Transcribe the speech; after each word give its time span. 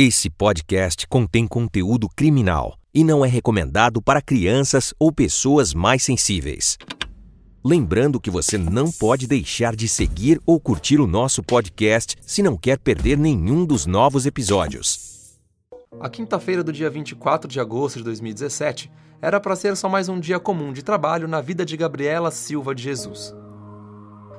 Esse 0.00 0.30
podcast 0.30 1.08
contém 1.08 1.44
conteúdo 1.44 2.08
criminal 2.14 2.76
e 2.94 3.02
não 3.02 3.24
é 3.24 3.28
recomendado 3.28 4.00
para 4.00 4.22
crianças 4.22 4.94
ou 4.96 5.10
pessoas 5.10 5.74
mais 5.74 6.04
sensíveis. 6.04 6.78
Lembrando 7.64 8.20
que 8.20 8.30
você 8.30 8.56
não 8.56 8.92
pode 8.92 9.26
deixar 9.26 9.74
de 9.74 9.88
seguir 9.88 10.40
ou 10.46 10.60
curtir 10.60 11.00
o 11.00 11.06
nosso 11.08 11.42
podcast 11.42 12.14
se 12.20 12.44
não 12.44 12.56
quer 12.56 12.78
perder 12.78 13.18
nenhum 13.18 13.66
dos 13.66 13.86
novos 13.86 14.24
episódios. 14.24 15.36
A 15.98 16.08
quinta-feira 16.08 16.62
do 16.62 16.72
dia 16.72 16.88
24 16.88 17.50
de 17.50 17.58
agosto 17.58 17.96
de 17.96 18.04
2017 18.04 18.88
era 19.20 19.40
para 19.40 19.56
ser 19.56 19.76
só 19.76 19.88
mais 19.88 20.08
um 20.08 20.20
dia 20.20 20.38
comum 20.38 20.72
de 20.72 20.84
trabalho 20.84 21.26
na 21.26 21.40
vida 21.40 21.66
de 21.66 21.76
Gabriela 21.76 22.30
Silva 22.30 22.72
de 22.72 22.84
Jesus. 22.84 23.34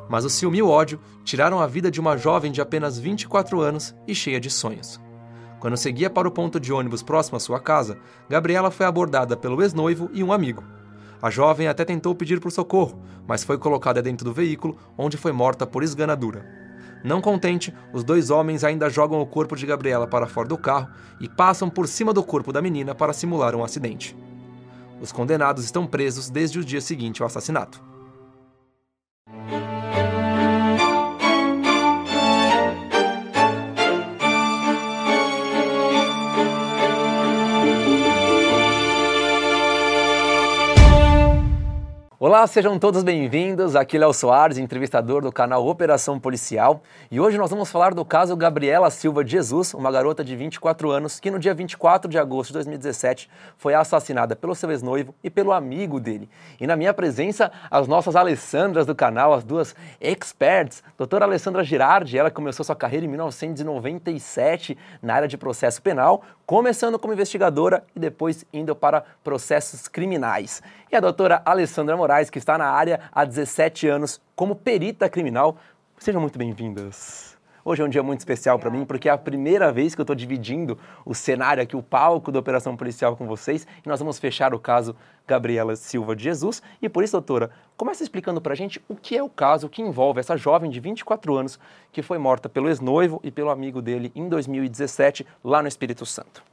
Mas 0.10 0.24
o 0.24 0.30
ciúme 0.30 0.60
e 0.60 0.62
o 0.62 0.70
ódio 0.70 1.02
tiraram 1.26 1.60
a 1.60 1.68
vida 1.68 1.92
de 1.92 2.00
uma 2.00 2.16
jovem 2.16 2.50
de 2.50 2.62
apenas 2.62 2.98
24 2.98 3.60
anos 3.60 3.94
e 4.08 4.16
cheia 4.16 4.40
de 4.40 4.50
sonhos. 4.50 5.02
Quando 5.60 5.76
seguia 5.76 6.10
para 6.10 6.28
o 6.28 6.32
ponto 6.32 6.60
de 6.60 6.72
ônibus 6.72 7.04
próximo 7.04 7.36
à 7.38 7.40
sua 7.40 7.60
casa, 7.60 7.98
Gabriela 8.30 8.72
foi 8.72 8.86
abordada 8.86 9.36
pelo 9.36 9.62
ex-noivo 9.62 10.10
e 10.14 10.24
um 10.24 10.32
amigo. 10.32 10.64
A 11.22 11.30
jovem 11.30 11.68
até 11.68 11.84
tentou 11.84 12.16
pedir 12.16 12.40
por 12.40 12.52
socorro, 12.52 13.02
mas 13.28 13.44
foi 13.44 13.58
colocada 13.58 14.02
dentro 14.02 14.24
do 14.24 14.34
veículo, 14.34 14.78
onde 14.98 15.18
foi 15.18 15.34
morta 15.34 15.68
por 15.68 15.84
esganadura. 15.84 16.46
Não 17.04 17.22
contente, 17.22 17.74
os 17.94 18.04
dois 18.04 18.30
homens 18.30 18.64
ainda 18.64 18.90
jogam 18.90 19.22
o 19.22 19.26
corpo 19.26 19.56
de 19.56 19.66
Gabriela 19.66 20.08
para 20.08 20.28
fora 20.28 20.48
do 20.48 20.58
carro 20.58 20.90
e 21.20 21.28
passam 21.28 21.70
por 21.70 21.88
cima 21.88 22.14
do 22.14 22.24
corpo 22.24 22.54
da 22.54 22.62
menina 22.62 22.96
para 22.96 23.14
simular 23.14 23.54
um 23.56 23.64
acidente. 23.64 24.16
Os 25.02 25.12
condenados 25.12 25.64
estão 25.64 25.86
presos 25.86 26.30
desde 26.30 26.60
o 26.60 26.64
dia 26.64 26.82
seguinte 26.82 27.22
ao 27.22 27.28
assassinato. 27.28 27.89
Olá, 42.22 42.46
sejam 42.48 42.78
todos 42.78 43.02
bem-vindos. 43.02 43.78
Aqui 43.78 43.96
é 43.96 44.02
Léo 44.02 44.12
Soares, 44.12 44.58
entrevistador 44.58 45.22
do 45.22 45.32
canal 45.32 45.66
Operação 45.66 46.20
Policial. 46.20 46.84
E 47.10 47.18
hoje 47.18 47.38
nós 47.38 47.50
vamos 47.50 47.72
falar 47.72 47.94
do 47.94 48.04
caso 48.04 48.36
Gabriela 48.36 48.90
Silva 48.90 49.24
de 49.24 49.32
Jesus, 49.32 49.74
uma 49.74 49.90
garota 49.90 50.22
de 50.22 50.36
24 50.36 50.92
anos 50.92 51.18
que 51.18 51.32
no 51.32 51.40
dia 51.40 51.54
24 51.54 52.12
de 52.12 52.18
agosto 52.18 52.50
de 52.50 52.56
2017 52.56 53.30
foi 53.56 53.74
assassinada 53.74 54.36
pelo 54.36 54.54
seu 54.54 54.70
ex-noivo 54.70 55.16
e 55.24 55.30
pelo 55.30 55.54
amigo 55.54 55.98
dele. 55.98 56.30
E 56.60 56.68
na 56.68 56.76
minha 56.76 56.94
presença, 56.94 57.54
as 57.72 57.88
nossas 57.88 58.18
Alessandras 58.18 58.86
do 58.86 58.94
canal, 58.94 59.34
as 59.34 59.46
duas 59.46 59.74
experts. 60.02 60.84
Doutora 60.98 61.24
Alessandra 61.24 61.64
Girardi, 61.64 62.18
ela 62.18 62.30
começou 62.30 62.66
sua 62.66 62.76
carreira 62.76 63.06
em 63.06 63.10
1997 63.10 64.78
na 65.02 65.14
área 65.14 65.28
de 65.30 65.38
processo 65.38 65.82
penal, 65.82 66.22
começando 66.46 67.00
como 67.00 67.14
investigadora 67.14 67.82
e 67.96 68.00
depois 68.00 68.44
indo 68.52 68.76
para 68.76 69.06
processos 69.24 69.88
criminais. 69.88 70.62
E 70.92 70.96
a 70.96 71.00
doutora 71.00 71.40
Alessandra 71.46 71.96
Moraes, 71.96 72.09
que 72.32 72.40
está 72.40 72.58
na 72.58 72.66
área 72.66 73.02
há 73.12 73.24
17 73.24 73.88
anos 73.88 74.20
como 74.36 74.56
perita 74.56 75.08
criminal. 75.08 75.58
Sejam 76.00 76.20
muito 76.20 76.40
bem-vindas. 76.40 77.38
Hoje 77.64 77.84
é 77.84 77.86
um 77.86 77.90
dia 77.90 78.02
muito 78.02 78.20
especial 78.20 78.58
para 78.58 78.72
mim, 78.72 78.84
porque 78.84 79.08
é 79.08 79.12
a 79.12 79.18
primeira 79.18 79.72
vez 79.72 79.94
que 79.94 80.02
eu 80.02 80.04
estou 80.04 80.16
dividindo 80.16 80.76
o 81.06 81.14
cenário 81.14 81.62
aqui, 81.62 81.76
o 81.76 81.84
palco 81.84 82.32
da 82.32 82.40
Operação 82.40 82.76
Policial 82.76 83.16
com 83.16 83.28
vocês, 83.28 83.68
e 83.86 83.88
nós 83.88 84.00
vamos 84.00 84.18
fechar 84.18 84.56
o 84.56 84.60
caso 84.60 84.96
Gabriela 85.28 85.76
Silva 85.76 86.16
de 86.16 86.24
Jesus. 86.24 86.64
E 86.82 86.90
por 86.90 87.04
isso, 87.04 87.14
doutora, 87.14 87.52
comece 87.78 88.02
explicando 88.02 88.42
para 88.42 88.54
a 88.54 88.56
gente 88.56 88.82
o 88.90 88.96
que 88.96 89.16
é 89.16 89.22
o 89.22 89.30
caso 89.30 89.70
que 89.70 89.84
envolve 89.84 90.20
essa 90.20 90.36
jovem 90.36 90.72
de 90.72 90.80
24 90.80 91.36
anos 91.36 91.60
que 91.92 92.02
foi 92.02 92.18
morta 92.18 92.50
pelo 92.50 92.70
ex-noivo 92.70 93.20
e 93.24 93.30
pelo 93.30 93.52
amigo 93.52 93.84
dele 93.84 94.12
em 94.16 94.28
2017, 94.28 95.28
lá 95.44 95.62
no 95.62 95.68
Espírito 95.68 96.08
Santo. 96.08 96.44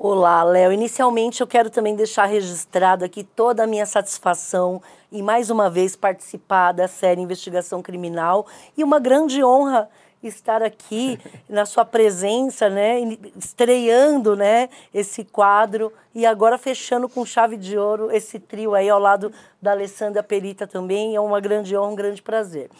Olá, 0.00 0.44
Léo. 0.44 0.72
Inicialmente 0.72 1.40
eu 1.40 1.46
quero 1.46 1.70
também 1.70 1.96
deixar 1.96 2.26
registrado 2.26 3.04
aqui 3.04 3.24
toda 3.24 3.64
a 3.64 3.66
minha 3.66 3.84
satisfação 3.84 4.80
em 5.10 5.20
mais 5.20 5.50
uma 5.50 5.68
vez 5.68 5.96
participar 5.96 6.70
da 6.70 6.86
série 6.86 7.20
Investigação 7.20 7.82
Criminal 7.82 8.46
e 8.76 8.84
uma 8.84 9.00
grande 9.00 9.42
honra 9.42 9.90
estar 10.22 10.62
aqui 10.62 11.18
na 11.50 11.66
sua 11.66 11.84
presença, 11.84 12.70
né, 12.70 13.00
estreando, 13.36 14.36
né, 14.36 14.68
esse 14.94 15.24
quadro 15.24 15.92
e 16.14 16.24
agora 16.24 16.56
fechando 16.56 17.08
com 17.08 17.26
chave 17.26 17.56
de 17.56 17.76
ouro 17.76 18.08
esse 18.12 18.38
trio 18.38 18.76
aí 18.76 18.88
ao 18.88 19.00
lado 19.00 19.32
da 19.60 19.72
Alessandra 19.72 20.22
Perita 20.22 20.64
também, 20.64 21.16
é 21.16 21.20
uma 21.20 21.40
grande 21.40 21.76
honra, 21.76 21.90
um 21.90 21.96
grande 21.96 22.22
prazer. 22.22 22.70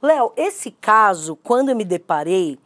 Léo, 0.00 0.32
esse 0.34 0.70
caso, 0.70 1.36
quando 1.36 1.68
eu 1.68 1.76
me 1.76 1.84
deparei, 1.84 2.58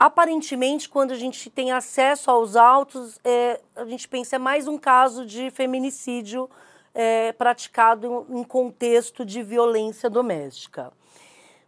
aparentemente, 0.00 0.88
quando 0.88 1.10
a 1.10 1.16
gente 1.16 1.50
tem 1.50 1.72
acesso 1.72 2.30
aos 2.30 2.56
autos, 2.56 3.20
é, 3.22 3.60
a 3.76 3.84
gente 3.84 4.08
pensa 4.08 4.36
é 4.36 4.38
mais 4.38 4.66
um 4.66 4.78
caso 4.78 5.26
de 5.26 5.50
feminicídio 5.50 6.48
é, 6.94 7.32
praticado 7.32 8.26
em 8.30 8.42
contexto 8.42 9.26
de 9.26 9.42
violência 9.42 10.08
doméstica. 10.08 10.90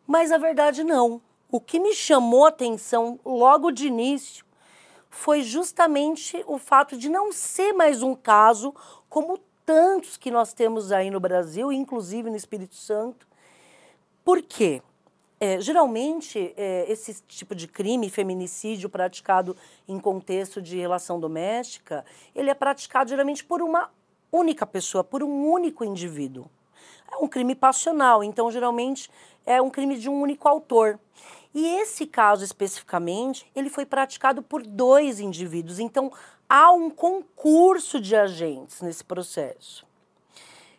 Mas 0.07 0.33
a 0.33 0.39
verdade 0.39 0.83
não. 0.83 1.21
O 1.51 1.61
que 1.61 1.79
me 1.79 1.95
chamou 1.95 2.47
a 2.47 2.49
atenção 2.49 3.21
logo 3.23 3.71
de 3.71 3.87
início 3.87 4.47
foi 5.11 5.43
justamente 5.43 6.43
o 6.47 6.57
fato 6.57 6.97
de 6.97 7.11
não 7.11 7.31
ser 7.33 7.75
mais 7.75 8.03
um 8.03 8.15
caso 8.15 8.75
como 9.11 9.39
tantos 9.67 10.17
que 10.17 10.31
nós 10.31 10.55
temos 10.55 10.91
aí 10.91 11.11
no 11.11 11.21
Brasil, 11.21 11.71
inclusive 11.71 12.31
no 12.31 12.37
Espírito 12.37 12.77
Santo. 12.77 13.29
Por 14.25 14.41
quê? 14.41 14.81
É, 15.45 15.61
geralmente, 15.61 16.55
é, 16.57 16.87
esse 16.89 17.21
tipo 17.27 17.53
de 17.53 17.67
crime, 17.67 18.09
feminicídio 18.09 18.89
praticado 18.89 19.57
em 19.89 19.99
contexto 19.99 20.63
de 20.63 20.79
relação 20.79 21.19
doméstica, 21.19 22.05
ele 22.33 22.49
é 22.49 22.55
praticado 22.55 23.11
geralmente 23.11 23.45
por 23.45 23.61
uma 23.61 23.91
única 24.31 24.65
pessoa, 24.65 25.03
por 25.03 25.21
um 25.21 25.51
único 25.51 25.85
indivíduo. 25.85 26.49
É 27.11 27.17
um 27.17 27.27
crime 27.27 27.57
passional, 27.57 28.23
então 28.23 28.53
geralmente 28.53 29.11
é 29.45 29.61
um 29.61 29.69
crime 29.69 29.99
de 29.99 30.09
um 30.09 30.23
único 30.23 30.47
autor. 30.47 30.97
E 31.53 31.67
esse 31.67 32.07
caso 32.07 32.45
especificamente, 32.45 33.45
ele 33.53 33.69
foi 33.69 33.85
praticado 33.85 34.45
por 34.45 34.63
dois 34.63 35.19
indivíduos, 35.19 35.81
então 35.81 36.13
há 36.49 36.71
um 36.71 36.89
concurso 36.89 38.01
de 38.01 38.15
agentes 38.15 38.81
nesse 38.81 39.03
processo. 39.03 39.85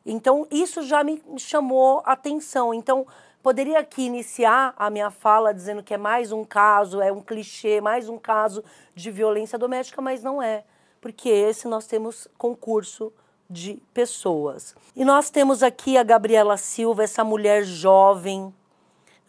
Então 0.06 0.48
isso 0.50 0.82
já 0.84 1.04
me 1.04 1.22
chamou 1.38 2.02
a 2.06 2.14
atenção. 2.14 2.74
Então 2.74 3.06
Poderia 3.44 3.80
aqui 3.80 4.04
iniciar 4.04 4.74
a 4.78 4.90
minha 4.90 5.12
fala 5.12 5.54
dizendo 5.54 5.84
que 5.84 5.94
é 5.94 5.98
mais 5.98 6.32
um 6.32 6.46
caso, 6.46 7.02
é 7.02 7.12
um 7.12 7.20
clichê, 7.20 7.82
mais 7.82 8.08
um 8.08 8.18
caso 8.18 8.64
de 8.96 9.12
violência 9.12 9.60
doméstica, 9.60 10.02
mas 10.02 10.24
não 10.24 10.42
é, 10.42 10.64
porque 11.02 11.28
esse 11.28 11.68
nós 11.68 11.86
temos 11.86 12.26
concurso 12.38 13.12
de 13.50 13.82
pessoas. 13.94 14.74
E 14.96 15.04
nós 15.04 15.30
temos 15.30 15.62
aqui 15.62 15.98
a 15.98 16.04
Gabriela 16.04 16.56
Silva, 16.56 17.04
essa 17.04 17.22
mulher 17.22 17.66
jovem, 17.66 18.56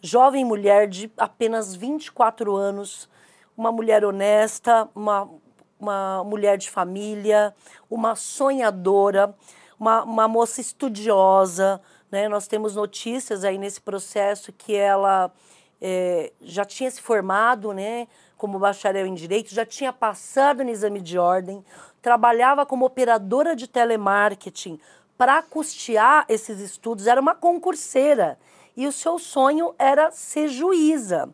jovem 0.01 0.45
mulher 0.45 0.87
de 0.87 1.11
apenas 1.17 1.75
24 1.75 2.55
anos, 2.55 3.09
uma 3.57 3.69
mulher 3.69 4.05
honesta, 4.05 4.87
uma, 4.95 5.29
uma 5.77 6.23
mulher 6.23 6.57
de 6.57 6.69
família, 6.69 7.53
uma 7.89 8.15
sonhadora, 8.15 9.35
uma, 9.77 10.03
uma 10.05 10.25
moça 10.25 10.61
estudiosa, 10.61 11.81
né? 12.11 12.27
Nós 12.29 12.47
temos 12.47 12.75
notícias 12.75 13.43
aí 13.43 13.57
nesse 13.57 13.81
processo 13.81 14.51
que 14.51 14.75
ela 14.75 15.31
é, 15.81 16.31
já 16.41 16.65
tinha 16.65 16.89
se 16.89 17.01
formado 17.01 17.73
né, 17.73 18.07
como 18.37 18.59
bacharel 18.59 19.05
em 19.05 19.13
Direito, 19.13 19.53
já 19.53 19.65
tinha 19.65 19.91
passado 19.91 20.63
no 20.63 20.69
exame 20.69 21.01
de 21.01 21.17
ordem, 21.17 21.63
trabalhava 22.01 22.65
como 22.65 22.85
operadora 22.85 23.55
de 23.55 23.67
telemarketing 23.67 24.79
para 25.17 25.41
custear 25.41 26.25
esses 26.27 26.59
estudos, 26.59 27.07
era 27.07 27.19
uma 27.19 27.35
concurseira 27.35 28.37
e 28.75 28.85
o 28.87 28.91
seu 28.91 29.17
sonho 29.17 29.73
era 29.79 30.11
ser 30.11 30.47
juíza. 30.47 31.29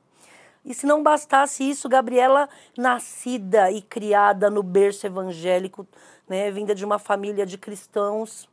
E 0.64 0.76
se 0.76 0.86
não 0.86 1.02
bastasse 1.02 1.68
isso, 1.68 1.90
Gabriela, 1.90 2.48
nascida 2.78 3.72
e 3.72 3.82
criada 3.82 4.48
no 4.48 4.62
berço 4.62 5.08
evangélico, 5.08 5.88
né, 6.30 6.52
vinda 6.52 6.76
de 6.76 6.86
uma 6.86 7.00
família 7.00 7.48
de 7.48 7.58
cristãos, 7.58 8.48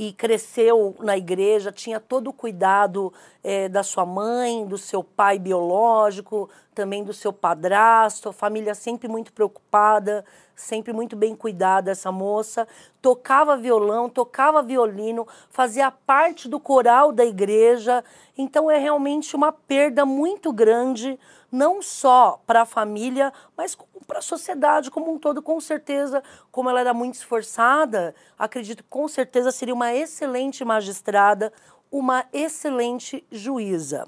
e 0.00 0.12
cresceu 0.12 0.94
na 1.00 1.16
igreja, 1.16 1.72
tinha 1.72 1.98
todo 1.98 2.28
o 2.28 2.32
cuidado 2.32 3.12
é, 3.42 3.68
da 3.68 3.82
sua 3.82 4.06
mãe, 4.06 4.64
do 4.64 4.78
seu 4.78 5.02
pai 5.02 5.40
biológico, 5.40 6.48
também 6.72 7.02
do 7.02 7.12
seu 7.12 7.32
padrasto, 7.32 8.28
a 8.28 8.32
família 8.32 8.76
sempre 8.76 9.08
muito 9.08 9.32
preocupada, 9.32 10.24
sempre 10.54 10.92
muito 10.92 11.16
bem 11.16 11.34
cuidada 11.34 11.90
essa 11.90 12.12
moça. 12.12 12.68
Tocava 13.02 13.56
violão, 13.56 14.08
tocava 14.08 14.62
violino, 14.62 15.26
fazia 15.50 15.90
parte 15.90 16.48
do 16.48 16.60
coral 16.60 17.10
da 17.10 17.24
igreja. 17.24 18.04
Então 18.36 18.70
é 18.70 18.78
realmente 18.78 19.34
uma 19.34 19.50
perda 19.50 20.06
muito 20.06 20.52
grande, 20.52 21.18
não 21.50 21.80
só 21.80 22.40
para 22.46 22.62
a 22.62 22.66
família, 22.66 23.32
mas 23.56 23.76
para 24.06 24.18
a 24.18 24.22
sociedade 24.22 24.90
como 24.90 25.12
um 25.12 25.18
todo, 25.18 25.42
com 25.42 25.60
certeza, 25.60 26.22
como 26.50 26.70
ela 26.70 26.80
era 26.80 26.94
muito 26.94 27.14
esforçada, 27.14 28.14
acredito 28.38 28.82
que 28.82 28.88
com 28.88 29.06
certeza 29.08 29.50
seria 29.50 29.74
uma 29.74 29.94
excelente 29.94 30.64
magistrada, 30.64 31.52
uma 31.90 32.26
excelente 32.32 33.24
juíza. 33.30 34.06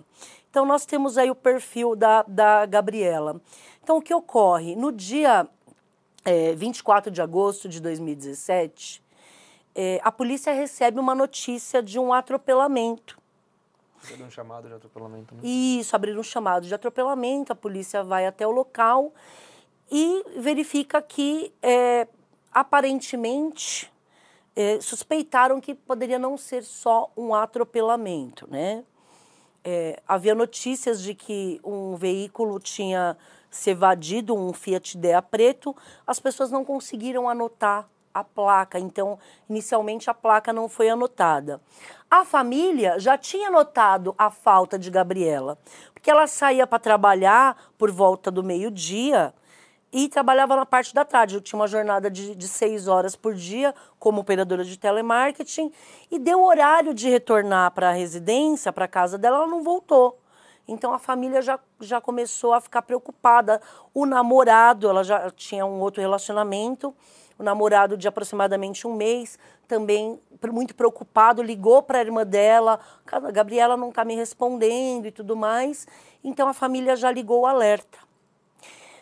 Então, 0.50 0.66
nós 0.66 0.84
temos 0.84 1.16
aí 1.16 1.31
o 1.31 1.34
perfil 1.34 1.94
da, 1.94 2.25
da 2.26 2.66
Gabriela. 2.66 3.40
Então, 3.82 3.98
o 3.98 4.02
que 4.02 4.12
ocorre? 4.12 4.75
No 4.75 4.90
dia 4.90 5.46
é, 6.25 6.54
24 6.54 7.10
de 7.10 7.22
agosto 7.22 7.69
de 7.69 7.81
2017, 7.81 9.02
é, 9.75 10.00
a 10.02 10.10
polícia 10.10 10.52
recebe 10.52 10.98
uma 10.98 11.14
notícia 11.14 11.82
de 11.82 11.98
um 11.98 12.12
atropelamento. 12.12 13.19
Abriram 14.02 14.26
um 14.26 14.31
chamado 14.31 14.69
de 14.69 14.75
atropelamento, 14.75 15.35
né? 15.35 15.41
Isso, 15.44 15.94
abriram 15.94 16.20
um 16.20 16.25
chamado 16.25 16.67
de 16.67 16.75
atropelamento, 16.75 17.52
a 17.52 17.56
polícia 17.56 18.02
vai 18.02 18.26
até 18.26 18.47
o 18.47 18.50
local 18.50 19.12
e 19.91 20.25
verifica 20.37 21.02
que, 21.02 21.52
é, 21.62 22.06
aparentemente, 22.52 23.93
é, 24.56 24.81
suspeitaram 24.81 25.61
que 25.61 25.75
poderia 25.75 26.19
não 26.19 26.37
ser 26.37 26.62
só 26.62 27.11
um 27.17 27.35
atropelamento, 27.35 28.49
né? 28.50 28.85
É, 29.62 30.00
havia 30.08 30.35
notícias 30.35 31.03
de 31.03 31.14
que 31.14 31.61
um 31.62 31.94
veículo 31.94 32.58
tinha 32.58 33.17
se 33.50 33.70
evadido, 33.70 34.35
um 34.35 34.53
Fiat 34.53 34.96
Idea 34.96 35.20
preto, 35.20 35.76
as 36.06 36.19
pessoas 36.19 36.50
não 36.50 36.64
conseguiram 36.64 37.29
anotar 37.29 37.88
a 38.12 38.24
placa, 38.24 38.78
então 38.78 39.18
inicialmente 39.48 40.10
a 40.10 40.14
placa 40.14 40.52
não 40.52 40.68
foi 40.68 40.88
anotada. 40.88 41.60
A 42.10 42.24
família 42.24 42.98
já 42.98 43.16
tinha 43.16 43.50
notado 43.50 44.14
a 44.18 44.30
falta 44.30 44.78
de 44.78 44.90
Gabriela, 44.90 45.58
porque 45.94 46.10
ela 46.10 46.26
saía 46.26 46.66
para 46.66 46.78
trabalhar 46.78 47.56
por 47.78 47.90
volta 47.90 48.30
do 48.30 48.42
meio-dia 48.42 49.32
e 49.92 50.08
trabalhava 50.08 50.56
na 50.56 50.66
parte 50.66 50.94
da 50.94 51.04
tarde. 51.04 51.34
Eu 51.34 51.40
tinha 51.40 51.58
uma 51.58 51.66
jornada 51.66 52.10
de, 52.10 52.34
de 52.34 52.48
seis 52.48 52.88
horas 52.88 53.16
por 53.16 53.34
dia 53.34 53.74
como 53.98 54.20
operadora 54.20 54.64
de 54.64 54.78
telemarketing 54.78 55.72
e 56.10 56.18
deu 56.18 56.42
horário 56.42 56.94
de 56.94 57.08
retornar 57.08 57.70
para 57.72 57.90
a 57.90 57.92
residência, 57.92 58.72
para 58.72 58.84
a 58.84 58.88
casa 58.88 59.18
dela, 59.18 59.38
ela 59.38 59.46
não 59.46 59.62
voltou. 59.62 60.18
Então 60.66 60.92
a 60.94 60.98
família 60.98 61.42
já, 61.42 61.58
já 61.80 62.00
começou 62.00 62.52
a 62.52 62.60
ficar 62.60 62.82
preocupada. 62.82 63.60
O 63.92 64.06
namorado, 64.06 64.88
ela 64.88 65.02
já 65.02 65.30
tinha 65.30 65.66
um 65.66 65.80
outro 65.80 66.00
relacionamento, 66.00 66.94
o 67.40 67.42
namorado 67.42 67.96
de 67.96 68.06
aproximadamente 68.06 68.87
um 68.87 68.94
mês, 68.94 69.38
também 69.66 70.20
muito 70.52 70.75
preocupado, 70.75 71.42
ligou 71.42 71.82
para 71.82 71.98
a 71.98 72.02
irmã 72.02 72.25
dela, 72.25 72.78
a 73.10 73.31
Gabriela 73.31 73.78
não 73.78 73.88
está 73.88 74.04
me 74.04 74.14
respondendo 74.14 75.06
e 75.06 75.10
tudo 75.10 75.34
mais. 75.34 75.87
Então 76.22 76.48
a 76.48 76.52
família 76.52 76.94
já 76.94 77.10
ligou 77.10 77.40
o 77.40 77.46
alerta. 77.46 78.09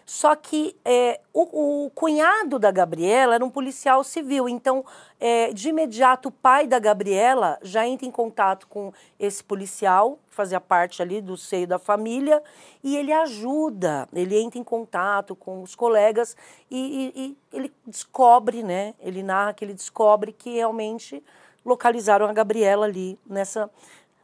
Só 0.08 0.34
que 0.34 0.74
é, 0.86 1.20
o, 1.34 1.84
o, 1.84 1.90
cunhado 1.90 2.58
da 2.58 2.70
Gabriela 2.70 3.34
era 3.34 3.44
um 3.44 3.50
policial 3.50 4.02
civil, 4.02 4.48
então 4.48 4.82
é, 5.20 5.52
de 5.52 5.68
imediato 5.68 6.30
o 6.30 6.32
pai 6.32 6.66
da 6.66 6.78
Gabriela 6.78 7.58
já 7.60 7.86
entra 7.86 8.06
em 8.06 8.10
contato 8.10 8.66
com 8.68 8.90
esse 9.20 9.44
policial, 9.44 10.18
fazia 10.30 10.62
parte 10.62 11.02
ali 11.02 11.20
do 11.20 11.36
seio 11.36 11.66
da 11.66 11.78
família, 11.78 12.42
e 12.82 12.96
ele 12.96 13.12
ajuda, 13.12 14.08
ele 14.14 14.34
entra 14.40 14.58
em 14.58 14.64
contato 14.64 15.36
com 15.36 15.62
os 15.62 15.74
colegas 15.74 16.34
e, 16.70 17.12
e, 17.14 17.22
e 17.22 17.36
ele 17.52 17.70
descobre, 17.86 18.62
né? 18.62 18.94
Ele 19.00 19.22
narra 19.22 19.52
que 19.52 19.62
ele 19.62 19.74
descobre 19.74 20.32
que 20.32 20.54
realmente 20.54 21.22
localizaram 21.62 22.24
a 22.24 22.32
Gabriela 22.32 22.86
ali 22.86 23.18
nessa, 23.28 23.68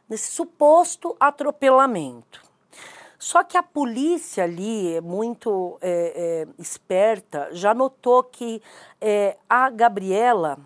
nesse 0.09 0.31
suposto 0.31 1.15
atropelamento. 1.19 2.44
Só 3.17 3.43
que 3.43 3.57
a 3.57 3.63
polícia 3.63 4.43
ali, 4.43 4.99
muito 5.01 5.77
é, 5.81 6.45
é, 6.47 6.61
esperta, 6.61 7.49
já 7.51 7.73
notou 7.73 8.23
que 8.23 8.61
é, 8.99 9.37
a 9.49 9.69
Gabriela 9.69 10.57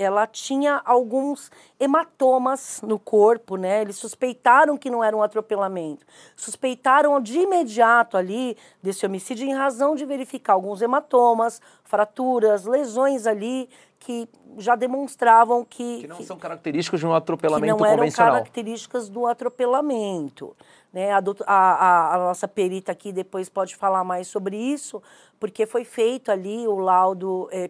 ela 0.00 0.26
tinha 0.26 0.80
alguns 0.82 1.50
hematomas 1.78 2.80
no 2.82 2.98
corpo, 2.98 3.56
né? 3.56 3.82
Eles 3.82 3.96
suspeitaram 3.96 4.78
que 4.78 4.88
não 4.88 5.04
era 5.04 5.14
um 5.14 5.22
atropelamento. 5.22 6.06
Suspeitaram 6.34 7.20
de 7.20 7.40
imediato 7.40 8.16
ali 8.16 8.56
desse 8.82 9.04
homicídio 9.04 9.46
em 9.46 9.52
razão 9.52 9.94
de 9.94 10.06
verificar 10.06 10.54
alguns 10.54 10.80
hematomas, 10.80 11.60
fraturas, 11.90 12.64
lesões 12.64 13.26
ali 13.26 13.68
que 13.98 14.28
já 14.56 14.76
demonstravam 14.76 15.64
que 15.64 16.02
que 16.02 16.06
não 16.06 16.16
que, 16.16 16.24
são 16.24 16.38
características 16.38 17.00
de 17.00 17.06
um 17.06 17.12
atropelamento 17.12 17.76
que 17.76 17.82
não 17.82 17.90
convencional. 17.90 18.34
eram 18.34 18.42
características 18.42 19.08
do 19.08 19.26
atropelamento. 19.26 20.56
Né? 20.92 21.12
A, 21.12 21.22
a, 21.46 22.14
a, 22.14 22.18
nossa 22.18 22.48
perita 22.48 22.92
aqui 22.92 23.12
depois 23.12 23.48
pode 23.48 23.76
falar 23.76 24.02
mais 24.04 24.28
sobre 24.28 24.56
isso, 24.56 25.02
porque 25.38 25.66
foi 25.66 25.84
feito 25.84 26.30
ali 26.30 26.66
o 26.66 26.78
laudo 26.78 27.48
é, 27.52 27.68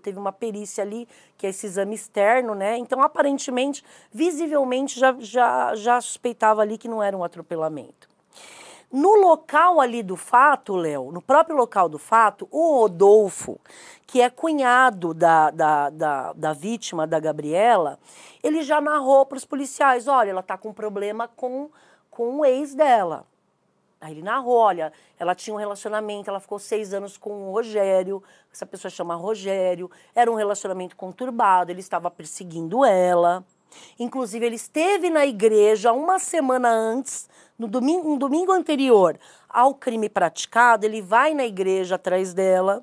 teve 0.00 0.18
uma 0.18 0.32
perícia 0.32 0.82
ali, 0.82 1.08
que 1.36 1.46
é 1.46 1.50
esse 1.50 1.66
exame 1.66 1.94
externo, 1.94 2.54
né? 2.54 2.76
Então, 2.78 3.00
aparentemente, 3.00 3.84
visivelmente, 4.12 4.98
já, 4.98 5.14
já, 5.18 5.74
já 5.76 6.00
suspeitava 6.00 6.62
ali 6.62 6.78
que 6.78 6.88
não 6.88 7.02
era 7.02 7.16
um 7.16 7.22
atropelamento. 7.22 8.08
No 8.94 9.16
local 9.16 9.80
ali 9.80 10.04
do 10.04 10.14
fato, 10.14 10.76
Léo, 10.76 11.10
no 11.10 11.20
próprio 11.20 11.56
local 11.56 11.88
do 11.88 11.98
fato, 11.98 12.46
o 12.48 12.78
Rodolfo, 12.78 13.58
que 14.06 14.20
é 14.20 14.30
cunhado 14.30 15.12
da, 15.12 15.50
da, 15.50 15.90
da, 15.90 16.32
da 16.32 16.52
vítima, 16.52 17.04
da 17.04 17.18
Gabriela, 17.18 17.98
ele 18.40 18.62
já 18.62 18.80
narrou 18.80 19.26
para 19.26 19.36
os 19.36 19.44
policiais: 19.44 20.06
olha, 20.06 20.30
ela 20.30 20.42
está 20.42 20.56
com 20.56 20.72
problema 20.72 21.26
com, 21.26 21.68
com 22.08 22.38
o 22.38 22.44
ex 22.44 22.72
dela. 22.72 23.26
Aí 24.00 24.12
ele 24.12 24.22
narrou: 24.22 24.58
olha, 24.58 24.92
ela 25.18 25.34
tinha 25.34 25.52
um 25.52 25.58
relacionamento, 25.58 26.30
ela 26.30 26.38
ficou 26.38 26.60
seis 26.60 26.94
anos 26.94 27.18
com 27.18 27.48
o 27.48 27.52
Rogério, 27.52 28.22
essa 28.52 28.64
pessoa 28.64 28.92
chama 28.92 29.16
Rogério, 29.16 29.90
era 30.14 30.30
um 30.30 30.36
relacionamento 30.36 30.94
conturbado, 30.94 31.72
ele 31.72 31.80
estava 31.80 32.12
perseguindo 32.12 32.84
ela. 32.84 33.44
Inclusive, 33.98 34.46
ele 34.46 34.54
esteve 34.54 35.10
na 35.10 35.26
igreja 35.26 35.92
uma 35.92 36.20
semana 36.20 36.68
antes 36.68 37.28
no 37.58 37.68
domingo, 37.68 38.12
um 38.12 38.18
domingo 38.18 38.52
anterior 38.52 39.18
ao 39.48 39.74
crime 39.74 40.08
praticado, 40.08 40.84
ele 40.84 41.00
vai 41.00 41.34
na 41.34 41.44
igreja 41.44 41.94
atrás 41.94 42.34
dela. 42.34 42.82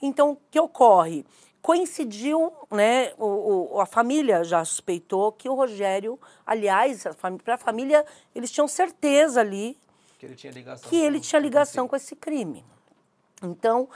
Então, 0.00 0.32
o 0.32 0.38
que 0.50 0.58
ocorre? 0.58 1.24
Coincidiu, 1.60 2.52
né? 2.70 3.12
O, 3.16 3.76
o, 3.76 3.80
a 3.80 3.86
família 3.86 4.42
já 4.42 4.64
suspeitou 4.64 5.30
que 5.30 5.48
o 5.48 5.54
Rogério, 5.54 6.18
aliás, 6.44 7.04
para 7.44 7.54
a 7.54 7.58
família, 7.58 8.04
eles 8.34 8.50
tinham 8.50 8.66
certeza 8.66 9.40
ali 9.40 9.78
que 10.18 10.26
ele 10.26 10.34
tinha 10.34 10.52
ligação, 10.52 10.90
que 10.90 10.96
ele 10.96 11.20
tinha 11.20 11.40
ligação 11.40 11.88
com 11.88 11.96
esse 11.96 12.16
crime. 12.16 12.64
Então, 13.42 13.88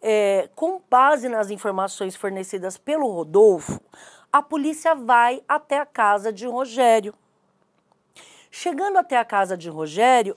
é, 0.00 0.50
com 0.54 0.82
base 0.90 1.28
nas 1.28 1.50
informações 1.50 2.14
fornecidas 2.14 2.76
pelo 2.76 3.10
Rodolfo, 3.10 3.80
a 4.30 4.42
polícia 4.42 4.94
vai 4.94 5.42
até 5.48 5.78
a 5.78 5.86
casa 5.86 6.32
de 6.32 6.46
Rogério. 6.46 7.14
Chegando 8.56 8.98
até 8.98 9.18
a 9.18 9.24
casa 9.24 9.56
de 9.56 9.68
Rogério, 9.68 10.36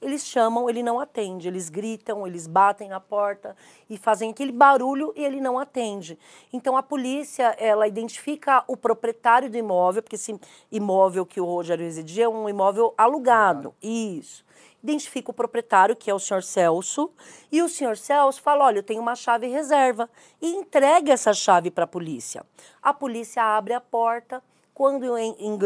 eles 0.00 0.26
chamam, 0.26 0.68
ele 0.68 0.82
não 0.82 1.00
atende. 1.00 1.48
Eles 1.48 1.70
gritam, 1.70 2.26
eles 2.26 2.46
batem 2.46 2.90
na 2.90 3.00
porta 3.00 3.56
e 3.88 3.96
fazem 3.96 4.30
aquele 4.30 4.52
barulho 4.52 5.14
e 5.16 5.24
ele 5.24 5.40
não 5.40 5.58
atende. 5.58 6.18
Então 6.52 6.76
a 6.76 6.82
polícia, 6.82 7.56
ela 7.58 7.88
identifica 7.88 8.62
o 8.68 8.76
proprietário 8.76 9.48
do 9.48 9.56
imóvel, 9.56 10.02
porque 10.02 10.16
esse 10.16 10.38
imóvel 10.70 11.24
que 11.24 11.40
o 11.40 11.46
Rogério 11.46 11.86
residia 11.86 12.24
é 12.26 12.28
um 12.28 12.46
imóvel 12.50 12.92
alugado. 12.98 13.74
Isso. 13.82 14.44
Identifica 14.82 15.30
o 15.30 15.34
proprietário, 15.34 15.96
que 15.96 16.10
é 16.10 16.14
o 16.14 16.18
senhor 16.18 16.42
Celso, 16.42 17.10
e 17.50 17.62
o 17.62 17.68
senhor 17.70 17.96
Celso 17.96 18.42
fala: 18.42 18.66
olha, 18.66 18.80
eu 18.80 18.82
tenho 18.82 19.00
uma 19.00 19.16
chave 19.16 19.46
reserva. 19.46 20.10
E 20.38 20.54
entrega 20.54 21.14
essa 21.14 21.32
chave 21.32 21.70
para 21.70 21.84
a 21.84 21.88
polícia. 21.88 22.44
A 22.82 22.92
polícia 22.92 23.42
abre 23.42 23.72
a 23.72 23.80
porta. 23.80 24.42
Quando 24.74 25.06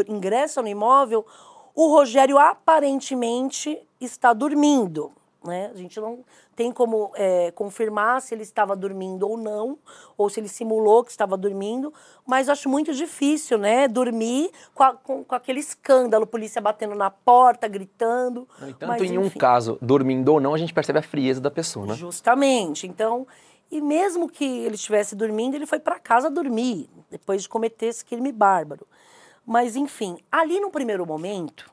ingressa 0.07 0.61
no 0.61 0.67
imóvel, 0.67 1.25
o 1.79 1.87
Rogério 1.87 2.37
aparentemente 2.37 3.79
está 4.01 4.33
dormindo. 4.33 5.13
Né? 5.41 5.71
A 5.73 5.77
gente 5.77 5.97
não 5.97 6.25
tem 6.53 6.73
como 6.73 7.13
é, 7.15 7.51
confirmar 7.51 8.21
se 8.21 8.35
ele 8.35 8.43
estava 8.43 8.75
dormindo 8.75 9.25
ou 9.25 9.37
não, 9.37 9.79
ou 10.17 10.29
se 10.29 10.41
ele 10.41 10.49
simulou 10.49 11.05
que 11.05 11.11
estava 11.11 11.37
dormindo, 11.37 11.93
mas 12.27 12.49
acho 12.49 12.67
muito 12.67 12.93
difícil, 12.93 13.57
né? 13.57 13.87
Dormir 13.87 14.51
com, 14.75 14.83
a, 14.83 14.93
com, 14.93 15.23
com 15.23 15.33
aquele 15.33 15.61
escândalo, 15.61 16.27
polícia 16.27 16.61
batendo 16.61 16.95
na 16.95 17.09
porta, 17.09 17.65
gritando. 17.65 18.45
e 18.67 18.73
tanto 18.73 18.85
mas, 18.85 19.01
em 19.01 19.17
um 19.17 19.29
caso, 19.29 19.77
dormindo 19.81 20.33
ou 20.33 20.41
não, 20.41 20.53
a 20.53 20.57
gente 20.57 20.73
percebe 20.73 20.99
a 20.99 21.01
frieza 21.01 21.39
da 21.39 21.49
pessoa, 21.49 21.85
né? 21.85 21.93
Justamente. 21.93 22.87
Então, 22.87 23.25
e 23.71 23.79
mesmo 23.79 24.27
que 24.27 24.43
ele 24.43 24.75
estivesse 24.75 25.15
dormindo, 25.15 25.55
ele 25.55 25.65
foi 25.65 25.79
para 25.79 25.97
casa 25.97 26.29
dormir, 26.29 26.89
depois 27.09 27.43
de 27.43 27.47
cometer 27.47 27.85
esse 27.85 28.03
crime 28.03 28.33
bárbaro. 28.33 28.85
Mas, 29.49 29.75
enfim, 29.75 30.19
ali 30.31 30.59
no 30.59 30.69
primeiro 30.69 31.07
momento, 31.07 31.71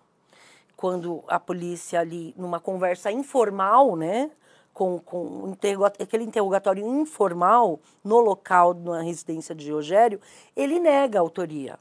quando 0.74 1.22
a 1.28 1.38
polícia 1.38 2.00
ali, 2.00 2.34
numa 2.34 2.58
conversa 2.58 3.12
informal, 3.12 3.94
né, 3.96 4.30
com, 4.72 4.98
com 4.98 5.54
aquele 6.00 6.24
interrogatório 6.24 6.82
informal 6.86 7.78
no 8.02 8.18
local, 8.18 8.72
na 8.72 9.02
residência 9.02 9.54
de 9.54 9.70
Rogério, 9.70 10.18
ele 10.56 10.80
nega 10.80 11.18
a 11.18 11.20
autoria. 11.20 11.78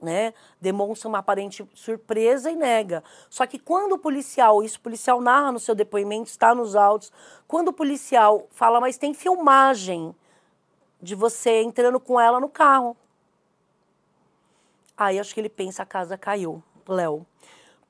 Né? 0.00 0.32
Demonstra 0.60 1.08
uma 1.08 1.18
aparente 1.18 1.68
surpresa 1.74 2.52
e 2.52 2.54
nega. 2.54 3.02
Só 3.28 3.44
que 3.48 3.58
quando 3.58 3.94
o 3.94 3.98
policial, 3.98 4.62
isso 4.62 4.78
o 4.78 4.82
policial 4.82 5.20
narra 5.20 5.50
no 5.50 5.58
seu 5.58 5.74
depoimento, 5.74 6.30
está 6.30 6.54
nos 6.54 6.76
autos, 6.76 7.10
quando 7.48 7.70
o 7.70 7.72
policial 7.72 8.46
fala, 8.52 8.80
mas 8.80 8.96
tem 8.96 9.12
filmagem 9.12 10.14
de 11.02 11.16
você 11.16 11.62
entrando 11.62 11.98
com 11.98 12.20
ela 12.20 12.38
no 12.38 12.48
carro. 12.48 12.96
Aí 15.00 15.18
acho 15.18 15.32
que 15.32 15.40
ele 15.40 15.48
pensa, 15.48 15.82
a 15.82 15.86
casa 15.86 16.18
caiu, 16.18 16.62
Léo. 16.86 17.26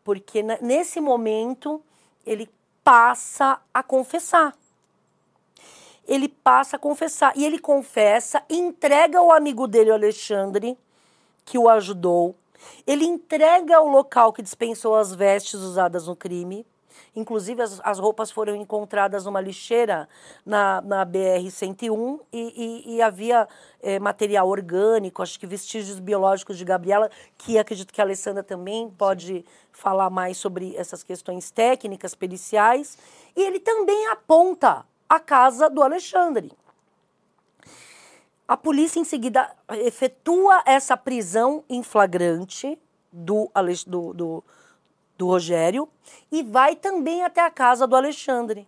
Porque 0.04 0.44
nesse 0.44 1.00
momento 1.00 1.82
ele 2.24 2.48
passa 2.84 3.60
a 3.74 3.82
confessar. 3.82 4.56
Ele 6.06 6.28
passa 6.28 6.76
a 6.76 6.78
confessar. 6.78 7.36
E 7.36 7.44
ele 7.44 7.58
confessa, 7.58 8.44
entrega 8.48 9.20
o 9.20 9.32
amigo 9.32 9.66
dele, 9.66 9.90
o 9.90 9.94
Alexandre, 9.94 10.78
que 11.44 11.58
o 11.58 11.68
ajudou. 11.68 12.36
Ele 12.86 13.04
entrega 13.04 13.80
o 13.80 13.90
local 13.90 14.32
que 14.32 14.40
dispensou 14.40 14.94
as 14.94 15.12
vestes 15.12 15.54
usadas 15.54 16.06
no 16.06 16.14
crime. 16.14 16.64
Inclusive, 17.14 17.62
as, 17.62 17.80
as 17.84 17.98
roupas 17.98 18.30
foram 18.30 18.54
encontradas 18.54 19.24
numa 19.24 19.40
lixeira 19.40 20.08
na, 20.44 20.80
na 20.80 21.06
BR-101 21.06 22.20
e, 22.32 22.84
e, 22.86 22.96
e, 22.96 23.02
havia 23.02 23.48
é, 23.82 23.98
material 23.98 24.48
orgânico, 24.48 25.22
acho 25.22 25.38
que 25.38 25.46
vestígios 25.46 25.98
biológicos 25.98 26.56
de 26.58 26.64
Gabriela, 26.64 27.10
que 27.36 27.58
acredito 27.58 27.92
que 27.92 28.00
a 28.00 28.04
Alessandra 28.04 28.42
também 28.42 28.90
pode 28.90 29.44
falar 29.72 30.10
mais 30.10 30.36
sobre 30.36 30.74
essas 30.76 31.02
questões 31.02 31.50
técnicas, 31.50 32.14
periciais. 32.14 32.98
E 33.36 33.42
ele 33.42 33.60
também 33.60 34.06
aponta 34.08 34.84
a 35.08 35.18
casa 35.18 35.68
do 35.68 35.82
Alexandre. 35.82 36.52
A 38.46 38.56
polícia, 38.56 38.98
em 38.98 39.04
seguida, 39.04 39.48
efetua 39.68 40.62
essa 40.66 40.96
prisão 40.96 41.62
em 41.68 41.84
flagrante 41.84 42.76
do, 43.12 43.48
do, 43.86 44.12
do 44.12 44.44
do 45.20 45.26
Rogério 45.26 45.86
e 46.32 46.42
vai 46.42 46.74
também 46.74 47.22
até 47.22 47.42
a 47.42 47.50
casa 47.50 47.86
do 47.86 47.94
Alexandre. 47.94 48.66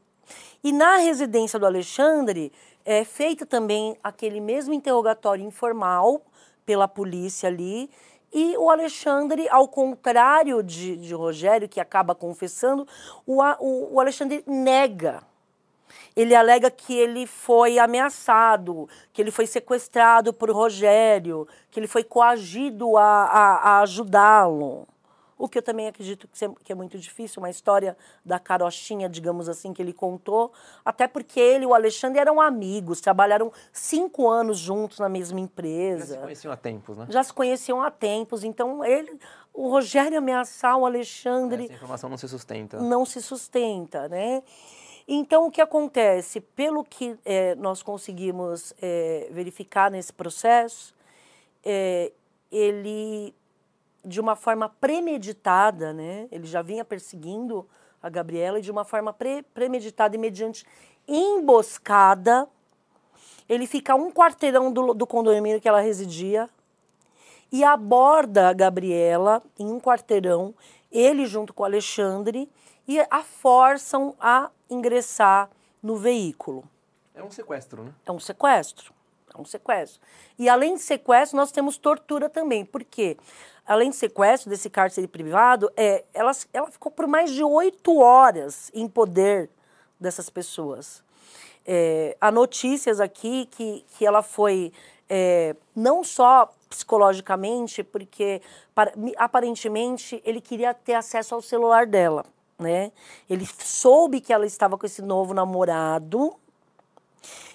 E 0.62 0.70
na 0.70 0.98
residência 0.98 1.58
do 1.58 1.64
Alexandre 1.64 2.52
é 2.84 3.04
feito 3.04 3.46
também 3.46 3.96
aquele 4.04 4.38
mesmo 4.38 4.74
interrogatório 4.74 5.42
informal 5.42 6.20
pela 6.66 6.86
polícia 6.86 7.48
ali. 7.48 7.88
E 8.30 8.54
o 8.58 8.68
Alexandre, 8.68 9.48
ao 9.48 9.66
contrário 9.66 10.62
de, 10.62 10.96
de 10.96 11.14
Rogério, 11.14 11.68
que 11.68 11.80
acaba 11.80 12.14
confessando, 12.14 12.86
o, 13.26 13.42
o, 13.42 13.94
o 13.94 14.00
Alexandre 14.00 14.44
nega 14.46 15.22
ele 16.14 16.34
alega 16.34 16.70
que 16.70 16.94
ele 16.94 17.26
foi 17.26 17.78
ameaçado, 17.78 18.86
que 19.12 19.22
ele 19.22 19.30
foi 19.30 19.46
sequestrado 19.46 20.32
por 20.32 20.50
Rogério, 20.50 21.48
que 21.70 21.80
ele 21.80 21.86
foi 21.86 22.04
coagido 22.04 22.98
a, 22.98 23.24
a, 23.24 23.54
a 23.56 23.80
ajudá-lo 23.80 24.86
o 25.42 25.48
que 25.48 25.58
eu 25.58 25.62
também 25.62 25.88
acredito 25.88 26.28
que 26.62 26.70
é 26.70 26.74
muito 26.74 26.96
difícil, 26.96 27.42
uma 27.42 27.50
história 27.50 27.96
da 28.24 28.38
carochinha, 28.38 29.08
digamos 29.08 29.48
assim, 29.48 29.72
que 29.72 29.82
ele 29.82 29.92
contou, 29.92 30.52
até 30.84 31.08
porque 31.08 31.40
ele 31.40 31.64
e 31.64 31.66
o 31.66 31.74
Alexandre 31.74 32.20
eram 32.20 32.40
amigos, 32.40 33.00
trabalharam 33.00 33.52
cinco 33.72 34.28
anos 34.28 34.56
juntos 34.56 35.00
na 35.00 35.08
mesma 35.08 35.40
empresa. 35.40 36.14
Já 36.14 36.14
se 36.14 36.22
conheciam 36.22 36.52
há 36.52 36.56
tempos, 36.56 36.96
né? 36.96 37.06
Já 37.10 37.24
se 37.24 37.32
conheciam 37.32 37.82
há 37.82 37.90
tempos, 37.90 38.44
então 38.44 38.84
ele, 38.84 39.18
o 39.52 39.68
Rogério 39.68 40.16
ameaçar 40.16 40.78
o 40.78 40.86
Alexandre... 40.86 41.64
Essa 41.64 41.74
informação 41.74 42.08
não 42.08 42.16
se 42.16 42.28
sustenta. 42.28 42.80
Não 42.80 43.04
se 43.04 43.20
sustenta, 43.20 44.08
né? 44.08 44.44
Então, 45.08 45.48
o 45.48 45.50
que 45.50 45.60
acontece? 45.60 46.40
Pelo 46.40 46.84
que 46.84 47.18
é, 47.24 47.56
nós 47.56 47.82
conseguimos 47.82 48.72
é, 48.80 49.26
verificar 49.32 49.90
nesse 49.90 50.12
processo, 50.12 50.94
é, 51.64 52.12
ele 52.48 53.34
de 54.04 54.20
uma 54.20 54.34
forma 54.34 54.68
premeditada, 54.68 55.92
né? 55.92 56.28
Ele 56.30 56.46
já 56.46 56.62
vinha 56.62 56.84
perseguindo 56.84 57.68
a 58.02 58.08
Gabriela 58.08 58.58
e 58.58 58.62
de 58.62 58.70
uma 58.70 58.84
forma 58.84 59.12
pre 59.12 59.42
premeditada 59.54 60.16
e 60.16 60.18
mediante 60.18 60.66
emboscada, 61.06 62.48
ele 63.48 63.66
fica 63.66 63.92
a 63.92 63.96
um 63.96 64.10
quarteirão 64.10 64.72
do, 64.72 64.94
do 64.94 65.06
condomínio 65.06 65.60
que 65.60 65.68
ela 65.68 65.80
residia 65.80 66.48
e 67.50 67.62
aborda 67.62 68.48
a 68.48 68.52
Gabriela 68.52 69.42
em 69.58 69.66
um 69.66 69.78
quarteirão, 69.78 70.54
ele 70.90 71.26
junto 71.26 71.52
com 71.52 71.62
o 71.62 71.66
Alexandre, 71.66 72.50
e 72.88 72.98
a 72.98 73.22
forçam 73.22 74.14
a 74.18 74.50
ingressar 74.68 75.50
no 75.82 75.96
veículo. 75.96 76.64
É 77.14 77.22
um 77.22 77.30
sequestro, 77.30 77.84
né? 77.84 77.92
É 78.06 78.10
um 78.10 78.18
sequestro. 78.18 78.92
É 79.36 79.40
um 79.40 79.44
sequestro. 79.44 80.00
E 80.38 80.48
além 80.48 80.74
de 80.74 80.82
sequestro, 80.82 81.36
nós 81.36 81.50
temos 81.50 81.76
tortura 81.78 82.28
também. 82.28 82.64
Por 82.64 82.84
quê? 82.84 83.16
além 83.66 83.90
de 83.90 83.96
sequestro 83.96 84.50
desse 84.50 84.68
cárcere 84.68 85.06
privado, 85.06 85.70
é, 85.76 86.04
ela, 86.12 86.32
ela 86.52 86.70
ficou 86.70 86.90
por 86.90 87.06
mais 87.06 87.30
de 87.30 87.42
oito 87.42 87.98
horas 87.98 88.70
em 88.74 88.88
poder 88.88 89.48
dessas 89.98 90.28
pessoas. 90.28 91.02
É, 91.64 92.16
há 92.20 92.30
notícias 92.30 93.00
aqui 93.00 93.46
que, 93.46 93.84
que 93.96 94.04
ela 94.04 94.22
foi 94.22 94.72
é, 95.08 95.54
não 95.76 96.02
só 96.02 96.52
psicologicamente, 96.68 97.84
porque 97.84 98.42
para, 98.74 98.92
aparentemente 99.16 100.20
ele 100.24 100.40
queria 100.40 100.74
ter 100.74 100.94
acesso 100.94 101.34
ao 101.34 101.42
celular 101.42 101.86
dela. 101.86 102.24
Né? 102.58 102.92
Ele 103.28 103.46
soube 103.58 104.20
que 104.20 104.32
ela 104.32 104.46
estava 104.46 104.76
com 104.78 104.86
esse 104.86 105.02
novo 105.02 105.34
namorado 105.34 106.34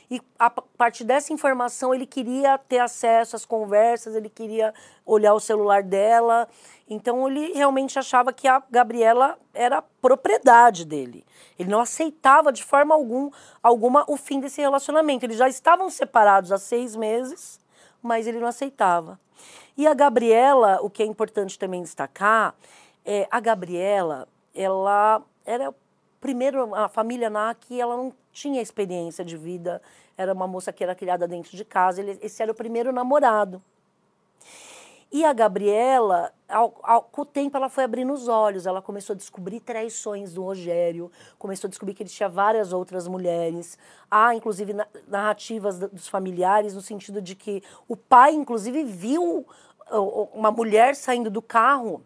e 0.10 0.22
a 0.40 0.50
partir 0.50 1.04
dessa 1.04 1.34
informação 1.34 1.94
ele 1.94 2.06
queria 2.06 2.58
ter 2.58 2.80
acesso 2.80 3.36
às 3.36 3.46
conversas, 3.46 4.16
ele 4.16 4.30
queria 4.30 4.74
olhar 5.06 5.34
o 5.34 5.40
celular 5.40 5.84
dela. 5.84 6.48
Então 6.90 7.28
ele 7.28 7.52
realmente 7.52 8.00
achava 8.00 8.32
que 8.32 8.48
a 8.48 8.64
Gabriela 8.72 9.38
era 9.54 9.82
propriedade 9.82 10.86
dele. 10.86 11.26
Ele 11.60 11.70
não 11.70 11.82
aceitava 11.82 12.54
de 12.54 12.64
forma 12.64 12.96
algum, 12.96 13.30
alguma 13.62 14.06
o 14.08 14.16
fim 14.16 14.40
desse 14.40 14.62
relacionamento. 14.62 15.26
Eles 15.26 15.38
já 15.38 15.50
estavam 15.50 15.90
separados 15.90 16.54
há 16.54 16.58
seis 16.58 16.96
meses, 16.96 17.60
mas 18.02 18.28
ele 18.28 18.40
não 18.40 18.48
aceitava. 18.48 19.20
E 19.76 19.86
a 19.86 19.94
Gabriela, 19.94 20.80
o 20.82 20.90
que 20.90 21.04
é 21.04 21.06
importante 21.06 21.60
também 21.60 21.84
destacar, 21.84 22.56
é 23.06 23.28
a 23.30 23.42
Gabriela, 23.42 24.28
ela 24.56 25.22
era 25.46 25.74
primeiro 26.20 26.74
a 26.76 26.88
família 26.88 27.30
NAC, 27.30 27.80
ela 27.80 27.96
não 27.96 28.14
tinha 28.32 28.62
experiência 28.62 29.24
de 29.24 29.38
vida, 29.38 29.82
era 30.18 30.34
uma 30.34 30.48
moça 30.48 30.74
que 30.74 30.84
era 30.84 30.96
criada 30.96 31.28
dentro 31.28 31.56
de 31.56 31.64
casa, 31.64 32.02
ele, 32.02 32.20
esse 32.22 32.42
era 32.42 32.52
o 32.52 32.56
primeiro 32.56 32.92
namorado. 32.92 33.62
E 35.10 35.24
a 35.24 35.32
Gabriela, 35.32 36.34
ao, 36.50 36.78
ao, 36.84 37.02
com 37.02 37.22
o 37.22 37.26
tempo, 37.26 37.56
ela 37.56 37.70
foi 37.70 37.86
abrindo 37.86 38.12
os 38.12 38.28
olhos, 38.28 38.66
ela 38.66 38.82
começou 38.82 39.14
a 39.14 39.18
descobrir 39.18 39.62
traições 39.62 40.34
do 40.34 40.44
Rogério, 40.44 41.10
começou 41.40 41.68
a 41.68 41.70
descobrir 41.70 41.94
que 41.94 42.04
ele 42.04 42.10
tinha 42.10 42.28
várias 42.28 42.74
outras 42.74 43.08
mulheres. 43.08 43.78
Há, 44.12 44.36
inclusive, 44.36 44.76
narrativas 45.08 45.80
dos 45.80 46.10
familiares, 46.10 46.74
no 46.74 46.82
sentido 46.82 47.22
de 47.22 47.36
que 47.36 47.64
o 47.88 47.96
pai, 47.96 48.34
inclusive, 48.34 48.84
viu 48.84 49.46
uma 50.34 50.52
mulher 50.52 50.94
saindo 50.94 51.30
do 51.30 51.42
carro 51.42 52.04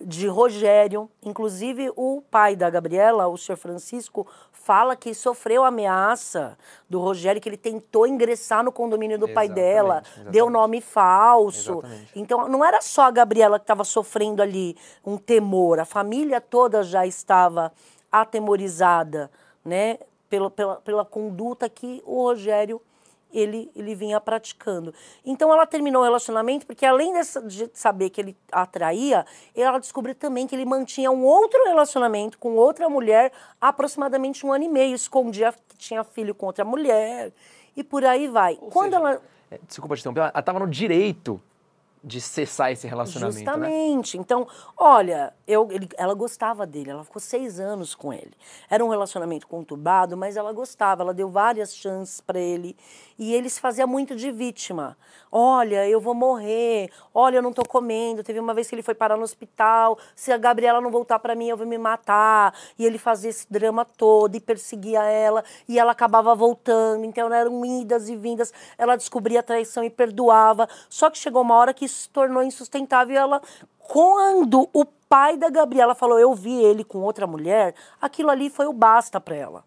de 0.00 0.28
Rogério. 0.28 1.10
Inclusive, 1.22 1.90
o 1.96 2.22
pai 2.30 2.54
da 2.54 2.70
Gabriela, 2.70 3.26
o 3.26 3.36
senhor 3.36 3.56
Francisco, 3.56 4.26
fala 4.52 4.94
que 4.94 5.14
sofreu 5.14 5.64
ameaça 5.64 6.56
do 6.88 7.00
Rogério, 7.00 7.40
que 7.40 7.48
ele 7.48 7.56
tentou 7.56 8.06
ingressar 8.06 8.62
no 8.62 8.70
condomínio 8.70 9.18
do 9.18 9.26
exatamente, 9.26 9.48
pai 9.48 9.54
dela, 9.54 10.02
exatamente. 10.04 10.32
deu 10.32 10.50
nome 10.50 10.80
falso. 10.80 11.78
Exatamente. 11.78 12.12
Então, 12.14 12.48
não 12.48 12.64
era 12.64 12.80
só 12.80 13.02
a 13.02 13.10
Gabriela 13.10 13.58
que 13.58 13.64
estava 13.64 13.84
sofrendo 13.84 14.42
ali 14.42 14.76
um 15.04 15.16
temor, 15.16 15.80
a 15.80 15.84
família 15.84 16.40
toda 16.40 16.82
já 16.82 17.06
estava 17.06 17.72
atemorizada, 18.10 19.30
né? 19.64 19.98
Pela, 20.30 20.50
pela, 20.50 20.76
pela 20.76 21.04
conduta 21.06 21.70
que 21.70 22.02
o 22.04 22.22
Rogério 22.22 22.82
ele, 23.32 23.70
ele 23.74 23.94
vinha 23.94 24.20
praticando. 24.20 24.92
Então 25.24 25.52
ela 25.52 25.66
terminou 25.66 26.02
o 26.02 26.04
relacionamento 26.04 26.66
porque, 26.66 26.84
além 26.86 27.12
dessa, 27.12 27.42
de 27.42 27.70
saber 27.74 28.10
que 28.10 28.20
ele 28.20 28.36
atraía, 28.50 29.24
ela 29.54 29.78
descobriu 29.78 30.14
também 30.14 30.46
que 30.46 30.54
ele 30.54 30.64
mantinha 30.64 31.10
um 31.10 31.24
outro 31.24 31.62
relacionamento 31.64 32.38
com 32.38 32.54
outra 32.56 32.88
mulher 32.88 33.32
há 33.60 33.68
aproximadamente 33.68 34.44
um 34.46 34.52
ano 34.52 34.64
e 34.64 34.68
meio. 34.68 34.94
Escondia 34.94 35.52
que 35.68 35.76
tinha 35.76 36.02
filho 36.04 36.34
com 36.34 36.46
outra 36.46 36.64
mulher 36.64 37.32
e 37.76 37.84
por 37.84 38.04
aí 38.04 38.28
vai. 38.28 38.58
Ou 38.60 38.70
Quando 38.70 38.94
seja, 38.94 38.96
ela. 38.96 39.22
É, 39.50 39.58
desculpa 39.66 39.94
te 39.96 40.00
interromper, 40.00 40.20
ela 40.20 40.40
estava 40.40 40.58
no 40.58 40.66
direito 40.66 41.40
de 42.02 42.20
cessar 42.20 42.72
esse 42.72 42.86
relacionamento. 42.86 43.38
Né? 43.38 43.44
Justamente. 43.44 44.16
Né? 44.16 44.22
Então, 44.22 44.46
olha, 44.76 45.32
eu, 45.46 45.68
ele, 45.70 45.88
ela 45.96 46.14
gostava 46.14 46.66
dele, 46.66 46.90
ela 46.90 47.04
ficou 47.04 47.20
seis 47.20 47.58
anos 47.58 47.94
com 47.94 48.12
ele. 48.12 48.32
Era 48.68 48.84
um 48.84 48.88
relacionamento 48.88 49.46
conturbado, 49.46 50.16
mas 50.16 50.36
ela 50.36 50.52
gostava, 50.52 51.02
ela 51.02 51.14
deu 51.14 51.28
várias 51.28 51.74
chances 51.74 52.20
para 52.20 52.38
ele. 52.38 52.76
E 53.18 53.34
ele 53.34 53.50
se 53.50 53.60
fazia 53.60 53.86
muito 53.86 54.14
de 54.14 54.30
vítima. 54.30 54.96
Olha, 55.30 55.86
eu 55.88 56.00
vou 56.00 56.14
morrer. 56.14 56.90
Olha, 57.12 57.36
eu 57.38 57.42
não 57.42 57.50
estou 57.50 57.66
comendo. 57.66 58.22
Teve 58.22 58.38
uma 58.38 58.54
vez 58.54 58.68
que 58.68 58.74
ele 58.74 58.82
foi 58.82 58.94
parar 58.94 59.16
no 59.16 59.24
hospital. 59.24 59.98
Se 60.14 60.30
a 60.30 60.38
Gabriela 60.38 60.80
não 60.80 60.90
voltar 60.90 61.18
para 61.18 61.34
mim, 61.34 61.48
eu 61.48 61.56
vou 61.56 61.66
me 61.66 61.76
matar. 61.76 62.54
E 62.78 62.86
ele 62.86 62.96
fazia 62.96 63.30
esse 63.30 63.46
drama 63.50 63.84
todo 63.84 64.36
e 64.36 64.40
perseguia 64.40 65.02
ela. 65.02 65.44
E 65.68 65.78
ela 65.78 65.92
acabava 65.92 66.34
voltando. 66.34 67.04
Então 67.04 67.32
eram 67.32 67.64
idas 67.64 68.08
e 68.08 68.14
vindas. 68.14 68.52
Ela 68.78 68.94
descobria 68.94 69.40
a 69.40 69.42
traição 69.42 69.82
e 69.82 69.90
perdoava. 69.90 70.68
Só 70.88 71.10
que 71.10 71.18
chegou 71.18 71.42
uma 71.42 71.56
hora 71.56 71.74
que 71.74 71.87
se 71.88 72.08
tornou 72.10 72.42
insustentável. 72.42 73.14
E 73.14 73.18
ela, 73.18 73.42
quando 73.78 74.68
o 74.72 74.84
pai 74.84 75.36
da 75.36 75.48
Gabriela 75.48 75.94
falou, 75.94 76.18
eu 76.18 76.34
vi 76.34 76.62
ele 76.62 76.84
com 76.84 76.98
outra 76.98 77.26
mulher, 77.26 77.74
aquilo 78.00 78.30
ali 78.30 78.50
foi 78.50 78.66
o 78.66 78.72
basta 78.72 79.20
para 79.20 79.34
ela. 79.34 79.64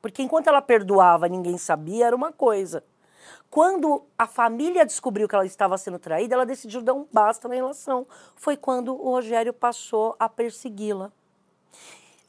Porque 0.00 0.22
enquanto 0.22 0.48
ela 0.48 0.60
perdoava, 0.60 1.28
ninguém 1.28 1.56
sabia, 1.56 2.06
era 2.06 2.16
uma 2.16 2.32
coisa. 2.32 2.84
Quando 3.52 4.04
a 4.18 4.26
família 4.26 4.84
descobriu 4.86 5.28
que 5.28 5.34
ela 5.34 5.44
estava 5.44 5.76
sendo 5.76 5.98
traída, 5.98 6.34
ela 6.34 6.46
decidiu 6.46 6.80
dar 6.80 6.94
um 6.94 7.06
basta 7.12 7.48
na 7.48 7.54
relação. 7.54 8.06
Foi 8.34 8.56
quando 8.56 8.94
o 8.94 9.10
Rogério 9.10 9.52
passou 9.52 10.16
a 10.18 10.28
persegui-la. 10.28 11.12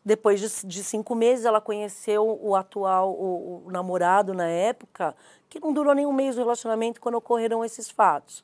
depois 0.06 0.42
de, 0.42 0.68
de, 0.68 0.84
cinco 0.84 1.16
meses, 1.16 1.46
ela 1.46 1.62
conheceu 1.62 2.38
o 2.42 2.56
atual, 2.56 3.12
o, 3.12 3.64
o, 3.66 3.72
namorado 3.72 4.34
na 4.34 4.48
época, 4.48 5.16
que 5.50 5.62
não 5.62 5.72
durou 5.72 5.96
nem 5.96 6.06
um 6.06 6.12
mês 6.12 6.36
o 6.36 6.40
relacionamento 6.40 7.00
quando 7.00 7.16
ocorreram 7.16 7.64
esses 7.64 7.90
fatos. 7.90 8.44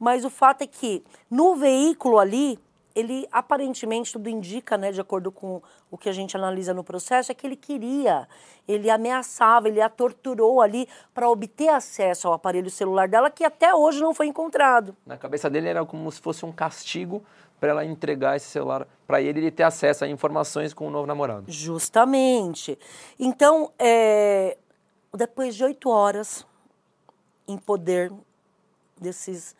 Mas 0.00 0.24
o 0.24 0.30
fato 0.30 0.62
é 0.62 0.66
que 0.66 1.04
no 1.30 1.54
veículo 1.54 2.18
ali, 2.18 2.58
ele 2.94 3.28
aparentemente 3.30 4.12
tudo 4.12 4.30
indica, 4.30 4.78
né, 4.78 4.90
de 4.90 5.00
acordo 5.00 5.30
com 5.30 5.60
o 5.90 5.98
que 5.98 6.08
a 6.08 6.12
gente 6.12 6.34
analisa 6.34 6.72
no 6.72 6.82
processo, 6.82 7.30
é 7.30 7.34
que 7.34 7.46
ele 7.46 7.54
queria, 7.54 8.26
ele 8.66 8.88
ameaçava, 8.88 9.68
ele 9.68 9.80
a 9.80 9.90
torturou 9.90 10.62
ali 10.62 10.88
para 11.12 11.28
obter 11.28 11.68
acesso 11.68 12.26
ao 12.26 12.32
aparelho 12.32 12.70
celular 12.70 13.06
dela, 13.06 13.30
que 13.30 13.44
até 13.44 13.74
hoje 13.74 14.00
não 14.00 14.14
foi 14.14 14.26
encontrado. 14.26 14.96
Na 15.04 15.18
cabeça 15.18 15.50
dele 15.50 15.68
era 15.68 15.84
como 15.84 16.10
se 16.10 16.20
fosse 16.20 16.46
um 16.46 16.52
castigo 16.52 17.22
para 17.60 17.70
ela 17.70 17.84
entregar 17.84 18.36
esse 18.36 18.46
celular 18.46 18.88
para 19.06 19.20
ele 19.20 19.46
e 19.46 19.50
ter 19.50 19.64
acesso 19.64 20.02
a 20.02 20.08
informações 20.08 20.72
com 20.72 20.86
o 20.86 20.90
novo 20.90 21.06
namorado. 21.06 21.44
Justamente. 21.46 22.78
Então, 23.18 23.70
é, 23.78 24.56
depois 25.14 25.54
de 25.54 25.62
oito 25.62 25.90
horas 25.90 26.46
em 27.46 27.58
poder 27.58 28.10
desses, 28.98 29.54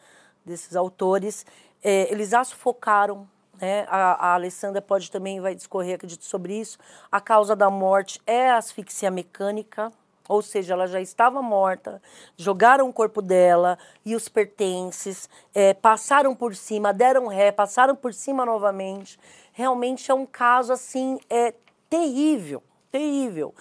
desses 0.45 0.77
autores, 0.77 1.45
é, 1.83 2.11
eles 2.13 2.33
a 2.33 2.45
sufocaram. 2.45 3.29
Né? 3.61 3.87
A, 3.89 4.29
a, 4.29 4.35
Alessandra 4.35 4.81
pode 4.81 5.11
também 5.11 5.41
vai 5.41 5.55
discorrer, 5.55 5.97
acredito, 5.97 6.25
sobre 6.25 6.59
isso. 6.59 6.79
A 7.11 7.21
causa 7.21 7.55
da 7.55 7.71
morte 7.71 8.21
é 8.27 8.51
a 8.51 8.57
asfixia 8.57 9.11
mecânica 9.11 9.93
ou 10.31 10.43
seja, 10.43 10.75
ela 10.75 10.87
já 10.87 11.01
estava 11.01 11.43
morta, 11.43 12.01
jogaram 12.37 12.89
o 12.89 12.93
corpo 12.93 13.21
dela 13.21 13.77
e 14.05 14.15
os 14.15 14.29
pertences, 14.29 15.29
é, 15.53 15.75
passaram 15.75 16.37
por 16.37 16.55
cima, 16.55 16.93
deram 16.93 17.27
ré, 17.27 17.51
passaram 17.51 17.97
por 17.97 18.15
cima 18.15 18.47
novamente. 18.47 19.19
Realmente 19.53 20.09
é 20.09 20.15
um 20.15 20.25
caso 20.25 20.73
assim 20.73 21.19
é 21.29 21.53
terrível, 21.89 22.63
terrível. 22.93 23.53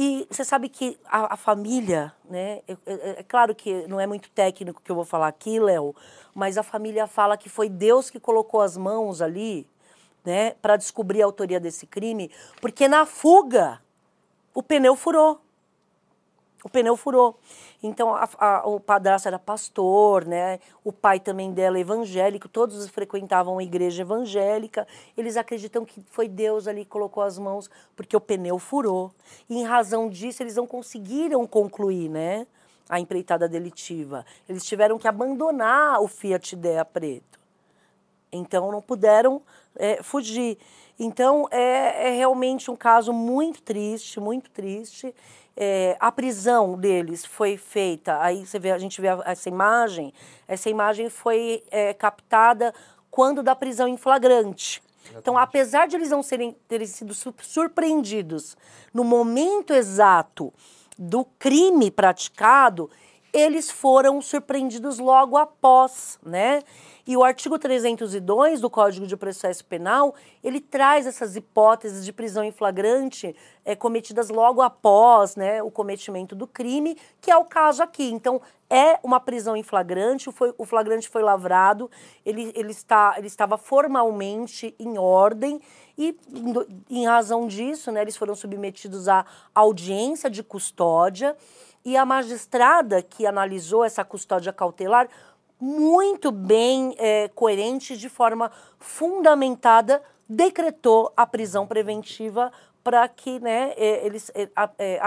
E 0.00 0.28
você 0.30 0.44
sabe 0.44 0.68
que 0.68 0.96
a, 1.04 1.34
a 1.34 1.36
família, 1.36 2.14
né? 2.30 2.60
É, 2.68 2.72
é, 2.86 3.10
é, 3.18 3.22
claro 3.24 3.52
que 3.52 3.84
não 3.88 3.98
é 3.98 4.06
muito 4.06 4.30
técnico 4.30 4.80
que 4.80 4.92
eu 4.92 4.94
vou 4.94 5.04
falar 5.04 5.26
aqui, 5.26 5.58
Léo, 5.58 5.92
mas 6.32 6.56
a 6.56 6.62
família 6.62 7.08
fala 7.08 7.36
que 7.36 7.48
foi 7.48 7.68
Deus 7.68 8.08
que 8.08 8.20
colocou 8.20 8.60
as 8.60 8.76
mãos 8.76 9.20
ali, 9.20 9.66
né, 10.24 10.52
para 10.62 10.76
descobrir 10.76 11.22
a 11.22 11.24
autoria 11.24 11.58
desse 11.58 11.84
crime, 11.84 12.30
porque 12.60 12.86
na 12.86 13.06
fuga 13.06 13.82
o 14.54 14.62
pneu 14.62 14.94
furou 14.94 15.40
o 16.64 16.68
pneu 16.68 16.96
furou. 16.96 17.38
Então, 17.82 18.14
a, 18.14 18.28
a, 18.38 18.66
o 18.66 18.80
padrasto 18.80 19.28
era 19.28 19.38
pastor, 19.38 20.24
né? 20.24 20.58
O 20.82 20.92
pai 20.92 21.20
também 21.20 21.52
dela 21.52 21.78
evangélico, 21.78 22.48
todos 22.48 22.88
frequentavam 22.88 23.58
a 23.58 23.62
igreja 23.62 24.02
evangélica. 24.02 24.86
Eles 25.16 25.36
acreditam 25.36 25.84
que 25.84 26.04
foi 26.10 26.28
Deus 26.28 26.66
ali 26.66 26.84
que 26.84 26.90
colocou 26.90 27.22
as 27.22 27.38
mãos, 27.38 27.70
porque 27.94 28.16
o 28.16 28.20
pneu 28.20 28.58
furou. 28.58 29.12
E 29.48 29.56
em 29.58 29.64
razão 29.64 30.08
disso, 30.08 30.42
eles 30.42 30.56
não 30.56 30.66
conseguiram 30.66 31.46
concluir, 31.46 32.08
né? 32.08 32.46
A 32.88 32.98
empreitada 32.98 33.48
delitiva. 33.48 34.26
Eles 34.48 34.64
tiveram 34.64 34.98
que 34.98 35.06
abandonar 35.06 36.00
o 36.00 36.08
Fiat 36.08 36.54
Idea 36.54 36.84
preto. 36.84 37.38
Então, 38.32 38.72
não 38.72 38.82
puderam 38.82 39.40
é, 39.76 40.02
fugir. 40.02 40.58
Então, 40.98 41.46
é, 41.52 42.08
é 42.08 42.16
realmente 42.16 42.70
um 42.70 42.76
caso 42.76 43.12
muito 43.12 43.62
triste, 43.62 44.18
muito 44.18 44.50
triste. 44.50 45.14
É, 45.60 45.96
a 45.98 46.12
prisão 46.12 46.78
deles 46.78 47.24
foi 47.24 47.56
feita, 47.56 48.22
aí 48.22 48.46
você 48.46 48.60
vê, 48.60 48.70
a 48.70 48.78
gente 48.78 49.00
vê 49.00 49.08
essa 49.24 49.48
imagem, 49.48 50.14
essa 50.46 50.70
imagem 50.70 51.10
foi 51.10 51.64
é, 51.68 51.92
captada 51.92 52.72
quando 53.10 53.42
da 53.42 53.56
prisão 53.56 53.88
em 53.88 53.96
flagrante. 53.96 54.80
Exatamente. 54.80 55.18
Então, 55.20 55.36
apesar 55.36 55.88
de 55.88 55.96
eles 55.96 56.10
não 56.10 56.22
serem, 56.22 56.56
terem 56.68 56.86
sido 56.86 57.12
surpreendidos 57.42 58.56
no 58.94 59.02
momento 59.02 59.72
exato 59.72 60.54
do 60.96 61.24
crime 61.24 61.90
praticado, 61.90 62.88
eles 63.32 63.70
foram 63.70 64.20
surpreendidos 64.20 64.98
logo 64.98 65.36
após, 65.36 66.18
né? 66.24 66.62
E 67.06 67.16
o 67.16 67.24
artigo 67.24 67.58
302 67.58 68.60
do 68.60 68.68
Código 68.68 69.06
de 69.06 69.16
Processo 69.16 69.64
Penal, 69.64 70.14
ele 70.44 70.60
traz 70.60 71.06
essas 71.06 71.36
hipóteses 71.36 72.04
de 72.04 72.12
prisão 72.12 72.44
em 72.44 72.52
flagrante 72.52 73.34
é, 73.64 73.74
cometidas 73.74 74.28
logo 74.28 74.60
após 74.60 75.34
né, 75.34 75.62
o 75.62 75.70
cometimento 75.70 76.34
do 76.34 76.46
crime, 76.46 76.98
que 77.18 77.30
é 77.30 77.36
o 77.38 77.46
caso 77.46 77.82
aqui. 77.82 78.10
Então, 78.10 78.42
é 78.68 78.98
uma 79.02 79.18
prisão 79.18 79.56
em 79.56 79.62
flagrante, 79.62 80.30
foi, 80.30 80.52
o 80.58 80.66
flagrante 80.66 81.08
foi 81.08 81.22
lavrado, 81.22 81.90
ele, 82.26 82.52
ele, 82.54 82.72
está, 82.72 83.14
ele 83.16 83.26
estava 83.26 83.56
formalmente 83.56 84.74
em 84.78 84.98
ordem 84.98 85.62
e, 85.96 86.14
em 86.90 87.06
razão 87.06 87.46
disso, 87.46 87.90
né, 87.90 88.02
eles 88.02 88.18
foram 88.18 88.34
submetidos 88.34 89.08
à 89.08 89.24
audiência 89.54 90.28
de 90.28 90.42
custódia 90.42 91.34
e 91.88 91.96
a 91.96 92.04
magistrada 92.04 93.00
que 93.00 93.26
analisou 93.26 93.82
essa 93.82 94.04
custódia 94.04 94.52
cautelar 94.52 95.08
muito 95.58 96.30
bem 96.30 96.94
é, 96.98 97.28
coerente, 97.28 97.96
de 97.96 98.10
forma 98.10 98.50
fundamentada, 98.78 100.02
decretou 100.28 101.10
a 101.16 101.26
prisão 101.26 101.66
preventiva 101.66 102.52
para 102.84 103.08
que 103.08 103.40
né, 103.40 103.72
é, 103.78 104.04
eles 104.04 104.30
é, 104.34 104.50
é 104.78 105.00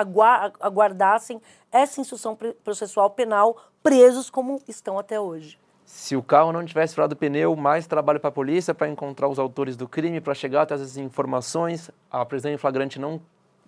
aguardassem 0.59 1.39
essa 1.71 2.01
instrução 2.01 2.35
processual 2.63 3.11
penal 3.11 3.55
presos 3.83 4.31
como 4.31 4.59
estão 4.67 4.97
até 4.97 5.19
hoje. 5.19 5.59
Se 5.85 6.15
o 6.15 6.23
carro 6.23 6.51
não 6.51 6.65
tivesse 6.65 6.95
furado 6.95 7.13
o 7.13 7.17
pneu, 7.17 7.55
mais 7.55 7.85
trabalho 7.85 8.19
para 8.19 8.29
a 8.29 8.33
polícia 8.33 8.73
para 8.73 8.89
encontrar 8.89 9.27
os 9.27 9.37
autores 9.37 9.75
do 9.75 9.87
crime, 9.87 10.19
para 10.19 10.33
chegar 10.33 10.63
até 10.63 10.73
essas 10.73 10.97
informações, 10.97 11.91
a 12.09 12.25
prisão 12.25 12.51
em 12.51 12.57
flagrante 12.57 12.97
não 12.97 13.21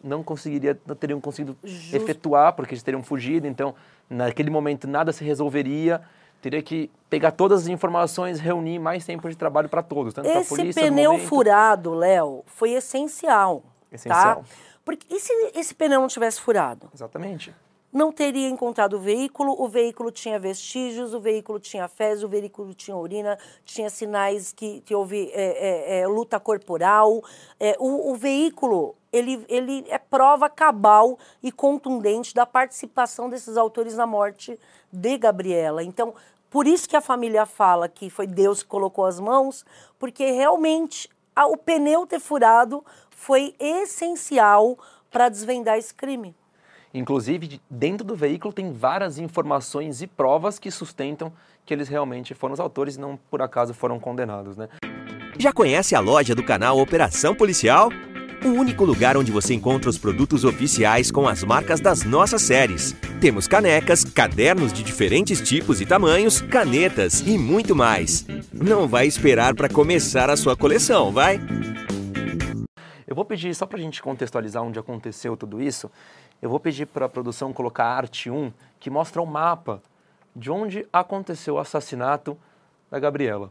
não 0.04 0.22
conseguiria, 0.22 0.78
não 0.86 0.96
teriam 0.96 1.22
conseguido 1.22 1.58
Just... 1.64 1.94
efetuar 1.94 2.54
porque 2.54 2.74
eles 2.74 2.84
teriam 2.84 3.02
fugido. 3.02 3.48
Então, 3.48 3.74
naquele 4.10 4.50
momento 4.50 4.88
nada 4.88 5.12
se 5.12 5.24
resolveria 5.24 6.02
teria 6.44 6.62
que 6.62 6.92
pegar 7.10 7.32
todas 7.32 7.62
as 7.62 7.68
informações, 7.70 8.38
reunir 8.38 8.78
mais 8.78 9.06
tempo 9.06 9.30
de 9.30 9.36
trabalho 9.38 9.70
para 9.70 9.82
todos, 9.82 10.14
tanto 10.14 10.30
para 10.30 10.42
a 10.42 10.44
polícia. 10.44 10.82
Esse 10.82 10.90
pneu 10.90 11.18
furado, 11.18 11.94
Léo, 11.94 12.44
foi 12.46 12.72
essencial. 12.72 13.62
Tá? 13.62 13.96
Essencial. 13.96 14.36
Tá? 14.36 14.44
Porque 14.84 15.08
e 15.10 15.20
se 15.22 15.32
esse 15.56 15.74
pneu 15.74 16.02
não 16.02 16.10
tivesse 16.10 16.42
furado? 16.42 16.90
Exatamente. 16.94 17.56
Não 17.94 18.12
teria 18.12 18.50
encontrado 18.50 18.98
o 18.98 19.00
veículo, 19.00 19.56
o 19.58 19.70
veículo 19.70 20.12
tinha 20.12 20.38
vestígios, 20.38 21.14
o 21.14 21.22
veículo 21.22 21.60
tinha 21.60 21.88
fezes, 21.88 22.24
o 22.24 22.28
veículo 22.28 22.74
tinha 22.74 22.98
urina, 22.98 23.38
tinha 23.64 23.90
sinais 23.90 24.52
que, 24.52 24.82
que 24.82 24.94
houve 24.94 25.32
é, 25.32 26.00
é, 26.00 26.00
é, 26.00 26.08
luta 26.08 26.40
corporal. 26.40 27.24
É, 27.60 27.78
o, 27.80 28.12
o 28.12 28.16
veículo 28.16 28.96
ele, 29.14 29.46
ele 29.48 29.86
é 29.88 30.00
prova 30.00 30.50
cabal 30.50 31.20
e 31.42 31.52
contundente 31.52 32.34
da 32.34 32.46
participação 32.46 33.30
desses 33.30 33.56
autores 33.56 33.96
na 33.96 34.08
morte 34.08 34.60
de 34.92 35.18
Gabriela. 35.18 35.84
Então, 35.84 36.16
por 36.50 36.66
isso 36.66 36.90
que 36.90 36.96
a 36.96 37.02
família 37.02 37.46
fala 37.46 37.88
que 37.88 38.10
foi 38.10 38.26
Deus 38.26 38.64
que 38.64 38.70
colocou 38.70 39.06
as 39.06 39.20
mãos, 39.20 39.64
porque 40.00 40.32
realmente 40.32 41.08
a, 41.36 41.46
o 41.46 41.56
pneu 41.56 42.08
ter 42.08 42.20
furado 42.20 42.84
foi 43.12 43.56
essencial 43.60 44.78
para 45.12 45.30
desvendar 45.30 45.78
esse 45.78 45.94
crime. 45.94 46.36
Inclusive, 46.94 47.60
dentro 47.70 48.06
do 48.06 48.16
veículo 48.16 48.54
tem 48.54 48.72
várias 48.72 49.18
informações 49.18 50.02
e 50.02 50.08
provas 50.08 50.60
que 50.60 50.70
sustentam 50.70 51.32
que 51.66 51.74
eles 51.74 51.88
realmente 51.88 52.34
foram 52.34 52.54
os 52.54 52.60
autores 52.60 52.96
e 52.96 53.00
não 53.00 53.18
por 53.32 53.42
acaso 53.42 53.74
foram 53.74 54.00
condenados, 54.00 54.58
né? 54.58 54.68
Já 55.40 55.52
conhece 55.52 55.96
a 55.96 56.00
loja 56.00 56.36
do 56.36 56.44
canal 56.44 56.78
Operação 56.78 57.34
Policial? 57.34 57.90
O 58.46 58.50
único 58.50 58.84
lugar 58.84 59.16
onde 59.16 59.32
você 59.32 59.54
encontra 59.54 59.90
os 59.90 59.98
produtos 59.98 60.44
oficiais 60.44 61.10
com 61.10 61.30
as 61.30 61.46
marcas 61.46 61.80
das 61.80 62.04
nossas 62.04 62.42
séries. 62.42 62.94
Temos 63.22 63.48
canecas, 63.48 64.04
cadernos 64.04 64.74
de 64.74 64.84
diferentes 64.84 65.40
tipos 65.40 65.80
e 65.80 65.86
tamanhos, 65.86 66.42
canetas 66.42 67.22
e 67.22 67.38
muito 67.38 67.74
mais. 67.74 68.26
Não 68.52 68.86
vai 68.86 69.08
esperar 69.08 69.56
para 69.56 69.70
começar 69.70 70.30
a 70.30 70.36
sua 70.36 70.58
coleção, 70.58 71.10
vai? 71.10 71.40
Eu 73.08 73.16
vou 73.16 73.24
pedir, 73.24 73.56
só 73.56 73.66
para 73.66 73.78
a 73.78 73.82
gente 73.82 74.04
contextualizar 74.04 74.62
onde 74.62 74.78
aconteceu 74.78 75.38
tudo 75.38 75.62
isso, 75.62 75.90
eu 76.42 76.50
vou 76.50 76.60
pedir 76.60 76.86
para 76.86 77.06
a 77.06 77.10
produção 77.10 77.54
colocar 77.54 77.86
a 77.86 77.96
arte 77.96 78.30
1, 78.30 78.52
que 78.78 78.90
mostra 78.90 79.22
o 79.22 79.24
um 79.24 79.28
mapa 79.28 79.82
de 80.36 80.52
onde 80.52 80.86
aconteceu 80.92 81.54
o 81.54 81.60
assassinato 81.60 82.38
da 82.92 83.00
Gabriela. 83.00 83.50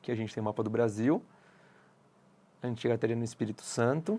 Aqui 0.00 0.12
a 0.12 0.14
gente 0.14 0.32
tem 0.32 0.40
o 0.40 0.44
mapa 0.44 0.62
do 0.62 0.70
Brasil, 0.70 1.20
a 2.64 2.68
gente 2.68 2.80
chega 2.80 2.94
até 2.94 3.06
no 3.14 3.22
Espírito 3.22 3.62
Santo, 3.62 4.18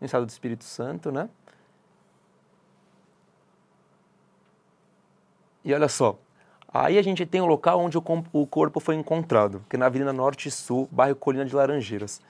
no 0.00 0.04
estado 0.04 0.26
do 0.26 0.30
Espírito 0.30 0.64
Santo, 0.64 1.12
né? 1.12 1.28
E 5.64 5.72
olha 5.72 5.88
só, 5.88 6.18
aí 6.68 6.98
a 6.98 7.02
gente 7.02 7.24
tem 7.24 7.40
o 7.40 7.46
local 7.46 7.80
onde 7.80 7.96
o, 7.96 8.46
corpo 8.46 8.80
foi 8.80 8.96
encontrado, 8.96 9.64
que 9.68 9.76
é 9.76 9.78
na 9.78 9.86
Avenida 9.86 10.12
Norte 10.12 10.50
Sul, 10.50 10.88
bairro 10.90 11.14
Colina 11.14 11.44
de 11.44 11.54
Laranjeiras, 11.54 12.20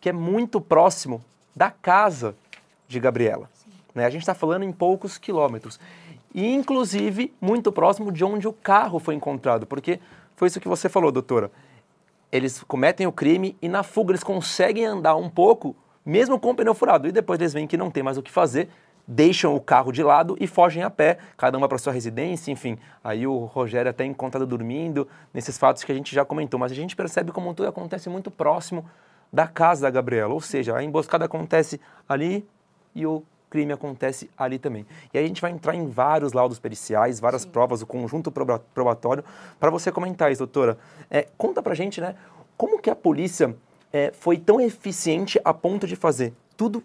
que 0.00 0.08
é 0.08 0.12
muito 0.12 0.58
próximo 0.60 1.22
da 1.54 1.70
casa 1.70 2.34
de 2.88 2.98
Gabriela. 2.98 3.50
Né? 3.94 4.06
A 4.06 4.10
gente 4.10 4.22
está 4.22 4.34
falando 4.34 4.62
em 4.62 4.72
poucos 4.72 5.18
quilômetros. 5.18 5.78
E, 6.34 6.50
inclusive, 6.50 7.32
muito 7.40 7.70
próximo 7.70 8.10
de 8.10 8.24
onde 8.24 8.48
o 8.48 8.54
carro 8.54 8.98
foi 8.98 9.14
encontrado, 9.14 9.66
porque 9.66 10.00
foi 10.34 10.48
isso 10.48 10.60
que 10.60 10.68
você 10.68 10.88
falou, 10.88 11.12
doutora 11.12 11.50
eles 12.32 12.64
cometem 12.64 13.06
o 13.06 13.12
crime 13.12 13.56
e 13.60 13.68
na 13.68 13.82
fuga 13.82 14.12
eles 14.12 14.24
conseguem 14.24 14.86
andar 14.86 15.14
um 15.16 15.28
pouco, 15.28 15.76
mesmo 16.04 16.40
com 16.40 16.50
o 16.50 16.54
pneu 16.54 16.74
furado. 16.74 17.06
E 17.06 17.12
depois 17.12 17.38
eles 17.38 17.52
veem 17.52 17.66
que 17.66 17.76
não 17.76 17.90
tem 17.90 18.02
mais 18.02 18.16
o 18.16 18.22
que 18.22 18.30
fazer, 18.30 18.70
deixam 19.06 19.54
o 19.54 19.60
carro 19.60 19.92
de 19.92 20.02
lado 20.02 20.34
e 20.40 20.46
fogem 20.46 20.82
a 20.82 20.88
pé, 20.88 21.18
cada 21.36 21.58
um 21.58 21.60
vai 21.60 21.68
para 21.68 21.76
sua 21.76 21.92
residência, 21.92 22.50
enfim. 22.50 22.78
Aí 23.04 23.26
o 23.26 23.44
Rogério 23.44 23.90
até 23.90 24.04
encontrado 24.06 24.46
dormindo, 24.46 25.06
nesses 25.34 25.58
fatos 25.58 25.84
que 25.84 25.92
a 25.92 25.94
gente 25.94 26.14
já 26.14 26.24
comentou, 26.24 26.58
mas 26.58 26.72
a 26.72 26.74
gente 26.74 26.96
percebe 26.96 27.30
como 27.30 27.52
tudo 27.52 27.68
acontece 27.68 28.08
muito 28.08 28.30
próximo 28.30 28.84
da 29.30 29.46
casa 29.46 29.82
da 29.82 29.90
Gabriela, 29.90 30.32
ou 30.32 30.40
seja, 30.40 30.76
a 30.76 30.82
emboscada 30.82 31.24
acontece 31.24 31.80
ali 32.08 32.46
e 32.94 33.06
o 33.06 33.22
crime 33.52 33.70
acontece 33.70 34.30
ali 34.34 34.58
também. 34.58 34.86
E 35.12 35.18
aí 35.18 35.24
a 35.24 35.28
gente 35.28 35.42
vai 35.42 35.50
entrar 35.50 35.74
em 35.74 35.86
vários 35.86 36.32
laudos 36.32 36.58
periciais, 36.58 37.20
várias 37.20 37.42
Sim. 37.42 37.50
provas, 37.50 37.82
o 37.82 37.86
conjunto 37.86 38.32
probatório, 38.32 39.22
para 39.60 39.68
você 39.68 39.92
comentar 39.92 40.32
isso, 40.32 40.38
doutora. 40.38 40.78
É, 41.10 41.28
conta 41.36 41.62
pra 41.62 41.74
gente, 41.74 42.00
né, 42.00 42.14
como 42.56 42.80
que 42.80 42.88
a 42.88 42.96
polícia 42.96 43.54
é, 43.92 44.10
foi 44.14 44.38
tão 44.38 44.58
eficiente 44.58 45.38
a 45.44 45.52
ponto 45.52 45.86
de 45.86 45.94
fazer 45.94 46.32
tudo 46.56 46.82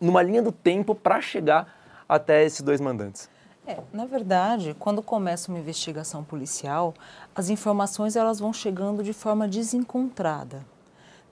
numa 0.00 0.22
linha 0.22 0.40
do 0.40 0.50
tempo 0.50 0.94
para 0.94 1.20
chegar 1.20 1.76
até 2.08 2.42
esses 2.42 2.62
dois 2.62 2.80
mandantes? 2.80 3.28
É, 3.66 3.76
na 3.92 4.06
verdade, 4.06 4.74
quando 4.78 5.02
começa 5.02 5.50
uma 5.50 5.58
investigação 5.58 6.24
policial, 6.24 6.94
as 7.34 7.50
informações 7.50 8.16
elas 8.16 8.38
vão 8.40 8.50
chegando 8.50 9.02
de 9.02 9.12
forma 9.12 9.46
desencontrada. 9.46 10.64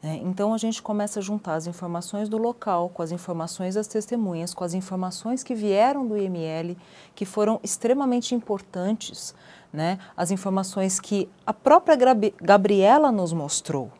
Né? 0.03 0.21
Então 0.23 0.53
a 0.55 0.59
gente 0.59 0.83
começa 0.83 1.21
a 1.21 1.23
juntar 1.23 1.55
as 1.55 1.67
informações 1.67 2.29
do 2.29 2.39
local 2.39 2.89
com 2.89 3.03
as 3.03 3.13
informações 3.13 3.75
das 3.75 3.87
testemunhas, 3.87 4.55
com 4.55 4.65
as 4.65 4.75
informações 4.75 5.43
que 5.43 5.55
vieram 5.55 6.07
do 6.07 6.17
IML, 6.17 6.77
que 7.15 7.25
foram 7.25 7.61
extremamente 7.63 8.35
importantes, 8.35 9.35
né? 9.73 9.99
as 10.17 10.31
informações 10.31 11.01
que 11.01 11.29
a 11.47 11.53
própria 11.53 11.97
Gabriela 12.41 13.11
nos 13.11 13.33
mostrou 13.33 13.91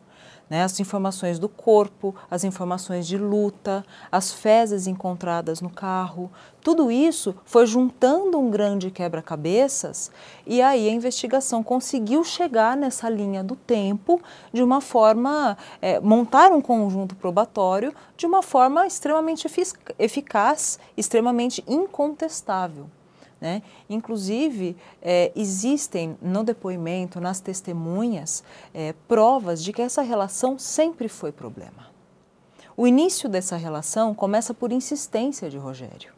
né, 0.49 0.63
as 0.63 0.79
informações 0.79 1.39
do 1.39 1.49
corpo, 1.49 2.15
as 2.29 2.43
informações 2.43 3.07
de 3.07 3.17
luta, 3.17 3.85
as 4.11 4.31
fezes 4.31 4.87
encontradas 4.87 5.61
no 5.61 5.69
carro, 5.69 6.31
tudo 6.61 6.91
isso 6.91 7.35
foi 7.45 7.65
juntando 7.65 8.37
um 8.37 8.49
grande 8.49 8.91
quebra-cabeças 8.91 10.11
e 10.45 10.61
aí 10.61 10.89
a 10.89 10.91
investigação 10.91 11.63
conseguiu 11.63 12.23
chegar 12.23 12.75
nessa 12.75 13.09
linha 13.09 13.43
do 13.43 13.55
tempo 13.55 14.21
de 14.51 14.61
uma 14.61 14.81
forma, 14.81 15.57
é, 15.81 15.99
montar 15.99 16.51
um 16.51 16.61
conjunto 16.61 17.15
probatório 17.15 17.93
de 18.15 18.25
uma 18.25 18.41
forma 18.41 18.85
extremamente 18.85 19.47
eficaz, 19.97 20.79
extremamente 20.97 21.63
incontestável. 21.67 22.89
Né? 23.39 23.61
Inclusive, 23.89 24.75
é, 25.01 25.31
existem 25.35 26.17
no 26.21 26.43
depoimento, 26.43 27.21
nas 27.21 27.39
testemunhas, 27.39 28.43
é, 28.73 28.93
provas 29.07 29.63
de 29.63 29.71
que 29.71 29.81
essa 29.81 30.01
relação 30.01 30.57
sempre 30.57 31.07
foi 31.07 31.31
problema. 31.31 31.87
O 32.75 32.87
início 32.87 33.29
dessa 33.29 33.55
relação 33.55 34.13
começa 34.13 34.53
por 34.53 34.71
insistência 34.71 35.49
de 35.49 35.57
Rogério. 35.57 36.13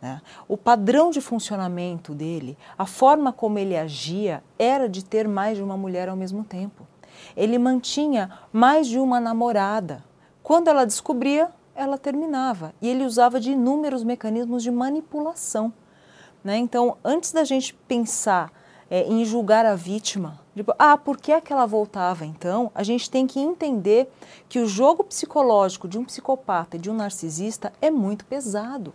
Né? 0.00 0.20
O 0.48 0.56
padrão 0.56 1.10
de 1.10 1.20
funcionamento 1.20 2.14
dele, 2.14 2.56
a 2.76 2.86
forma 2.86 3.32
como 3.32 3.58
ele 3.58 3.76
agia, 3.76 4.42
era 4.58 4.88
de 4.88 5.04
ter 5.04 5.28
mais 5.28 5.56
de 5.56 5.62
uma 5.62 5.76
mulher 5.76 6.08
ao 6.08 6.16
mesmo 6.16 6.42
tempo. 6.44 6.86
Ele 7.36 7.58
mantinha 7.58 8.30
mais 8.52 8.86
de 8.86 8.98
uma 8.98 9.20
namorada. 9.20 10.04
Quando 10.42 10.68
ela 10.68 10.84
descobria, 10.84 11.50
ela 11.74 11.98
terminava. 11.98 12.74
E 12.80 12.88
ele 12.88 13.04
usava 13.04 13.40
de 13.40 13.52
inúmeros 13.52 14.04
mecanismos 14.04 14.62
de 14.62 14.70
manipulação 14.70 15.72
né? 16.46 16.56
Então, 16.56 16.96
antes 17.04 17.32
da 17.32 17.42
gente 17.42 17.74
pensar 17.88 18.52
é, 18.88 19.02
em 19.02 19.24
julgar 19.24 19.66
a 19.66 19.74
vítima, 19.74 20.40
tipo, 20.54 20.72
ah, 20.78 20.96
por 20.96 21.18
que, 21.18 21.32
é 21.32 21.40
que 21.40 21.52
ela 21.52 21.66
voltava 21.66 22.24
então? 22.24 22.70
A 22.72 22.84
gente 22.84 23.10
tem 23.10 23.26
que 23.26 23.40
entender 23.40 24.08
que 24.48 24.60
o 24.60 24.66
jogo 24.66 25.02
psicológico 25.02 25.88
de 25.88 25.98
um 25.98 26.04
psicopata 26.04 26.76
e 26.76 26.78
de 26.78 26.88
um 26.88 26.94
narcisista 26.94 27.72
é 27.82 27.90
muito 27.90 28.24
pesado. 28.24 28.94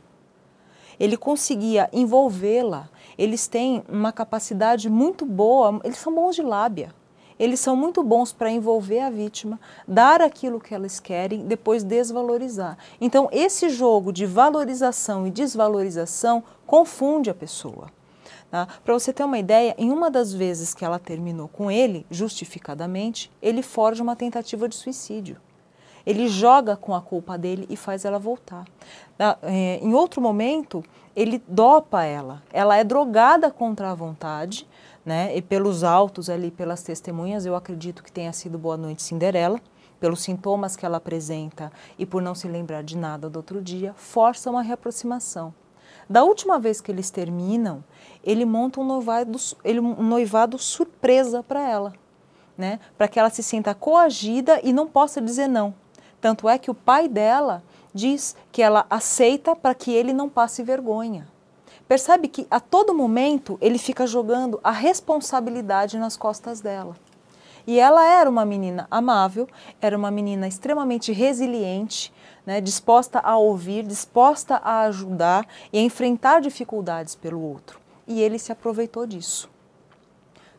Ele 0.97 1.17
conseguia 1.17 1.89
envolvê-la, 1.91 2.87
eles 3.17 3.47
têm 3.47 3.83
uma 3.89 4.13
capacidade 4.13 4.89
muito 4.89 5.25
boa, 5.25 5.81
eles 5.83 5.97
são 5.97 6.15
bons 6.15 6.35
de 6.35 6.41
lábia 6.41 6.93
eles 7.41 7.59
são 7.59 7.75
muito 7.75 8.03
bons 8.03 8.31
para 8.31 8.51
envolver 8.51 8.99
a 8.99 9.09
vítima, 9.09 9.59
dar 9.87 10.21
aquilo 10.21 10.59
que 10.59 10.75
elas 10.75 10.99
querem, 10.99 11.47
depois 11.47 11.83
desvalorizar. 11.83 12.77
Então, 13.01 13.27
esse 13.31 13.67
jogo 13.67 14.13
de 14.13 14.27
valorização 14.27 15.25
e 15.25 15.31
desvalorização 15.31 16.43
confunde 16.67 17.31
a 17.31 17.33
pessoa. 17.33 17.87
Tá? 18.51 18.67
Para 18.85 18.93
você 18.93 19.11
ter 19.11 19.23
uma 19.23 19.39
ideia, 19.39 19.73
em 19.75 19.89
uma 19.89 20.11
das 20.11 20.31
vezes 20.31 20.75
que 20.75 20.85
ela 20.85 20.99
terminou 20.99 21.47
com 21.47 21.71
ele, 21.71 22.05
justificadamente, 22.11 23.31
ele 23.41 23.63
forja 23.63 24.03
uma 24.03 24.15
tentativa 24.15 24.69
de 24.69 24.75
suicídio. 24.75 25.37
Ele 26.05 26.27
joga 26.27 26.75
com 26.75 26.93
a 26.93 27.01
culpa 27.01 27.39
dele 27.39 27.65
e 27.71 27.75
faz 27.75 28.05
ela 28.05 28.19
voltar. 28.19 28.65
É, 29.41 29.79
em 29.81 29.95
outro 29.95 30.21
momento, 30.21 30.83
ele 31.15 31.41
dopa 31.47 32.03
ela. 32.03 32.43
Ela 32.53 32.77
é 32.77 32.83
drogada 32.83 33.49
contra 33.49 33.89
a 33.89 33.95
vontade 33.95 34.67
né? 35.05 35.35
E 35.35 35.41
pelos 35.41 35.83
autos 35.83 36.29
ali, 36.29 36.51
pelas 36.51 36.83
testemunhas, 36.83 37.45
eu 37.45 37.55
acredito 37.55 38.03
que 38.03 38.11
tenha 38.11 38.31
sido 38.33 38.57
Boa 38.57 38.77
Noite 38.77 39.01
Cinderela, 39.01 39.59
pelos 39.99 40.21
sintomas 40.21 40.75
que 40.75 40.85
ela 40.85 40.97
apresenta 40.97 41.71
e 41.97 42.05
por 42.05 42.21
não 42.21 42.33
se 42.33 42.47
lembrar 42.47 42.83
de 42.83 42.97
nada 42.97 43.29
do 43.29 43.37
outro 43.37 43.61
dia, 43.61 43.93
força 43.95 44.49
uma 44.49 44.63
reaproximação. 44.63 45.53
Da 46.09 46.23
última 46.23 46.59
vez 46.59 46.81
que 46.81 46.91
eles 46.91 47.11
terminam, 47.11 47.83
ele 48.23 48.43
monta 48.43 48.81
um 48.81 48.83
noivado, 48.83 49.37
um 49.63 50.03
noivado 50.03 50.57
surpresa 50.57 51.43
para 51.43 51.67
ela, 51.69 51.93
né? 52.57 52.79
Para 52.97 53.07
que 53.07 53.19
ela 53.19 53.29
se 53.29 53.43
sinta 53.43 53.75
coagida 53.75 54.59
e 54.63 54.73
não 54.73 54.87
possa 54.87 55.21
dizer 55.21 55.47
não. 55.47 55.73
Tanto 56.19 56.49
é 56.49 56.57
que 56.57 56.71
o 56.71 56.75
pai 56.75 57.07
dela 57.07 57.63
diz 57.93 58.35
que 58.51 58.61
ela 58.61 58.85
aceita 58.89 59.55
para 59.55 59.75
que 59.75 59.91
ele 59.91 60.13
não 60.13 60.27
passe 60.27 60.63
vergonha 60.63 61.27
percebe 61.91 62.29
que 62.29 62.47
a 62.49 62.61
todo 62.61 62.93
momento 62.93 63.57
ele 63.59 63.77
fica 63.77 64.07
jogando 64.07 64.61
a 64.63 64.71
responsabilidade 64.71 65.97
nas 65.97 66.15
costas 66.15 66.61
dela. 66.61 66.95
E 67.67 67.81
ela 67.81 68.05
era 68.05 68.29
uma 68.29 68.45
menina 68.45 68.87
amável, 68.89 69.45
era 69.81 69.97
uma 69.97 70.09
menina 70.09 70.47
extremamente 70.47 71.11
resiliente, 71.11 72.13
né, 72.45 72.61
disposta 72.61 73.19
a 73.19 73.35
ouvir, 73.35 73.85
disposta 73.85 74.55
a 74.63 74.83
ajudar 74.83 75.45
e 75.73 75.79
a 75.79 75.81
enfrentar 75.81 76.39
dificuldades 76.39 77.13
pelo 77.13 77.41
outro. 77.41 77.77
E 78.07 78.21
ele 78.21 78.39
se 78.39 78.53
aproveitou 78.53 79.05
disso. 79.05 79.49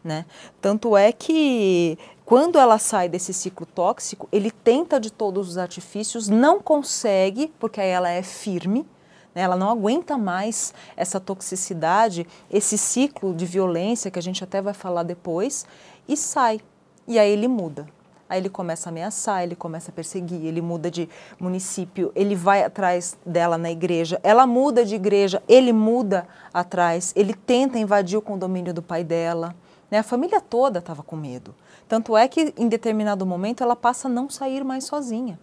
Né? 0.05 0.27
Tanto 0.61 0.99
é 0.99 1.13
que 1.13 1.99
quando 2.27 2.59
ela 2.59 2.77
sai 2.77 3.09
desse 3.09 3.33
ciclo 3.33 3.65
tóxico, 3.65 4.29
ele 4.31 4.51
tenta 4.51 5.01
de 5.01 5.11
todos 5.11 5.49
os 5.49 5.57
artifícios, 5.57 6.29
não 6.29 6.61
consegue, 6.61 7.51
porque 7.59 7.81
aí 7.81 7.89
ela 7.89 8.11
é 8.11 8.23
firme, 8.23 8.87
né? 9.35 9.43
Ela 9.43 9.57
não 9.57 9.71
aguenta 9.71 10.17
mais 10.17 10.75
essa 10.97 11.19
toxicidade, 11.21 12.27
esse 12.51 12.77
ciclo 12.77 13.35
de 13.35 13.47
violência 13.47 14.11
que 14.11 14.19
a 14.19 14.23
gente 14.23 14.43
até 14.43 14.61
vai 14.61 14.75
falar 14.75 15.03
depois, 15.03 15.67
e 16.09 16.17
sai. 16.17 16.61
E 17.07 17.19
aí 17.19 17.31
ele 17.31 17.49
muda. 17.49 17.87
Aí 18.29 18.41
ele 18.41 18.49
começa 18.49 18.89
a 18.89 18.91
ameaçar, 18.91 19.43
ele 19.43 19.55
começa 19.55 19.91
a 19.91 19.95
perseguir, 19.95 20.47
ele 20.47 20.63
muda 20.63 20.91
de 20.91 21.07
município, 21.39 22.11
ele 22.15 22.35
vai 22.35 22.65
atrás 22.65 23.15
dela 23.27 23.59
na 23.59 23.71
igreja, 23.71 24.19
ela 24.23 24.47
muda 24.47 24.87
de 24.87 24.95
igreja, 24.95 25.43
ele 25.47 25.71
muda 25.71 26.27
atrás, 26.53 27.13
ele 27.15 27.35
tenta 27.35 27.79
invadir 27.79 28.19
o 28.19 28.23
condomínio 28.23 28.73
do 28.73 28.81
pai 28.81 29.05
dela. 29.05 29.55
Né? 29.91 29.99
A 29.99 30.03
família 30.03 30.41
toda 30.41 30.79
estava 30.79 31.03
com 31.03 31.15
medo. 31.15 31.55
Tanto 31.87 32.17
é 32.17 32.27
que, 32.27 32.55
em 32.57 32.69
determinado 32.69 33.27
momento, 33.27 33.63
ela 33.63 33.77
passa 33.77 34.09
a 34.09 34.11
não 34.11 34.31
sair 34.31 34.65
mais 34.65 34.85
sozinha. 34.85 35.39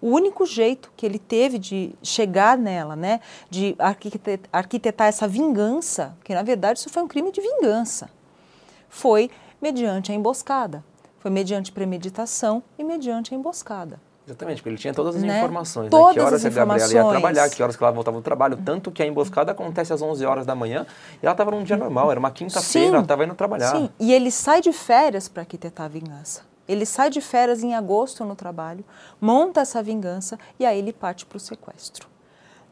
O 0.00 0.08
único 0.08 0.46
jeito 0.46 0.90
que 0.96 1.04
ele 1.04 1.18
teve 1.18 1.58
de 1.58 1.94
chegar 2.02 2.56
nela, 2.56 2.96
né, 2.96 3.20
de 3.50 3.76
arquitetar 4.52 5.08
essa 5.08 5.28
vingança, 5.28 6.16
que 6.24 6.34
na 6.34 6.42
verdade 6.42 6.78
isso 6.78 6.88
foi 6.88 7.02
um 7.02 7.08
crime 7.08 7.30
de 7.30 7.40
vingança, 7.40 8.08
foi 8.88 9.30
mediante 9.60 10.10
a 10.10 10.14
emboscada. 10.14 10.82
Foi 11.18 11.30
mediante 11.30 11.70
premeditação 11.70 12.62
e 12.78 12.82
mediante 12.82 13.34
a 13.34 13.36
emboscada. 13.36 14.00
Exatamente, 14.26 14.58
porque 14.58 14.68
ele 14.68 14.78
tinha 14.78 14.94
todas 14.94 15.16
as 15.16 15.22
né? 15.22 15.38
informações. 15.38 15.90
Todas 15.90 16.16
né? 16.16 16.22
Que 16.22 16.26
horas 16.26 16.46
a 16.46 16.48
Gabriela 16.50 16.92
ia 16.92 17.04
trabalhar, 17.04 17.50
que 17.50 17.62
horas 17.62 17.76
que 17.76 17.82
ela 17.82 17.92
voltava 17.92 18.16
do 18.16 18.22
trabalho. 18.22 18.56
Tanto 18.64 18.90
que 18.90 19.02
a 19.02 19.06
emboscada 19.06 19.52
acontece 19.52 19.92
às 19.92 20.00
11 20.00 20.24
horas 20.24 20.46
da 20.46 20.54
manhã 20.54 20.86
e 21.22 21.26
ela 21.26 21.32
estava 21.32 21.50
num 21.50 21.62
dia 21.62 21.76
normal, 21.76 22.10
era 22.10 22.20
uma 22.20 22.30
quinta-feira, 22.30 22.94
ela 22.94 23.02
estava 23.02 23.24
indo 23.24 23.34
trabalhar. 23.34 23.70
Sim, 23.70 23.90
e 23.98 24.12
ele 24.12 24.30
sai 24.30 24.60
de 24.60 24.72
férias 24.72 25.28
para 25.28 25.42
arquitetar 25.42 25.86
a 25.86 25.88
vingança. 25.88 26.42
Ele 26.68 26.86
sai 26.86 27.10
de 27.10 27.20
férias 27.20 27.62
em 27.62 27.74
agosto 27.74 28.24
no 28.24 28.36
trabalho, 28.36 28.84
monta 29.20 29.60
essa 29.60 29.82
vingança 29.82 30.38
e 30.58 30.64
aí 30.64 30.78
ele 30.78 30.92
parte 30.92 31.26
para 31.26 31.36
o 31.36 31.40
sequestro. 31.40 32.08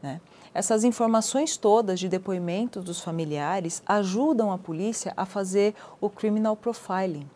Né? 0.02 0.20
Essas 0.54 0.84
informações 0.84 1.56
todas 1.56 1.98
de 2.00 2.08
depoimentos 2.08 2.84
dos 2.84 3.00
familiares 3.00 3.82
ajudam 3.86 4.52
a 4.52 4.58
polícia 4.58 5.12
a 5.16 5.26
fazer 5.26 5.74
o 6.00 6.08
criminal 6.08 6.56
profiling. 6.56 7.28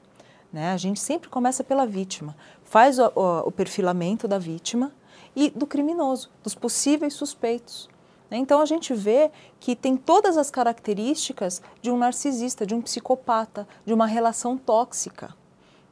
Né? 0.52 0.72
A 0.72 0.76
gente 0.76 1.00
sempre 1.00 1.28
começa 1.28 1.64
pela 1.64 1.86
vítima, 1.86 2.36
faz 2.64 2.98
o, 2.98 3.10
o, 3.14 3.48
o 3.48 3.52
perfilamento 3.52 4.28
da 4.28 4.38
vítima 4.38 4.92
e 5.34 5.50
do 5.50 5.66
criminoso, 5.66 6.30
dos 6.42 6.54
possíveis 6.54 7.14
suspeitos. 7.14 7.88
Né? 8.30 8.38
Então 8.38 8.60
a 8.60 8.66
gente 8.66 8.94
vê 8.94 9.30
que 9.60 9.76
tem 9.76 9.96
todas 9.96 10.36
as 10.36 10.50
características 10.50 11.62
de 11.80 11.90
um 11.90 11.96
narcisista, 11.96 12.66
de 12.66 12.74
um 12.74 12.82
psicopata, 12.82 13.66
de 13.84 13.92
uma 13.92 14.06
relação 14.06 14.56
tóxica. 14.56 15.34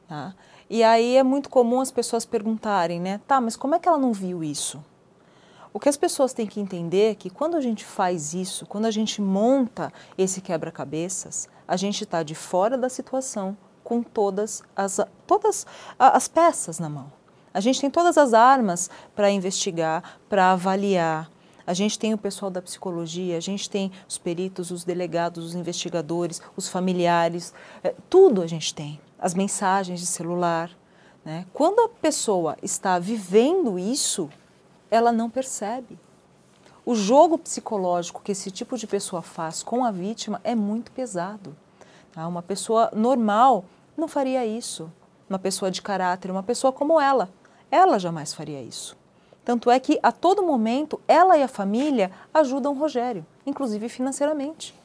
Tá? 0.07 0.35
E 0.73 0.85
aí 0.85 1.17
é 1.17 1.21
muito 1.21 1.49
comum 1.49 1.81
as 1.81 1.91
pessoas 1.91 2.23
perguntarem, 2.23 2.97
né? 2.97 3.19
Tá, 3.27 3.41
mas 3.41 3.57
como 3.57 3.75
é 3.75 3.79
que 3.79 3.89
ela 3.89 3.97
não 3.97 4.13
viu 4.13 4.41
isso? 4.41 4.81
O 5.73 5.79
que 5.81 5.89
as 5.89 5.97
pessoas 5.97 6.31
têm 6.31 6.47
que 6.47 6.61
entender 6.61 7.11
é 7.11 7.13
que 7.13 7.29
quando 7.29 7.57
a 7.57 7.59
gente 7.59 7.83
faz 7.83 8.33
isso, 8.33 8.65
quando 8.65 8.85
a 8.85 8.91
gente 8.91 9.21
monta 9.21 9.91
esse 10.17 10.39
quebra-cabeças, 10.39 11.49
a 11.67 11.75
gente 11.75 12.05
está 12.05 12.23
de 12.23 12.33
fora 12.33 12.77
da 12.77 12.87
situação 12.87 13.57
com 13.83 14.01
todas 14.01 14.63
as, 14.73 15.01
todas 15.27 15.67
as 15.99 16.29
peças 16.29 16.79
na 16.79 16.87
mão. 16.87 17.11
A 17.53 17.59
gente 17.59 17.81
tem 17.81 17.89
todas 17.89 18.17
as 18.17 18.33
armas 18.33 18.89
para 19.13 19.29
investigar, 19.29 20.21
para 20.29 20.53
avaliar. 20.53 21.29
A 21.67 21.73
gente 21.73 21.99
tem 21.99 22.13
o 22.13 22.17
pessoal 22.17 22.49
da 22.49 22.61
psicologia, 22.61 23.35
a 23.35 23.41
gente 23.41 23.69
tem 23.69 23.91
os 24.07 24.17
peritos, 24.17 24.71
os 24.71 24.85
delegados, 24.85 25.43
os 25.43 25.53
investigadores, 25.53 26.41
os 26.55 26.69
familiares, 26.69 27.53
é, 27.83 27.93
tudo 28.09 28.41
a 28.41 28.47
gente 28.47 28.73
tem. 28.73 29.01
As 29.21 29.33
mensagens 29.33 29.99
de 29.99 30.07
celular. 30.07 30.71
Né? 31.23 31.45
Quando 31.53 31.79
a 31.79 31.87
pessoa 31.87 32.57
está 32.61 32.97
vivendo 32.97 33.77
isso, 33.77 34.29
ela 34.89 35.11
não 35.11 35.29
percebe. 35.29 35.97
O 36.83 36.95
jogo 36.95 37.37
psicológico 37.37 38.23
que 38.23 38.31
esse 38.31 38.49
tipo 38.49 38.75
de 38.77 38.87
pessoa 38.87 39.21
faz 39.21 39.61
com 39.61 39.85
a 39.85 39.91
vítima 39.91 40.41
é 40.43 40.55
muito 40.55 40.91
pesado. 40.91 41.55
Tá? 42.11 42.27
Uma 42.27 42.41
pessoa 42.41 42.89
normal 42.93 43.63
não 43.95 44.07
faria 44.07 44.45
isso. 44.45 44.91
Uma 45.29 45.39
pessoa 45.39 45.69
de 45.71 45.81
caráter, 45.81 46.31
uma 46.31 46.43
pessoa 46.43 46.73
como 46.73 46.99
ela, 46.99 47.29
ela 47.69 47.97
jamais 47.97 48.33
faria 48.33 48.61
isso. 48.61 48.97
Tanto 49.45 49.71
é 49.71 49.79
que 49.79 49.99
a 50.03 50.11
todo 50.11 50.43
momento 50.43 50.99
ela 51.07 51.37
e 51.37 51.43
a 51.43 51.47
família 51.47 52.11
ajudam 52.33 52.73
o 52.73 52.77
Rogério, 52.77 53.25
inclusive 53.45 53.87
financeiramente. 53.87 54.75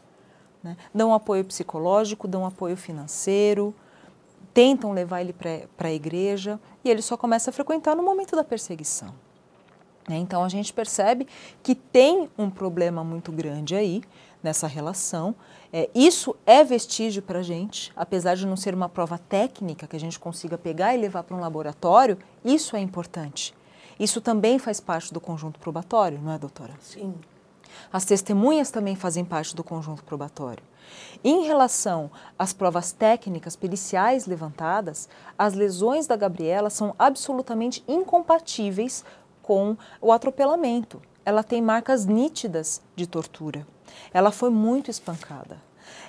Né? 0.62 0.77
Dão 0.94 1.12
apoio 1.12 1.44
psicológico, 1.44 2.29
dão 2.29 2.46
apoio 2.46 2.77
financeiro, 2.77 3.75
tentam 4.57 4.92
levar 4.92 5.21
ele 5.21 5.35
para 5.35 5.88
a 5.88 5.92
igreja 5.92 6.59
e 6.83 6.88
ele 6.88 7.03
só 7.03 7.14
começa 7.14 7.51
a 7.51 7.53
frequentar 7.53 7.95
no 7.95 8.03
momento 8.03 8.35
da 8.35 8.42
perseguição. 8.42 9.12
Né? 10.09 10.16
Então 10.16 10.42
a 10.42 10.49
gente 10.49 10.73
percebe 10.73 11.29
que 11.62 11.75
tem 11.75 12.31
um 12.38 12.49
problema 12.49 13.05
muito 13.05 13.31
grande 13.31 13.75
aí 13.75 14.03
nessa 14.42 14.66
relação. 14.66 15.35
É, 15.71 15.90
isso 15.95 16.35
é 16.47 16.64
vestígio 16.64 17.21
para 17.21 17.40
a 17.40 17.42
gente, 17.42 17.92
apesar 17.95 18.35
de 18.35 18.47
não 18.47 18.57
ser 18.57 18.73
uma 18.73 18.88
prova 18.88 19.19
técnica 19.19 19.87
que 19.87 19.95
a 19.95 20.01
gente 20.01 20.19
consiga 20.19 20.57
pegar 20.57 20.95
e 20.95 20.99
levar 20.99 21.23
para 21.23 21.37
um 21.37 21.40
laboratório, 21.40 22.16
isso 22.42 22.75
é 22.77 22.81
importante. 22.81 23.55
Isso 24.01 24.23
também 24.23 24.59
faz 24.59 24.81
parte 24.81 25.12
do 25.12 25.21
conjunto 25.21 25.61
probatório, 25.61 26.19
não 26.19 26.33
é, 26.33 26.38
doutora? 26.38 26.73
Sim. 26.81 27.14
As 27.92 28.07
testemunhas 28.07 28.71
também 28.71 28.97
fazem 28.97 29.23
parte 29.23 29.55
do 29.55 29.62
conjunto 29.62 30.03
probatório. 30.03 30.64
Em 31.25 31.44
relação 31.44 32.11
às 32.38 32.53
provas 32.53 32.92
técnicas 32.92 33.57
periciais 33.57 34.27
levantadas, 34.27 35.09
as 35.38 35.55
lesões 35.55 36.07
da 36.07 36.16
Gabriela 36.16 36.70
são 36.70 36.94
absolutamente 36.99 37.83
incompatíveis 37.88 39.05
com 39.42 39.77
o 40.01 40.12
atropelamento. 40.12 41.01
Ela 41.25 41.42
tem 41.42 41.61
marcas 41.61 42.07
nítidas 42.07 42.81
de 42.94 43.07
tortura. 43.07 43.66
Ela 44.12 44.31
foi 44.31 44.51
muito 44.51 44.90
espancada. 44.90 45.59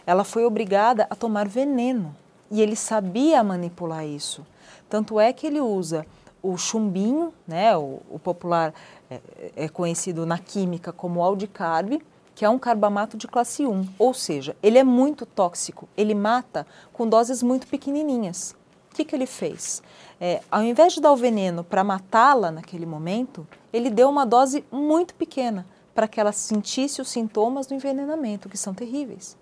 Ela 0.05 0.23
foi 0.23 0.45
obrigada 0.45 1.07
a 1.09 1.15
tomar 1.15 1.47
veneno 1.47 2.15
e 2.49 2.61
ele 2.61 2.75
sabia 2.75 3.43
manipular 3.43 4.05
isso. 4.05 4.45
Tanto 4.89 5.19
é 5.19 5.33
que 5.33 5.45
ele 5.45 5.59
usa 5.59 6.05
o 6.41 6.57
chumbinho, 6.57 7.33
né, 7.47 7.75
o, 7.75 7.99
o 8.09 8.19
popular 8.19 8.73
é, 9.09 9.19
é, 9.55 9.69
conhecido 9.69 10.25
na 10.25 10.37
química 10.37 10.93
como 10.93 11.21
aldicarbe, 11.21 12.01
que 12.37 12.45
é 12.45 12.49
um 12.49 12.59
carbamato 12.59 13.17
de 13.17 13.27
classe 13.27 13.65
1, 13.65 13.87
ou 13.97 14.13
seja, 14.13 14.55
ele 14.61 14.77
é 14.77 14.83
muito 14.83 15.25
tóxico, 15.25 15.89
ele 15.97 16.13
mata 16.13 16.67
com 16.93 17.09
doses 17.09 17.41
muito 17.41 17.65
pequenininhas. 17.65 18.55
O 18.91 18.95
que, 18.95 19.03
que 19.03 19.15
ele 19.15 19.25
fez? 19.25 19.81
é, 20.19 20.41
ao 20.49 20.63
invés 20.63 20.93
de 20.93 21.01
dar 21.01 21.11
o 21.11 21.15
veneno 21.15 21.63
para 21.63 21.83
matá-la 21.83 22.51
naquele 22.51 22.85
momento, 22.85 23.47
ele 23.71 23.89
deu 23.89 24.09
uma 24.09 24.25
dose 24.25 24.65
muito 24.71 25.13
pequena 25.13 25.65
para 25.93 26.07
que 26.07 26.19
ela 26.19 26.31
sentisse 26.31 27.01
os 27.01 27.09
sintomas 27.09 27.67
do 27.67 27.73
envenenamento, 27.73 28.49
que 28.49 28.57
são 28.57 28.73
terríveis. 28.73 29.37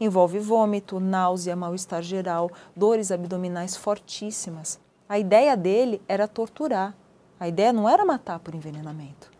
Envolve 0.00 0.38
vômito, 0.38 0.98
náusea, 0.98 1.54
mal-estar 1.54 2.02
geral, 2.02 2.50
dores 2.74 3.12
abdominais 3.12 3.76
fortíssimas. 3.76 4.80
A 5.08 5.18
ideia 5.18 5.56
dele 5.56 6.00
era 6.08 6.26
torturar. 6.26 6.94
A 7.38 7.48
ideia 7.48 7.72
não 7.72 7.88
era 7.88 8.04
matar 8.04 8.38
por 8.38 8.54
envenenamento. 8.54 9.33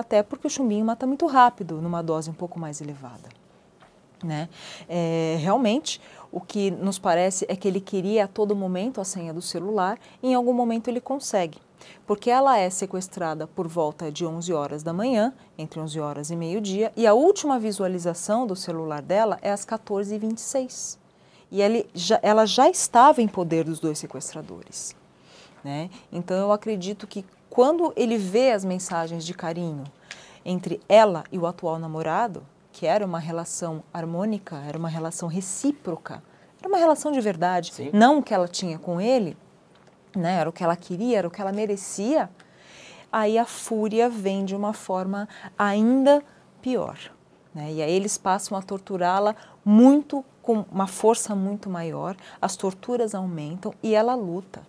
Até 0.00 0.22
porque 0.22 0.46
o 0.46 0.50
chumbinho 0.50 0.84
mata 0.84 1.06
muito 1.06 1.26
rápido, 1.26 1.80
numa 1.80 2.02
dose 2.02 2.30
um 2.30 2.34
pouco 2.34 2.58
mais 2.58 2.80
elevada. 2.80 3.28
Né? 4.22 4.48
É, 4.88 5.36
realmente, 5.40 6.00
o 6.30 6.40
que 6.40 6.70
nos 6.70 6.98
parece 6.98 7.46
é 7.48 7.56
que 7.56 7.66
ele 7.66 7.80
queria 7.80 8.24
a 8.24 8.28
todo 8.28 8.54
momento 8.54 9.00
a 9.00 9.04
senha 9.04 9.32
do 9.32 9.40
celular 9.40 9.98
e 10.22 10.28
em 10.28 10.34
algum 10.34 10.52
momento 10.52 10.88
ele 10.88 11.00
consegue. 11.00 11.58
Porque 12.06 12.30
ela 12.30 12.58
é 12.58 12.68
sequestrada 12.68 13.46
por 13.46 13.66
volta 13.66 14.12
de 14.12 14.26
11 14.26 14.52
horas 14.52 14.82
da 14.82 14.92
manhã, 14.92 15.32
entre 15.56 15.80
11 15.80 16.00
horas 16.00 16.30
e 16.30 16.36
meio-dia, 16.36 16.92
e 16.96 17.06
a 17.06 17.14
última 17.14 17.58
visualização 17.58 18.46
do 18.46 18.54
celular 18.54 19.00
dela 19.00 19.38
é 19.40 19.50
às 19.50 19.64
14h26. 19.64 20.98
E 21.50 21.62
ele 21.62 21.88
já, 21.94 22.20
ela 22.22 22.46
já 22.46 22.68
estava 22.68 23.22
em 23.22 23.28
poder 23.28 23.64
dos 23.64 23.80
dois 23.80 23.98
sequestradores. 23.98 24.94
Né? 25.64 25.90
Então 26.12 26.36
eu 26.36 26.52
acredito 26.52 27.06
que 27.06 27.24
quando 27.50 27.92
ele 27.96 28.16
vê 28.16 28.52
as 28.52 28.64
mensagens 28.64 29.26
de 29.26 29.34
carinho 29.34 29.84
entre 30.44 30.80
ela 30.88 31.24
e 31.32 31.38
o 31.38 31.46
atual 31.46 31.78
namorado, 31.78 32.46
que 32.72 32.86
era 32.86 33.04
uma 33.04 33.18
relação 33.18 33.82
harmônica, 33.92 34.56
era 34.56 34.78
uma 34.78 34.88
relação 34.88 35.28
recíproca, 35.28 36.22
era 36.60 36.68
uma 36.68 36.78
relação 36.78 37.10
de 37.10 37.20
verdade, 37.20 37.74
Sim. 37.74 37.90
não 37.92 38.18
o 38.18 38.22
que 38.22 38.32
ela 38.32 38.46
tinha 38.46 38.78
com 38.78 39.00
ele, 39.00 39.36
né? 40.14 40.36
Era 40.36 40.48
o 40.48 40.52
que 40.52 40.62
ela 40.62 40.76
queria, 40.76 41.18
era 41.18 41.28
o 41.28 41.30
que 41.30 41.40
ela 41.40 41.52
merecia. 41.52 42.30
Aí 43.12 43.36
a 43.36 43.44
fúria 43.44 44.08
vem 44.08 44.44
de 44.44 44.54
uma 44.54 44.72
forma 44.72 45.28
ainda 45.58 46.22
pior, 46.62 46.96
né? 47.52 47.72
E 47.72 47.82
aí 47.82 47.92
eles 47.92 48.16
passam 48.16 48.56
a 48.56 48.62
torturá-la 48.62 49.34
muito 49.64 50.24
com 50.40 50.64
uma 50.70 50.86
força 50.86 51.34
muito 51.34 51.68
maior, 51.68 52.16
as 52.40 52.56
torturas 52.56 53.14
aumentam 53.14 53.74
e 53.82 53.94
ela 53.94 54.14
luta. 54.14 54.62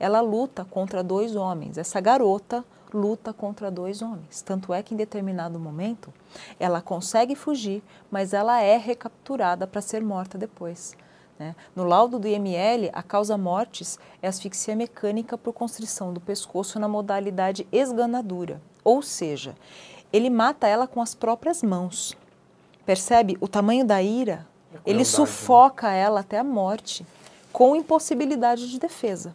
Ela 0.00 0.22
luta 0.22 0.64
contra 0.64 1.04
dois 1.04 1.36
homens. 1.36 1.76
Essa 1.76 2.00
garota 2.00 2.64
luta 2.94 3.32
contra 3.32 3.70
dois 3.70 4.02
homens. 4.02 4.42
Tanto 4.42 4.72
é 4.72 4.82
que 4.82 4.94
em 4.94 4.96
determinado 4.96 5.58
momento 5.58 6.12
ela 6.58 6.80
consegue 6.80 7.34
fugir, 7.34 7.82
mas 8.10 8.32
ela 8.32 8.60
é 8.60 8.76
recapturada 8.76 9.66
para 9.66 9.80
ser 9.80 10.02
morta 10.02 10.36
depois. 10.36 10.96
Né? 11.38 11.54
No 11.74 11.84
laudo 11.84 12.18
do 12.18 12.26
IML, 12.26 12.90
a 12.92 13.02
causa 13.02 13.36
mortes 13.38 13.98
é 14.20 14.28
asfixia 14.28 14.74
mecânica 14.74 15.38
por 15.38 15.52
constrição 15.52 16.12
do 16.12 16.20
pescoço 16.20 16.78
na 16.78 16.88
modalidade 16.88 17.66
esganadura, 17.70 18.60
ou 18.82 19.02
seja, 19.02 19.54
ele 20.12 20.28
mata 20.28 20.66
ela 20.66 20.86
com 20.86 21.00
as 21.00 21.14
próprias 21.14 21.62
mãos. 21.62 22.16
Percebe 22.84 23.38
o 23.40 23.46
tamanho 23.46 23.84
da 23.84 24.02
ira? 24.02 24.46
É 24.74 24.90
ele 24.90 24.98
né? 24.98 25.04
sufoca 25.04 25.90
ela 25.90 26.20
até 26.20 26.38
a 26.38 26.44
morte, 26.44 27.06
com 27.52 27.76
impossibilidade 27.76 28.68
de 28.68 28.78
defesa 28.78 29.34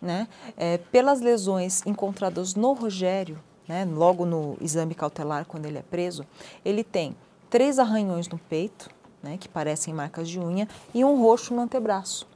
né, 0.00 0.28
é, 0.56 0.78
pelas 0.78 1.20
lesões 1.20 1.84
encontradas 1.86 2.54
no 2.54 2.72
Rogério, 2.72 3.38
né, 3.68 3.84
logo 3.84 4.24
no 4.24 4.56
exame 4.60 4.94
cautelar, 4.94 5.44
quando 5.46 5.66
ele 5.66 5.78
é 5.78 5.82
preso, 5.82 6.24
ele 6.64 6.82
tem 6.82 7.16
três 7.48 7.78
arranhões 7.78 8.28
no 8.28 8.38
peito, 8.38 8.90
né, 9.22 9.36
que 9.38 9.48
parecem 9.48 9.92
marcas 9.92 10.28
de 10.28 10.40
unha, 10.40 10.68
e 10.94 11.04
um 11.04 11.20
roxo 11.20 11.54
no 11.54 11.60
antebraço. 11.60 12.26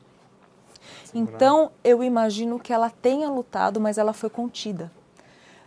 Então, 1.15 1.71
eu 1.83 2.03
imagino 2.03 2.59
que 2.59 2.73
ela 2.73 2.91
tenha 2.91 3.31
lutado, 3.31 3.81
mas 3.81 3.97
ela 3.97 4.13
foi 4.13 4.29
contida. 4.29 4.93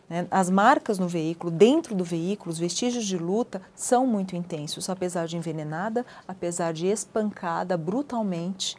Né? 0.10 0.28
As 0.32 0.50
marcas 0.50 1.00
no 1.00 1.08
veículo, 1.08 1.52
dentro 1.52 1.96
do 1.96 2.04
veículo, 2.04 2.52
os 2.52 2.60
vestígios 2.60 3.06
de 3.06 3.18
luta 3.18 3.62
são 3.76 4.06
muito 4.06 4.36
intensos, 4.36 4.90
apesar 4.90 5.28
de 5.28 5.38
envenenada, 5.38 6.06
apesar 6.28 6.72
de 6.72 6.88
espancada 6.88 7.76
brutalmente. 7.78 8.78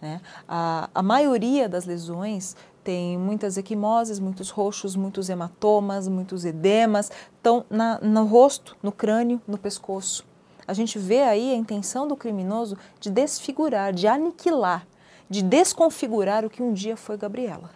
Né? 0.00 0.20
A, 0.48 0.88
a 0.94 1.02
maioria 1.02 1.68
das 1.68 1.84
lesões 1.84 2.56
tem 2.82 3.18
muitas 3.18 3.58
equimoses, 3.58 4.18
muitos 4.18 4.50
roxos, 4.50 4.96
muitos 4.96 5.28
hematomas, 5.28 6.08
muitos 6.08 6.44
edemas, 6.44 7.10
estão 7.36 7.64
no 8.02 8.24
rosto, 8.24 8.76
no 8.82 8.90
crânio, 8.90 9.40
no 9.46 9.58
pescoço. 9.58 10.24
A 10.66 10.72
gente 10.72 10.98
vê 10.98 11.22
aí 11.22 11.52
a 11.52 11.56
intenção 11.56 12.06
do 12.06 12.16
criminoso 12.16 12.78
de 12.98 13.10
desfigurar, 13.10 13.92
de 13.92 14.06
aniquilar, 14.06 14.86
de 15.28 15.42
desconfigurar 15.42 16.44
o 16.44 16.50
que 16.50 16.62
um 16.62 16.72
dia 16.72 16.96
foi 16.96 17.16
Gabriela. 17.16 17.70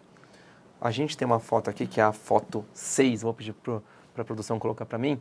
A 0.80 0.90
gente 0.90 1.16
tem 1.16 1.26
uma 1.26 1.40
foto 1.40 1.68
aqui, 1.68 1.86
que 1.86 2.00
é 2.00 2.04
a 2.04 2.12
foto 2.12 2.64
6, 2.72 3.22
vou 3.22 3.34
pedir 3.34 3.54
para 3.54 3.82
a 4.18 4.24
produção 4.24 4.58
colocar 4.58 4.86
para 4.86 4.98
mim, 4.98 5.20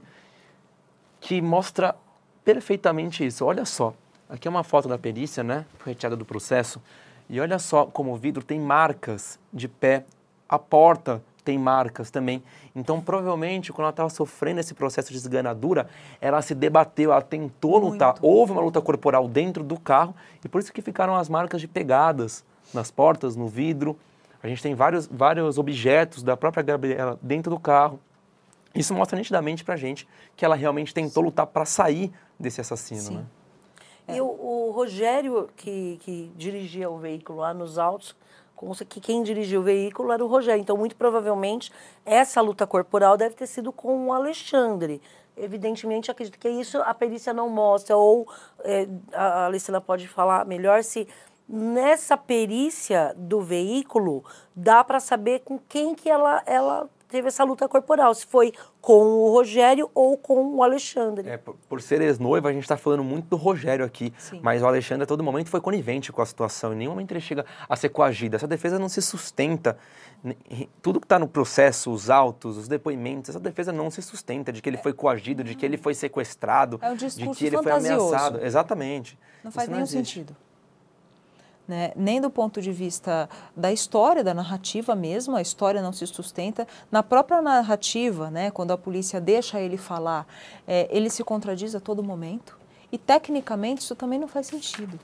que 1.19 1.41
mostra 1.41 1.95
perfeitamente 2.43 3.25
isso. 3.25 3.45
Olha 3.45 3.65
só, 3.65 3.93
Aqui 4.33 4.47
é 4.47 4.49
uma 4.49 4.63
foto 4.63 4.89
da 4.89 4.97
perícia, 4.97 5.43
né? 5.43 5.63
Retirada 5.85 6.15
do 6.15 6.25
processo. 6.25 6.81
E 7.29 7.39
olha 7.39 7.59
só 7.59 7.85
como 7.85 8.11
o 8.11 8.17
vidro 8.17 8.43
tem 8.43 8.59
marcas 8.59 9.39
de 9.53 9.67
pé. 9.67 10.05
A 10.49 10.57
porta 10.57 11.21
tem 11.45 11.55
marcas 11.55 12.09
também. 12.09 12.41
Então, 12.75 12.99
provavelmente, 12.99 13.71
quando 13.71 13.81
ela 13.83 13.89
estava 13.91 14.09
sofrendo 14.09 14.59
esse 14.59 14.73
processo 14.73 15.11
de 15.11 15.17
esganadura, 15.17 15.87
ela 16.19 16.41
se 16.41 16.55
debateu, 16.55 17.11
ela 17.11 17.21
tentou 17.21 17.79
Muito. 17.79 17.93
lutar. 17.93 18.15
Houve 18.23 18.53
uma 18.53 18.61
luta 18.61 18.81
corporal 18.81 19.27
dentro 19.27 19.63
do 19.63 19.79
carro 19.79 20.15
e 20.43 20.49
por 20.49 20.59
isso 20.59 20.73
que 20.73 20.81
ficaram 20.81 21.15
as 21.15 21.29
marcas 21.29 21.61
de 21.61 21.67
pegadas 21.67 22.43
nas 22.73 22.89
portas, 22.89 23.35
no 23.35 23.47
vidro. 23.47 23.95
A 24.41 24.47
gente 24.47 24.63
tem 24.63 24.73
vários, 24.73 25.05
vários 25.05 25.59
objetos 25.59 26.23
da 26.23 26.35
própria 26.35 26.63
Gabriela 26.63 27.19
dentro 27.21 27.51
do 27.51 27.59
carro. 27.59 27.99
Isso 28.73 28.95
mostra 28.95 29.15
nitidamente 29.15 29.63
pra 29.63 29.75
gente 29.75 30.07
que 30.35 30.43
ela 30.43 30.55
realmente 30.55 30.91
tentou 30.91 31.21
lutar 31.21 31.45
para 31.45 31.65
sair 31.65 32.11
desse 32.39 32.59
assassino, 32.59 32.99
Sim. 32.99 33.15
né? 33.17 33.25
E 34.07 34.19
o, 34.19 34.25
o 34.25 34.71
Rogério, 34.71 35.49
que, 35.55 35.97
que 36.01 36.31
dirigia 36.35 36.89
o 36.89 36.97
veículo 36.97 37.39
lá 37.39 37.53
nos 37.53 37.77
autos, 37.77 38.15
consta 38.55 38.85
que 38.85 38.99
quem 38.99 39.23
dirigia 39.23 39.59
o 39.59 39.63
veículo 39.63 40.11
era 40.11 40.23
o 40.23 40.27
Rogério. 40.27 40.61
Então, 40.61 40.77
muito 40.77 40.95
provavelmente, 40.95 41.71
essa 42.05 42.41
luta 42.41 42.65
corporal 42.67 43.17
deve 43.17 43.35
ter 43.35 43.47
sido 43.47 43.71
com 43.71 44.07
o 44.07 44.13
Alexandre. 44.13 45.01
Evidentemente, 45.35 46.11
acredito 46.11 46.37
que 46.37 46.49
isso 46.49 46.79
a 46.81 46.93
perícia 46.93 47.33
não 47.33 47.49
mostra, 47.49 47.97
ou 47.97 48.27
é, 48.63 48.87
a 49.13 49.45
Alessandra 49.45 49.81
pode 49.81 50.07
falar 50.07 50.45
melhor 50.45 50.83
se 50.83 51.07
nessa 51.47 52.15
perícia 52.15 53.13
do 53.17 53.41
veículo 53.41 54.23
dá 54.55 54.83
para 54.83 54.99
saber 54.99 55.39
com 55.39 55.59
quem 55.59 55.93
que 55.93 56.09
ela, 56.09 56.41
ela 56.45 56.89
teve 57.13 57.27
essa 57.27 57.43
luta 57.43 57.69
corporal, 57.69 58.15
se 58.15 58.25
foi 58.25 58.51
com 58.81 59.03
o 59.03 59.31
Rogério 59.31 59.87
ou 59.93 60.17
com 60.17 60.55
o 60.55 60.63
Alexandre. 60.63 61.29
É, 61.29 61.37
por, 61.37 61.55
por 61.69 61.79
ser 61.79 62.01
ex-noiva, 62.01 62.49
a 62.49 62.51
gente 62.51 62.63
está 62.63 62.75
falando 62.75 63.03
muito 63.03 63.27
do 63.27 63.35
Rogério 63.35 63.85
aqui, 63.85 64.11
Sim. 64.17 64.39
mas 64.41 64.63
o 64.63 64.65
Alexandre 64.65 65.03
a 65.03 65.05
todo 65.05 65.23
momento 65.23 65.47
foi 65.47 65.61
conivente 65.61 66.11
com 66.11 66.23
a 66.23 66.25
situação, 66.25 66.73
em 66.73 66.77
nenhum 66.77 66.89
momento 66.89 67.11
ele 67.11 67.19
chega 67.19 67.45
a 67.69 67.75
ser 67.75 67.89
coagido. 67.89 68.35
Essa 68.35 68.47
defesa 68.47 68.79
não 68.79 68.89
se 68.89 68.99
sustenta. 68.99 69.77
Tudo 70.81 70.99
que 70.99 71.05
está 71.05 71.19
no 71.19 71.27
processo, 71.27 71.91
os 71.91 72.09
autos, 72.09 72.57
os 72.57 72.67
depoimentos, 72.67 73.29
essa 73.29 73.39
defesa 73.39 73.71
não 73.71 73.91
se 73.91 74.01
sustenta 74.01 74.51
de 74.51 74.59
que 74.59 74.67
ele 74.67 74.77
foi 74.77 74.91
coagido, 74.91 75.43
de 75.43 75.53
que 75.53 75.63
ele 75.63 75.77
foi 75.77 75.93
sequestrado, 75.93 76.79
É 76.81 76.89
um 76.89 76.95
de 76.95 77.09
que 77.29 77.45
ele 77.45 77.61
foi 77.61 77.71
ameaçado. 77.73 78.43
Exatamente. 78.43 79.19
Não 79.43 79.51
faz 79.51 79.65
Isso 79.65 79.71
nenhum 79.71 79.83
existe. 79.83 80.15
sentido. 80.15 80.35
Né? 81.67 81.93
Nem 81.95 82.19
do 82.19 82.29
ponto 82.29 82.61
de 82.61 82.71
vista 82.71 83.29
da 83.55 83.71
história, 83.71 84.23
da 84.23 84.33
narrativa 84.33 84.95
mesmo, 84.95 85.35
a 85.35 85.41
história 85.41 85.81
não 85.81 85.93
se 85.93 86.05
sustenta. 86.05 86.67
Na 86.91 87.01
própria 87.01 87.41
narrativa, 87.41 88.29
né, 88.29 88.51
quando 88.51 88.71
a 88.71 88.77
polícia 88.77 89.21
deixa 89.21 89.59
ele 89.61 89.77
falar, 89.77 90.27
é, 90.67 90.87
ele 90.91 91.09
se 91.09 91.23
contradiz 91.23 91.73
a 91.73 91.79
todo 91.79 92.03
momento. 92.03 92.57
E 92.91 92.97
tecnicamente 92.97 93.81
isso 93.81 93.95
também 93.95 94.19
não 94.19 94.27
faz 94.27 94.47
sentido. 94.47 94.99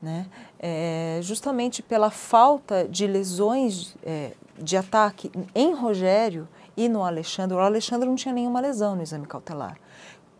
Né? 0.00 0.26
É, 0.58 1.20
justamente 1.22 1.82
pela 1.82 2.10
falta 2.10 2.88
de 2.88 3.06
lesões 3.06 3.94
é, 4.02 4.32
de 4.58 4.76
ataque 4.76 5.30
em 5.54 5.74
Rogério 5.74 6.48
e 6.76 6.88
no 6.88 7.04
Alexandre. 7.04 7.56
O 7.56 7.60
Alexandre 7.60 8.08
não 8.08 8.16
tinha 8.16 8.34
nenhuma 8.34 8.60
lesão 8.60 8.96
no 8.96 9.02
exame 9.02 9.26
cautelar 9.26 9.76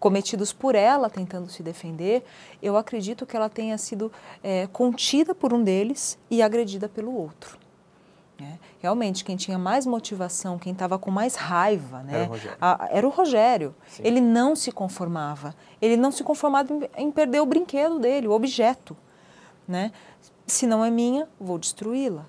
cometidos 0.07 0.53
por 0.53 0.75
ela 0.75 1.09
tentando 1.09 1.49
se 1.49 1.63
defender, 1.63 2.25
eu 2.61 2.77
acredito 2.77 3.25
que 3.25 3.37
ela 3.37 3.49
tenha 3.49 3.79
sido 3.79 4.11
é, 4.43 4.67
contida 4.67 5.33
por 5.33 5.55
um 5.55 5.63
deles 5.63 6.19
e 6.29 6.43
agredida 6.43 6.89
pelo 6.89 7.15
outro. 7.17 7.57
né? 8.41 8.59
Realmente, 8.81 9.25
quem 9.25 9.37
tinha 9.37 9.57
mais 9.57 9.87
motivação, 9.87 10.59
quem 10.59 10.73
estava 10.73 10.99
com 10.99 11.09
mais 11.13 11.37
raiva, 11.37 12.03
né, 12.03 12.15
Era 12.15 12.25
o 12.25 12.29
Rogério. 12.33 12.57
a- 12.61 12.89
era 12.91 13.07
o 13.07 13.11
Rogério. 13.11 13.75
Ele 14.01 14.21
não 14.21 14.57
se 14.57 14.73
conformava. 14.73 15.55
Ele 15.81 15.97
não 15.97 16.11
se 16.11 16.25
conformava 16.25 16.73
em, 16.75 16.81
em 16.97 17.11
perder 17.13 17.41
o 17.41 17.47
brinquedo 17.47 18.01
dele, 18.01 18.27
o 18.27 18.33
objeto. 18.33 18.97
Né? 19.69 19.93
Se 20.45 20.67
não 20.67 20.85
é 20.85 20.91
minha, 20.91 21.29
vou 21.41 21.57
destruí-la. 21.59 22.27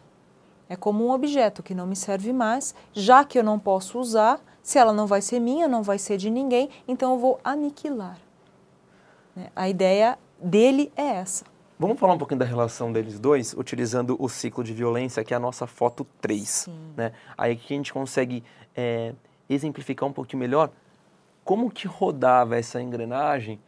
É 0.69 0.75
como 0.75 1.03
um 1.07 1.09
objeto 1.09 1.63
que 1.63 1.73
não 1.73 1.87
me 1.87 1.95
serve 1.95 2.31
mais, 2.31 2.75
já 2.93 3.25
que 3.25 3.39
eu 3.39 3.43
não 3.43 3.57
posso 3.57 3.97
usar, 3.99 4.39
se 4.63 4.79
ela 4.79 4.93
não 4.93 5.05
vai 5.05 5.21
ser 5.21 5.39
minha, 5.39 5.67
não 5.67 5.83
vai 5.83 5.99
ser 5.99 6.17
de 6.17 6.29
ninguém, 6.29 6.69
então 6.87 7.11
eu 7.11 7.19
vou 7.19 7.39
aniquilar. 7.43 8.17
Né? 9.35 9.51
A 9.53 9.67
ideia 9.67 10.17
dele 10.39 10.91
é 10.95 11.03
essa. 11.03 11.45
Vamos 11.77 11.99
falar 11.99 12.13
um 12.13 12.17
pouquinho 12.17 12.39
da 12.39 12.45
relação 12.45 12.93
deles 12.93 13.19
dois, 13.19 13.53
utilizando 13.53 14.15
o 14.17 14.29
ciclo 14.29 14.63
de 14.63 14.73
violência, 14.73 15.23
que 15.23 15.33
é 15.33 15.37
a 15.37 15.39
nossa 15.39 15.67
foto 15.67 16.07
3. 16.21 16.47
Sim. 16.47 16.93
Né? 16.95 17.11
Aí 17.37 17.57
que 17.57 17.73
a 17.73 17.77
gente 17.77 17.91
consegue 17.91 18.41
é, 18.73 19.13
exemplificar 19.49 20.07
um 20.07 20.13
pouquinho 20.13 20.39
melhor 20.39 20.69
como 21.43 21.69
que 21.69 21.85
rodava 21.85 22.57
essa 22.57 22.81
engrenagem 22.81 23.59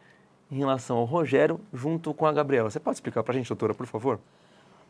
em 0.50 0.56
relação 0.56 0.96
ao 0.96 1.04
Rogério 1.04 1.60
junto 1.74 2.14
com 2.14 2.24
a 2.24 2.32
Gabriela. 2.32 2.70
Você 2.70 2.80
pode 2.80 2.96
explicar 2.96 3.22
para 3.22 3.34
a 3.34 3.36
gente, 3.36 3.48
doutora, 3.48 3.74
por 3.74 3.86
favor? 3.86 4.18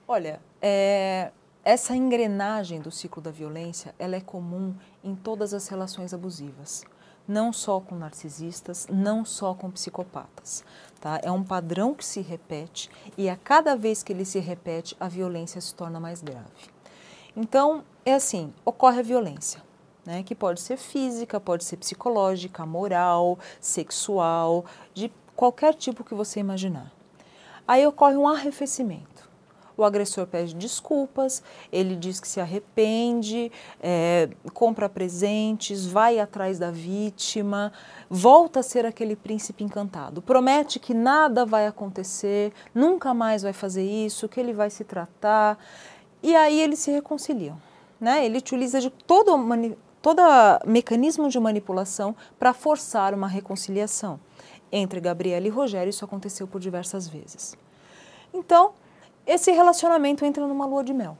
Olha, 0.06 0.40
é, 0.62 1.32
essa 1.66 1.96
engrenagem 1.96 2.80
do 2.80 2.92
ciclo 2.92 3.20
da 3.20 3.32
violência, 3.32 3.92
ela 3.98 4.14
é 4.14 4.20
comum 4.20 4.72
em 5.02 5.16
todas 5.16 5.52
as 5.52 5.66
relações 5.66 6.14
abusivas, 6.14 6.84
não 7.26 7.52
só 7.52 7.80
com 7.80 7.96
narcisistas, 7.96 8.86
não 8.88 9.24
só 9.24 9.52
com 9.52 9.68
psicopatas. 9.68 10.64
Tá? 11.00 11.18
É 11.24 11.32
um 11.32 11.42
padrão 11.42 11.92
que 11.92 12.04
se 12.04 12.20
repete 12.20 12.88
e 13.18 13.28
a 13.28 13.34
cada 13.34 13.74
vez 13.74 14.04
que 14.04 14.12
ele 14.12 14.24
se 14.24 14.38
repete, 14.38 14.96
a 15.00 15.08
violência 15.08 15.60
se 15.60 15.74
torna 15.74 15.98
mais 15.98 16.22
grave. 16.22 16.70
Então, 17.34 17.82
é 18.04 18.14
assim, 18.14 18.54
ocorre 18.64 19.00
a 19.00 19.02
violência. 19.02 19.60
Né, 20.04 20.22
que 20.22 20.36
pode 20.36 20.60
ser 20.60 20.76
física, 20.76 21.40
pode 21.40 21.64
ser 21.64 21.78
psicológica, 21.78 22.64
moral, 22.64 23.40
sexual, 23.60 24.64
de 24.94 25.10
qualquer 25.34 25.74
tipo 25.74 26.04
que 26.04 26.14
você 26.14 26.38
imaginar. 26.38 26.92
Aí 27.66 27.84
ocorre 27.84 28.14
um 28.14 28.28
arrefecimento. 28.28 29.15
O 29.76 29.84
agressor 29.84 30.26
pede 30.26 30.54
desculpas, 30.54 31.42
ele 31.70 31.94
diz 31.94 32.18
que 32.18 32.26
se 32.26 32.40
arrepende, 32.40 33.52
é, 33.80 34.30
compra 34.54 34.88
presentes, 34.88 35.84
vai 35.84 36.18
atrás 36.18 36.58
da 36.58 36.70
vítima, 36.70 37.72
volta 38.08 38.60
a 38.60 38.62
ser 38.62 38.86
aquele 38.86 39.14
príncipe 39.14 39.62
encantado. 39.62 40.22
Promete 40.22 40.78
que 40.78 40.94
nada 40.94 41.44
vai 41.44 41.66
acontecer, 41.66 42.52
nunca 42.74 43.12
mais 43.12 43.42
vai 43.42 43.52
fazer 43.52 43.84
isso, 43.84 44.28
que 44.28 44.40
ele 44.40 44.54
vai 44.54 44.70
se 44.70 44.82
tratar. 44.82 45.58
E 46.22 46.34
aí 46.34 46.58
eles 46.58 46.78
se 46.78 46.90
reconciliam. 46.90 47.60
Né? 48.00 48.24
Ele 48.24 48.38
utiliza 48.38 48.80
de 48.80 48.88
todo, 48.88 49.32
todo 50.00 50.22
mecanismo 50.64 51.28
de 51.28 51.38
manipulação 51.38 52.16
para 52.38 52.54
forçar 52.54 53.12
uma 53.12 53.28
reconciliação. 53.28 54.18
Entre 54.72 55.00
Gabriela 55.00 55.46
e 55.46 55.50
Rogério, 55.50 55.90
isso 55.90 56.04
aconteceu 56.04 56.46
por 56.46 56.60
diversas 56.60 57.06
vezes. 57.06 57.56
Então, 58.32 58.72
esse 59.26 59.50
relacionamento 59.50 60.24
entra 60.24 60.46
numa 60.46 60.66
lua 60.66 60.84
de 60.84 60.94
mel. 60.94 61.18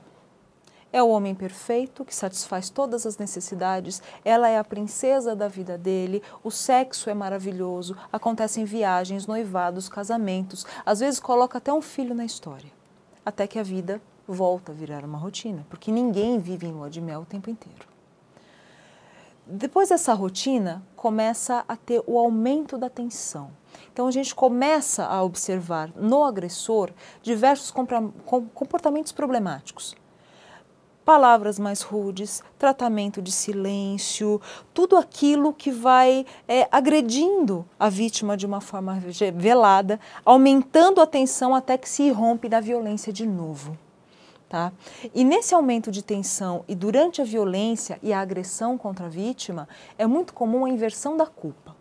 É 0.93 1.03
o 1.03 1.09
homem 1.09 1.35
perfeito 1.35 2.05
que 2.05 2.15
satisfaz 2.15 2.71
todas 2.71 3.05
as 3.05 3.19
necessidades, 3.19 4.01
ela 4.25 4.49
é 4.49 4.57
a 4.57 4.65
princesa 4.65 5.35
da 5.35 5.49
vida 5.49 5.77
dele, 5.77 6.23
o 6.43 6.51
sexo 6.51 7.11
é 7.11 7.15
maravilhoso, 7.15 7.97
acontecem 8.13 8.65
viagens, 8.65 9.27
noivados, 9.27 9.89
casamentos, 9.89 10.65
às 10.87 11.01
vezes 11.01 11.19
coloca 11.19 11.59
até 11.59 11.73
um 11.73 11.83
filho 11.83 12.15
na 12.15 12.25
história. 12.25 12.71
Até 13.25 13.47
que 13.47 13.59
a 13.59 13.63
vida 13.63 14.01
volta 14.27 14.73
a 14.73 14.75
virar 14.75 15.05
uma 15.05 15.19
rotina, 15.19 15.67
porque 15.69 15.91
ninguém 15.91 16.39
vive 16.39 16.67
em 16.67 16.73
lua 16.73 16.89
de 16.89 17.01
mel 17.01 17.23
o 17.23 17.27
tempo 17.27 17.51
inteiro. 17.51 17.87
Depois 19.45 19.91
dessa 19.91 20.13
rotina, 20.13 20.83
começa 20.97 21.65
a 21.69 21.77
ter 21.77 22.03
o 22.07 22.19
aumento 22.19 22.77
da 22.77 22.91
tensão. 22.91 23.51
Então 23.93 24.07
a 24.07 24.11
gente 24.11 24.35
começa 24.35 25.05
a 25.05 25.23
observar 25.23 25.91
no 25.97 26.25
agressor 26.25 26.91
diversos 27.23 27.71
comportamentos 28.55 29.13
problemáticos. 29.13 29.95
Palavras 31.05 31.57
mais 31.57 31.83
rudes, 31.83 32.43
tratamento 32.59 33.23
de 33.23 33.31
silêncio, 33.31 34.41
tudo 34.75 34.97
aquilo 34.97 35.53
que 35.53 35.71
vai 35.71 36.27
é, 36.49 36.69
agredindo 36.73 37.65
a 37.79 37.89
vítima 37.89 38.37
de 38.37 38.45
uma 38.45 38.61
forma 38.61 38.99
velada, 39.35 40.01
aumentando 40.25 41.01
a 41.01 41.07
tensão 41.07 41.55
até 41.55 41.79
que 41.79 41.89
se 41.89 42.03
irrompe 42.03 42.49
da 42.49 42.59
violência 42.59 43.13
de 43.13 43.25
novo. 43.25 43.79
Tá? 44.49 44.73
E 45.15 45.25
nesse 45.25 45.55
aumento 45.55 45.91
de 45.93 46.03
tensão 46.03 46.65
e 46.67 46.75
durante 46.75 47.21
a 47.21 47.25
violência 47.25 47.99
e 48.03 48.13
a 48.13 48.21
agressão 48.21 48.77
contra 48.77 49.07
a 49.07 49.09
vítima, 49.09 49.69
é 49.97 50.07
muito 50.07 50.35
comum 50.35 50.65
a 50.65 50.71
inversão 50.71 51.17
da 51.17 51.27
culpa. 51.27 51.75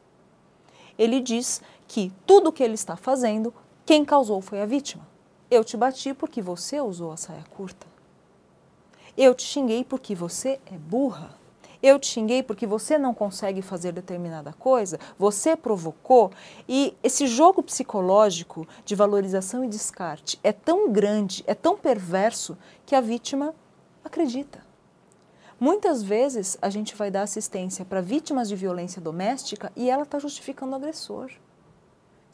Ele 0.98 1.20
diz 1.20 1.62
que 1.96 2.12
tudo 2.26 2.52
que 2.52 2.62
ele 2.62 2.74
está 2.74 2.98
fazendo, 2.98 3.54
quem 3.86 4.04
causou 4.04 4.42
foi 4.42 4.62
a 4.62 4.66
vítima. 4.66 5.08
Eu 5.50 5.64
te 5.64 5.78
bati 5.78 6.14
porque 6.14 6.42
você 6.42 6.82
usou 6.82 7.14
a 7.14 7.16
saia 7.16 7.46
curta. 7.52 7.88
Eu 9.16 9.34
te 9.34 9.44
xinguei 9.44 9.82
porque 9.82 10.14
você 10.14 10.60
é 10.66 10.78
burra. 10.78 11.34
Eu 11.82 11.98
te 11.98 12.08
xinguei 12.08 12.44
porque 12.44 12.68
você 12.68 12.98
não 12.98 13.14
consegue 13.14 13.62
fazer 13.62 13.94
determinada 13.94 14.52
coisa, 14.52 15.00
você 15.18 15.56
provocou. 15.56 16.34
E 16.68 16.94
esse 17.02 17.28
jogo 17.28 17.64
psicológico 17.64 18.68
de 18.84 18.94
valorização 18.94 19.64
e 19.64 19.70
descarte 19.70 20.38
é 20.44 20.52
tão 20.52 20.92
grande, 20.92 21.46
é 21.48 21.54
tão 21.54 21.78
perverso, 21.78 22.58
que 22.86 22.94
a 22.94 23.00
vítima 23.00 23.56
acredita. 24.04 24.62
Muitas 25.58 26.04
vezes 26.04 26.58
a 26.62 26.70
gente 26.70 26.94
vai 26.94 27.10
dar 27.10 27.22
assistência 27.22 27.86
para 27.86 28.02
vítimas 28.02 28.50
de 28.50 28.56
violência 28.58 29.02
doméstica 29.02 29.72
e 29.78 29.90
ela 29.90 30.04
está 30.04 30.20
justificando 30.20 30.74
o 30.74 30.76
agressor. 30.76 31.32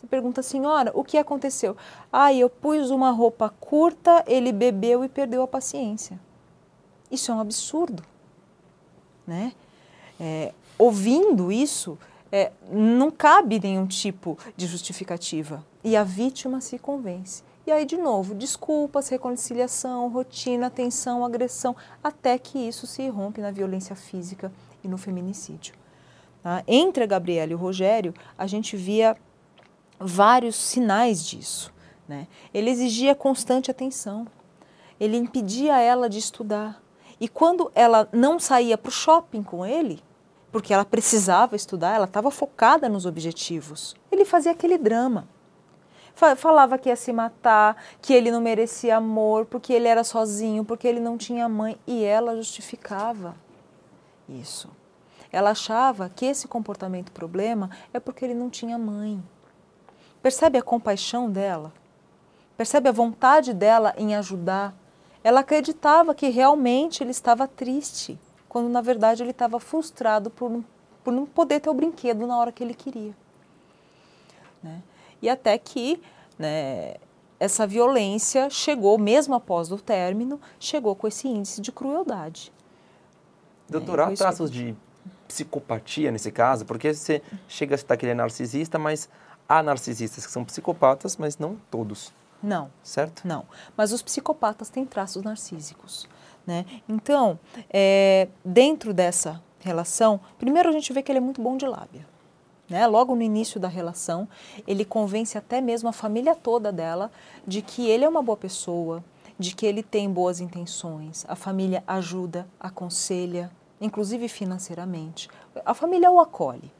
Você 0.02 0.08
pergunta, 0.08 0.42
senhora, 0.42 0.92
o 0.96 1.04
que 1.04 1.16
aconteceu? 1.16 1.78
Ah, 2.12 2.34
eu 2.34 2.50
pus 2.50 2.90
uma 2.90 3.12
roupa 3.12 3.54
curta, 3.60 4.24
ele 4.26 4.52
bebeu 4.52 5.06
e 5.06 5.10
perdeu 5.10 5.44
a 5.44 5.48
paciência. 5.48 6.20
Isso 7.12 7.32
é 7.32 7.36
um 7.36 7.40
absurdo. 7.40 8.04
Né? 9.28 9.54
É, 10.20 10.54
ouvindo 10.80 11.52
isso, 11.52 12.00
é, 12.32 12.52
não 12.72 13.12
cabe 13.12 13.60
nenhum 13.60 13.86
tipo 13.86 14.40
de 14.58 14.66
justificativa. 14.66 15.64
E 15.84 15.96
a 15.96 16.04
vítima 16.04 16.62
se 16.62 16.80
convence. 16.80 17.44
E 17.68 17.72
aí, 17.72 17.86
de 17.86 17.98
novo, 17.98 18.34
desculpas, 18.34 19.08
reconciliação, 19.08 20.10
rotina, 20.10 20.72
tensão, 20.72 21.24
agressão, 21.24 21.76
até 22.04 22.40
que 22.40 22.58
isso 22.58 22.88
se 22.88 23.08
rompe 23.08 23.40
na 23.40 23.52
violência 23.52 23.96
física 23.96 24.52
e 24.84 24.88
no 24.88 24.98
feminicídio. 24.98 25.76
Tá? 26.42 26.64
Entre 26.68 27.04
a 27.04 27.08
Gabriela 27.08 27.52
e 27.52 27.56
o 27.56 27.60
Rogério, 27.60 28.16
a 28.36 28.48
gente 28.48 28.76
via 28.76 29.16
vários 30.02 30.56
sinais 30.56 31.26
disso. 31.26 31.74
Né? 32.08 32.28
Ele 32.54 32.70
exigia 32.70 33.16
constante 33.16 33.72
atenção, 33.72 34.28
ele 35.00 35.18
impedia 35.18 35.80
ela 35.80 36.10
de 36.10 36.20
estudar. 36.20 36.82
E 37.20 37.28
quando 37.28 37.72
ela 37.76 38.10
não 38.12 38.40
saía 38.40 38.78
para 38.78 38.90
o 38.90 38.92
shopping 38.92 39.44
com 39.44 39.66
ele, 39.66 40.02
porque 40.52 40.74
ela 40.74 40.84
precisava 40.84 41.56
estudar, 41.56 41.96
ela 41.96 42.06
estava 42.06 42.30
focada 42.32 42.90
nos 42.90 43.06
objetivos, 43.06 43.96
ele 44.12 44.26
fazia 44.26 44.52
aquele 44.52 44.78
drama 44.78 45.28
falava 46.36 46.78
que 46.78 46.90
ia 46.90 46.96
se 46.96 47.12
matar, 47.12 47.76
que 48.02 48.14
ele 48.14 48.32
não 48.32 48.42
merecia 48.42 48.98
amor, 48.98 49.46
porque 49.46 49.74
ele 49.74 49.88
era 49.88 50.04
sozinho, 50.04 50.64
porque 50.64 50.88
ele 50.88 51.00
não 51.00 51.18
tinha 51.18 51.48
mãe. 51.50 51.78
E 51.88 52.04
ela 52.04 52.36
justificava 52.36 53.36
isso. 54.30 54.70
Ela 55.32 55.52
achava 55.52 56.10
que 56.10 56.26
esse 56.26 56.48
comportamento 56.48 57.12
problema 57.12 57.70
é 57.94 58.00
porque 58.00 58.26
ele 58.26 58.34
não 58.34 58.50
tinha 58.50 58.78
mãe. 58.78 59.22
Percebe 60.22 60.58
a 60.58 60.62
compaixão 60.62 61.30
dela? 61.30 61.74
Percebe 62.58 62.90
a 62.90 62.92
vontade 62.92 63.54
dela 63.54 63.94
em 63.98 64.16
ajudar? 64.16 64.74
Ela 65.24 65.42
acreditava 65.42 66.14
que 66.14 66.30
realmente 66.30 67.04
ele 67.04 67.12
estava 67.12 67.48
triste, 67.48 68.20
quando 68.48 68.70
na 68.70 68.82
verdade 68.82 69.24
ele 69.24 69.32
estava 69.32 69.60
frustrado 69.60 70.30
por, 70.30 70.64
por 71.04 71.12
não 71.12 71.26
poder 71.26 71.60
ter 71.60 71.70
o 71.70 71.74
brinquedo 71.74 72.26
na 72.28 72.38
hora 72.38 72.52
que 72.52 72.64
ele 72.64 72.74
queria. 72.74 73.16
Né? 74.64 74.82
e 75.22 75.30
até 75.30 75.58
que 75.58 76.02
né, 76.38 76.96
essa 77.40 77.68
violência 77.68 78.50
chegou, 78.50 78.98
mesmo 78.98 79.36
após 79.36 79.72
o 79.72 79.78
término, 79.78 80.42
chegou 80.60 80.96
com 80.96 81.08
esse 81.08 81.28
índice 81.28 81.62
de 81.62 81.72
crueldade. 81.72 82.52
Doutor, 83.70 84.02
há 84.02 84.12
traços 84.12 84.52
de 84.52 84.76
psicopatia 85.28 86.12
nesse 86.12 86.32
caso? 86.32 86.66
Porque 86.66 86.94
você 86.94 87.22
chega 87.48 87.76
a 87.76 87.78
citar 87.78 87.98
que 87.98 88.06
ele 88.06 88.12
é 88.12 88.16
narcisista, 88.16 88.78
mas 88.78 89.08
há 89.58 89.64
narcisistas 89.64 90.26
que 90.26 90.32
são 90.32 90.44
psicopatas, 90.44 91.18
mas 91.18 91.38
não 91.38 91.58
todos. 91.70 92.14
Não. 92.42 92.72
Certo? 92.84 93.28
Não. 93.28 93.46
Mas 93.76 93.92
os 93.92 94.02
psicopatas 94.02 94.70
têm 94.70 94.86
traços 94.86 95.24
narcísicos. 95.24 96.08
Né? 96.46 96.66
Então, 96.90 97.40
é, 97.70 98.28
dentro 98.44 98.94
dessa 98.94 99.42
relação, 99.60 100.20
primeiro 100.40 100.70
a 100.70 100.72
gente 100.72 100.92
vê 100.92 101.04
que 101.04 101.12
ele 101.12 101.20
é 101.20 101.22
muito 101.22 101.42
bom 101.42 101.56
de 101.56 101.66
lábia 101.68 102.12
né? 102.72 102.88
Logo 102.88 103.14
no 103.14 103.22
início 103.22 103.60
da 103.60 103.68
relação, 103.68 104.28
ele 104.66 104.86
convence 104.86 105.38
até 105.38 105.60
mesmo 105.60 105.90
a 105.90 105.92
família 105.92 106.34
toda 106.34 106.72
dela 106.72 107.12
de 107.46 107.62
que 107.62 107.90
ele 107.90 108.06
é 108.06 108.10
uma 108.10 108.24
boa 108.24 108.38
pessoa, 108.38 109.04
de 109.38 109.54
que 109.54 109.66
ele 109.66 109.84
tem 109.84 110.10
boas 110.10 110.40
intenções. 110.40 111.26
A 111.28 111.36
família 111.36 111.84
ajuda, 111.86 112.48
aconselha, 112.58 113.52
inclusive 113.82 114.30
financeiramente. 114.30 115.30
A 115.66 115.74
família 115.74 116.10
o 116.10 116.22
acolhe. 116.22 116.72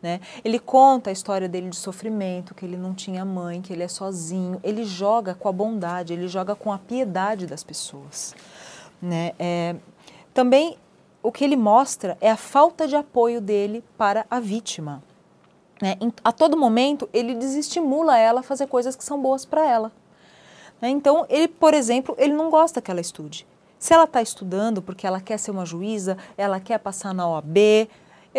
Né? 0.00 0.20
Ele 0.44 0.58
conta 0.58 1.10
a 1.10 1.12
história 1.12 1.48
dele 1.48 1.70
de 1.70 1.76
sofrimento, 1.76 2.54
que 2.54 2.64
ele 2.64 2.76
não 2.76 2.94
tinha 2.94 3.24
mãe, 3.24 3.60
que 3.60 3.72
ele 3.72 3.82
é 3.82 3.88
sozinho. 3.88 4.60
Ele 4.62 4.84
joga 4.84 5.34
com 5.34 5.48
a 5.48 5.52
bondade, 5.52 6.12
ele 6.12 6.28
joga 6.28 6.54
com 6.54 6.72
a 6.72 6.78
piedade 6.78 7.46
das 7.46 7.64
pessoas. 7.64 8.34
Né? 9.02 9.32
É, 9.38 9.74
também 10.32 10.76
o 11.22 11.32
que 11.32 11.44
ele 11.44 11.56
mostra 11.56 12.16
é 12.20 12.30
a 12.30 12.36
falta 12.36 12.86
de 12.86 12.94
apoio 12.94 13.40
dele 13.40 13.84
para 13.96 14.24
a 14.30 14.38
vítima. 14.38 15.02
Né? 15.82 15.96
A 16.22 16.32
todo 16.32 16.56
momento, 16.56 17.08
ele 17.12 17.34
desestimula 17.34 18.16
ela 18.18 18.40
a 18.40 18.42
fazer 18.42 18.66
coisas 18.66 18.94
que 18.94 19.04
são 19.04 19.20
boas 19.20 19.44
para 19.44 19.68
ela. 19.68 19.92
Né? 20.80 20.88
Então, 20.90 21.26
ele, 21.28 21.48
por 21.48 21.74
exemplo, 21.74 22.14
ele 22.18 22.32
não 22.32 22.50
gosta 22.50 22.80
que 22.80 22.90
ela 22.90 23.00
estude. 23.00 23.46
Se 23.78 23.94
ela 23.94 24.04
está 24.04 24.20
estudando 24.20 24.82
porque 24.82 25.06
ela 25.06 25.20
quer 25.20 25.38
ser 25.38 25.50
uma 25.50 25.64
juíza, 25.64 26.16
ela 26.36 26.58
quer 26.58 26.78
passar 26.78 27.14
na 27.14 27.28
OAB, 27.28 27.88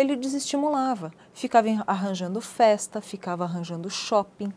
ele 0.00 0.16
desestimulava. 0.16 1.12
Ficava 1.32 1.68
arranjando 1.86 2.40
festa, 2.40 3.00
ficava 3.00 3.44
arranjando 3.44 3.90
shopping. 3.90 4.52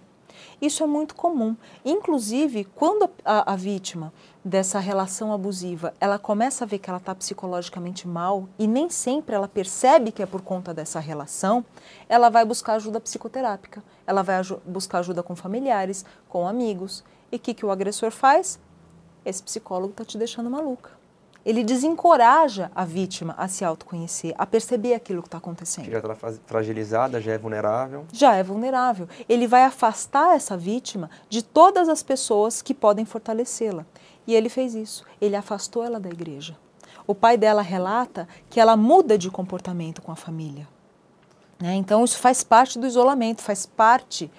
Isso 0.61 0.83
é 0.83 0.87
muito 0.87 1.15
comum. 1.15 1.55
Inclusive, 1.83 2.63
quando 2.63 3.09
a, 3.23 3.53
a 3.53 3.55
vítima 3.55 4.13
dessa 4.43 4.79
relação 4.79 5.33
abusiva, 5.33 5.93
ela 5.99 6.17
começa 6.17 6.63
a 6.63 6.67
ver 6.67 6.79
que 6.79 6.89
ela 6.89 6.97
está 6.97 7.13
psicologicamente 7.13 8.07
mal 8.07 8.47
e 8.57 8.67
nem 8.67 8.89
sempre 8.89 9.35
ela 9.35 9.47
percebe 9.47 10.11
que 10.11 10.23
é 10.23 10.25
por 10.25 10.41
conta 10.41 10.73
dessa 10.73 10.99
relação, 10.99 11.63
ela 12.09 12.29
vai 12.29 12.45
buscar 12.45 12.73
ajuda 12.73 12.99
psicoterápica, 12.99 13.83
ela 14.07 14.21
vai 14.21 14.41
buscar 14.65 14.99
ajuda 14.99 15.21
com 15.21 15.35
familiares, 15.35 16.05
com 16.27 16.47
amigos. 16.47 17.03
E 17.31 17.35
o 17.35 17.39
que, 17.39 17.53
que 17.53 17.65
o 17.65 17.71
agressor 17.71 18.11
faz? 18.11 18.59
Esse 19.25 19.41
psicólogo 19.41 19.91
está 19.91 20.05
te 20.05 20.17
deixando 20.17 20.49
maluca. 20.49 21.02
Ele 21.45 21.63
desencoraja 21.63 22.71
a 22.73 22.85
vítima 22.85 23.35
a 23.37 23.49
se 23.49 23.65
autoconhecer, 23.65 24.33
a 24.37 24.45
perceber 24.45 24.93
aquilo 24.93 25.21
que 25.21 25.27
está 25.27 25.37
acontecendo. 25.37 25.91
Já 25.91 25.97
está 25.97 26.15
fragilizada, 26.45 27.19
já 27.19 27.33
é 27.33 27.37
vulnerável. 27.37 28.05
Já 28.13 28.35
é 28.35 28.43
vulnerável. 28.43 29.09
Ele 29.27 29.45
vai 29.45 29.63
afastar 29.63 30.35
essa 30.35 30.55
vítima 30.55 31.09
de 31.29 31.43
todas 31.43 31.89
as 31.89 32.01
pessoas 32.01 32.61
que 32.61 32.73
podem 32.73 33.03
fortalecê-la. 33.03 33.85
E 34.25 34.33
ele 34.33 34.47
fez 34.47 34.73
isso. 34.73 35.03
Ele 35.19 35.35
afastou 35.35 35.83
ela 35.83 35.99
da 35.99 36.09
igreja. 36.09 36.57
O 37.05 37.13
pai 37.13 37.37
dela 37.37 37.61
relata 37.61 38.25
que 38.49 38.59
ela 38.59 38.77
muda 38.77 39.17
de 39.17 39.29
comportamento 39.29 40.01
com 40.01 40.13
a 40.13 40.15
família. 40.15 40.65
Né? 41.59 41.75
Então, 41.75 42.05
isso 42.05 42.17
faz 42.17 42.41
parte 42.43 42.79
do 42.79 42.87
isolamento, 42.87 43.41
faz 43.41 43.65
parte 43.65 44.31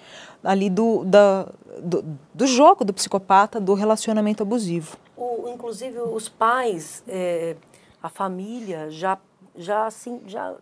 ali 0.43 0.71
do, 0.71 1.05
da, 1.05 1.47
do, 1.81 2.03
do 2.33 2.47
jogo 2.47 2.83
do 2.83 2.93
psicopata, 2.93 3.59
do 3.59 3.75
relacionamento 3.75 4.41
abusivo. 4.41 4.97
O, 5.17 5.47
inclusive, 5.49 5.99
os 5.99 6.27
pais, 6.27 7.03
é, 7.07 7.55
a 8.01 8.09
família, 8.09 8.91
já, 8.91 9.17
já, 9.55 9.85
assim, 9.85 10.21
já 10.27 10.55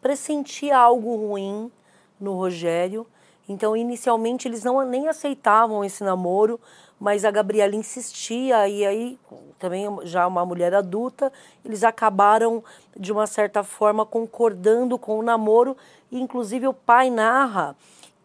pressentia 0.00 0.78
algo 0.78 1.16
ruim 1.16 1.70
no 2.18 2.34
Rogério. 2.34 3.06
Então, 3.48 3.76
inicialmente, 3.76 4.48
eles 4.48 4.64
não 4.64 4.80
nem 4.86 5.08
aceitavam 5.08 5.84
esse 5.84 6.02
namoro, 6.02 6.58
mas 6.98 7.24
a 7.24 7.30
Gabriela 7.30 7.74
insistia 7.74 8.68
e 8.68 8.84
aí 8.84 9.18
também 9.58 9.86
já 10.04 10.26
uma 10.26 10.44
mulher 10.44 10.74
adulta, 10.74 11.32
eles 11.64 11.82
acabaram 11.82 12.62
de 12.96 13.10
uma 13.10 13.26
certa 13.26 13.62
forma 13.62 14.04
concordando 14.04 14.98
com 14.98 15.18
o 15.18 15.22
namoro 15.22 15.76
e 16.10 16.20
inclusive 16.20 16.68
o 16.68 16.74
pai 16.74 17.10
narra 17.10 17.74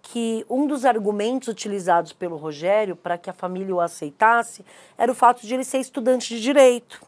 que 0.07 0.45
um 0.47 0.67
dos 0.67 0.85
argumentos 0.85 1.47
utilizados 1.47 2.13
pelo 2.13 2.37
Rogério 2.37 2.95
para 2.95 3.17
que 3.17 3.29
a 3.29 3.33
família 3.33 3.73
o 3.73 3.81
aceitasse 3.81 4.63
era 4.97 5.11
o 5.11 5.15
fato 5.15 5.45
de 5.45 5.53
ele 5.53 5.63
ser 5.63 5.79
estudante 5.79 6.35
de 6.35 6.41
direito. 6.41 7.01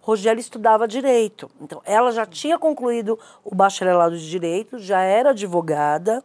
Rogério 0.00 0.40
estudava 0.40 0.88
direito. 0.88 1.50
Então, 1.60 1.82
ela 1.84 2.12
já 2.12 2.24
tinha 2.24 2.58
concluído 2.58 3.18
o 3.44 3.54
bacharelado 3.54 4.16
de 4.16 4.30
direito, 4.30 4.78
já 4.78 5.00
era 5.00 5.30
advogada 5.30 6.24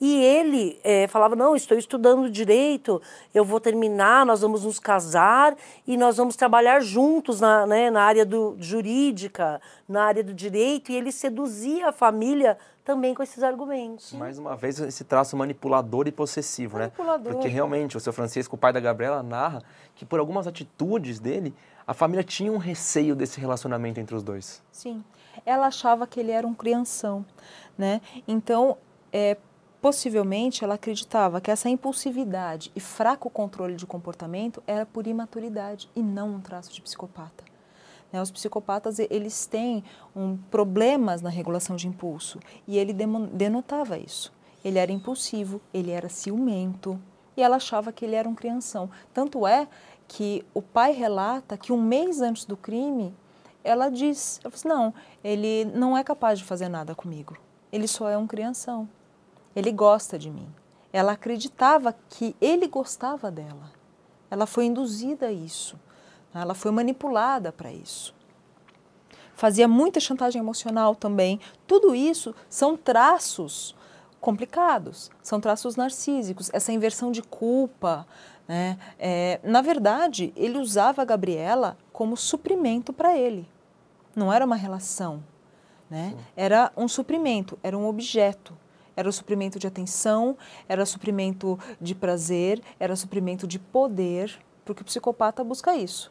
e 0.00 0.22
ele 0.22 0.78
é, 0.82 1.06
falava: 1.08 1.36
Não, 1.36 1.54
estou 1.54 1.76
estudando 1.76 2.30
direito, 2.30 3.00
eu 3.34 3.44
vou 3.44 3.60
terminar, 3.60 4.24
nós 4.24 4.40
vamos 4.40 4.64
nos 4.64 4.78
casar 4.78 5.56
e 5.86 5.96
nós 5.96 6.16
vamos 6.16 6.36
trabalhar 6.36 6.80
juntos 6.80 7.40
na, 7.40 7.66
né, 7.66 7.90
na 7.90 8.02
área 8.02 8.24
do, 8.24 8.56
jurídica, 8.58 9.60
na 9.88 10.04
área 10.04 10.22
do 10.22 10.32
direito. 10.32 10.90
E 10.90 10.96
ele 10.96 11.10
seduzia 11.12 11.88
a 11.88 11.92
família 11.92 12.56
também 12.88 13.12
com 13.12 13.22
esses 13.22 13.42
argumentos. 13.42 14.14
Mais 14.14 14.38
uma 14.38 14.56
vez, 14.56 14.80
esse 14.80 15.04
traço 15.04 15.36
manipulador 15.36 16.08
e 16.08 16.10
possessivo, 16.10 16.78
né? 16.78 16.84
manipulador. 16.84 17.26
né? 17.26 17.32
Porque 17.32 17.46
realmente 17.46 17.98
o 17.98 18.00
seu 18.00 18.14
Francisco, 18.14 18.56
o 18.56 18.58
pai 18.58 18.72
da 18.72 18.80
Gabriela, 18.80 19.22
narra 19.22 19.62
que 19.94 20.06
por 20.06 20.18
algumas 20.18 20.46
atitudes 20.46 21.20
dele, 21.20 21.54
a 21.86 21.92
família 21.92 22.24
tinha 22.24 22.50
um 22.50 22.56
receio 22.56 23.14
desse 23.14 23.38
relacionamento 23.38 24.00
entre 24.00 24.16
os 24.16 24.22
dois. 24.22 24.62
Sim. 24.72 25.04
Ela 25.44 25.66
achava 25.66 26.06
que 26.06 26.18
ele 26.18 26.30
era 26.30 26.46
um 26.46 26.54
crianção, 26.54 27.26
né? 27.76 28.00
Então, 28.26 28.78
é, 29.12 29.36
Possivelmente 29.80 30.64
ela 30.64 30.74
acreditava 30.74 31.40
que 31.40 31.52
essa 31.52 31.68
impulsividade 31.68 32.72
e 32.74 32.80
fraco 32.80 33.30
controle 33.30 33.76
de 33.76 33.86
comportamento 33.86 34.60
era 34.66 34.84
por 34.84 35.06
imaturidade 35.06 35.88
e 35.94 36.02
não 36.02 36.30
um 36.34 36.40
traço 36.40 36.72
de 36.72 36.82
psicopata. 36.82 37.47
Né? 38.12 38.20
Os 38.20 38.30
psicopatas 38.30 38.98
eles 38.98 39.46
têm 39.46 39.84
um, 40.14 40.36
problemas 40.50 41.20
na 41.20 41.30
regulação 41.30 41.76
de 41.76 41.88
impulso 41.88 42.38
e 42.66 42.78
ele 42.78 42.92
denotava 43.32 43.98
isso. 43.98 44.32
Ele 44.64 44.78
era 44.78 44.90
impulsivo, 44.90 45.60
ele 45.72 45.90
era 45.90 46.08
ciumento 46.08 47.00
e 47.36 47.42
ela 47.42 47.56
achava 47.56 47.92
que 47.92 48.04
ele 48.04 48.14
era 48.14 48.28
um 48.28 48.34
crianção. 48.34 48.90
Tanto 49.14 49.46
é 49.46 49.68
que 50.06 50.44
o 50.52 50.62
pai 50.62 50.92
relata 50.92 51.56
que 51.56 51.72
um 51.72 51.80
mês 51.80 52.20
antes 52.20 52.44
do 52.44 52.56
crime 52.56 53.14
ela 53.62 53.90
diz, 53.90 54.40
ela 54.42 54.54
assim, 54.54 54.68
não, 54.68 54.94
ele 55.22 55.66
não 55.66 55.96
é 55.96 56.02
capaz 56.02 56.38
de 56.38 56.44
fazer 56.44 56.68
nada 56.68 56.94
comigo. 56.94 57.36
Ele 57.70 57.86
só 57.86 58.08
é 58.08 58.16
um 58.16 58.26
crianção. 58.26 58.88
Ele 59.54 59.70
gosta 59.70 60.18
de 60.18 60.30
mim. 60.30 60.48
Ela 60.92 61.12
acreditava 61.12 61.94
que 62.08 62.34
ele 62.40 62.66
gostava 62.66 63.30
dela. 63.30 63.70
Ela 64.30 64.46
foi 64.46 64.66
induzida 64.66 65.26
a 65.26 65.32
isso. 65.32 65.78
Ela 66.34 66.54
foi 66.54 66.70
manipulada 66.70 67.52
para 67.52 67.72
isso. 67.72 68.14
Fazia 69.34 69.68
muita 69.68 70.00
chantagem 70.00 70.40
emocional 70.40 70.94
também. 70.94 71.40
Tudo 71.66 71.94
isso 71.94 72.34
são 72.48 72.76
traços 72.76 73.74
complicados, 74.20 75.10
são 75.22 75.40
traços 75.40 75.76
narcísicos, 75.76 76.50
essa 76.52 76.72
inversão 76.72 77.12
de 77.12 77.22
culpa. 77.22 78.06
Né? 78.48 78.78
É, 78.98 79.40
na 79.44 79.60
verdade, 79.60 80.32
ele 80.34 80.58
usava 80.58 81.02
a 81.02 81.04
Gabriela 81.04 81.76
como 81.92 82.16
suprimento 82.16 82.92
para 82.92 83.16
ele, 83.16 83.48
não 84.14 84.32
era 84.32 84.44
uma 84.44 84.56
relação. 84.56 85.22
Né? 85.88 86.14
Era 86.36 86.72
um 86.76 86.88
suprimento, 86.88 87.58
era 87.62 87.76
um 87.76 87.86
objeto. 87.86 88.56
Era 88.96 89.08
o 89.08 89.12
suprimento 89.12 89.60
de 89.60 89.66
atenção, 89.68 90.36
era 90.68 90.84
suprimento 90.84 91.56
de 91.80 91.94
prazer, 91.94 92.60
era 92.80 92.96
suprimento 92.96 93.46
de 93.46 93.56
poder, 93.56 94.36
porque 94.64 94.82
o 94.82 94.84
psicopata 94.84 95.44
busca 95.44 95.76
isso: 95.76 96.10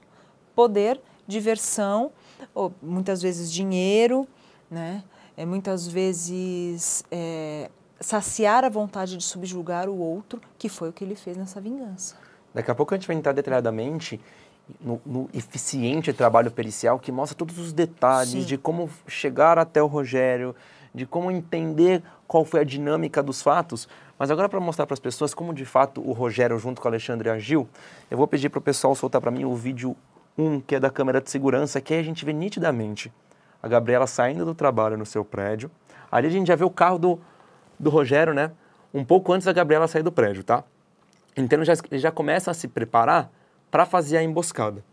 poder, 0.58 1.00
diversão, 1.28 2.12
ou 2.52 2.74
muitas 2.82 3.22
vezes 3.22 3.54
dinheiro, 3.54 4.28
né? 4.72 5.04
É, 5.38 5.46
muitas 5.46 5.88
vezes 5.88 7.06
é, 7.12 7.70
saciar 8.00 8.66
a 8.66 8.70
vontade 8.70 9.16
de 9.16 9.24
subjugar 9.24 9.88
o 9.88 9.96
outro, 9.96 10.42
que 10.58 10.68
foi 10.68 10.90
o 10.90 10.94
que 10.94 11.04
ele 11.04 11.14
fez 11.14 11.38
nessa 11.38 11.62
vingança. 11.62 12.16
Daqui 12.56 12.72
a 12.72 12.76
pouco 12.76 12.92
a 12.92 12.98
gente 12.98 13.06
vai 13.06 13.16
entrar 13.16 13.34
detalhadamente 13.34 14.20
no, 14.82 15.00
no 15.06 15.30
eficiente 15.32 16.12
trabalho 16.12 16.50
pericial 16.50 16.98
que 16.98 17.12
mostra 17.12 17.38
todos 17.38 17.60
os 17.60 17.72
detalhes 17.72 18.32
Sim. 18.32 18.42
de 18.42 18.58
como 18.58 18.90
chegar 19.08 19.60
até 19.60 19.80
o 19.84 19.86
Rogério, 19.86 20.56
de 20.92 21.06
como 21.06 21.30
entender 21.30 22.02
qual 22.28 22.44
foi 22.44 22.62
a 22.62 22.64
dinâmica 22.64 23.22
dos 23.22 23.44
fatos. 23.44 23.88
Mas 24.18 24.32
agora 24.32 24.50
para 24.50 24.60
mostrar 24.60 24.88
para 24.88 24.96
as 24.96 25.00
pessoas 25.00 25.36
como 25.36 25.54
de 25.54 25.66
fato 25.66 26.02
o 26.02 26.14
Rogério 26.14 26.58
junto 26.58 26.82
com 26.82 26.88
o 26.88 26.90
Alexandre 26.90 27.30
agiu, 27.30 27.70
eu 28.10 28.18
vou 28.18 28.28
pedir 28.28 28.50
para 28.50 28.58
o 28.58 28.62
pessoal 28.62 28.96
soltar 28.96 29.22
para 29.22 29.30
mim 29.30 29.46
o 29.46 29.54
vídeo 29.54 29.96
1, 30.38 30.62
que 30.62 30.76
é 30.76 30.80
da 30.80 30.90
câmera 30.90 31.20
de 31.20 31.30
segurança, 31.30 31.82
que 31.82 31.94
aí 31.94 32.00
a 32.00 32.04
gente 32.04 32.24
vê 32.24 32.34
nitidamente 32.34 33.12
a 33.62 33.68
Gabriela 33.68 34.06
saindo 34.06 34.46
do 34.46 34.54
trabalho 34.54 34.98
no 34.98 35.06
seu 35.06 35.26
prédio. 35.26 35.72
Ali 36.12 36.28
a 36.28 36.30
gente 36.30 36.48
já 36.48 36.56
vê 36.56 36.64
o 36.64 36.70
carro 36.70 36.98
do, 36.98 37.20
do 37.80 37.90
Rogério, 37.90 38.34
né? 38.34 38.52
Um 38.94 39.04
pouco 39.04 39.34
antes 39.34 39.46
da 39.46 39.54
Gabriela 39.54 39.88
sair 39.88 40.04
do 40.04 40.12
prédio, 40.12 40.44
tá? 40.44 40.64
Então 41.36 41.64
já, 41.64 41.74
eles 41.92 42.02
já 42.02 42.12
começam 42.12 42.52
a 42.52 42.54
se 42.54 42.68
preparar 42.68 43.32
para 43.70 43.86
fazer 43.86 44.18
a 44.18 44.24
emboscada. 44.24 44.84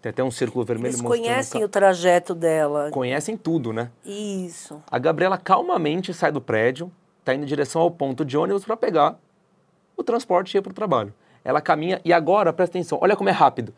Tem 0.00 0.10
até 0.10 0.24
um 0.24 0.30
círculo 0.30 0.64
vermelho 0.64 0.92
Eles 0.92 1.02
conhecem 1.02 1.62
o 1.62 1.68
trajeto 1.68 2.34
dela. 2.34 2.90
Conhecem 2.90 3.36
tudo, 3.36 3.72
né? 3.72 3.90
Isso. 4.04 4.82
A 4.90 4.98
Gabriela 4.98 5.36
calmamente 5.36 6.14
sai 6.14 6.32
do 6.32 6.40
prédio, 6.40 6.90
está 7.18 7.34
indo 7.34 7.42
em 7.42 7.46
direção 7.46 7.82
ao 7.82 7.90
ponto 7.90 8.24
de 8.24 8.36
ônibus 8.38 8.64
para 8.64 8.76
pegar 8.76 9.18
o 9.96 10.02
transporte 10.02 10.54
e 10.54 10.58
ir 10.58 10.62
para 10.62 10.70
o 10.70 10.74
trabalho. 10.74 11.12
Ela 11.44 11.60
caminha 11.60 12.00
e 12.04 12.12
agora, 12.12 12.52
presta 12.52 12.78
atenção, 12.78 12.98
olha 13.00 13.14
como 13.14 13.28
é 13.28 13.32
rápido. 13.32 13.74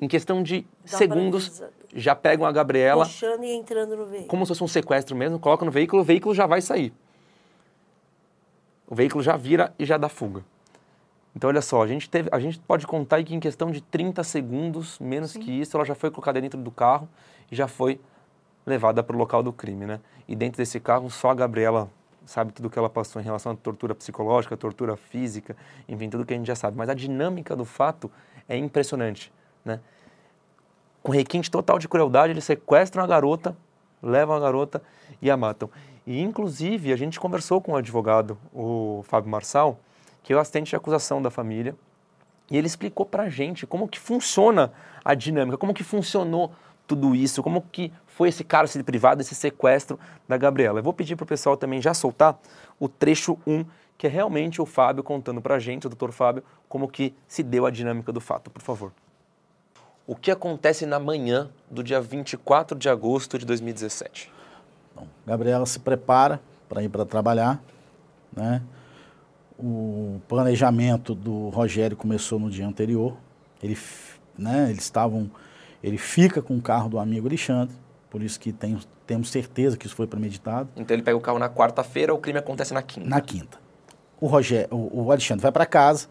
Em 0.00 0.08
questão 0.08 0.42
de 0.42 0.66
Dá 0.90 0.98
segundos, 0.98 1.62
já 1.94 2.14
pegam 2.14 2.46
a 2.46 2.52
Gabriela. 2.52 3.04
Puxando 3.04 3.44
e 3.44 3.50
entrando 3.50 3.96
no 3.96 4.06
veículo. 4.06 4.28
Como 4.28 4.44
se 4.44 4.48
fosse 4.50 4.64
um 4.64 4.68
sequestro 4.68 5.16
mesmo, 5.16 5.38
coloca 5.38 5.64
no 5.64 5.70
veículo, 5.70 6.02
o 6.02 6.04
veículo 6.04 6.34
já 6.34 6.46
vai 6.46 6.60
sair. 6.60 6.92
O 8.86 8.94
veículo 8.94 9.22
já 9.22 9.36
vira 9.36 9.74
e 9.78 9.84
já 9.84 9.96
dá 9.96 10.08
fuga. 10.08 10.44
Então, 11.34 11.48
olha 11.48 11.60
só, 11.60 11.82
a 11.82 11.86
gente, 11.86 12.08
teve, 12.08 12.30
a 12.32 12.38
gente 12.38 12.58
pode 12.58 12.86
contar 12.86 13.22
que 13.22 13.34
em 13.34 13.40
questão 13.40 13.70
de 13.70 13.82
30 13.82 14.24
segundos, 14.24 14.98
menos 14.98 15.32
Sim. 15.32 15.40
que 15.40 15.50
isso, 15.50 15.76
ela 15.76 15.84
já 15.84 15.94
foi 15.94 16.10
colocada 16.10 16.40
dentro 16.40 16.58
do 16.58 16.70
carro 16.70 17.08
e 17.50 17.56
já 17.56 17.68
foi 17.68 18.00
levada 18.64 19.02
para 19.02 19.14
o 19.14 19.18
local 19.18 19.42
do 19.42 19.52
crime, 19.52 19.84
né? 19.84 20.00
E 20.26 20.34
dentro 20.34 20.58
desse 20.58 20.80
carro, 20.80 21.10
só 21.10 21.30
a 21.30 21.34
Gabriela 21.34 21.90
sabe 22.24 22.52
tudo 22.52 22.66
o 22.66 22.70
que 22.70 22.78
ela 22.78 22.90
passou 22.90 23.20
em 23.20 23.24
relação 23.24 23.52
à 23.52 23.54
tortura 23.54 23.94
psicológica, 23.94 24.56
tortura 24.56 24.96
física, 24.96 25.56
enfim, 25.88 26.10
tudo 26.10 26.24
que 26.24 26.34
a 26.34 26.36
gente 26.36 26.46
já 26.46 26.56
sabe. 26.56 26.76
Mas 26.76 26.88
a 26.88 26.94
dinâmica 26.94 27.54
do 27.54 27.64
fato 27.64 28.10
é 28.48 28.56
impressionante, 28.56 29.32
né? 29.66 29.80
Com 31.02 31.12
requinte 31.12 31.50
total 31.50 31.78
de 31.78 31.88
crueldade, 31.88 32.32
eles 32.32 32.44
sequestram 32.44 33.04
a 33.04 33.06
garota, 33.06 33.56
levam 34.02 34.34
a 34.34 34.40
garota 34.40 34.82
e 35.20 35.30
a 35.30 35.36
matam. 35.36 35.68
E, 36.06 36.22
inclusive, 36.22 36.92
a 36.92 36.96
gente 36.96 37.20
conversou 37.20 37.60
com 37.60 37.72
o 37.72 37.76
advogado, 37.76 38.38
o 38.54 39.02
Fábio 39.06 39.30
Marçal, 39.30 39.78
que 40.22 40.32
é 40.32 40.36
o 40.36 40.38
assistente 40.38 40.70
de 40.70 40.76
acusação 40.76 41.20
da 41.20 41.30
família, 41.30 41.76
e 42.50 42.56
ele 42.56 42.66
explicou 42.66 43.04
para 43.04 43.24
a 43.24 43.28
gente 43.28 43.66
como 43.66 43.88
que 43.88 43.98
funciona 43.98 44.72
a 45.04 45.14
dinâmica, 45.14 45.58
como 45.58 45.74
que 45.74 45.82
funcionou 45.82 46.52
tudo 46.86 47.14
isso, 47.14 47.42
como 47.42 47.60
que 47.60 47.92
foi 48.06 48.28
esse 48.28 48.44
cárcere 48.44 48.84
privado, 48.84 49.20
esse 49.20 49.34
sequestro 49.34 49.98
da 50.28 50.36
Gabriela. 50.36 50.78
Eu 50.78 50.84
vou 50.84 50.92
pedir 50.92 51.16
para 51.16 51.24
o 51.24 51.26
pessoal 51.26 51.56
também 51.56 51.82
já 51.82 51.92
soltar 51.92 52.38
o 52.78 52.88
trecho 52.88 53.36
1, 53.46 53.64
que 53.98 54.06
é 54.06 54.10
realmente 54.10 54.62
o 54.62 54.66
Fábio 54.66 55.02
contando 55.02 55.40
para 55.40 55.56
a 55.56 55.58
gente, 55.58 55.86
o 55.86 55.90
doutor 55.90 56.12
Fábio, 56.12 56.44
como 56.68 56.88
que 56.88 57.14
se 57.26 57.42
deu 57.42 57.66
a 57.66 57.70
dinâmica 57.70 58.12
do 58.12 58.20
fato, 58.20 58.50
por 58.50 58.62
favor. 58.62 58.92
O 60.06 60.14
que 60.14 60.30
acontece 60.30 60.86
na 60.86 61.00
manhã 61.00 61.50
do 61.68 61.82
dia 61.82 62.00
24 62.00 62.78
de 62.78 62.88
agosto 62.88 63.36
de 63.36 63.44
2017? 63.44 64.30
Bom, 64.94 65.08
Gabriela 65.26 65.66
se 65.66 65.80
prepara 65.80 66.40
para 66.68 66.80
ir 66.80 66.88
para 66.88 67.04
trabalhar, 67.04 67.60
né? 68.32 68.62
O 69.58 70.20
planejamento 70.28 71.12
do 71.12 71.48
Rogério 71.48 71.96
começou 71.96 72.38
no 72.38 72.48
dia 72.48 72.64
anterior. 72.64 73.16
Ele, 73.60 73.76
né, 74.38 74.70
eles 74.70 74.84
estavam, 74.84 75.28
ele 75.82 75.98
fica 75.98 76.40
com 76.40 76.56
o 76.56 76.62
carro 76.62 76.88
do 76.88 77.00
amigo 77.00 77.26
Alexandre, 77.26 77.74
por 78.08 78.22
isso 78.22 78.38
que 78.38 78.52
tem, 78.52 78.78
temos 79.06 79.28
certeza 79.28 79.76
que 79.76 79.86
isso 79.86 79.96
foi 79.96 80.06
premeditado. 80.06 80.68
Então 80.76 80.94
ele 80.94 81.02
pega 81.02 81.16
o 81.16 81.20
carro 81.20 81.38
na 81.40 81.48
quarta-feira, 81.48 82.14
o 82.14 82.18
crime 82.18 82.38
acontece 82.38 82.72
na 82.72 82.82
quinta. 82.82 83.08
Na 83.08 83.20
quinta. 83.20 83.58
O 84.20 84.28
Rogério, 84.28 84.68
o, 84.70 85.06
o 85.06 85.10
Alexandre 85.10 85.42
vai 85.42 85.50
para 85.50 85.66
casa 85.66 86.06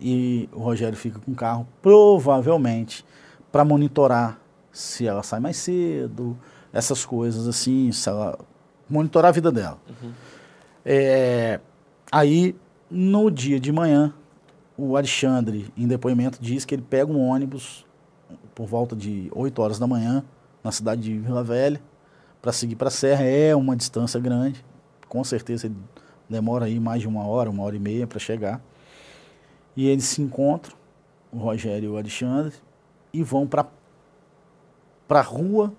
e 0.00 0.48
o 0.52 0.60
Rogério 0.60 0.96
fica 0.96 1.18
com 1.18 1.32
o 1.32 1.34
carro, 1.34 1.66
provavelmente 1.80 3.04
para 3.50 3.64
monitorar 3.64 4.38
se 4.72 5.06
ela 5.06 5.22
sai 5.22 5.40
mais 5.40 5.56
cedo, 5.56 6.36
essas 6.72 7.04
coisas 7.04 7.46
assim, 7.46 7.92
se 7.92 8.08
ela 8.08 8.38
monitorar 8.88 9.28
a 9.28 9.32
vida 9.32 9.52
dela. 9.52 9.78
Uhum. 9.88 10.12
É, 10.84 11.60
Aí, 12.14 12.54
no 12.90 13.30
dia 13.30 13.58
de 13.58 13.72
manhã, 13.72 14.12
o 14.76 14.98
Alexandre, 14.98 15.72
em 15.74 15.88
depoimento, 15.88 16.36
diz 16.38 16.62
que 16.66 16.74
ele 16.74 16.82
pega 16.82 17.10
um 17.10 17.18
ônibus 17.18 17.86
por 18.54 18.66
volta 18.66 18.94
de 18.94 19.30
8 19.34 19.62
horas 19.62 19.78
da 19.78 19.86
manhã, 19.86 20.22
na 20.62 20.70
cidade 20.70 21.00
de 21.00 21.18
Vila 21.18 21.42
Velha, 21.42 21.80
para 22.42 22.52
seguir 22.52 22.76
para 22.76 22.88
a 22.88 22.90
Serra. 22.90 23.24
É 23.24 23.56
uma 23.56 23.74
distância 23.74 24.20
grande, 24.20 24.62
com 25.08 25.24
certeza 25.24 25.68
ele 25.68 25.76
demora 26.28 26.66
aí 26.66 26.78
mais 26.78 27.00
de 27.00 27.08
uma 27.08 27.26
hora, 27.26 27.48
uma 27.48 27.62
hora 27.62 27.76
e 27.76 27.80
meia 27.80 28.06
para 28.06 28.18
chegar. 28.18 28.60
E 29.76 29.88
eles 29.88 30.04
se 30.04 30.20
encontram, 30.20 30.76
o 31.32 31.38
Rogério 31.38 31.90
e 31.90 31.92
o 31.92 31.96
Alexandre, 31.96 32.54
e 33.12 33.22
vão 33.22 33.46
para 33.46 33.66
a 35.08 35.20
rua 35.20 35.72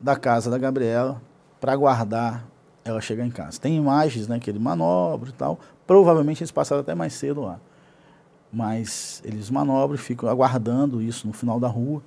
da 0.00 0.16
casa 0.16 0.50
da 0.50 0.58
Gabriela 0.58 1.20
para 1.60 1.72
aguardar 1.72 2.46
ela 2.84 3.00
chegar 3.00 3.26
em 3.26 3.30
casa. 3.30 3.60
Tem 3.60 3.76
imagens, 3.76 4.26
né, 4.26 4.38
que 4.38 4.48
ele 4.48 4.58
manobra 4.58 5.28
e 5.28 5.32
tal. 5.32 5.58
Provavelmente 5.86 6.42
eles 6.42 6.50
passaram 6.50 6.80
até 6.80 6.94
mais 6.94 7.12
cedo 7.12 7.42
lá. 7.42 7.60
Mas 8.52 9.22
eles 9.24 9.50
manobram, 9.50 9.98
ficam 9.98 10.28
aguardando 10.28 11.00
isso 11.02 11.26
no 11.26 11.32
final 11.32 11.60
da 11.60 11.68
rua. 11.68 12.02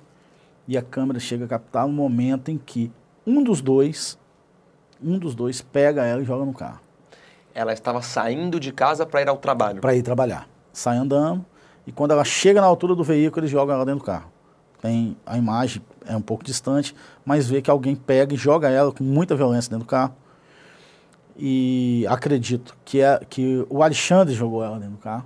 E 0.66 0.76
a 0.76 0.82
câmera 0.82 1.20
chega 1.20 1.44
a 1.44 1.48
captar 1.48 1.86
um 1.86 1.92
momento 1.92 2.50
em 2.50 2.58
que 2.58 2.90
um 3.26 3.42
dos 3.42 3.60
dois, 3.60 4.18
um 5.02 5.18
dos 5.18 5.34
dois 5.34 5.62
pega 5.62 6.04
ela 6.04 6.22
e 6.22 6.24
joga 6.24 6.44
no 6.44 6.52
carro. 6.52 6.80
Ela 7.54 7.72
estava 7.72 8.02
saindo 8.02 8.58
de 8.58 8.72
casa 8.72 9.06
para 9.06 9.22
ir 9.22 9.28
ao 9.28 9.36
trabalho. 9.36 9.80
Para 9.80 9.94
ir 9.94 10.02
trabalhar. 10.02 10.48
Sai 10.74 10.98
andando 10.98 11.42
e 11.86 11.92
quando 11.92 12.10
ela 12.10 12.24
chega 12.24 12.60
na 12.60 12.66
altura 12.66 12.94
do 12.94 13.02
veículo, 13.02 13.40
eles 13.40 13.50
jogam 13.50 13.74
ela 13.74 13.86
dentro 13.86 14.00
do 14.00 14.04
carro. 14.04 14.30
Tem 14.82 15.16
a 15.24 15.38
imagem 15.38 15.80
é 16.06 16.14
um 16.14 16.20
pouco 16.20 16.44
distante, 16.44 16.94
mas 17.24 17.48
vê 17.48 17.62
que 17.62 17.70
alguém 17.70 17.96
pega 17.96 18.34
e 18.34 18.36
joga 18.36 18.68
ela 18.68 18.92
com 18.92 19.02
muita 19.02 19.34
violência 19.34 19.70
dentro 19.70 19.86
do 19.86 19.88
carro 19.88 20.14
e 21.36 22.06
acredito 22.08 22.76
que, 22.84 23.00
é, 23.00 23.18
que 23.28 23.66
o 23.68 23.82
Alexandre 23.82 24.34
jogou 24.34 24.62
ela 24.62 24.78
dentro 24.78 24.94
do 24.94 24.98
carro. 24.98 25.24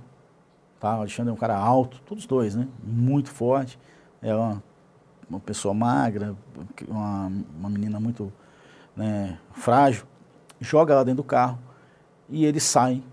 Tá? 0.79 0.95
O 0.95 1.01
Alexandre 1.01 1.29
é 1.31 1.33
um 1.33 1.37
cara 1.37 1.57
alto, 1.57 2.01
todos 2.05 2.25
dois, 2.25 2.55
né? 2.55 2.67
Muito 2.81 3.29
forte. 3.29 3.77
É 4.21 4.33
uma, 4.33 4.63
uma 5.29 5.39
pessoa 5.39 5.73
magra, 5.73 6.35
uma, 6.87 7.31
uma 7.59 7.69
menina 7.69 7.99
muito 7.99 8.31
né, 8.95 9.37
frágil. 9.53 10.05
Joga 10.59 10.93
ela 10.93 11.05
dentro 11.05 11.17
do 11.17 11.27
carro 11.27 11.59
e 12.29 12.45
ele 12.45 12.59
sai, 12.59 13.03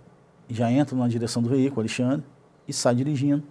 já 0.49 0.71
entra 0.71 0.97
na 0.97 1.09
direção 1.09 1.43
do 1.43 1.49
veículo, 1.49 1.81
Alexandre, 1.81 2.25
e 2.67 2.73
sai 2.73 2.95
dirigindo 2.95 3.43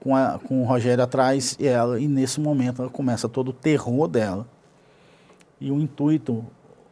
com, 0.00 0.14
a, 0.14 0.38
com 0.38 0.62
o 0.62 0.64
Rogério 0.64 1.02
atrás 1.02 1.56
e 1.58 1.66
ela. 1.66 1.98
E 1.98 2.06
nesse 2.06 2.40
momento 2.40 2.82
ela 2.82 2.90
começa 2.90 3.28
todo 3.28 3.48
o 3.48 3.52
terror 3.52 4.06
dela. 4.06 4.46
E 5.60 5.70
o 5.70 5.80
intuito 5.80 6.44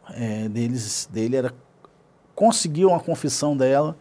é, 0.09 0.49
deles, 0.49 1.07
dele 1.11 1.35
era 1.35 1.53
conseguir 2.35 2.85
uma 2.85 2.99
confissão 2.99 3.55
dela 3.55 3.95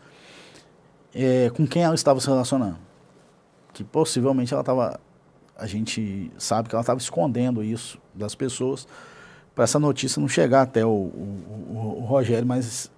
é, 1.14 1.50
com 1.50 1.66
quem 1.66 1.82
ela 1.82 1.94
estava 1.94 2.20
se 2.20 2.26
relacionando. 2.26 2.78
Que 3.72 3.84
possivelmente 3.84 4.52
ela 4.52 4.62
estava. 4.62 4.98
A 5.56 5.66
gente 5.66 6.32
sabe 6.38 6.68
que 6.68 6.74
ela 6.74 6.82
estava 6.82 6.98
escondendo 6.98 7.62
isso 7.62 7.98
das 8.14 8.34
pessoas 8.34 8.86
para 9.54 9.64
essa 9.64 9.78
notícia 9.78 10.18
não 10.18 10.28
chegar 10.28 10.62
até 10.62 10.84
o, 10.84 10.88
o, 10.88 11.96
o 11.98 12.04
Rogério, 12.04 12.46
mas 12.46 12.90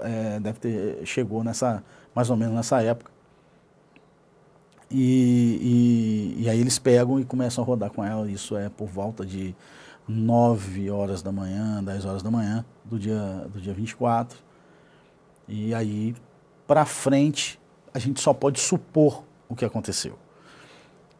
é, 0.00 0.40
deve 0.40 0.58
ter 0.58 1.06
chegou 1.06 1.42
nessa 1.44 1.82
mais 2.14 2.30
ou 2.30 2.36
menos 2.36 2.54
nessa 2.54 2.82
época. 2.82 3.10
E, 4.90 6.34
e, 6.38 6.44
e, 6.44 6.48
aí 6.48 6.58
eles 6.58 6.78
pegam 6.78 7.20
e 7.20 7.24
começam 7.24 7.62
a 7.62 7.66
rodar 7.66 7.90
com 7.90 8.02
ela. 8.02 8.30
Isso 8.30 8.56
é 8.56 8.68
por 8.68 8.86
volta 8.86 9.24
de 9.24 9.54
9 10.06 10.90
horas 10.90 11.22
da 11.22 11.30
manhã, 11.30 11.84
10 11.84 12.04
horas 12.06 12.22
da 12.22 12.30
manhã 12.30 12.64
do 12.84 12.98
dia, 12.98 13.46
do 13.52 13.60
dia 13.60 13.74
24. 13.74 14.38
E 15.46 15.74
aí, 15.74 16.14
para 16.66 16.86
frente, 16.86 17.60
a 17.92 17.98
gente 17.98 18.20
só 18.20 18.32
pode 18.32 18.60
supor 18.60 19.24
o 19.48 19.54
que 19.54 19.64
aconteceu. 19.64 20.18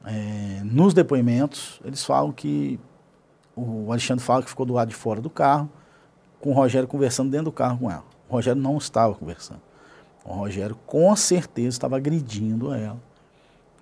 É, 0.05 0.63
nos 0.65 0.95
depoimentos, 0.95 1.81
eles 1.85 2.05
falam 2.05 2.33
que 2.33 2.81
o 3.55 3.91
Alexandre 3.91 4.25
fala 4.25 4.43
que 4.43 4.49
ficou 4.49 4.65
do 4.65 4.73
lado 4.73 4.89
de 4.89 4.95
fora 4.95 5.21
do 5.21 5.29
carro, 5.29 5.69
com 6.41 6.51
o 6.51 6.53
Rogério 6.55 6.89
conversando 6.89 7.31
dentro 7.31 7.47
do 7.47 7.53
carro 7.53 7.79
com 7.79 7.91
ela. 7.91 8.05
O 8.29 8.33
Rogério 8.33 8.61
não 8.61 8.77
estava 8.77 9.15
conversando. 9.15 9.61
O 10.25 10.33
Rogério 10.33 10.77
com 10.87 11.15
certeza 11.17 11.69
estava 11.69 11.97
agredindo 11.97 12.73
ela 12.73 13.01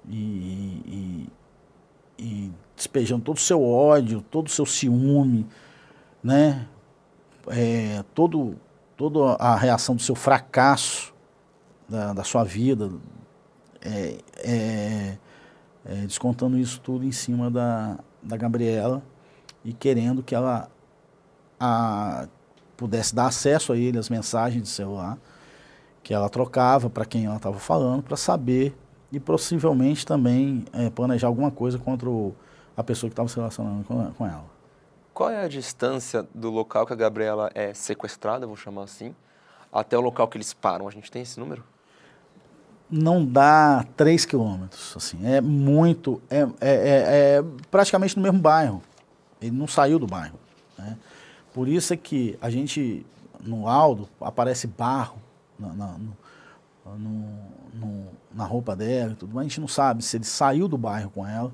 e, 0.09 0.83
e, 0.87 1.29
e 2.19 2.53
despejando 2.77 3.25
todo 3.25 3.37
o 3.37 3.41
seu 3.41 3.63
ódio, 3.63 4.23
todo 4.23 4.47
o 4.47 4.51
seu 4.51 4.65
ciúme, 4.65 5.47
né? 6.23 6.69
É, 7.49 8.05
todo, 8.15 8.57
toda 8.97 9.35
a 9.35 9.57
reação 9.57 9.97
do 9.97 10.03
seu 10.03 10.15
fracasso 10.15 11.15
da, 11.89 12.13
da 12.13 12.25
sua 12.25 12.45
vida, 12.45 12.91
é, 13.81 14.19
é, 14.39 15.19
é, 15.85 15.95
descontando 16.07 16.59
isso 16.59 16.81
tudo 16.81 17.05
em 17.05 17.13
cima 17.13 17.51
da, 17.51 17.99
da 18.23 18.37
Gabriela 18.37 19.03
e 19.65 19.73
querendo 19.73 20.23
que 20.23 20.35
ela 20.35 20.69
a, 21.59 22.29
pudesse 22.77 23.15
dar 23.15 23.27
acesso 23.27 23.73
a 23.73 23.77
ele, 23.77 23.99
as 23.99 24.09
mensagens 24.09 24.63
de 24.63 24.69
celular 24.69 25.19
que 26.07 26.15
ela 26.15 26.29
trocava 26.29 26.89
para 26.89 27.05
quem 27.05 27.27
ela 27.27 27.35
estava 27.35 27.59
falando, 27.59 28.01
para 28.01 28.17
saber 28.17 28.73
e 29.11 29.19
possivelmente 29.19 30.07
também 30.07 30.65
é, 30.73 30.89
planejar 30.89 31.27
alguma 31.27 31.51
coisa 31.51 31.81
contra 31.81 32.09
o, 32.09 32.33
a 32.77 32.85
pessoa 32.85 33.11
que 33.11 33.13
estava 33.13 33.29
se 33.29 33.35
relacionando 33.35 33.83
com, 33.83 34.13
com 34.13 34.25
ela. 34.25 34.45
Qual 35.13 35.29
é 35.29 35.45
a 35.45 35.49
distância 35.49 36.25
do 36.33 36.49
local 36.49 36.87
que 36.87 36.93
a 36.93 36.97
Gabriela 36.97 37.51
é 37.57 37.75
sequestrada, 37.75 38.47
vou 38.47 38.55
chamar 38.55 38.85
assim, 38.85 39.17
até 39.73 39.99
o 39.99 40.01
local 40.01 40.29
que 40.29 40.37
eles 40.37 40.55
param? 40.55 40.87
A 40.87 40.93
gente 40.93 41.11
tem 41.11 41.23
esse 41.23 41.41
número? 41.41 41.65
Não 42.89 43.27
dá 43.27 43.85
3 43.97 44.25
quilômetros, 44.27 44.95
assim, 44.97 45.19
é 45.27 45.41
muito, 45.41 46.23
é, 46.31 46.43
é, 46.43 46.47
é, 46.61 47.39
é, 47.39 47.45
praticamente 47.69 48.17
no 48.17 48.23
mesmo 48.23 48.39
bairro. 48.39 48.81
Ele 49.43 49.51
não 49.51 49.67
saiu 49.67 49.99
do 49.99 50.07
bairro. 50.07 50.39
Né? 50.79 50.97
Por 51.57 51.69
isso 51.69 51.95
é 51.95 51.97
que 51.97 52.37
a 52.39 52.51
gente, 52.51 53.07
no 53.43 53.65
laudo, 53.65 54.07
aparece 54.21 54.67
barro 54.67 55.17
na, 55.59 55.73
na, 55.73 55.99
no, 56.99 57.19
no, 57.73 58.07
na 58.31 58.45
roupa 58.45 58.77
dela 58.77 59.13
e 59.13 59.17
tudo, 59.17 59.35
mas 59.35 59.41
a 59.41 59.49
gente 59.49 59.61
não 59.63 59.67
sabe 59.67 60.05
se 60.05 60.19
ele 60.19 60.27
saiu 60.27 60.69
do 60.69 60.77
bairro 60.77 61.09
com 61.09 61.27
ela. 61.27 61.51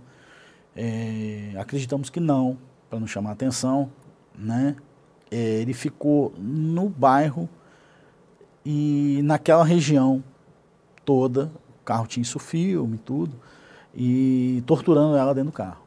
É, 0.75 1.53
acreditamos 1.57 2.11
que 2.11 2.19
não, 2.19 2.59
para 2.91 2.99
não 2.99 3.07
chamar 3.07 3.31
atenção, 3.31 3.93
né? 4.37 4.75
É, 5.31 5.37
ele 5.37 5.73
ficou 5.73 6.35
no 6.37 6.89
bairro 6.89 7.49
e 8.67 9.21
naquela 9.23 9.63
região 9.63 10.21
toda, 11.05 11.45
o 11.81 11.85
carro 11.85 12.09
tinha 12.09 12.23
isso 12.23 12.41
filme 12.41 12.99
tudo, 12.99 13.37
e 13.95 14.65
torturando 14.67 15.17
ela 15.17 15.33
dentro 15.33 15.53
do 15.53 15.55
carro. 15.55 15.82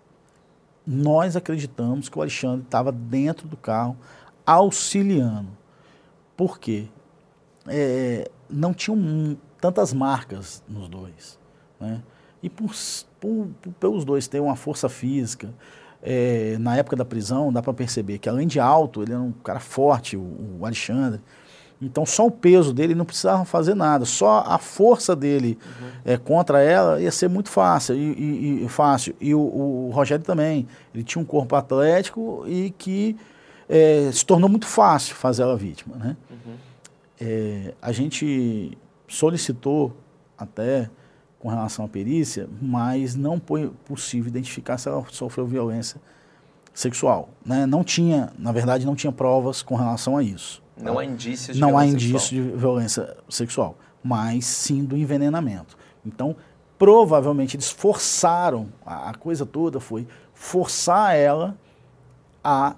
Nós 0.85 1.35
acreditamos 1.35 2.09
que 2.09 2.17
o 2.17 2.21
Alexandre 2.21 2.63
estava 2.63 2.91
dentro 2.91 3.47
do 3.47 3.57
carro 3.57 3.97
auxiliando. 4.45 5.49
Por 6.37 6.59
quê? 6.59 6.87
É, 7.67 8.29
não 8.49 8.73
tinham 8.73 9.37
tantas 9.59 9.93
marcas 9.93 10.63
nos 10.67 10.87
dois. 10.87 11.39
Né? 11.79 12.03
E 12.43 12.49
por, 12.49 12.71
por, 13.19 13.47
por, 13.61 13.73
pelos 13.73 14.05
dois 14.05 14.27
terem 14.27 14.45
uma 14.45 14.55
força 14.55 14.87
física, 14.87 15.53
é, 16.01 16.57
na 16.59 16.77
época 16.77 16.95
da 16.95 17.03
prisão, 17.03 17.51
dá 17.51 17.63
para 17.63 17.73
perceber 17.73 18.19
que 18.19 18.29
além 18.29 18.47
de 18.47 18.59
alto, 18.59 19.01
ele 19.01 19.11
era 19.11 19.21
um 19.21 19.31
cara 19.31 19.59
forte, 19.59 20.15
o, 20.15 20.57
o, 20.59 20.65
Alexandre. 20.65 21.19
Então 21.81 22.05
só 22.05 22.25
o 22.25 22.31
peso 22.31 22.73
dele 22.73 22.95
não 22.95 23.05
precisava 23.05 23.43
fazer 23.43 23.75
nada, 23.75 24.05
só 24.05 24.43
a 24.47 24.57
força 24.57 25.15
dele 25.15 25.57
uhum. 25.65 25.87
é, 26.05 26.17
contra 26.17 26.61
ela 26.61 27.01
ia 27.01 27.11
ser 27.11 27.27
muito 27.27 27.49
fácil. 27.49 27.95
E, 27.95 27.99
e, 27.99 28.65
e 28.65 28.69
fácil. 28.69 29.15
e 29.19 29.35
o, 29.35 29.39
o, 29.39 29.89
Rogério 29.91 30.23
também, 30.23 30.67
ele 30.93 31.03
tinha 31.03 31.21
um 31.21 31.25
corpo 31.25 31.55
atlético 31.55 32.45
e 32.47 32.71
que 32.77 33.15
é, 33.67 34.09
se 34.11 34.25
tornou 34.25 34.49
muito 34.49 34.67
fácil 34.67 35.15
fazer 35.15 35.43
ela 35.43 35.57
vítima. 35.57 35.95
Né? 35.97 36.17
Uhum. 36.29 36.53
É, 37.19 37.73
a 37.81 37.91
gente 37.91 38.77
solicitou 39.07 39.95
até 40.37 40.89
com 41.39 41.49
relação 41.49 41.85
à 41.85 41.87
perícia, 41.87 42.49
mas 42.61 43.15
não 43.15 43.39
foi 43.39 43.71
possível 43.85 44.29
identificar 44.29 44.77
se 44.77 44.87
ela 44.87 45.05
sofreu 45.11 45.45
violência 45.45 46.01
sexual. 46.73 47.29
Né? 47.45 47.65
Não 47.65 47.83
tinha, 47.83 48.31
na 48.37 48.51
verdade, 48.51 48.85
não 48.85 48.95
tinha 48.95 49.11
provas 49.11 49.61
com 49.61 49.75
relação 49.75 50.17
a 50.17 50.23
isso. 50.23 50.64
Não 50.77 50.99
há 50.99 51.05
indícios 51.05 51.55
de 51.55 51.61
Não 51.61 51.77
há 51.77 51.85
indícios 51.85 52.29
de 52.29 52.41
violência 52.41 53.15
sexual, 53.29 53.77
mas 54.03 54.45
sim 54.45 54.83
do 54.83 54.97
envenenamento. 54.97 55.77
Então, 56.05 56.35
provavelmente 56.77 57.55
eles 57.55 57.69
forçaram, 57.69 58.67
a, 58.85 59.13
coisa 59.13 59.45
toda 59.45 59.79
foi 59.79 60.07
forçar 60.33 61.15
ela 61.15 61.57
a 62.43 62.75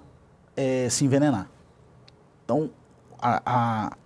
é, 0.56 0.88
se 0.88 1.04
envenenar. 1.04 1.48
Então, 2.44 2.70
a, 3.20 3.42
a, 3.44 3.96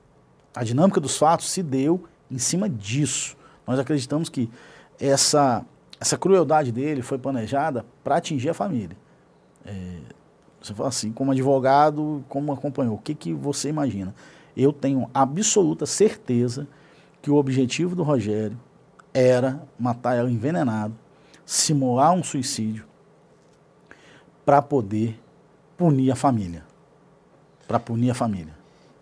a 0.54 0.64
dinâmica 0.64 1.00
dos 1.00 1.16
fatos 1.16 1.50
se 1.50 1.62
deu 1.62 2.04
em 2.30 2.38
cima 2.38 2.68
disso. 2.68 3.36
Nós 3.66 3.78
acreditamos 3.78 4.28
que 4.28 4.50
essa, 4.98 5.64
essa 6.00 6.16
crueldade 6.16 6.72
dele 6.72 7.02
foi 7.02 7.18
planejada 7.18 7.84
para 8.02 8.16
atingir 8.16 8.48
a 8.48 8.54
família. 8.54 8.96
É, 9.64 9.98
você 10.62 10.74
fala 10.74 10.88
assim, 10.88 11.12
como 11.12 11.32
advogado, 11.32 12.24
como 12.28 12.52
acompanhou, 12.52 12.94
o 12.94 12.98
que, 12.98 13.14
que 13.14 13.32
você 13.32 13.68
imagina? 13.68 14.14
Eu 14.56 14.72
tenho 14.72 15.10
absoluta 15.12 15.86
certeza 15.86 16.68
que 17.20 17.30
o 17.30 17.36
objetivo 17.36 17.96
do 17.96 18.02
Rogério 18.02 18.58
era 19.12 19.62
matar 19.78 20.16
ela 20.16 20.30
envenenado, 20.30 20.94
simular 21.44 22.12
um 22.12 22.22
suicídio 22.22 22.84
para 24.44 24.60
poder 24.60 25.20
punir 25.76 26.10
a 26.10 26.16
família. 26.16 26.64
Para 27.66 27.78
punir 27.78 28.10
a 28.10 28.14
família. 28.14 28.54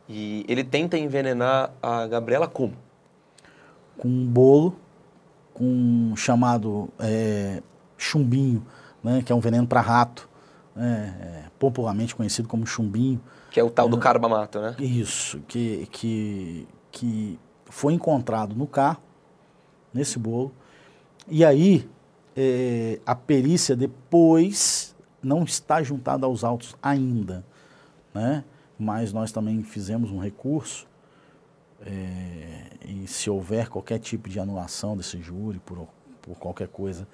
E 0.08 0.44
ele 0.48 0.64
tenta 0.64 0.98
envenenar 0.98 1.70
a 1.82 2.06
Gabriela 2.06 2.48
como? 2.48 2.74
Com 3.96 4.08
um 4.08 4.26
bolo, 4.26 4.76
com 5.54 5.64
um 5.64 6.16
chamado 6.16 6.88
é, 6.98 7.62
chumbinho, 7.96 8.64
né, 9.02 9.22
que 9.24 9.32
é 9.32 9.34
um 9.34 9.40
veneno 9.40 9.66
para 9.66 9.80
rato, 9.80 10.28
né, 10.74 11.44
é, 11.46 11.50
popularmente 11.58 12.14
conhecido 12.14 12.48
como 12.48 12.66
chumbinho. 12.66 13.20
Que 13.50 13.60
é 13.60 13.64
o 13.64 13.70
tal 13.70 13.88
do 13.88 13.96
é, 13.96 14.00
carbamato, 14.00 14.60
né? 14.60 14.76
Isso, 14.78 15.40
que, 15.48 15.88
que, 15.90 16.68
que 16.90 17.38
foi 17.66 17.92
encontrado 17.92 18.54
no 18.54 18.66
carro, 18.66 19.02
nesse 19.92 20.18
bolo. 20.18 20.52
E 21.28 21.44
aí, 21.44 21.88
é, 22.36 23.00
a 23.04 23.14
perícia 23.14 23.74
depois 23.74 24.94
não 25.22 25.42
está 25.44 25.82
juntada 25.82 26.26
aos 26.26 26.44
autos 26.44 26.76
ainda, 26.82 27.44
né? 28.14 28.44
mas 28.78 29.12
nós 29.12 29.30
também 29.30 29.62
fizemos 29.62 30.10
um 30.10 30.18
recurso 30.18 30.88
é, 31.84 32.70
e 32.84 33.06
se 33.06 33.28
houver 33.28 33.68
qualquer 33.68 33.98
tipo 33.98 34.28
de 34.28 34.40
anulação 34.40 34.96
desse 34.96 35.20
júri 35.20 35.58
por, 35.58 35.86
por 36.22 36.38
qualquer 36.38 36.68
coisa, 36.68 37.06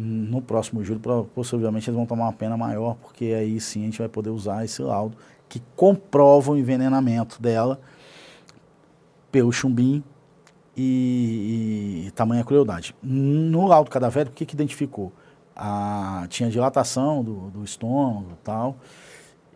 no 0.00 0.40
próximo 0.40 0.84
júri, 0.84 1.00
possivelmente 1.34 1.90
eles 1.90 1.96
vão 1.96 2.06
tomar 2.06 2.26
uma 2.26 2.32
pena 2.32 2.56
maior, 2.56 2.94
porque 3.02 3.24
aí 3.36 3.60
sim 3.60 3.82
a 3.82 3.84
gente 3.86 3.98
vai 3.98 4.08
poder 4.08 4.30
usar 4.30 4.64
esse 4.64 4.80
laudo 4.80 5.16
que 5.48 5.60
comprova 5.74 6.52
o 6.52 6.56
envenenamento 6.56 7.42
dela 7.42 7.80
pelo 9.32 9.50
chumbim 9.50 10.04
e, 10.76 12.04
e 12.06 12.10
tamanha 12.12 12.44
crueldade. 12.44 12.94
No 13.02 13.66
laudo 13.66 13.90
cadavérico, 13.90 14.34
o 14.34 14.36
que, 14.36 14.46
que 14.46 14.54
identificou? 14.54 15.12
A, 15.56 16.26
tinha 16.28 16.48
dilatação 16.48 17.24
do, 17.24 17.50
do 17.50 17.64
estômago 17.64 18.30
e 18.34 18.44
tal, 18.44 18.76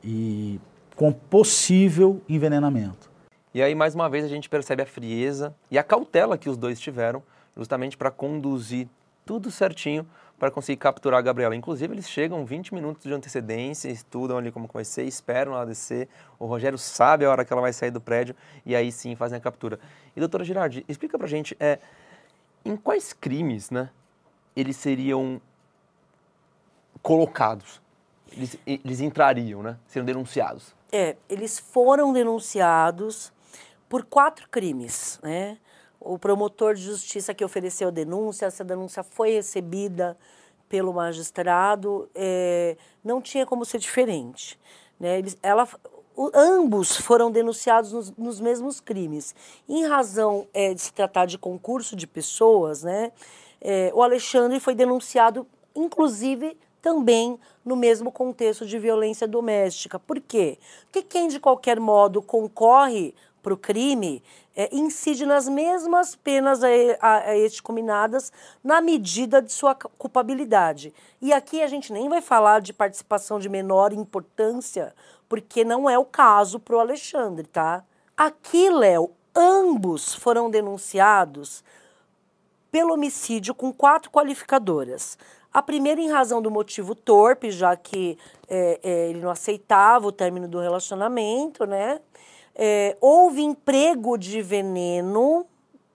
e 0.02 0.60
com 0.96 1.12
possível 1.12 2.20
envenenamento. 2.28 3.12
E 3.54 3.62
aí, 3.62 3.76
mais 3.76 3.94
uma 3.94 4.10
vez, 4.10 4.24
a 4.24 4.28
gente 4.28 4.48
percebe 4.48 4.82
a 4.82 4.86
frieza 4.86 5.54
e 5.70 5.78
a 5.78 5.84
cautela 5.84 6.36
que 6.36 6.50
os 6.50 6.56
dois 6.56 6.80
tiveram, 6.80 7.22
justamente 7.56 7.96
para 7.96 8.10
conduzir 8.10 8.88
tudo 9.24 9.48
certinho 9.48 10.04
para 10.42 10.50
conseguir 10.50 10.78
capturar 10.78 11.20
a 11.20 11.22
Gabriela. 11.22 11.54
Inclusive, 11.54 11.94
eles 11.94 12.10
chegam 12.10 12.44
20 12.44 12.74
minutos 12.74 13.04
de 13.04 13.14
antecedência, 13.14 13.88
estudam 13.88 14.38
ali 14.38 14.50
como 14.50 14.68
vai 14.72 14.84
ser, 14.84 15.04
esperam 15.04 15.54
ela 15.54 15.64
descer. 15.64 16.08
O 16.36 16.46
Rogério 16.46 16.76
sabe 16.76 17.24
a 17.24 17.30
hora 17.30 17.44
que 17.44 17.52
ela 17.52 17.62
vai 17.62 17.72
sair 17.72 17.92
do 17.92 18.00
prédio 18.00 18.34
e 18.66 18.74
aí 18.74 18.90
sim 18.90 19.14
fazem 19.14 19.38
a 19.38 19.40
captura. 19.40 19.78
E, 20.16 20.18
doutora 20.18 20.42
Girardi, 20.42 20.84
explica 20.88 21.16
para 21.16 21.28
gente, 21.28 21.56
é, 21.60 21.78
em 22.64 22.76
quais 22.76 23.12
crimes 23.12 23.70
né, 23.70 23.88
eles 24.56 24.76
seriam 24.76 25.40
colocados? 27.00 27.80
Eles, 28.32 28.58
eles 28.66 29.00
entrariam, 29.00 29.62
né? 29.62 29.78
Seriam 29.86 30.04
denunciados? 30.04 30.74
É, 30.90 31.14
eles 31.28 31.60
foram 31.60 32.12
denunciados 32.12 33.32
por 33.88 34.04
quatro 34.04 34.48
crimes, 34.48 35.20
né? 35.22 35.56
O 36.04 36.18
promotor 36.18 36.74
de 36.74 36.82
justiça 36.82 37.32
que 37.32 37.44
ofereceu 37.44 37.88
a 37.88 37.90
denúncia, 37.90 38.46
essa 38.46 38.64
denúncia 38.64 39.02
foi 39.02 39.32
recebida 39.32 40.16
pelo 40.68 40.92
magistrado, 40.92 42.08
é, 42.14 42.76
não 43.04 43.20
tinha 43.20 43.44
como 43.44 43.64
ser 43.64 43.78
diferente. 43.78 44.58
Né? 44.98 45.18
Eles, 45.18 45.38
ela, 45.42 45.68
o, 46.16 46.30
ambos 46.34 46.96
foram 46.96 47.30
denunciados 47.30 47.92
nos, 47.92 48.10
nos 48.12 48.40
mesmos 48.40 48.80
crimes. 48.80 49.34
Em 49.68 49.86
razão 49.86 50.46
é, 50.52 50.72
de 50.74 50.80
se 50.80 50.92
tratar 50.92 51.26
de 51.26 51.38
concurso 51.38 51.94
de 51.94 52.06
pessoas, 52.06 52.82
né, 52.82 53.12
é, 53.60 53.92
o 53.94 54.02
Alexandre 54.02 54.58
foi 54.58 54.74
denunciado, 54.74 55.46
inclusive, 55.74 56.56
também 56.80 57.38
no 57.64 57.76
mesmo 57.76 58.10
contexto 58.10 58.66
de 58.66 58.78
violência 58.78 59.28
doméstica. 59.28 59.98
Por 59.98 60.20
quê? 60.20 60.58
Porque 60.84 61.02
quem, 61.02 61.28
de 61.28 61.38
qualquer 61.38 61.78
modo, 61.78 62.20
concorre 62.20 63.14
para 63.42 63.52
o 63.52 63.56
crime 63.56 64.22
é, 64.54 64.74
incide 64.74 65.26
nas 65.26 65.48
mesmas 65.48 66.14
penas 66.14 66.62
a, 66.62 66.68
a, 67.00 67.16
a 67.30 67.36
este 67.36 67.62
combinadas 67.62 68.32
na 68.62 68.80
medida 68.80 69.42
de 69.42 69.52
sua 69.52 69.74
culpabilidade. 69.74 70.94
E 71.20 71.32
aqui 71.32 71.62
a 71.62 71.66
gente 71.66 71.92
nem 71.92 72.08
vai 72.08 72.20
falar 72.20 72.60
de 72.60 72.72
participação 72.72 73.38
de 73.38 73.48
menor 73.48 73.92
importância, 73.92 74.94
porque 75.28 75.64
não 75.64 75.88
é 75.90 75.98
o 75.98 76.04
caso 76.04 76.60
para 76.60 76.76
o 76.76 76.80
Alexandre, 76.80 77.46
tá? 77.46 77.84
Aqui, 78.16 78.70
Léo, 78.70 79.10
ambos 79.34 80.14
foram 80.14 80.50
denunciados 80.50 81.64
pelo 82.70 82.94
homicídio 82.94 83.54
com 83.54 83.72
quatro 83.72 84.10
qualificadoras. 84.10 85.18
A 85.52 85.60
primeira 85.60 86.00
em 86.00 86.10
razão 86.10 86.40
do 86.40 86.50
motivo 86.50 86.94
torpe, 86.94 87.50
já 87.50 87.76
que 87.76 88.16
é, 88.48 88.80
é, 88.82 89.10
ele 89.10 89.20
não 89.20 89.30
aceitava 89.30 90.06
o 90.06 90.12
término 90.12 90.48
do 90.48 90.58
relacionamento, 90.58 91.66
né? 91.66 92.00
É, 92.54 92.96
houve 93.00 93.42
emprego 93.42 94.16
de 94.18 94.42
veneno, 94.42 95.46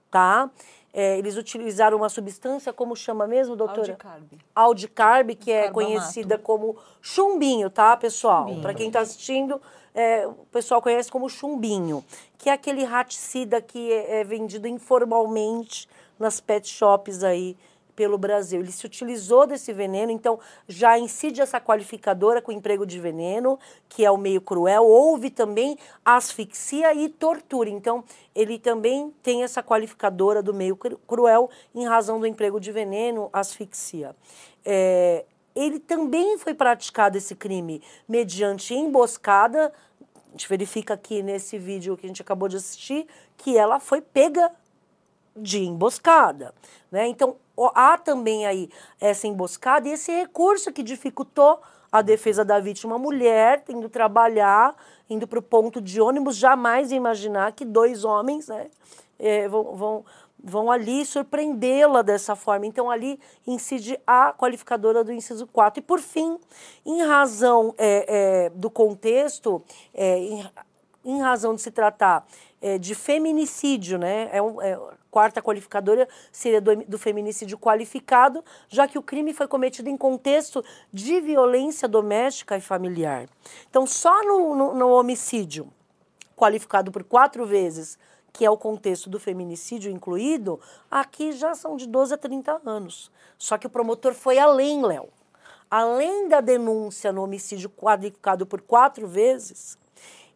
tá? 0.09 0.49
É, 0.93 1.17
eles 1.17 1.37
utilizaram 1.37 1.97
uma 1.97 2.09
substância, 2.09 2.73
como 2.73 2.95
chama 2.95 3.27
mesmo, 3.27 3.55
doutora? 3.55 3.91
Aldicarb. 3.91 4.39
Aldicarb, 4.55 5.35
que 5.35 5.51
é 5.51 5.69
conhecida 5.69 6.39
como 6.39 6.75
chumbinho, 7.01 7.69
tá, 7.69 7.95
pessoal? 7.95 8.47
Para 8.61 8.73
quem 8.73 8.87
está 8.87 9.01
assistindo, 9.01 9.61
é, 9.93 10.25
o 10.25 10.45
pessoal 10.51 10.81
conhece 10.81 11.11
como 11.11 11.29
chumbinho, 11.29 12.03
que 12.37 12.49
é 12.49 12.53
aquele 12.53 12.83
raticida 12.83 13.61
que 13.61 13.91
é, 13.91 14.21
é 14.21 14.23
vendido 14.23 14.67
informalmente 14.67 15.87
nas 16.17 16.39
pet 16.39 16.67
shops 16.67 17.23
aí 17.23 17.55
pelo 17.97 18.15
Brasil. 18.15 18.61
Ele 18.61 18.71
se 18.71 18.85
utilizou 18.85 19.47
desse 19.47 19.73
veneno, 19.73 20.11
então 20.11 20.39
já 20.67 20.99
incide 20.99 21.41
essa 21.41 21.59
qualificadora 21.59 22.39
com 22.43 22.51
emprego 22.51 22.85
de 22.85 22.99
veneno, 22.99 23.59
que 23.89 24.05
é 24.05 24.11
o 24.11 24.17
meio 24.17 24.39
cruel. 24.39 24.85
Houve 24.85 25.31
também 25.31 25.75
asfixia 26.05 26.93
e 26.93 27.09
tortura. 27.09 27.69
Então, 27.69 28.03
ele 28.35 28.59
também 28.59 29.11
tem 29.23 29.43
essa 29.43 29.63
qualificadora 29.63 30.43
do 30.43 30.53
meio 30.53 30.77
cruel 30.77 31.49
em 31.73 31.87
razão 31.87 32.19
do 32.19 32.27
emprego 32.27 32.59
de 32.59 32.71
veneno, 32.71 33.31
asfixia. 33.33 34.15
É, 34.63 35.25
ele 35.55 35.79
também 35.79 36.37
foi 36.37 36.53
praticado 36.53 37.17
esse 37.17 37.33
crime 37.33 37.81
mediante 38.07 38.75
emboscada. 38.75 39.73
A 40.27 40.31
gente 40.33 40.47
verifica 40.47 40.93
aqui 40.93 41.23
nesse 41.23 41.57
vídeo 41.57 41.97
que 41.97 42.05
a 42.05 42.09
gente 42.09 42.21
acabou 42.21 42.47
de 42.47 42.57
assistir 42.57 43.07
que 43.35 43.57
ela 43.57 43.79
foi 43.79 44.01
pega 44.01 44.51
de 45.35 45.63
emboscada. 45.63 46.53
Né? 46.91 47.07
Então, 47.07 47.37
há 47.73 47.97
também 47.97 48.45
aí 48.45 48.69
essa 48.99 49.27
emboscada 49.27 49.87
e 49.87 49.93
esse 49.93 50.11
recurso 50.11 50.71
que 50.71 50.83
dificultou 50.83 51.59
a 51.91 52.01
defesa 52.01 52.43
da 52.43 52.59
vítima 52.59 52.97
mulher, 52.97 53.63
indo 53.69 53.89
trabalhar, 53.89 54.75
indo 55.09 55.27
para 55.27 55.39
o 55.39 55.41
ponto 55.41 55.81
de 55.81 56.01
ônibus, 56.01 56.35
jamais 56.35 56.91
imaginar 56.91 57.53
que 57.53 57.65
dois 57.65 58.03
homens 58.03 58.47
né, 58.47 58.67
é, 59.17 59.47
vão, 59.47 59.75
vão, 59.75 60.05
vão 60.43 60.71
ali 60.71 61.05
surpreendê-la 61.05 62.01
dessa 62.01 62.35
forma. 62.35 62.65
Então, 62.65 62.91
ali 62.91 63.19
incide 63.45 63.99
a 64.05 64.33
qualificadora 64.33 65.03
do 65.03 65.11
inciso 65.11 65.47
4. 65.47 65.79
E, 65.79 65.83
por 65.83 65.99
fim, 65.99 66.37
em 66.85 67.01
razão 67.03 67.73
é, 67.77 68.45
é, 68.45 68.49
do 68.49 68.69
contexto, 68.69 69.63
é, 69.93 70.17
em, 70.19 70.51
em 71.05 71.21
razão 71.21 71.55
de 71.55 71.61
se 71.61 71.71
tratar 71.71 72.27
é, 72.61 72.77
de 72.77 72.93
feminicídio, 72.93 73.97
né? 73.97 74.29
É, 74.31 74.41
um, 74.41 74.61
é 74.61 74.77
quarta 75.09 75.41
qualificadora 75.41 76.07
seria 76.31 76.61
do, 76.61 76.75
do, 76.85 76.97
feminicídio 76.97 77.57
qualificado, 77.57 78.43
já 78.69 78.87
que 78.87 78.97
o 78.97 79.01
crime 79.01 79.33
foi 79.33 79.47
cometido 79.47 79.89
em 79.89 79.97
contexto 79.97 80.63
de 80.91 81.19
violência 81.21 81.87
doméstica 81.87 82.57
e 82.57 82.61
familiar. 82.61 83.27
Então, 83.69 83.85
só 83.87 84.23
no, 84.23 84.55
no, 84.55 84.73
no 84.73 84.89
homicídio 84.89 85.71
qualificado 86.35 86.91
por 86.91 87.03
quatro 87.03 87.45
vezes, 87.45 87.97
que 88.31 88.45
é 88.45 88.49
o 88.49 88.57
contexto 88.57 89.09
do 89.09 89.19
feminicídio 89.19 89.91
incluído, 89.91 90.59
aqui 90.89 91.31
já 91.31 91.55
são 91.55 91.75
de 91.75 91.87
12 91.87 92.13
a 92.13 92.17
30 92.17 92.61
anos. 92.63 93.11
Só 93.37 93.57
que 93.57 93.65
o 93.65 93.69
promotor 93.69 94.13
foi 94.13 94.37
além, 94.37 94.85
Léo. 94.85 95.09
Além 95.69 96.29
da 96.29 96.39
denúncia 96.39 97.11
no 97.11 97.23
homicídio 97.23 97.69
qualificado 97.69 98.45
por 98.45 98.61
quatro 98.61 99.07
vezes, 99.07 99.77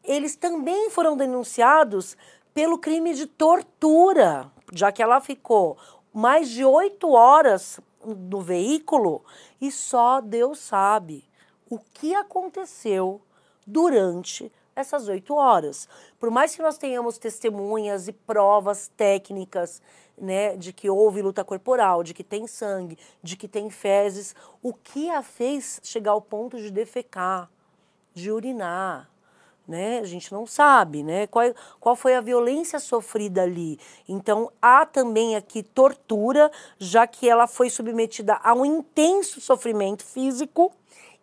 eles 0.04 0.36
também 0.36 0.90
foram 0.90 1.16
denunciados 1.16 2.18
pelo 2.54 2.78
crime 2.78 3.14
de 3.14 3.28
tortura, 3.28 4.52
já 4.72 4.92
que 4.92 5.04
ela 5.04 5.20
ficou 5.20 5.78
mais 6.14 6.50
de 6.50 6.64
oito 6.64 7.12
horas 7.12 7.80
no 8.06 8.42
veículo 8.42 9.24
e 9.60 9.72
só 9.72 10.22
Deus 10.22 10.60
sabe 10.60 11.24
o 11.70 11.78
que 11.80 12.16
aconteceu 12.16 13.22
durante 13.66 14.52
essas 14.76 15.08
oito 15.08 15.36
horas. 15.36 15.88
Por 16.20 16.32
mais 16.32 16.56
que 16.56 16.62
nós 16.62 16.78
tenhamos 16.78 17.18
testemunhas 17.18 18.08
e 18.08 18.14
provas 18.14 18.90
técnicas, 18.96 19.82
né, 20.18 20.56
de 20.56 20.72
que 20.72 20.90
houve 20.90 21.22
luta 21.22 21.44
corporal, 21.44 22.04
de 22.04 22.14
que 22.14 22.24
tem 22.24 22.48
sangue, 22.48 22.98
de 23.22 23.36
que 23.36 23.48
tem 23.48 23.70
fezes, 23.70 24.36
o 24.62 24.74
que 24.74 25.10
a 25.10 25.22
fez 25.22 25.80
chegar 25.84 26.12
ao 26.12 26.22
ponto 26.22 26.58
de 26.58 26.72
defecar, 26.72 27.50
de 28.14 28.32
urinar, 28.32 29.11
né? 29.72 30.00
A 30.00 30.06
gente 30.06 30.32
não 30.32 30.46
sabe, 30.46 31.02
né? 31.02 31.26
Qual, 31.26 31.46
qual 31.80 31.96
foi 31.96 32.14
a 32.14 32.22
violência 32.22 32.80
sofrida 32.80 33.42
ali. 33.42 33.80
Então, 34.08 34.52
há 34.62 34.86
também 34.86 35.36
aqui 35.36 35.64
tortura, 35.64 36.52
já 36.78 37.08
que 37.08 37.28
ela 37.28 37.48
foi 37.48 37.70
submetida 37.70 38.40
a 38.44 38.54
um 38.54 38.64
intenso 38.66 39.42
sofrimento 39.42 40.04
físico 40.04 40.72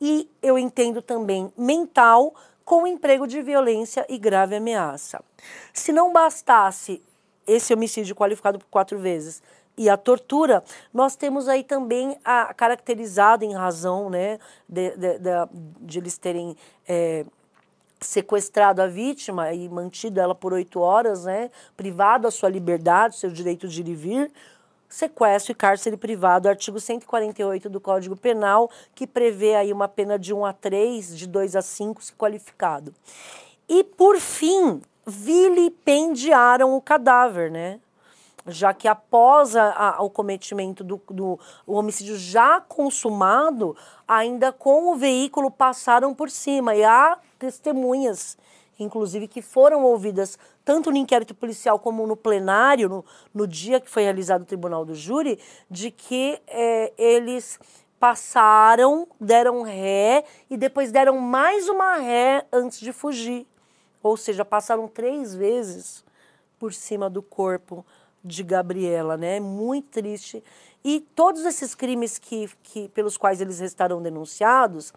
e 0.00 0.28
eu 0.42 0.58
entendo 0.58 1.02
também 1.02 1.52
mental, 1.56 2.34
com 2.64 2.86
emprego 2.86 3.26
de 3.26 3.40
violência 3.40 4.04
e 4.08 4.18
grave 4.18 4.56
ameaça. 4.56 5.22
Se 5.72 5.90
não 5.90 6.12
bastasse 6.12 7.02
esse 7.46 7.72
homicídio 7.72 8.14
qualificado 8.14 8.58
por 8.58 8.66
quatro 8.66 8.98
vezes 8.98 9.42
e 9.78 9.88
a 9.88 9.96
tortura, 9.96 10.62
nós 10.92 11.16
temos 11.16 11.48
aí 11.48 11.62
também 11.62 12.18
a 12.24 12.52
caracterizado 12.52 13.44
em 13.44 13.54
razão 13.54 14.10
né, 14.10 14.38
de, 14.68 14.90
de, 14.96 15.18
de, 15.18 15.30
de 15.80 15.98
eles 15.98 16.18
terem 16.18 16.56
é, 16.86 17.24
sequestrado 18.00 18.82
a 18.82 18.86
vítima 18.86 19.52
e 19.52 19.68
mantido 19.68 20.20
ela 20.20 20.34
por 20.34 20.52
oito 20.52 20.80
horas, 20.80 21.24
né, 21.24 21.50
privado 21.76 22.26
a 22.26 22.30
sua 22.30 22.48
liberdade, 22.48 23.16
seu 23.16 23.30
direito 23.30 23.66
de 23.68 23.80
ir 23.80 23.88
e 23.88 23.94
vir, 23.94 24.32
sequestro 24.88 25.52
e 25.52 25.54
cárcere 25.54 25.96
privado, 25.96 26.48
artigo 26.48 26.80
148 26.80 27.68
do 27.68 27.80
Código 27.80 28.16
Penal, 28.16 28.70
que 28.94 29.06
prevê 29.06 29.54
aí 29.54 29.72
uma 29.72 29.88
pena 29.88 30.18
de 30.18 30.32
1 30.32 30.46
a 30.46 30.52
3, 30.52 31.16
de 31.16 31.26
2 31.26 31.56
a 31.56 31.62
5, 31.62 32.02
se 32.02 32.12
qualificado. 32.14 32.94
E, 33.68 33.84
por 33.84 34.18
fim, 34.18 34.80
vilipendiaram 35.06 36.74
o 36.74 36.80
cadáver, 36.80 37.50
né? 37.50 37.80
Já 38.48 38.72
que 38.72 38.88
após 38.88 39.54
a, 39.54 39.96
a, 39.96 40.02
o 40.02 40.10
cometimento 40.10 40.82
do, 40.82 41.00
do 41.10 41.38
homicídio 41.66 42.16
já 42.16 42.60
consumado, 42.60 43.76
ainda 44.06 44.52
com 44.52 44.92
o 44.92 44.96
veículo 44.96 45.50
passaram 45.50 46.14
por 46.14 46.30
cima. 46.30 46.74
E 46.74 46.82
há 46.82 47.18
testemunhas, 47.38 48.36
inclusive, 48.78 49.28
que 49.28 49.42
foram 49.42 49.84
ouvidas 49.84 50.38
tanto 50.64 50.90
no 50.90 50.96
inquérito 50.96 51.34
policial 51.34 51.78
como 51.78 52.06
no 52.06 52.16
plenário, 52.16 52.88
no, 52.88 53.04
no 53.32 53.46
dia 53.46 53.80
que 53.80 53.88
foi 53.88 54.02
realizado 54.02 54.42
o 54.42 54.46
tribunal 54.46 54.84
do 54.84 54.94
júri, 54.94 55.38
de 55.70 55.90
que 55.90 56.40
é, 56.46 56.92
eles 56.98 57.58
passaram, 57.98 59.08
deram 59.20 59.62
ré 59.62 60.24
e 60.48 60.56
depois 60.56 60.92
deram 60.92 61.18
mais 61.18 61.68
uma 61.68 61.96
ré 61.96 62.46
antes 62.52 62.80
de 62.80 62.92
fugir. 62.92 63.46
Ou 64.02 64.16
seja, 64.16 64.44
passaram 64.44 64.86
três 64.86 65.34
vezes 65.34 66.04
por 66.58 66.72
cima 66.72 67.08
do 67.08 67.22
corpo 67.22 67.84
de 68.24 68.42
Gabriela, 68.42 69.16
né? 69.16 69.40
Muito 69.40 69.88
triste. 69.88 70.42
E 70.84 71.00
todos 71.14 71.44
esses 71.44 71.74
crimes 71.74 72.18
que, 72.18 72.48
que 72.62 72.88
pelos 72.88 73.16
quais 73.16 73.40
eles 73.40 73.58
restaram 73.58 74.00
denunciados, 74.00 74.92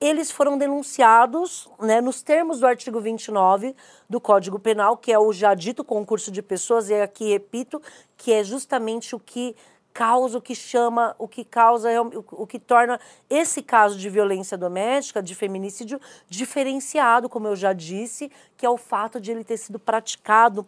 eles 0.00 0.30
foram 0.30 0.58
denunciados 0.58 1.68
né, 1.80 2.00
nos 2.00 2.22
termos 2.22 2.60
do 2.60 2.66
artigo 2.66 3.00
29 3.00 3.74
do 4.08 4.20
Código 4.20 4.58
Penal, 4.58 4.96
que 4.96 5.12
é 5.12 5.18
o 5.18 5.32
já 5.32 5.54
dito 5.54 5.82
concurso 5.82 6.30
de 6.30 6.42
pessoas, 6.42 6.90
e 6.90 6.94
aqui 6.94 7.30
repito, 7.30 7.80
que 8.16 8.32
é 8.32 8.44
justamente 8.44 9.14
o 9.14 9.20
que 9.20 9.56
causa, 9.94 10.38
o 10.38 10.42
que 10.42 10.56
chama, 10.56 11.14
o 11.18 11.28
que 11.28 11.44
causa, 11.44 11.88
o 12.02 12.46
que 12.46 12.58
torna 12.58 13.00
esse 13.30 13.62
caso 13.62 13.96
de 13.96 14.10
violência 14.10 14.58
doméstica, 14.58 15.22
de 15.22 15.34
feminicídio, 15.36 16.00
diferenciado, 16.28 17.28
como 17.28 17.46
eu 17.46 17.54
já 17.54 17.72
disse, 17.72 18.30
que 18.56 18.66
é 18.66 18.70
o 18.70 18.76
fato 18.76 19.20
de 19.20 19.30
ele 19.30 19.44
ter 19.44 19.56
sido 19.56 19.78
praticado 19.78 20.66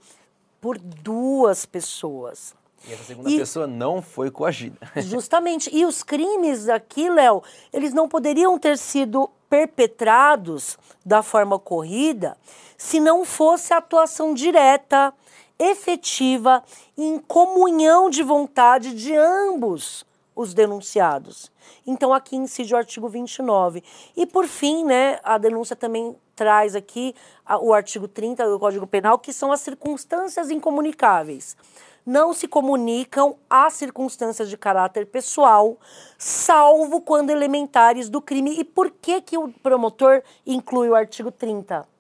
por 0.61 0.79
duas 0.79 1.67
pessoas. 1.67 2.55
E 2.87 2.93
essa 2.93 3.05
segunda 3.05 3.31
e, 3.31 3.39
pessoa 3.39 3.67
não 3.67 4.01
foi 4.01 4.31
coagida. 4.31 4.79
Justamente. 4.97 5.69
E 5.73 5.85
os 5.85 6.03
crimes 6.03 6.69
aqui, 6.69 7.09
Léo, 7.09 7.43
eles 7.73 7.93
não 7.93 8.09
poderiam 8.09 8.59
ter 8.59 8.79
sido 8.79 9.29
perpetrados 9.49 10.79
da 11.05 11.23
forma 11.23 11.57
ocorrida 11.57 12.37
se 12.77 13.01
não 13.01 13.25
fosse 13.25 13.73
a 13.73 13.79
atuação 13.79 14.35
direta, 14.35 15.13
efetiva, 15.59 16.63
em 16.97 17.19
comunhão 17.19 18.11
de 18.11 18.23
vontade 18.23 18.95
de 18.95 19.17
ambos 19.17 20.05
os 20.35 20.53
denunciados. 20.53 21.51
Então, 21.87 22.13
aqui 22.13 22.37
incide 22.37 22.75
o 22.75 22.77
artigo 22.77 23.09
29. 23.09 23.83
E, 24.15 24.27
por 24.27 24.47
fim, 24.47 24.85
né, 24.85 25.19
a 25.25 25.39
denúncia 25.39 25.75
também 25.75 26.15
traz 26.37 26.77
aqui 26.77 27.15
o 27.63 27.73
artigo 27.73 28.07
30 28.07 28.47
do 28.49 28.61
Código 28.61 28.87
Penal, 28.87 29.19
que 29.19 29.33
são 29.33 29.51
as 29.51 29.61
circunstâncias 29.61 30.51
incomunicáveis. 30.51 31.57
Não 32.05 32.33
se 32.33 32.47
comunicam 32.47 33.37
as 33.51 33.73
circunstâncias 33.73 34.49
de 34.49 34.57
caráter 34.57 35.07
pessoal, 35.07 35.77
salvo 36.17 37.01
quando 37.01 37.31
elementares 37.31 38.09
do 38.09 38.21
crime. 38.21 38.61
E 38.61 38.63
por 38.63 38.91
que, 38.91 39.21
que 39.21 39.37
o 39.37 39.49
promotor 39.49 40.23
inclui 40.47 40.89
o 40.89 40.95
artigo 40.95 41.33
30? 41.33 41.96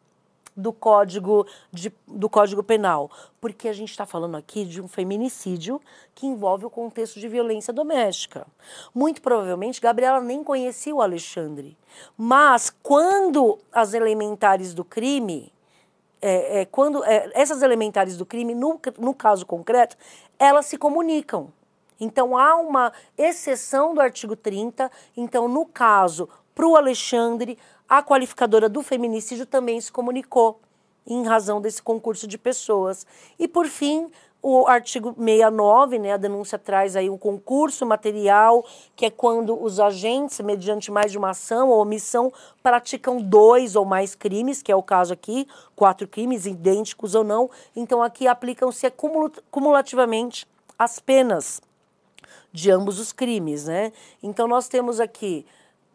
Do 0.57 0.73
Código, 0.73 1.47
de, 1.71 1.93
do 2.07 2.31
Código 2.31 2.63
Penal, 2.63 3.11
porque 3.41 3.69
a 3.69 3.73
gente 3.73 3.91
está 3.91 4.07
falando 4.07 4.37
aqui 4.37 4.65
de 4.65 4.81
um 4.81 4.89
feminicídio 4.89 5.81
que 6.15 6.27
envolve 6.27 6.65
o 6.65 6.71
contexto 6.71 7.21
de 7.21 7.29
violência 7.29 7.73
doméstica. 7.73 8.47
Muito 8.95 9.21
provavelmente, 9.21 9.81
Gabriela 9.81 10.21
nem 10.21 10.43
conhecia 10.43 10.95
o 10.95 11.03
Alexandre, 11.03 11.77
mas 12.17 12.75
quando 12.83 13.59
as 13.71 13.93
elementares 13.93 14.73
do 14.73 14.85
crime, 14.85 15.53
é, 16.23 16.61
é, 16.61 16.65
quando 16.65 17.05
é, 17.05 17.31
essas 17.35 17.63
elementares 17.63 18.17
do 18.17 18.25
crime, 18.25 18.55
no, 18.55 18.81
no 18.99 19.15
caso 19.15 19.45
concreto, 19.45 19.97
elas 20.39 20.67
se 20.67 20.79
comunicam. 20.79 21.53
Então 22.01 22.37
há 22.37 22.57
uma 22.57 22.93
exceção 23.17 23.95
do 23.95 24.01
artigo 24.01 24.37
30. 24.37 24.91
Então, 25.17 25.49
no 25.49 25.65
caso, 25.65 26.29
para 26.55 26.67
o 26.67 26.77
Alexandre, 26.77 27.59
a 27.89 28.03
qualificadora 28.03 28.69
do 28.69 28.83
feminicídio 28.83 29.47
também 29.47 29.81
se 29.81 29.93
comunicou 29.93 30.61
em 31.07 31.25
razão 31.25 31.61
desse 31.61 31.83
concurso 31.83 32.27
de 32.27 32.37
pessoas. 32.37 33.07
E, 33.39 33.47
por 33.47 33.67
fim, 33.67 34.11
o 34.43 34.67
artigo 34.67 35.15
69, 35.19 35.99
né, 35.99 36.13
a 36.13 36.17
denúncia 36.17 36.59
traz 36.59 36.95
aí 36.95 37.09
um 37.09 37.19
concurso 37.19 37.87
material, 37.87 38.65
que 38.95 39.07
é 39.07 39.11
quando 39.11 39.61
os 39.61 39.81
agentes, 39.81 40.41
mediante 40.41 40.91
mais 40.91 41.11
de 41.11 41.19
uma 41.19 41.31
ação 41.31 41.69
ou 41.69 41.81
omissão, 41.81 42.33
praticam 42.63 43.21
dois 43.21 43.77
ou 43.77 43.85
mais 43.85 44.15
crimes, 44.15 44.63
que 44.63 44.71
é 44.71 44.77
o 44.77 44.83
caso 44.83 45.13
aqui, 45.13 45.49
quatro 45.75 46.07
crimes, 46.07 46.47
idênticos 46.47 47.15
ou 47.15 47.25
não. 47.25 47.51
Então, 47.75 48.03
aqui 48.03 48.27
aplicam-se 48.27 48.89
cumulativamente 49.51 50.47
as 50.79 50.99
penas 50.99 51.61
de 52.53 52.71
ambos 52.71 52.99
os 52.99 53.13
crimes, 53.13 53.67
né? 53.67 53.93
Então, 54.23 54.47
nós 54.47 54.69
temos 54.69 55.01
aqui 55.01 55.45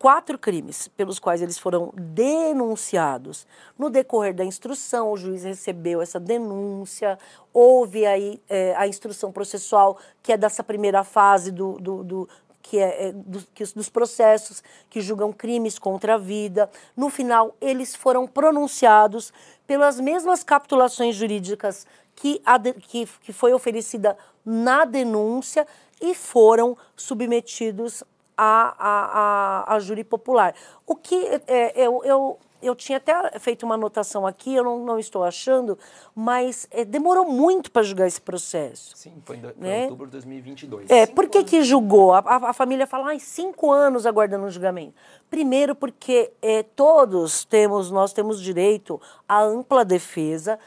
quatro 0.01 0.35
crimes 0.35 0.87
pelos 0.87 1.19
quais 1.19 1.43
eles 1.43 1.59
foram 1.59 1.93
denunciados. 1.95 3.45
No 3.77 3.87
decorrer 3.87 4.33
da 4.33 4.43
instrução, 4.43 5.11
o 5.11 5.15
juiz 5.15 5.43
recebeu 5.43 6.01
essa 6.01 6.19
denúncia, 6.19 7.19
houve 7.53 8.03
aí 8.07 8.41
é, 8.49 8.73
a 8.77 8.87
instrução 8.87 9.31
processual, 9.31 9.99
que 10.23 10.33
é 10.33 10.37
dessa 10.37 10.63
primeira 10.63 11.03
fase 11.03 11.51
do, 11.51 11.73
do, 11.73 12.03
do 12.03 12.29
que 12.63 12.79
é, 12.79 13.09
é 13.09 13.11
do, 13.11 13.45
que, 13.53 13.63
dos 13.75 13.89
processos 13.89 14.63
que 14.89 15.01
julgam 15.01 15.31
crimes 15.31 15.77
contra 15.77 16.15
a 16.15 16.17
vida. 16.17 16.67
No 16.97 17.07
final, 17.07 17.55
eles 17.61 17.95
foram 17.95 18.25
pronunciados 18.25 19.31
pelas 19.67 19.99
mesmas 19.99 20.43
capitulações 20.43 21.15
jurídicas 21.15 21.85
que, 22.15 22.41
a, 22.43 22.59
que, 22.59 23.07
que 23.21 23.31
foi 23.31 23.53
oferecida 23.53 24.17
na 24.43 24.83
denúncia 24.83 25.67
e 26.01 26.15
foram 26.15 26.75
submetidos 26.95 28.03
a, 28.43 28.75
a, 28.79 29.73
a, 29.73 29.75
a 29.75 29.79
júri 29.79 30.03
popular. 30.03 30.55
O 30.87 30.95
que 30.95 31.15
é, 31.47 31.73
eu, 31.75 32.01
eu, 32.03 32.39
eu 32.59 32.73
tinha 32.75 32.97
até 32.97 33.37
feito 33.37 33.63
uma 33.63 33.75
anotação 33.75 34.25
aqui, 34.25 34.55
eu 34.55 34.63
não, 34.63 34.83
não 34.83 34.97
estou 34.97 35.23
achando, 35.23 35.77
mas 36.15 36.67
é, 36.71 36.83
demorou 36.83 37.23
muito 37.23 37.71
para 37.71 37.83
julgar 37.83 38.07
esse 38.07 38.19
processo. 38.19 38.97
Sim, 38.97 39.13
foi 39.23 39.37
em, 39.37 39.41
né? 39.57 39.83
outubro 39.83 40.07
de 40.07 40.13
2022. 40.13 40.89
É, 40.89 41.05
cinco 41.05 41.15
por 41.15 41.29
que, 41.29 41.43
que 41.43 41.61
julgou? 41.61 42.13
A, 42.13 42.19
a, 42.19 42.49
a 42.49 42.53
família 42.53 42.87
fala, 42.87 43.13
ah, 43.13 43.19
cinco 43.19 43.71
anos 43.71 44.07
aguardando 44.07 44.47
o 44.47 44.49
julgamento. 44.49 44.95
Primeiro 45.29 45.75
porque 45.75 46.31
é, 46.41 46.63
todos 46.63 47.45
temos, 47.45 47.91
nós 47.91 48.11
temos 48.11 48.41
direito 48.41 48.99
à 49.29 49.39
ampla 49.43 49.85
defesa, 49.85 50.57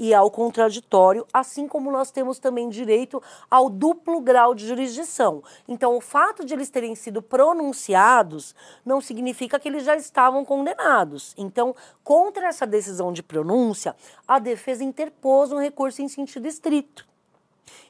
e 0.00 0.14
ao 0.14 0.30
contraditório, 0.30 1.26
assim 1.30 1.68
como 1.68 1.92
nós 1.92 2.10
temos 2.10 2.38
também 2.38 2.70
direito 2.70 3.22
ao 3.50 3.68
duplo 3.68 4.18
grau 4.22 4.54
de 4.54 4.66
jurisdição. 4.66 5.42
Então, 5.68 5.94
o 5.94 6.00
fato 6.00 6.42
de 6.42 6.54
eles 6.54 6.70
terem 6.70 6.94
sido 6.94 7.20
pronunciados 7.20 8.54
não 8.82 9.02
significa 9.02 9.60
que 9.60 9.68
eles 9.68 9.84
já 9.84 9.94
estavam 9.94 10.42
condenados. 10.42 11.34
Então, 11.36 11.76
contra 12.02 12.48
essa 12.48 12.66
decisão 12.66 13.12
de 13.12 13.22
pronúncia, 13.22 13.94
a 14.26 14.38
defesa 14.38 14.82
interpôs 14.82 15.52
um 15.52 15.60
recurso 15.60 16.00
em 16.00 16.08
sentido 16.08 16.48
estrito. 16.48 17.06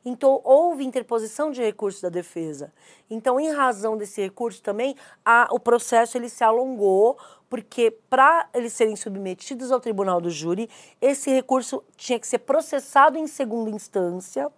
Então, 0.04 0.40
houve 0.42 0.84
interposição 0.84 1.52
de 1.52 1.62
recurso 1.62 2.02
da 2.02 2.08
defesa. 2.08 2.72
Então, 3.08 3.38
em 3.38 3.52
razão 3.52 3.96
desse 3.96 4.20
recurso 4.20 4.60
também, 4.62 4.96
a, 5.24 5.48
o 5.52 5.60
processo 5.60 6.18
ele 6.18 6.28
se 6.28 6.42
alongou, 6.42 7.16
porque 7.50 7.90
para 8.08 8.48
eles 8.54 8.72
serem 8.72 8.94
submetidos 8.94 9.72
ao 9.72 9.80
tribunal 9.80 10.20
do 10.20 10.30
júri, 10.30 10.70
esse 11.02 11.30
recurso 11.30 11.82
tinha 11.96 12.18
que 12.18 12.26
ser 12.26 12.38
processado 12.38 13.18
em 13.18 13.26
segunda 13.26 13.68
instância, 13.70 14.48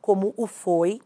como 0.00 0.32
o 0.34 0.46
foi, 0.46 1.00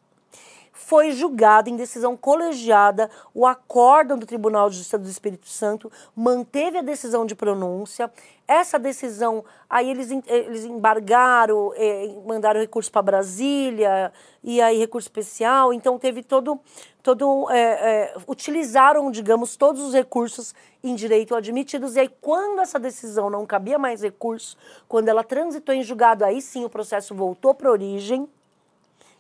foi 0.84 1.12
julgado 1.12 1.70
em 1.70 1.76
decisão 1.76 2.16
colegiada, 2.16 3.08
o 3.32 3.46
acórdão 3.46 4.18
do 4.18 4.26
Tribunal 4.26 4.68
de 4.68 4.76
Justiça 4.76 4.98
do 4.98 5.08
Espírito 5.08 5.48
Santo 5.48 5.90
manteve 6.14 6.78
a 6.78 6.82
decisão 6.82 7.24
de 7.24 7.34
pronúncia. 7.34 8.10
Essa 8.48 8.78
decisão, 8.78 9.44
aí 9.70 9.88
eles, 9.88 10.10
eles 10.26 10.64
embargaram, 10.64 11.72
eh, 11.76 12.14
mandaram 12.26 12.60
recurso 12.60 12.90
para 12.90 13.00
Brasília, 13.00 14.12
e 14.42 14.60
aí 14.60 14.76
recurso 14.76 15.06
especial, 15.06 15.72
então 15.72 15.98
teve 15.98 16.22
todo, 16.22 16.58
todo 17.00 17.48
é, 17.50 17.60
é, 17.60 18.14
utilizaram, 18.26 19.10
digamos, 19.10 19.56
todos 19.56 19.80
os 19.80 19.94
recursos 19.94 20.52
em 20.82 20.96
direito 20.96 21.34
admitidos, 21.34 21.94
e 21.94 22.00
aí 22.00 22.10
quando 22.20 22.60
essa 22.60 22.78
decisão 22.78 23.30
não 23.30 23.46
cabia 23.46 23.78
mais 23.78 24.02
recurso, 24.02 24.56
quando 24.88 25.08
ela 25.08 25.22
transitou 25.22 25.74
em 25.74 25.82
julgado, 25.82 26.24
aí 26.24 26.42
sim 26.42 26.64
o 26.64 26.68
processo 26.68 27.14
voltou 27.14 27.54
para 27.54 27.68
a 27.68 27.72
origem, 27.72 28.28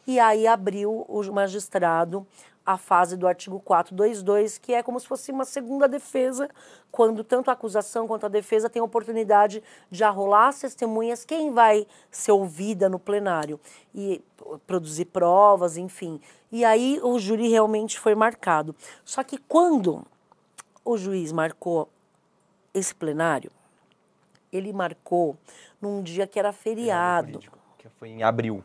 e 0.06 0.18
aí 0.18 0.46
abriu 0.46 1.04
o 1.08 1.32
magistrado 1.32 2.26
a 2.64 2.76
fase 2.76 3.16
do 3.16 3.26
artigo 3.26 3.60
422, 3.60 4.56
que 4.58 4.72
é 4.72 4.82
como 4.82 4.98
se 4.98 5.06
fosse 5.06 5.32
uma 5.32 5.44
segunda 5.44 5.88
defesa, 5.88 6.48
quando 6.90 7.24
tanto 7.24 7.50
a 7.50 7.54
acusação 7.54 8.06
quanto 8.06 8.26
a 8.26 8.28
defesa 8.28 8.70
tem 8.70 8.80
a 8.80 8.84
oportunidade 8.84 9.62
de 9.90 10.04
arrolar 10.04 10.48
as 10.48 10.60
testemunhas, 10.60 11.24
quem 11.24 11.50
vai 11.52 11.86
ser 12.10 12.32
ouvida 12.32 12.88
no 12.88 12.98
plenário 12.98 13.58
e 13.94 14.22
produzir 14.66 15.06
provas, 15.06 15.76
enfim. 15.76 16.20
E 16.50 16.64
aí 16.64 17.00
o 17.02 17.18
júri 17.18 17.48
realmente 17.48 17.98
foi 17.98 18.14
marcado. 18.14 18.74
Só 19.04 19.24
que 19.24 19.38
quando 19.38 20.04
o 20.84 20.96
juiz 20.96 21.32
marcou 21.32 21.88
esse 22.72 22.94
plenário, 22.94 23.50
ele 24.52 24.72
marcou 24.72 25.36
num 25.80 26.02
dia 26.02 26.26
que 26.26 26.38
era 26.38 26.52
feriado. 26.52 27.40
Que 27.78 27.88
foi 27.88 28.10
em 28.10 28.22
abril. 28.22 28.62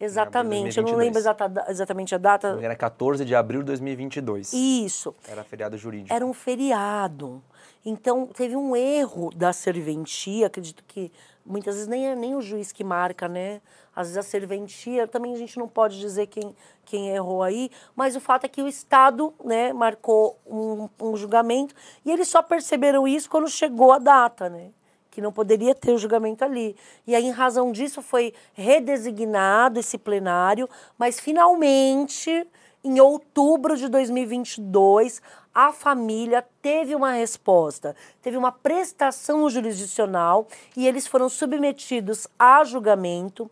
Exatamente, 0.00 0.78
eu 0.78 0.84
não 0.84 0.96
lembro 0.96 1.18
exata, 1.18 1.66
exatamente 1.68 2.14
a 2.14 2.18
data. 2.18 2.58
Era 2.60 2.74
14 2.74 3.22
de 3.24 3.34
abril 3.34 3.60
de 3.60 3.66
2022. 3.66 4.52
Isso. 4.54 5.14
Era 5.28 5.44
feriado 5.44 5.76
jurídico. 5.76 6.14
Era 6.14 6.24
um 6.24 6.32
feriado. 6.32 7.42
Então, 7.84 8.26
teve 8.26 8.56
um 8.56 8.74
erro 8.74 9.30
da 9.34 9.52
serventia, 9.52 10.46
acredito 10.46 10.82
que 10.86 11.12
muitas 11.44 11.74
vezes 11.74 11.88
nem 11.88 12.08
é 12.08 12.16
nem 12.16 12.34
o 12.34 12.40
juiz 12.40 12.72
que 12.72 12.82
marca, 12.82 13.28
né? 13.28 13.60
Às 13.94 14.08
vezes 14.08 14.18
a 14.18 14.22
serventia, 14.22 15.06
também 15.06 15.34
a 15.34 15.36
gente 15.36 15.58
não 15.58 15.68
pode 15.68 15.98
dizer 15.98 16.26
quem, 16.28 16.54
quem 16.84 17.10
errou 17.10 17.42
aí, 17.42 17.70
mas 17.94 18.16
o 18.16 18.20
fato 18.20 18.44
é 18.44 18.48
que 18.48 18.62
o 18.62 18.68
Estado 18.68 19.34
né, 19.44 19.72
marcou 19.72 20.38
um, 20.46 20.88
um 21.00 21.16
julgamento 21.16 21.74
e 22.04 22.10
eles 22.10 22.28
só 22.28 22.40
perceberam 22.42 23.06
isso 23.06 23.28
quando 23.28 23.48
chegou 23.48 23.92
a 23.92 23.98
data, 23.98 24.48
né? 24.48 24.70
Que 25.10 25.20
não 25.20 25.32
poderia 25.32 25.74
ter 25.74 25.92
o 25.92 25.98
julgamento 25.98 26.44
ali. 26.44 26.76
E 27.06 27.14
aí, 27.14 27.24
em 27.24 27.30
razão 27.30 27.72
disso, 27.72 28.00
foi 28.00 28.32
redesignado 28.52 29.80
esse 29.80 29.98
plenário, 29.98 30.68
mas 30.96 31.18
finalmente, 31.18 32.46
em 32.84 33.00
outubro 33.00 33.76
de 33.76 33.88
2022, 33.88 35.20
a 35.54 35.72
família 35.72 36.44
teve 36.62 36.94
uma 36.94 37.12
resposta, 37.12 37.96
teve 38.22 38.36
uma 38.36 38.52
prestação 38.52 39.50
jurisdicional 39.50 40.46
e 40.76 40.86
eles 40.86 41.06
foram 41.06 41.28
submetidos 41.28 42.28
a 42.38 42.62
julgamento 42.64 43.50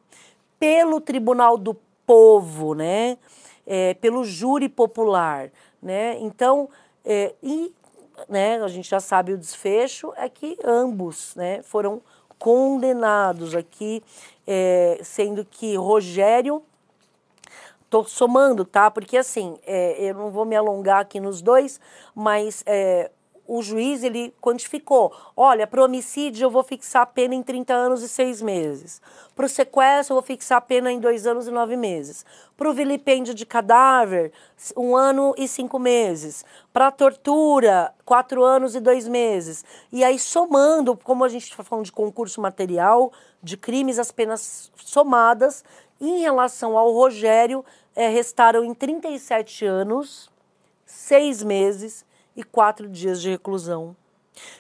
pelo 0.59 1.01
Tribunal 1.01 1.59
do 1.59 1.77
Povo, 2.07 2.75
né? 2.75 3.19
É, 3.67 3.93
pelo 3.95 4.25
júri 4.25 4.69
popular, 4.69 5.51
né? 5.83 6.17
Então, 6.21 6.71
é, 7.05 7.35
e 7.43 7.75
né, 8.29 8.63
a 8.63 8.69
gente 8.69 8.89
já 8.89 9.01
sabe 9.01 9.33
o 9.33 9.39
desfecho, 9.39 10.13
é 10.17 10.29
que 10.29 10.59
ambos 10.65 11.35
né, 11.35 11.63
foram 11.63 12.01
condenados 12.39 13.55
aqui, 13.55 14.03
é, 14.47 15.01
sendo 15.03 15.45
que 15.45 15.77
Rogério 15.77 16.63
Estou 17.89 18.05
somando, 18.05 18.67
tá? 18.67 18.91
Porque 18.91 19.17
assim, 19.17 19.59
é, 19.67 20.11
eu 20.11 20.15
não 20.15 20.31
vou 20.31 20.45
me 20.45 20.55
alongar 20.55 21.01
aqui 21.01 21.19
nos 21.19 21.41
dois, 21.41 21.81
mas 22.15 22.63
é, 22.67 23.11
o 23.49 23.63
juiz 23.63 24.05
ele 24.05 24.33
quantificou. 24.43 25.11
Olha, 25.35 25.67
para 25.67 25.81
o 25.81 25.85
homicídio 25.85 26.45
eu 26.45 26.51
vou 26.51 26.63
fixar 26.63 27.03
a 27.03 27.07
pena 27.07 27.35
em 27.35 27.43
30 27.43 27.73
anos 27.73 28.03
e 28.03 28.09
6 28.09 28.43
meses. 28.43 29.01
Para 29.35 29.47
o 29.47 29.49
sequestro 29.49 30.13
eu 30.13 30.21
vou 30.21 30.23
fixar 30.23 30.59
a 30.59 30.61
pena 30.61 30.93
em 30.93 31.01
2 31.01 31.27
anos 31.27 31.49
e 31.49 31.51
9 31.51 31.75
meses. 31.75 32.27
Para 32.59 32.69
o 32.69 32.75
vilipêndio 32.75 33.33
de 33.33 33.47
cadáver, 33.47 34.33
um 34.77 34.95
ano 34.95 35.35
e 35.39 35.49
cinco 35.49 35.79
meses. 35.79 36.45
Para 36.73 36.89
a 36.89 36.91
tortura, 36.91 37.95
quatro 38.05 38.45
anos 38.45 38.75
e 38.75 38.81
dois 38.81 39.09
meses. 39.09 39.65
E 39.91 40.05
aí, 40.05 40.19
somando, 40.19 40.97
como 40.97 41.25
a 41.25 41.29
gente 41.29 41.45
está 41.45 41.63
falando 41.63 41.85
de 41.85 41.93
concurso 41.93 42.41
material, 42.41 43.13
de 43.43 43.57
crimes, 43.57 43.99
as 43.99 44.11
penas 44.11 44.71
somadas, 44.77 45.65
em 46.01 46.21
relação 46.21 46.77
ao 46.77 46.93
Rogério, 46.93 47.65
é, 47.95 48.09
restaram 48.09 48.65
em 48.65 48.75
37 48.75 49.65
anos, 49.65 50.29
seis 50.85 51.43
meses 51.43 52.05
e 52.39 52.45
quatro 52.45 52.89
dias 52.89 53.21
de 53.21 53.29
reclusão. 53.29 53.97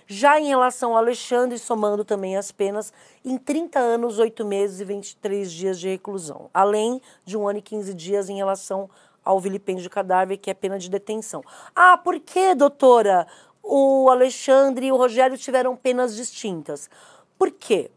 Já 0.05 0.41
em 0.41 0.49
relação 0.49 0.91
ao 0.91 0.97
Alexandre, 0.97 1.57
somando 1.61 2.05
também 2.05 2.37
as 2.37 2.51
penas, 2.51 2.93
em 3.25 3.39
30 3.39 3.79
anos, 3.79 4.19
8 4.19 4.45
meses 4.45 4.81
e 4.81 4.85
23 4.85 5.53
dias 5.53 5.79
de 5.79 5.89
reclusão, 5.89 6.51
além 6.53 7.01
de 7.25 7.37
um 7.37 7.47
ano 7.47 7.61
e 7.61 7.63
15 7.63 7.95
dias 7.95 8.29
em 8.29 8.35
relação 8.35 8.91
ao 9.25 9.39
vilipêndio 9.39 9.89
cadáver, 9.89 10.39
que 10.39 10.51
é 10.51 10.55
pena 10.55 10.77
de 10.77 10.91
detenção. 10.91 11.41
Ah, 11.73 11.97
por 11.97 12.19
que, 12.19 12.53
doutora, 12.57 13.29
o 13.63 14.11
Alexandre 14.11 14.87
e 14.87 14.93
o 14.93 14.97
Rogério 14.97 15.39
tiveram 15.39 15.77
penas 15.77 16.17
distintas? 16.17 16.91
Por 17.39 17.53
quê? 17.53 17.93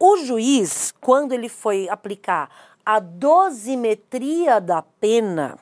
O 0.00 0.16
juiz, 0.16 0.92
quando 1.00 1.32
ele 1.32 1.48
foi 1.48 1.88
aplicar 1.88 2.50
a 2.84 2.98
dosimetria 2.98 4.60
da 4.60 4.82
pena, 4.82 5.56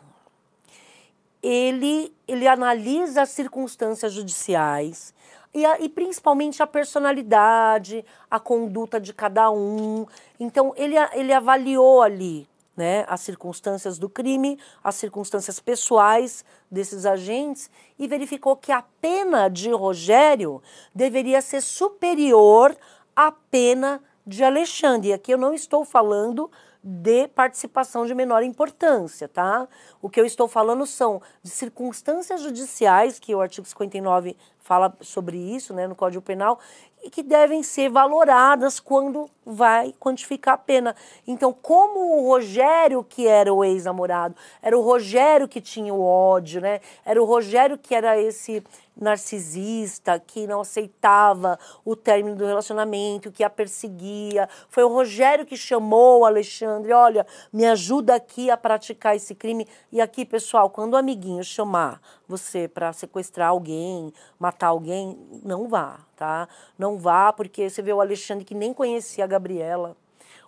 ele, 1.44 2.16
ele 2.26 2.48
analisa 2.48 3.22
as 3.22 3.28
circunstâncias 3.28 4.14
judiciais 4.14 5.12
e, 5.52 5.64
a, 5.66 5.78
e 5.78 5.90
principalmente 5.90 6.62
a 6.62 6.66
personalidade, 6.66 8.02
a 8.30 8.40
conduta 8.40 8.98
de 8.98 9.12
cada 9.12 9.50
um. 9.50 10.06
Então, 10.40 10.72
ele, 10.74 10.94
ele 11.12 11.34
avaliou 11.34 12.00
ali 12.00 12.48
né, 12.74 13.04
as 13.06 13.20
circunstâncias 13.20 13.98
do 13.98 14.08
crime, 14.08 14.58
as 14.82 14.94
circunstâncias 14.94 15.60
pessoais 15.60 16.46
desses 16.70 17.04
agentes 17.04 17.70
e 17.98 18.08
verificou 18.08 18.56
que 18.56 18.72
a 18.72 18.82
pena 19.00 19.48
de 19.48 19.70
Rogério 19.70 20.62
deveria 20.94 21.42
ser 21.42 21.60
superior 21.60 22.74
à 23.14 23.30
pena 23.30 24.02
de 24.26 24.42
Alexandre. 24.42 25.10
E 25.10 25.12
aqui 25.12 25.32
eu 25.32 25.38
não 25.38 25.52
estou 25.52 25.84
falando 25.84 26.50
de 26.86 27.26
participação 27.28 28.04
de 28.04 28.14
menor 28.14 28.42
importância, 28.42 29.26
tá? 29.26 29.66
O 30.02 30.10
que 30.10 30.20
eu 30.20 30.26
estou 30.26 30.46
falando 30.46 30.84
são 30.84 31.22
de 31.42 31.48
circunstâncias 31.48 32.42
judiciais, 32.42 33.18
que 33.18 33.34
o 33.34 33.40
artigo 33.40 33.66
59 33.66 34.36
fala 34.64 34.96
sobre 35.02 35.36
isso, 35.36 35.74
né, 35.74 35.86
no 35.86 35.94
Código 35.94 36.24
Penal, 36.24 36.58
e 37.04 37.10
que 37.10 37.22
devem 37.22 37.62
ser 37.62 37.90
valoradas 37.90 38.80
quando 38.80 39.28
vai 39.44 39.92
quantificar 40.00 40.54
a 40.54 40.58
pena. 40.58 40.96
Então, 41.26 41.52
como 41.52 42.16
o 42.16 42.28
Rogério, 42.28 43.04
que 43.04 43.28
era 43.28 43.52
o 43.52 43.62
ex-namorado, 43.62 44.34
era 44.62 44.76
o 44.76 44.80
Rogério 44.80 45.46
que 45.46 45.60
tinha 45.60 45.92
o 45.92 46.02
ódio, 46.02 46.62
né? 46.62 46.80
Era 47.04 47.22
o 47.22 47.26
Rogério 47.26 47.76
que 47.76 47.94
era 47.94 48.18
esse 48.18 48.64
narcisista, 48.96 50.18
que 50.18 50.46
não 50.46 50.60
aceitava 50.60 51.58
o 51.84 51.96
término 51.96 52.36
do 52.36 52.46
relacionamento, 52.46 53.32
que 53.32 53.42
a 53.42 53.50
perseguia. 53.50 54.48
Foi 54.68 54.84
o 54.84 54.88
Rogério 54.88 55.44
que 55.44 55.56
chamou 55.56 56.20
o 56.20 56.24
Alexandre, 56.24 56.92
olha, 56.92 57.26
me 57.52 57.66
ajuda 57.66 58.14
aqui 58.14 58.50
a 58.50 58.56
praticar 58.56 59.16
esse 59.16 59.34
crime. 59.34 59.66
E 59.90 60.00
aqui, 60.00 60.24
pessoal, 60.24 60.70
quando 60.70 60.94
o 60.94 60.96
amiguinho 60.96 61.42
chamar 61.42 62.00
você 62.26 62.68
para 62.68 62.92
sequestrar 62.92 63.48
alguém, 63.48 64.12
matar 64.38 64.53
alguém, 64.62 65.18
não 65.44 65.68
vá, 65.68 65.98
tá? 66.16 66.48
Não 66.78 66.98
vá, 66.98 67.32
porque 67.32 67.68
você 67.68 67.82
vê 67.82 67.92
o 67.92 68.00
Alexandre 68.00 68.44
que 68.44 68.54
nem 68.54 68.72
conhecia 68.72 69.24
a 69.24 69.26
Gabriela. 69.26 69.96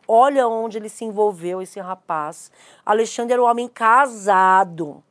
Olha 0.08 0.46
onde 0.46 0.78
ele 0.78 0.88
se 0.88 1.04
envolveu, 1.04 1.60
esse 1.60 1.80
rapaz. 1.80 2.50
Alexandre 2.84 3.32
era 3.32 3.42
um 3.42 3.46
homem 3.46 3.68
casado, 3.68 5.02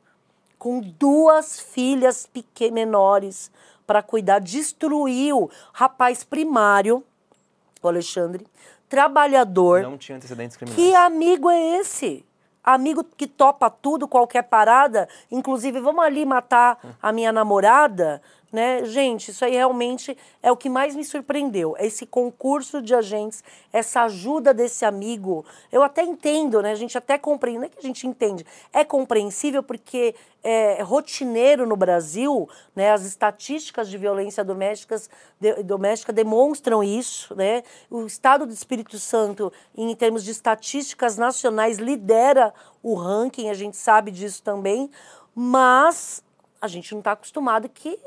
com 0.58 0.80
duas 0.80 1.60
filhas 1.60 2.26
pequenas, 2.26 2.74
menores 2.74 3.50
para 3.86 4.02
cuidar. 4.02 4.40
Destruiu 4.40 5.50
rapaz 5.72 6.24
primário, 6.24 7.04
o 7.82 7.88
Alexandre, 7.88 8.46
trabalhador. 8.88 9.82
Não 9.82 9.98
tinha 9.98 10.16
antecedentes 10.16 10.56
criminais. 10.56 10.82
Que 10.82 10.94
amigo 10.94 11.50
é 11.50 11.78
esse? 11.78 12.24
Amigo 12.64 13.04
que 13.04 13.28
topa 13.28 13.70
tudo, 13.70 14.08
qualquer 14.08 14.42
parada, 14.42 15.08
inclusive 15.30 15.78
vamos 15.78 16.04
ali 16.04 16.26
matar 16.26 16.96
a 17.00 17.12
minha 17.12 17.30
namorada 17.30 18.20
né? 18.52 18.84
Gente, 18.84 19.30
isso 19.30 19.44
aí 19.44 19.52
realmente 19.52 20.16
é 20.42 20.50
o 20.50 20.56
que 20.56 20.68
mais 20.68 20.94
me 20.94 21.04
surpreendeu. 21.04 21.74
Esse 21.78 22.06
concurso 22.06 22.80
de 22.80 22.94
agentes, 22.94 23.42
essa 23.72 24.02
ajuda 24.02 24.54
desse 24.54 24.84
amigo. 24.84 25.44
Eu 25.70 25.82
até 25.82 26.02
entendo, 26.02 26.62
né? 26.62 26.72
A 26.72 26.76
gente 26.76 26.96
até 26.96 27.18
compreende, 27.18 27.58
não 27.58 27.66
é 27.66 27.68
que 27.68 27.78
a 27.78 27.82
gente 27.82 28.06
entende, 28.06 28.46
é 28.72 28.84
compreensível 28.84 29.62
porque 29.62 30.14
é 30.42 30.80
rotineiro 30.80 31.66
no 31.66 31.76
Brasil, 31.76 32.48
né? 32.74 32.92
As 32.92 33.04
estatísticas 33.04 33.88
de 33.88 33.98
violência 33.98 34.44
domésticas, 34.44 35.10
de, 35.40 35.62
doméstica 35.64 36.12
demonstram 36.12 36.84
isso, 36.84 37.34
né? 37.34 37.64
O 37.90 38.06
Estado 38.06 38.46
do 38.46 38.52
Espírito 38.52 38.96
Santo, 38.98 39.52
em 39.76 39.92
termos 39.96 40.22
de 40.22 40.30
estatísticas 40.30 41.18
nacionais, 41.18 41.78
lidera 41.78 42.54
o 42.80 42.94
ranking, 42.94 43.50
a 43.50 43.54
gente 43.54 43.76
sabe 43.76 44.12
disso 44.12 44.40
também, 44.42 44.88
mas 45.34 46.22
a 46.60 46.68
gente 46.68 46.92
não 46.92 47.00
está 47.00 47.12
acostumado 47.12 47.68
que 47.68 47.98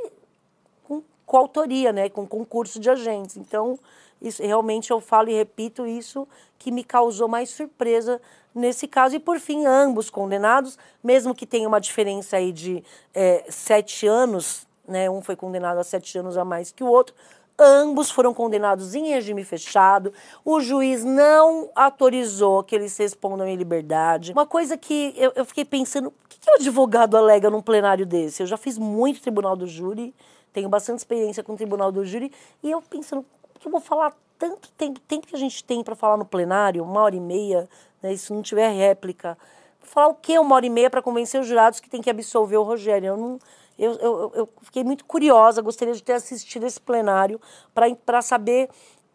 coautoria, 1.30 1.94
né, 1.94 2.10
com 2.10 2.26
concurso 2.26 2.80
de 2.80 2.90
agentes. 2.90 3.38
Então, 3.38 3.78
isso, 4.20 4.42
realmente 4.42 4.90
eu 4.90 5.00
falo 5.00 5.30
e 5.30 5.34
repito 5.34 5.86
isso 5.86 6.28
que 6.58 6.72
me 6.72 6.84
causou 6.84 7.28
mais 7.28 7.52
surpresa 7.52 8.20
nesse 8.54 8.88
caso. 8.88 9.16
E 9.16 9.20
por 9.20 9.40
fim, 9.40 9.64
ambos 9.68 10.10
condenados, 10.10 10.76
mesmo 11.04 11.36
que 11.36 11.46
tenha 11.46 11.68
uma 11.68 11.80
diferença 11.80 12.38
aí 12.38 12.52
de 12.52 12.84
é, 13.14 13.46
sete 13.48 14.08
anos, 14.08 14.66
né, 14.88 15.08
um 15.08 15.22
foi 15.22 15.36
condenado 15.36 15.78
a 15.78 15.84
sete 15.84 16.18
anos 16.18 16.36
a 16.36 16.44
mais 16.44 16.72
que 16.72 16.84
o 16.84 16.88
outro, 16.88 17.14
ambos 17.60 18.10
foram 18.10 18.34
condenados 18.34 18.96
em 18.96 19.10
regime 19.10 19.44
fechado. 19.44 20.12
O 20.44 20.60
juiz 20.60 21.04
não 21.04 21.70
autorizou 21.76 22.64
que 22.64 22.76
eles 22.76 22.98
respondam 22.98 23.48
em 23.48 23.56
liberdade. 23.56 24.32
Uma 24.32 24.48
coisa 24.48 24.76
que 24.76 25.14
eu, 25.16 25.32
eu 25.36 25.46
fiquei 25.46 25.64
pensando, 25.64 26.08
o 26.08 26.14
que, 26.28 26.40
que 26.40 26.50
o 26.50 26.56
advogado 26.56 27.16
alega 27.16 27.52
num 27.52 27.62
plenário 27.62 28.04
desse? 28.04 28.42
Eu 28.42 28.48
já 28.48 28.58
fiz 28.58 28.80
muito 28.80 29.22
tribunal 29.22 29.56
do 29.56 29.68
júri, 29.68 30.12
tenho 30.54 30.70
bastante 30.70 31.00
experiência 31.00 31.44
com 31.44 31.54
o 31.54 31.56
tribunal 31.58 31.92
do 31.92 32.06
júri, 32.06 32.32
e 32.64 32.72
eu 32.72 32.82
pensando, 32.82 33.26
que 33.60 33.68
eu 33.68 33.72
vou 33.72 33.82
falar 33.82 34.16
tanto 34.38 34.72
tempo, 34.72 35.00
tempo 35.02 35.28
que 35.28 35.36
a 35.36 35.40
gente 35.40 35.64
tem 35.64 35.84
para 35.84 35.96
falar 35.96 36.18
no 36.18 36.26
plenário, 36.26 36.84
uma 36.84 37.02
hora 37.02 37.16
e 37.16 37.20
meia, 37.20 37.70
né, 38.02 38.16
se 38.16 38.32
não 38.32 38.42
tiver 38.42 38.70
réplica, 38.70 39.38
falar 39.82 40.08
o 40.08 40.16
que 40.16 40.38
uma 40.40 40.56
hora 40.56 40.66
e 40.66 40.70
meia 40.70 40.90
para 40.90 41.02
convencer 41.02 41.42
os 41.42 41.48
jurados 41.48 41.80
que 41.80 41.90
tem 41.90 42.02
que 42.02 42.10
absolver 42.10 42.58
o 42.58 42.64
Rogério? 42.64 43.08
Eu 43.08 43.18
não, 43.18 43.40
eu, 43.78 43.94
eu, 43.94 44.32
eu 44.36 44.50
fiquei 44.62 44.84
muito 44.84 45.06
curiosa, 45.06 45.62
gostaria 45.62 45.94
de 45.94 46.04
ter 46.04 46.14
assistido 46.14 46.66
esse 46.66 46.80
plenário 46.80 47.40
para 47.74 48.22
saber 48.22 48.70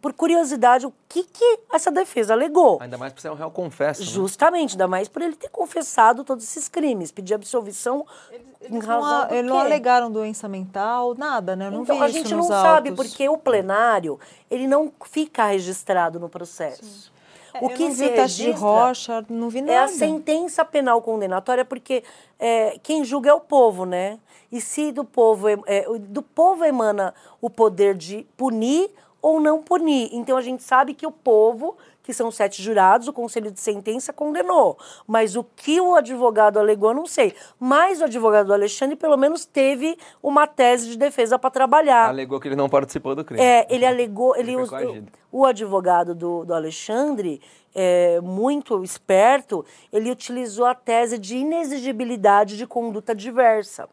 por 0.04 0.12
curiosidade, 0.12 0.84
o 0.84 0.92
que, 1.08 1.24
que 1.24 1.60
essa 1.72 1.90
defesa 1.90 2.34
alegou. 2.34 2.76
Ainda 2.78 2.98
mais 2.98 3.10
por 3.10 3.22
ser 3.22 3.30
um 3.30 3.34
réu 3.34 3.50
confesso. 3.50 4.02
Né? 4.02 4.06
Justamente, 4.06 4.72
ainda 4.72 4.86
mais 4.86 5.08
por 5.08 5.22
ele 5.22 5.34
ter 5.34 5.48
confessado 5.48 6.22
todos 6.22 6.44
esses 6.44 6.68
crimes, 6.68 7.10
pedir 7.10 7.32
absolvição 7.32 8.04
eles, 8.30 8.46
eles 8.60 8.84
em 8.84 8.86
razão 8.86 9.00
não, 9.00 9.30
Eles 9.30 9.50
não 9.50 9.58
alegaram 9.58 10.12
doença 10.12 10.46
mental, 10.46 11.14
nada, 11.14 11.56
né? 11.56 11.68
Eu 11.68 11.70
não 11.70 11.82
então, 11.84 11.96
vi 11.96 12.02
a 12.02 12.08
gente 12.08 12.32
não 12.32 12.40
autos. 12.40 12.54
sabe, 12.54 12.92
porque 12.92 13.26
o 13.30 13.38
plenário, 13.38 14.20
ele 14.50 14.66
não 14.66 14.92
fica 15.06 15.46
registrado 15.46 16.20
no 16.20 16.28
processo. 16.28 17.10
É, 17.54 17.64
o 17.64 17.70
que 17.70 17.90
se 17.94 18.06
registra 18.06 18.26
de 18.26 18.50
rocha, 18.50 19.24
não 19.30 19.48
vi 19.48 19.62
nada. 19.62 19.72
É 19.72 19.78
a 19.78 19.88
sentença 19.88 20.66
penal 20.66 21.00
condenatória, 21.00 21.64
porque 21.64 22.04
é, 22.38 22.78
quem 22.82 23.06
julga 23.06 23.30
é 23.30 23.32
o 23.32 23.40
povo, 23.40 23.86
né? 23.86 24.18
E 24.52 24.60
se 24.60 24.92
do 24.92 25.02
povo, 25.02 25.48
é, 25.48 25.86
do 25.98 26.20
povo 26.20 26.62
emana 26.62 27.14
o 27.40 27.48
poder 27.48 27.94
de 27.94 28.26
punir 28.36 28.90
ou 29.24 29.40
não 29.40 29.62
punir. 29.62 30.10
Então 30.12 30.36
a 30.36 30.42
gente 30.42 30.62
sabe 30.62 30.92
que 30.92 31.06
o 31.06 31.10
povo, 31.10 31.78
que 32.02 32.12
são 32.12 32.30
sete 32.30 32.62
jurados, 32.62 33.08
o 33.08 33.12
conselho 33.12 33.50
de 33.50 33.58
sentença 33.58 34.12
condenou. 34.12 34.76
Mas 35.06 35.34
o 35.34 35.42
que 35.42 35.80
o 35.80 35.94
advogado 35.94 36.58
alegou, 36.58 36.90
eu 36.90 36.94
não 36.94 37.06
sei. 37.06 37.34
Mas 37.58 38.02
o 38.02 38.04
advogado 38.04 38.52
Alexandre, 38.52 38.96
pelo 38.96 39.16
menos, 39.16 39.46
teve 39.46 39.96
uma 40.22 40.46
tese 40.46 40.90
de 40.90 40.98
defesa 40.98 41.38
para 41.38 41.48
trabalhar. 41.48 42.10
Alegou 42.10 42.38
que 42.38 42.48
ele 42.48 42.54
não 42.54 42.68
participou 42.68 43.14
do 43.14 43.24
crime. 43.24 43.42
É, 43.42 43.66
ele 43.70 43.86
alegou. 43.86 44.36
Ele, 44.36 44.52
ele 44.52 45.08
o, 45.32 45.40
o 45.40 45.46
advogado 45.46 46.14
do, 46.14 46.44
do 46.44 46.52
Alexandre, 46.52 47.40
é, 47.74 48.20
muito 48.20 48.84
esperto, 48.84 49.64
ele 49.90 50.10
utilizou 50.10 50.66
a 50.66 50.74
tese 50.74 51.16
de 51.16 51.38
inexigibilidade 51.38 52.58
de 52.58 52.66
conduta 52.66 53.14
diversa. 53.14 53.88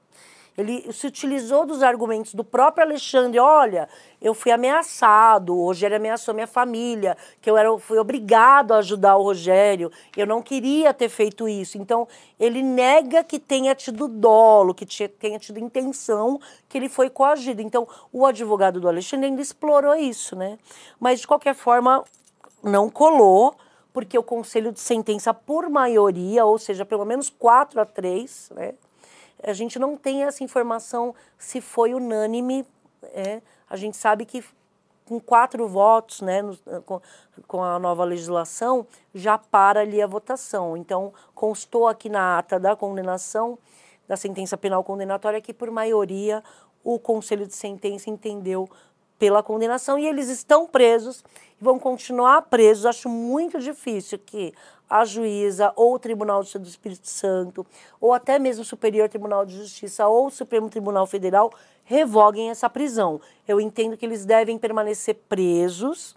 Ele 0.62 0.92
se 0.94 1.08
utilizou 1.08 1.66
dos 1.66 1.84
argumentos 1.84 2.34
do 2.34 2.44
próprio 2.44 2.86
Alexandre. 2.86 3.40
Olha, 3.40 3.90
eu 4.22 4.34
fui 4.34 4.52
ameaçado, 4.52 5.56
o 5.56 5.66
Rogério 5.66 5.98
ameaçou 5.98 6.34
minha 6.34 6.48
família, 6.48 7.18
que 7.42 7.50
eu 7.50 7.58
era, 7.58 7.78
fui 7.80 7.98
obrigado 7.98 8.72
a 8.72 8.78
ajudar 8.78 9.18
o 9.18 9.24
Rogério, 9.24 9.92
eu 10.16 10.26
não 10.26 10.42
queria 10.42 10.94
ter 10.94 11.10
feito 11.10 11.50
isso. 11.50 11.78
Então, 11.78 12.08
ele 12.40 12.62
nega 12.62 13.24
que 13.24 13.40
tenha 13.40 13.76
tido 13.76 14.08
dolo, 14.08 14.74
que 14.74 14.86
tenha 15.08 15.40
tido 15.40 15.60
intenção, 15.60 16.40
que 16.70 16.78
ele 16.78 16.88
foi 16.88 17.10
coagido. 17.10 17.62
Então, 17.62 17.88
o 18.14 18.26
advogado 18.26 18.80
do 18.80 18.88
Alexandre 18.88 19.28
ainda 19.28 19.42
explorou 19.42 19.96
isso, 19.96 20.36
né? 20.36 20.58
Mas, 21.00 21.22
de 21.22 21.28
qualquer 21.28 21.56
forma, 21.56 22.04
não 22.64 22.90
colou 22.90 23.56
porque 23.94 24.18
o 24.18 24.24
conselho 24.24 24.72
de 24.72 24.80
sentença, 24.80 25.34
por 25.34 25.70
maioria, 25.70 26.46
ou 26.46 26.58
seja, 26.58 26.86
pelo 26.86 27.06
menos 27.06 27.30
4 27.30 27.82
a 27.82 27.86
3, 27.86 28.52
né, 28.56 28.74
a 29.44 29.54
gente 29.54 29.80
não 29.80 29.98
tem 29.98 30.24
essa 30.24 30.44
informação 30.44 31.16
se 31.38 31.62
foi 31.62 31.94
unânime. 31.94 32.66
É, 33.04 33.42
a 33.70 33.76
gente 33.76 33.98
sabe 33.98 34.26
que 34.26 34.44
com 35.06 35.20
quatro 35.20 35.68
votos, 35.68 36.22
né, 36.22 36.42
no, 36.42 36.56
com, 36.84 37.02
com, 37.48 37.64
a 37.64 37.78
nova 37.78 38.04
legislação, 38.04 38.88
já 39.14 39.38
para 39.38 39.82
ali 39.82 40.02
a 40.02 40.08
votação. 40.08 40.78
Então, 40.78 41.14
constou 41.36 41.88
aqui 41.88 42.08
na 42.08 42.38
ata 42.38 42.60
da 42.60 42.76
condenação, 42.76 43.58
da 44.08 44.16
sentença 44.16 44.56
penal 44.58 44.84
condenatória, 44.84 45.42
que 45.42 45.54
por 45.54 45.70
maioria 45.70 46.44
o 46.84 46.98
conselho 46.98 47.46
de 47.46 47.54
sentença 47.54 48.10
entendeu 48.10 48.70
pela 49.22 49.44
condenação 49.44 50.00
e 50.00 50.08
eles 50.08 50.30
estão 50.30 50.66
presos 50.66 51.24
e 51.62 51.64
vão 51.64 51.78
continuar 51.78 52.42
presos. 52.42 52.88
Acho 52.88 53.08
muito 53.08 53.60
difícil 53.60 54.18
que 54.18 54.52
a 54.90 55.06
juíza 55.06 55.72
ou 55.76 55.94
o 55.94 56.00
Tribunal 56.00 56.44
do 56.44 56.68
Espírito 56.68 57.08
Santo 57.08 57.64
ou 58.00 58.16
até 58.16 58.40
mesmo 58.40 58.64
o 58.64 58.66
Superior 58.66 59.08
Tribunal 59.08 59.46
de 59.46 59.56
Justiça 59.56 60.08
ou 60.08 60.26
o 60.26 60.32
Supremo 60.32 60.72
Tribunal 60.72 61.06
Federal 61.06 61.54
revoguem 61.84 62.50
essa 62.50 62.68
prisão. 62.68 63.22
Eu 63.48 63.62
entendo 63.62 63.96
que 63.96 64.08
eles 64.08 64.26
devem 64.26 64.58
permanecer 64.58 65.14
presos, 65.30 66.16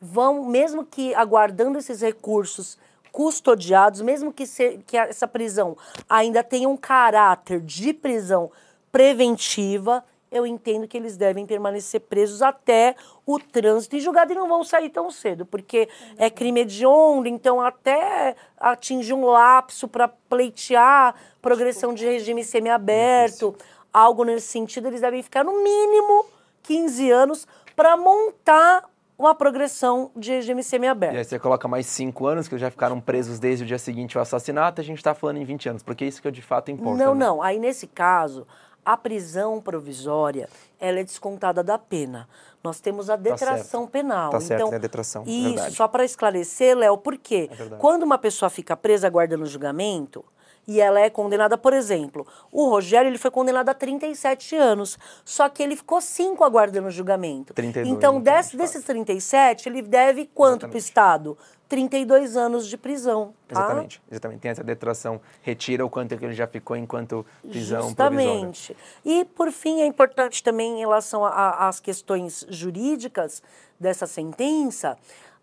vão 0.00 0.46
mesmo 0.46 0.82
que 0.82 1.14
aguardando 1.14 1.78
esses 1.78 2.00
recursos 2.00 2.78
custodiados, 3.12 4.00
mesmo 4.00 4.32
que, 4.32 4.46
se, 4.46 4.78
que 4.86 4.96
essa 4.96 5.28
prisão 5.28 5.76
ainda 6.08 6.42
tenha 6.42 6.70
um 6.70 6.76
caráter 6.76 7.60
de 7.60 7.92
prisão 7.92 8.50
preventiva, 8.90 10.02
eu 10.30 10.46
entendo 10.46 10.88
que 10.88 10.96
eles 10.96 11.16
devem 11.16 11.46
permanecer 11.46 12.00
presos 12.00 12.42
até 12.42 12.94
o 13.24 13.38
trânsito 13.38 13.96
e 13.96 14.00
julgado 14.00 14.32
e 14.32 14.34
não 14.34 14.48
vão 14.48 14.64
sair 14.64 14.90
tão 14.90 15.10
cedo, 15.10 15.46
porque 15.46 15.88
é 16.16 16.28
crime 16.28 16.60
hediondo, 16.60 17.28
então 17.28 17.60
até 17.60 18.34
atingir 18.58 19.14
um 19.14 19.24
lapso 19.26 19.86
para 19.88 20.08
pleitear 20.08 21.14
progressão 21.40 21.94
de 21.94 22.04
regime 22.04 22.44
semiaberto, 22.44 23.54
algo 23.92 24.24
nesse 24.24 24.48
sentido, 24.48 24.88
eles 24.88 25.00
devem 25.00 25.22
ficar 25.22 25.44
no 25.44 25.62
mínimo 25.62 26.26
15 26.62 27.10
anos 27.10 27.46
para 27.74 27.96
montar 27.96 28.84
uma 29.18 29.34
progressão 29.34 30.10
de 30.14 30.30
regime 30.32 30.62
semiaberto. 30.62 31.14
E 31.14 31.18
aí 31.18 31.24
você 31.24 31.38
coloca 31.38 31.66
mais 31.66 31.86
5 31.86 32.26
anos, 32.26 32.48
que 32.48 32.58
já 32.58 32.70
ficaram 32.70 33.00
presos 33.00 33.38
desde 33.38 33.64
o 33.64 33.66
dia 33.66 33.78
seguinte 33.78 34.16
ao 34.18 34.22
assassinato, 34.22 34.80
a 34.80 34.84
gente 34.84 34.98
está 34.98 35.14
falando 35.14 35.38
em 35.38 35.44
20 35.44 35.70
anos, 35.70 35.82
porque 35.82 36.04
é 36.04 36.08
isso 36.08 36.20
que 36.20 36.30
de 36.30 36.42
fato 36.42 36.70
importa. 36.70 37.02
Não, 37.02 37.14
né? 37.14 37.24
não. 37.24 37.42
Aí 37.42 37.58
nesse 37.58 37.86
caso, 37.86 38.46
a 38.86 38.96
prisão 38.96 39.60
provisória 39.60 40.48
ela 40.78 41.00
é 41.00 41.02
descontada 41.04 41.64
da 41.64 41.76
pena. 41.76 42.28
Nós 42.62 42.78
temos 42.78 43.10
a 43.10 43.16
tá 43.16 43.22
detração 43.22 43.84
tá 43.84 43.90
penal. 43.90 44.30
Tá 44.30 44.40
certo, 44.40 44.60
então, 44.60 44.72
é 44.72 44.76
a 44.76 44.78
detração. 44.78 45.24
Isso, 45.26 45.54
verdade. 45.54 45.74
só 45.74 45.88
para 45.88 46.04
esclarecer, 46.04 46.76
Léo, 46.76 46.96
por 46.96 47.18
quê? 47.18 47.50
É 47.50 47.76
Quando 47.76 48.04
uma 48.04 48.16
pessoa 48.16 48.48
fica 48.48 48.76
presa 48.76 49.08
aguardando 49.08 49.44
julgamento, 49.44 50.24
e 50.68 50.80
ela 50.80 51.00
é 51.00 51.08
condenada, 51.08 51.56
por 51.56 51.72
exemplo, 51.72 52.26
o 52.50 52.68
Rogério 52.68 53.08
ele 53.08 53.18
foi 53.18 53.30
condenado 53.30 53.68
a 53.68 53.74
37 53.74 54.56
anos, 54.56 54.98
só 55.24 55.48
que 55.48 55.62
ele 55.62 55.76
ficou 55.76 56.00
5 56.00 56.42
aguardando 56.42 56.90
julgamento. 56.90 57.54
32, 57.54 57.96
então, 57.96 58.18
então, 58.18 58.20
desse, 58.20 58.52
de 58.52 58.56
desses 58.56 58.84
37, 58.84 59.68
ele 59.68 59.80
deve 59.80 60.26
quanto 60.26 60.66
para 60.66 60.74
o 60.74 60.78
Estado? 60.78 61.38
32 61.68 62.36
anos 62.36 62.66
de 62.66 62.76
prisão. 62.76 63.34
Tá? 63.48 63.60
Exatamente, 63.60 64.02
exatamente. 64.10 64.40
Tem 64.40 64.50
essa 64.50 64.64
detração, 64.64 65.20
retira 65.42 65.84
o 65.84 65.90
quanto 65.90 66.16
que 66.16 66.24
ele 66.24 66.34
já 66.34 66.46
ficou 66.46 66.76
enquanto 66.76 67.26
prisão 67.42 67.82
Justamente. 67.82 68.74
Provisória. 68.74 69.20
E, 69.22 69.24
por 69.24 69.50
fim, 69.50 69.80
é 69.80 69.86
importante 69.86 70.42
também 70.42 70.76
em 70.76 70.78
relação 70.78 71.24
às 71.24 71.80
questões 71.80 72.46
jurídicas 72.48 73.42
dessa 73.78 74.06
sentença, 74.06 74.96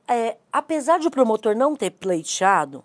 é, 0.08 0.38
apesar 0.52 1.00
de 1.00 1.08
o 1.08 1.12
promotor 1.12 1.56
não 1.56 1.76
ter 1.76 1.92
pleiteado, 1.92 2.84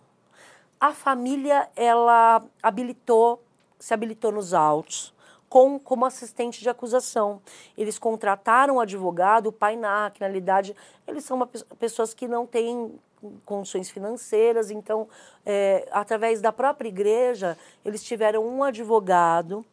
a 0.81 0.93
família 0.93 1.69
ela 1.75 2.43
habilitou, 2.63 3.43
se 3.79 3.93
habilitou 3.93 4.31
nos 4.31 4.55
autos 4.55 5.13
com, 5.49 5.79
como 5.79 6.05
assistente 6.05 6.61
de 6.61 6.69
acusação. 6.69 7.41
Eles 7.77 7.99
contrataram 7.99 8.77
um 8.77 8.81
advogado, 8.81 9.49
o 9.49 9.53
pai 9.53 9.77
na 9.77 10.13
realidade, 10.19 10.77
eles 11.07 11.25
são 11.25 11.37
uma, 11.37 11.47
pessoas 11.47 12.15
que 12.15 12.29
não 12.29 12.47
têm 12.47 12.99
condições 13.45 13.91
financeiras, 13.91 14.71
então, 14.71 15.09
é, 15.45 15.89
através 15.91 16.41
da 16.41 16.53
própria 16.53 16.89
igreja, 16.89 17.57
eles 17.85 18.03
tiveram 18.03 18.47
um 18.47 18.63
advogado 18.63 19.65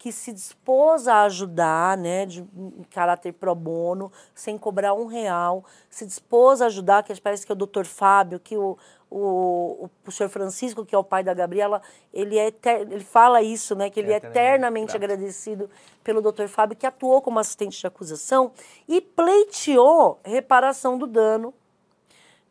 que 0.00 0.10
se 0.10 0.32
dispôs 0.32 1.06
a 1.06 1.24
ajudar, 1.24 1.94
né, 1.98 2.24
de 2.24 2.40
em 2.40 2.86
caráter 2.90 3.34
pro 3.34 3.54
bono, 3.54 4.10
sem 4.34 4.56
cobrar 4.56 4.94
um 4.94 5.04
real, 5.04 5.62
se 5.90 6.06
dispôs 6.06 6.62
a 6.62 6.66
ajudar, 6.66 7.02
que 7.02 7.20
parece 7.20 7.44
que 7.44 7.52
é 7.52 7.54
o 7.54 7.56
doutor 7.56 7.84
Fábio, 7.84 8.40
que 8.40 8.56
o, 8.56 8.78
o, 9.10 9.90
o, 10.06 10.10
senhor 10.10 10.30
Francisco, 10.30 10.86
que 10.86 10.94
é 10.94 10.98
o 10.98 11.04
pai 11.04 11.22
da 11.22 11.34
Gabriela, 11.34 11.82
ele, 12.14 12.38
é 12.38 12.50
ele 12.64 13.04
fala 13.04 13.42
isso, 13.42 13.74
né, 13.74 13.90
que 13.90 14.00
ele 14.00 14.10
é, 14.10 14.16
eternamente 14.16 14.96
grato. 14.96 15.04
agradecido 15.04 15.68
pelo 16.02 16.22
doutor 16.22 16.48
Fábio, 16.48 16.78
que 16.78 16.86
atuou 16.86 17.20
como 17.20 17.38
assistente 17.38 17.78
de 17.78 17.86
acusação 17.86 18.52
e 18.88 19.02
pleiteou 19.02 20.18
reparação 20.24 20.96
do 20.96 21.06
dano 21.06 21.52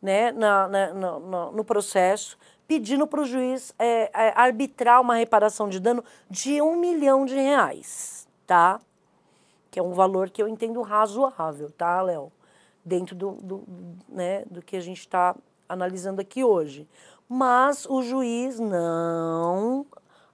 né, 0.00 0.32
na, 0.32 0.68
na, 0.68 0.94
na 0.94 1.50
no 1.50 1.64
processo, 1.64 2.38
pedindo 2.66 3.06
para 3.06 3.20
o 3.20 3.24
juiz 3.24 3.74
é, 3.78 4.10
é, 4.14 4.32
arbitrar 4.36 5.00
uma 5.00 5.16
reparação 5.16 5.68
de 5.68 5.80
dano 5.80 6.04
de 6.30 6.62
um 6.62 6.76
milhão 6.76 7.26
de 7.26 7.34
reais, 7.34 8.28
tá? 8.46 8.80
Que 9.70 9.78
é 9.78 9.82
um 9.82 9.92
valor 9.92 10.30
que 10.30 10.42
eu 10.42 10.48
entendo 10.48 10.80
razoável, 10.82 11.70
tá, 11.70 12.00
Léo? 12.00 12.32
Dentro 12.84 13.14
do, 13.14 13.32
do, 13.32 13.64
né, 14.08 14.44
do 14.46 14.62
que 14.62 14.76
a 14.76 14.80
gente 14.80 15.00
está 15.00 15.36
analisando 15.68 16.20
aqui 16.20 16.42
hoje. 16.42 16.88
Mas 17.28 17.86
o 17.86 18.02
juiz 18.02 18.58
não 18.58 19.86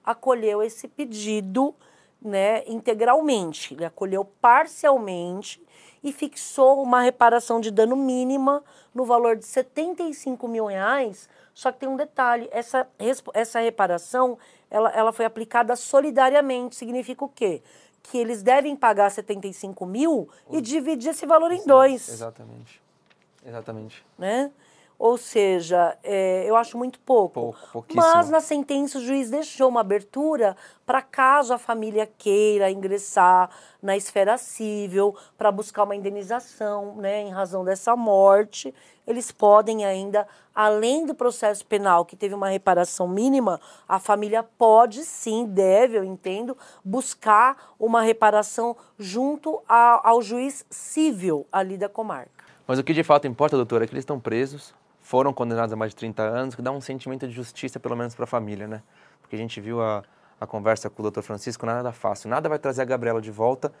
acolheu 0.03 0.63
esse 0.63 0.87
pedido 0.87 1.75
né, 2.21 2.63
integralmente. 2.67 3.73
Ele 3.73 3.85
acolheu 3.85 4.23
parcialmente 4.23 5.61
e 6.09 6.13
fixou 6.13 6.81
uma 6.81 7.01
reparação 7.01 7.59
de 7.59 7.71
dano 7.71 7.95
mínima 7.95 8.63
no 8.93 9.05
valor 9.05 9.35
de 9.35 9.45
75 9.45 10.47
mil 10.47 10.65
reais 10.65 11.27
só 11.57 11.71
que 11.71 11.79
tem 11.79 11.89
um 11.89 11.95
detalhe, 11.95 12.47
essa, 12.51 12.87
essa 13.33 13.59
reparação 13.59 14.37
ela, 14.69 14.91
ela 14.91 15.11
foi 15.11 15.25
aplicada 15.25 15.75
solidariamente. 15.75 16.75
Significa 16.75 17.25
o 17.25 17.27
quê? 17.27 17.63
Que 18.03 18.19
eles 18.19 18.43
devem 18.43 18.75
pagar 18.75 19.09
75 19.09 19.83
mil 19.83 20.29
e 20.51 20.61
dividir 20.61 21.09
esse 21.09 21.25
valor 21.25 21.51
em 21.51 21.65
dois. 21.65 22.09
Exatamente. 22.09 22.79
Exatamente. 23.43 24.05
Né? 24.19 24.51
Ou 24.99 25.15
seja, 25.15 25.95
é, 26.03 26.43
eu 26.47 26.55
acho 26.55 26.77
muito 26.77 26.99
pouco. 26.99 27.55
Pouco, 27.71 27.85
Mas 27.93 28.29
na 28.29 28.39
sentença 28.39 28.97
o 28.97 29.01
juiz 29.01 29.29
deixou 29.29 29.69
uma 29.69 29.81
abertura 29.81 30.57
para 30.85 31.01
caso 31.01 31.53
a 31.53 31.57
família 31.57 32.09
queira 32.17 32.71
ingressar 32.71 33.49
na 33.81 33.95
esfera 33.95 34.37
civil 34.37 35.15
para 35.37 35.51
buscar 35.51 35.83
uma 35.83 35.95
indenização, 35.95 36.95
né, 36.95 37.21
em 37.21 37.29
razão 37.29 37.63
dessa 37.63 37.95
morte, 37.95 38.73
eles 39.05 39.31
podem 39.31 39.85
ainda, 39.85 40.27
além 40.53 41.05
do 41.05 41.15
processo 41.15 41.65
penal 41.65 42.03
que 42.03 42.15
teve 42.15 42.33
uma 42.33 42.49
reparação 42.49 43.07
mínima, 43.07 43.59
a 43.87 43.99
família 43.99 44.43
pode 44.43 45.05
sim, 45.05 45.45
deve, 45.45 45.97
eu 45.97 46.03
entendo, 46.03 46.57
buscar 46.83 47.73
uma 47.79 48.01
reparação 48.01 48.75
junto 48.97 49.61
a, 49.67 50.09
ao 50.09 50.21
juiz 50.21 50.65
civil 50.69 51.45
ali 51.51 51.77
da 51.77 51.87
comarca. 51.87 52.43
Mas 52.67 52.79
o 52.79 52.83
que 52.83 52.93
de 52.93 53.03
fato 53.03 53.27
importa, 53.27 53.55
doutora, 53.55 53.85
é 53.85 53.87
que 53.87 53.93
eles 53.93 54.01
estão 54.01 54.19
presos, 54.19 54.73
foram 55.07 55.31
condenados 55.31 55.71
a 55.71 55.75
mais 55.77 55.91
de 55.91 55.95
30 55.95 56.21
anos, 56.21 56.53
que 56.53 56.61
dá 56.61 56.69
um 56.69 56.81
sentimento 56.81 57.25
de 57.25 57.33
justiça, 57.33 57.79
pelo 57.79 57.95
menos 57.95 58.13
para 58.13 58.25
a 58.25 58.27
família, 58.27 58.67
né? 58.67 58.83
Porque 59.21 59.37
a 59.37 59.39
gente 59.39 59.61
viu 59.61 59.81
a, 59.81 60.03
a 60.37 60.45
conversa 60.45 60.89
com 60.89 61.01
o 61.01 61.03
doutor 61.03 61.23
Francisco, 61.23 61.65
nada 61.65 61.93
fácil. 61.93 62.29
Nada 62.29 62.49
vai 62.49 62.59
trazer 62.59 62.81
a 62.81 62.85
Gabriela 62.85 63.21
de 63.21 63.31
volta, 63.31 63.71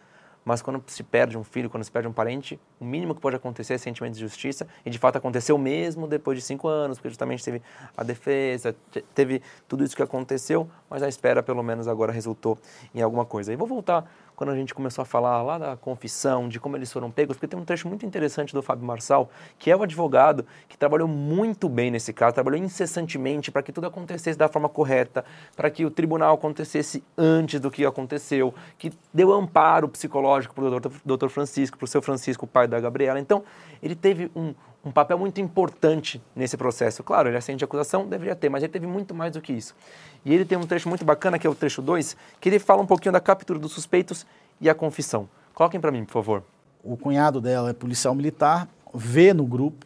mas 0.45 0.61
quando 0.61 0.81
se 0.87 1.03
perde 1.03 1.37
um 1.37 1.43
filho, 1.43 1.69
quando 1.69 1.83
se 1.83 1.91
perde 1.91 2.07
um 2.07 2.13
parente, 2.13 2.57
o 2.79 2.85
mínimo 2.85 3.13
que 3.13 3.19
pode 3.19 3.35
acontecer 3.35 3.73
é 3.73 3.77
sentimento 3.77 4.13
de 4.13 4.21
justiça, 4.21 4.65
e 4.85 4.89
de 4.89 4.97
fato 4.97 5.17
aconteceu 5.17 5.57
mesmo 5.57 6.07
depois 6.07 6.37
de 6.37 6.45
cinco 6.45 6.69
anos, 6.69 6.97
porque 6.97 7.09
justamente 7.09 7.43
teve 7.43 7.61
a 7.97 8.03
defesa, 8.05 8.73
teve 9.13 9.41
tudo 9.67 9.83
isso 9.83 9.97
que 9.97 10.01
aconteceu, 10.01 10.69
mas 10.89 11.03
a 11.03 11.09
espera 11.09 11.43
pelo 11.43 11.61
menos 11.61 11.89
agora 11.89 12.13
resultou 12.13 12.57
em 12.95 13.01
alguma 13.01 13.25
coisa. 13.25 13.51
E 13.51 13.57
vou 13.57 13.67
voltar 13.67 14.09
quando 14.37 14.51
a 14.51 14.55
gente 14.55 14.71
começou 14.71 15.01
a 15.01 15.05
falar 15.05 15.41
lá 15.41 15.57
da 15.57 15.75
confissão, 15.75 16.47
de 16.47 16.59
como 16.59 16.77
eles 16.77 16.93
foram 16.93 17.09
pegos, 17.09 17.35
porque 17.35 17.47
tem 17.47 17.59
um 17.59 17.65
trecho 17.65 17.87
muito 17.87 18.05
interessante 18.05 18.53
do 18.53 18.61
Fábio 18.61 18.85
Marçal, 18.85 19.31
que 19.57 19.71
é 19.71 19.75
o 19.75 19.81
advogado 19.81 20.45
que 20.69 20.77
trabalhou 20.77 21.07
muito 21.07 21.67
bem 21.67 21.89
nesse 21.89 22.13
caso, 22.13 22.35
trabalhou 22.35 22.59
incessantemente 22.63 23.49
para 23.49 23.63
que 23.63 23.71
tudo 23.71 23.87
acontecesse 23.87 24.37
da 24.37 24.47
forma 24.47 24.69
correta, 24.69 25.25
para 25.55 25.71
que 25.71 25.83
o 25.83 25.89
tribunal 25.89 26.35
acontecesse 26.35 27.03
antes 27.17 27.59
do 27.59 27.71
que 27.71 27.83
aconteceu, 27.83 28.53
que 28.77 28.93
deu 29.11 29.33
amparo 29.33 29.89
psicológico 29.89 30.53
para 30.53 30.65
o 30.65 30.79
doutor 31.03 31.29
Francisco, 31.29 31.75
para 31.75 31.85
o 31.85 31.87
seu 31.87 32.03
Francisco, 32.03 32.45
pai 32.45 32.67
da 32.67 32.79
Gabriela. 32.79 33.19
Então, 33.19 33.43
ele 33.81 33.95
teve 33.95 34.29
um, 34.35 34.53
um 34.87 34.91
papel 34.91 35.19
muito 35.19 35.41
importante 35.41 36.21
nesse 36.33 36.55
processo. 36.55 37.03
Claro, 37.03 37.27
ele 37.27 37.37
assente 37.37 37.63
acusação, 37.63 38.07
deveria 38.07 38.35
ter, 38.35 38.49
mas 38.49 38.63
ele 38.63 38.71
teve 38.71 38.87
muito 38.87 39.13
mais 39.13 39.33
do 39.33 39.41
que 39.41 39.51
isso. 39.51 39.75
E 40.23 40.33
ele 40.33 40.45
tem 40.45 40.57
um 40.57 40.65
trecho 40.65 40.87
muito 40.87 41.03
bacana, 41.03 41.37
que 41.37 41.45
é 41.45 41.49
o 41.49 41.55
trecho 41.55 41.81
2, 41.81 42.15
que 42.39 42.47
ele 42.47 42.57
fala 42.57 42.81
um 42.81 42.85
pouquinho 42.85 43.11
da 43.11 43.19
captura 43.19 43.59
dos 43.59 43.73
suspeitos 43.73 44.25
e 44.61 44.69
a 44.69 44.73
confissão. 44.73 45.27
Coloquem 45.53 45.79
para 45.79 45.91
mim, 45.91 46.05
por 46.05 46.13
favor. 46.13 46.43
O 46.81 46.95
cunhado 46.95 47.41
dela 47.41 47.69
é 47.69 47.73
policial 47.73 48.15
militar, 48.15 48.67
vê 48.93 49.33
no 49.33 49.45
grupo 49.45 49.85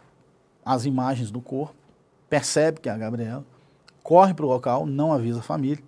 as 0.64 0.86
imagens 0.86 1.32
do 1.32 1.42
corpo, 1.42 1.74
percebe 2.30 2.80
que 2.80 2.88
é 2.88 2.92
a 2.92 2.98
Gabriela, 2.98 3.44
corre 4.04 4.36
para 4.36 4.46
o 4.46 4.50
local, 4.50 4.86
não 4.86 5.12
avisa 5.12 5.40
a 5.40 5.44
família 5.44 5.84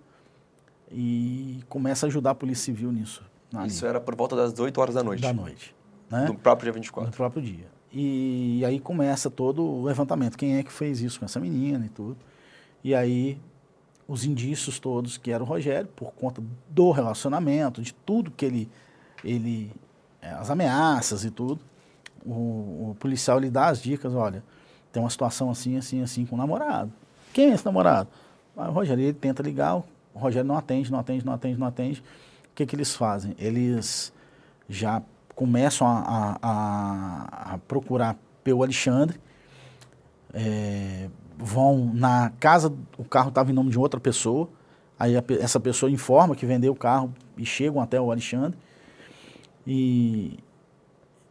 e 0.90 1.62
começa 1.68 2.06
a 2.06 2.08
ajudar 2.08 2.30
a 2.30 2.34
Polícia 2.34 2.64
Civil 2.64 2.90
nisso. 2.90 3.22
Isso 3.64 3.86
era 3.86 4.00
por 4.00 4.16
volta 4.16 4.34
das 4.34 4.58
8 4.58 4.80
horas 4.80 4.94
da 4.96 5.04
noite? 5.04 5.22
Da 5.22 5.32
noite. 5.32 5.72
Né? 6.10 6.24
Do 6.24 6.34
próprio 6.34 6.64
dia 6.64 6.72
24? 6.72 7.10
Do 7.12 7.16
próprio 7.16 7.40
dia. 7.40 7.73
E 7.96 8.64
aí 8.66 8.80
começa 8.80 9.30
todo 9.30 9.62
o 9.62 9.84
levantamento. 9.84 10.36
Quem 10.36 10.56
é 10.56 10.64
que 10.64 10.72
fez 10.72 11.00
isso 11.00 11.20
com 11.20 11.24
essa 11.24 11.38
menina 11.38 11.86
e 11.86 11.88
tudo. 11.88 12.16
E 12.82 12.92
aí 12.92 13.38
os 14.08 14.24
indícios 14.24 14.80
todos 14.80 15.16
que 15.16 15.30
era 15.30 15.42
o 15.42 15.46
Rogério, 15.46 15.88
por 15.94 16.12
conta 16.12 16.42
do 16.68 16.90
relacionamento, 16.90 17.80
de 17.80 17.94
tudo 17.94 18.32
que 18.32 18.44
ele, 18.44 18.68
ele 19.22 19.70
é, 20.20 20.30
as 20.30 20.50
ameaças 20.50 21.24
e 21.24 21.30
tudo, 21.30 21.60
o, 22.26 22.90
o, 22.90 22.96
policial 22.98 23.38
lhe 23.38 23.48
dá 23.48 23.68
as 23.68 23.80
dicas, 23.80 24.12
olha, 24.12 24.42
tem 24.92 25.00
uma 25.02 25.08
situação 25.08 25.48
assim, 25.48 25.76
assim, 25.76 26.02
assim 26.02 26.26
com 26.26 26.34
o 26.34 26.38
namorado. 26.38 26.92
Quem 27.32 27.50
é 27.50 27.54
esse 27.54 27.64
namorado? 27.64 28.08
Ah, 28.56 28.70
o 28.70 28.72
Rogério, 28.72 29.02
ele 29.02 29.12
tenta 29.12 29.40
ligar, 29.40 29.76
o 29.76 29.84
Rogério 30.14 30.46
não 30.46 30.56
atende, 30.56 30.90
não 30.90 30.98
atende, 30.98 31.24
não 31.24 31.32
atende, 31.32 31.58
não 31.58 31.66
atende. 31.66 32.00
O 32.00 32.54
que, 32.56 32.66
que 32.66 32.74
eles 32.74 32.94
fazem? 32.94 33.34
Eles 33.38 34.12
já 34.68 35.00
começam 35.34 35.86
a, 35.86 36.38
a, 36.40 37.54
a 37.54 37.58
procurar 37.66 38.16
pelo 38.42 38.62
Alexandre, 38.62 39.20
é, 40.32 41.08
vão 41.36 41.90
na 41.94 42.32
casa, 42.38 42.72
o 42.98 43.04
carro 43.04 43.28
estava 43.28 43.50
em 43.50 43.54
nome 43.54 43.70
de 43.70 43.78
outra 43.78 43.98
pessoa, 43.98 44.48
aí 44.98 45.16
a, 45.16 45.24
essa 45.40 45.58
pessoa 45.58 45.90
informa 45.90 46.36
que 46.36 46.46
vendeu 46.46 46.72
o 46.72 46.76
carro 46.76 47.12
e 47.36 47.44
chegam 47.44 47.80
até 47.80 48.00
o 48.00 48.10
Alexandre 48.10 48.58
e, 49.66 50.38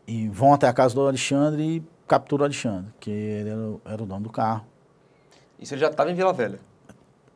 e 0.08 0.28
vão 0.30 0.54
até 0.54 0.68
a 0.68 0.74
casa 0.74 0.96
do 0.96 1.08
Alexandre 1.08 1.64
e 1.64 1.84
capturam 2.08 2.44
o 2.44 2.46
Alexandre, 2.46 2.92
que 3.00 3.10
ele 3.10 3.50
era, 3.50 3.94
era 3.94 4.04
o 4.04 4.06
dono 4.06 4.22
do 4.22 4.30
carro. 4.30 4.66
Isso 5.60 5.74
ele 5.74 5.82
já 5.82 5.88
estava 5.90 6.12
em 6.12 6.16
Vila 6.16 6.34
Velha? 6.34 6.60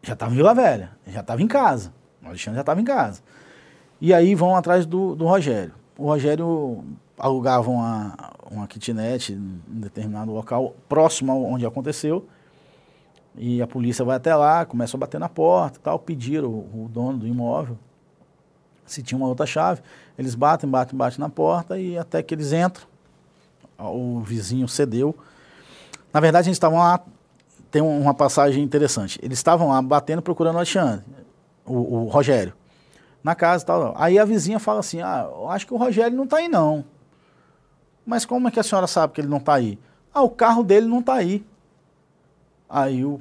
Já 0.02 0.14
estava 0.14 0.34
em 0.34 0.36
Vila 0.36 0.54
Velha, 0.54 0.92
já 1.08 1.22
estava 1.22 1.42
em 1.42 1.48
casa. 1.48 1.94
O 2.22 2.28
Alexandre 2.28 2.56
já 2.56 2.62
estava 2.62 2.82
em 2.82 2.84
casa. 2.84 3.22
E 4.02 4.14
aí 4.14 4.36
vão 4.36 4.56
atrás 4.56 4.86
do, 4.86 5.16
do 5.16 5.26
Rogério 5.26 5.74
o 5.98 6.06
Rogério 6.06 6.84
alugava 7.18 7.70
uma, 7.70 8.16
uma 8.52 8.68
kitnet 8.68 9.34
em 9.34 9.62
determinado 9.68 10.32
local 10.32 10.76
próximo 10.88 11.44
onde 11.44 11.66
aconteceu. 11.66 12.28
E 13.36 13.62
a 13.62 13.68
polícia 13.68 14.04
vai 14.04 14.18
até 14.18 14.36
lá, 14.36 14.66
começa 14.66 14.98
a 14.98 15.00
bater 15.00 15.20
na 15.20 15.30
porta 15.30 15.80
tal, 15.84 16.00
pedir 16.00 16.44
o, 16.44 16.50
o 16.50 16.90
dono 16.92 17.20
do 17.20 17.28
imóvel 17.28 17.78
se 18.86 19.04
tinha 19.04 19.18
uma 19.18 19.28
outra 19.28 19.46
chave. 19.46 19.82
Eles 20.18 20.34
batem, 20.34 20.70
batem, 20.70 20.98
batem 20.98 21.20
na 21.20 21.30
porta 21.30 21.78
e 21.78 21.98
até 21.98 22.24
que 22.24 22.34
eles 22.34 22.54
entram. 22.54 22.88
O 23.78 24.22
vizinho 24.22 24.68
cedeu. 24.68 25.16
Na 26.12 26.20
verdade, 26.20 26.48
eles 26.48 26.56
estavam 26.56 26.80
lá. 26.80 27.02
Tem 27.70 27.82
uma 27.82 28.14
passagem 28.14 28.64
interessante. 28.64 29.20
Eles 29.22 29.38
estavam 29.38 29.70
lá 29.70 29.82
batendo, 29.82 30.22
procurando 30.22 30.56
o 30.56 30.58
Alexandre, 30.60 31.06
o, 31.66 32.06
o 32.06 32.08
Rogério 32.08 32.54
na 33.28 33.36
casa 33.36 33.62
e 33.62 33.68
tal. 33.68 33.94
Aí 33.98 34.18
a 34.18 34.24
vizinha 34.24 34.58
fala 34.58 34.80
assim: 34.80 35.02
Ah, 35.02 35.28
eu 35.30 35.50
acho 35.50 35.68
que 35.68 35.74
o 35.74 35.78
Rogério 35.78 36.16
não 36.16 36.24
está 36.24 36.38
aí, 36.38 36.48
não. 36.48 36.86
Mas 38.06 38.26
como 38.26 38.48
é 38.48 38.52
que 38.52 38.60
a 38.60 38.64
senhora 38.64 38.88
sabe 38.88 39.12
que 39.12 39.20
ele 39.20 39.28
não 39.28 39.38
está 39.38 39.56
aí? 39.56 39.78
Ah, 40.14 40.22
o 40.22 40.30
carro 40.30 40.64
dele 40.64 40.88
não 40.88 41.00
está 41.00 41.16
aí. 41.16 41.46
Aí 42.70 43.04
o, 43.04 43.20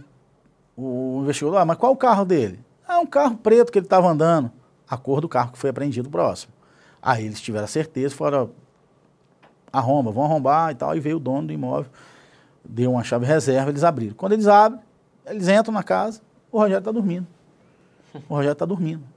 o 0.77 1.23
investigador, 1.23 1.59
ah, 1.59 1.65
mas 1.65 1.77
qual 1.77 1.93
o 1.93 1.97
carro 1.97 2.25
dele? 2.25 2.65
Ah, 2.87 2.95
é 2.95 2.99
um 2.99 3.07
carro 3.07 3.37
preto 3.37 3.73
que 3.73 3.81
ele 3.81 3.87
estava 3.87 4.07
andando. 4.07 4.51
A 4.89 4.97
cor 4.97 5.21
do 5.21 5.29
carro 5.29 5.51
que 5.51 5.59
foi 5.59 5.71
apreendido 5.71 6.09
próximo. 6.09 6.53
Aí 7.03 7.27
eles 7.27 7.41
tiveram 7.41 7.65
a 7.65 7.69
certeza, 7.69 8.15
falaram, 8.15 8.51
arromba, 9.73 10.13
vão 10.13 10.23
arrombar 10.23 10.71
e 10.71 10.77
tal. 10.77 10.95
E 10.95 11.01
veio 11.01 11.17
o 11.17 11.21
dono 11.21 11.49
do 11.49 11.53
imóvel, 11.53 11.91
deu 12.65 12.93
uma 12.93 13.03
chave 13.03 13.27
reserva, 13.27 13.71
eles 13.71 13.83
abriram. 13.83 14.15
Quando 14.15 14.35
eles 14.35 14.47
abrem, 14.47 14.81
eles 15.27 15.49
entram 15.49 15.75
na 15.75 15.83
casa, 15.83 16.21
o 16.53 16.59
Rogério 16.59 16.79
está 16.79 16.93
dormindo. 16.93 17.27
O 18.29 18.35
Rogério 18.35 18.53
está 18.53 18.65
dormindo 18.65 19.16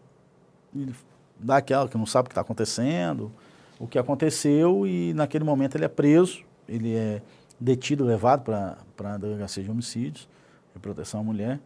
dá 1.39 1.57
aquela 1.57 1.87
que 1.87 1.97
não 1.97 2.05
sabe 2.05 2.25
o 2.25 2.29
que 2.29 2.33
está 2.33 2.41
acontecendo, 2.41 3.31
o 3.79 3.87
que 3.87 3.97
aconteceu, 3.97 4.85
e 4.85 5.13
naquele 5.13 5.43
momento 5.43 5.75
ele 5.75 5.85
é 5.85 5.89
preso, 5.89 6.43
ele 6.67 6.95
é 6.95 7.21
detido, 7.59 8.03
levado 8.03 8.43
para 8.43 9.13
a 9.13 9.17
delegacia 9.17 9.63
de 9.63 9.71
homicídios, 9.71 10.27
de 10.73 10.79
proteção 10.79 11.21
à 11.21 11.23
mulher, 11.23 11.59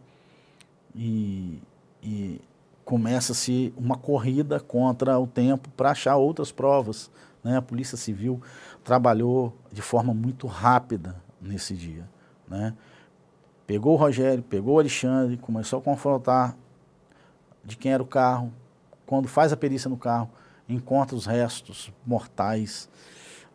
e, 0.94 1.60
e 2.02 2.40
começa-se 2.84 3.72
uma 3.76 3.96
corrida 3.96 4.60
contra 4.60 5.18
o 5.18 5.26
tempo 5.26 5.68
para 5.70 5.90
achar 5.90 6.16
outras 6.16 6.52
provas. 6.52 7.10
Né? 7.42 7.56
A 7.56 7.62
Polícia 7.62 7.96
Civil 7.96 8.40
trabalhou 8.82 9.54
de 9.72 9.82
forma 9.82 10.14
muito 10.14 10.46
rápida 10.46 11.16
nesse 11.40 11.74
dia. 11.74 12.08
Né? 12.48 12.74
Pegou 13.66 13.94
o 13.94 13.96
Rogério, 13.96 14.42
pegou 14.42 14.76
o 14.76 14.78
Alexandre, 14.78 15.36
começou 15.36 15.78
a 15.78 15.82
confrontar 15.82 16.56
de 17.64 17.76
quem 17.76 17.92
era 17.92 18.02
o 18.02 18.06
carro, 18.06 18.52
quando 19.06 19.28
faz 19.28 19.52
a 19.52 19.56
perícia 19.56 19.88
no 19.88 19.96
carro, 19.96 20.30
encontra 20.68 21.16
os 21.16 21.26
restos 21.26 21.92
mortais 22.06 22.88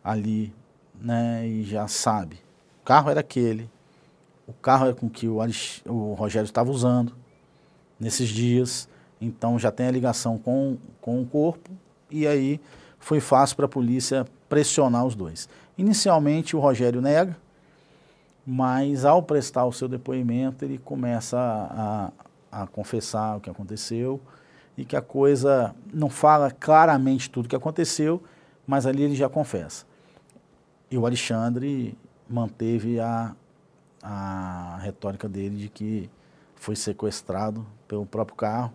ali, 0.02 0.54
né, 1.00 1.46
e 1.46 1.64
já 1.64 1.88
sabe. 1.88 2.36
O 2.82 2.84
carro 2.84 3.10
era 3.10 3.20
aquele, 3.20 3.70
o 4.46 4.52
carro 4.52 4.86
era 4.86 4.94
com 4.94 5.08
que 5.08 5.28
o, 5.28 5.40
Alex, 5.40 5.82
o 5.86 6.14
Rogério 6.14 6.46
estava 6.46 6.70
usando 6.70 7.14
nesses 7.98 8.28
dias, 8.28 8.88
então 9.20 9.58
já 9.58 9.70
tem 9.70 9.86
a 9.86 9.90
ligação 9.90 10.38
com, 10.38 10.78
com 11.00 11.20
o 11.20 11.26
corpo, 11.26 11.70
e 12.10 12.26
aí 12.26 12.60
foi 12.98 13.20
fácil 13.20 13.56
para 13.56 13.66
a 13.66 13.68
polícia 13.68 14.26
pressionar 14.48 15.04
os 15.04 15.14
dois. 15.14 15.48
Inicialmente 15.76 16.56
o 16.56 16.60
Rogério 16.60 17.00
nega, 17.00 17.36
mas 18.46 19.04
ao 19.04 19.22
prestar 19.22 19.64
o 19.66 19.72
seu 19.72 19.88
depoimento 19.88 20.64
ele 20.64 20.78
começa 20.78 21.38
a, 21.38 22.10
a 22.50 22.66
confessar 22.66 23.36
o 23.36 23.40
que 23.40 23.50
aconteceu, 23.50 24.20
e 24.80 24.84
que 24.86 24.96
a 24.96 25.02
coisa 25.02 25.74
não 25.92 26.08
fala 26.08 26.50
claramente 26.50 27.28
tudo 27.28 27.44
o 27.44 27.48
que 27.50 27.54
aconteceu, 27.54 28.22
mas 28.66 28.86
ali 28.86 29.02
ele 29.02 29.14
já 29.14 29.28
confessa. 29.28 29.84
E 30.90 30.96
o 30.96 31.04
Alexandre 31.04 31.94
manteve 32.26 32.98
a, 32.98 33.36
a 34.02 34.78
retórica 34.82 35.28
dele 35.28 35.56
de 35.56 35.68
que 35.68 36.10
foi 36.54 36.74
sequestrado 36.74 37.66
pelo 37.86 38.06
próprio 38.06 38.34
carro. 38.34 38.72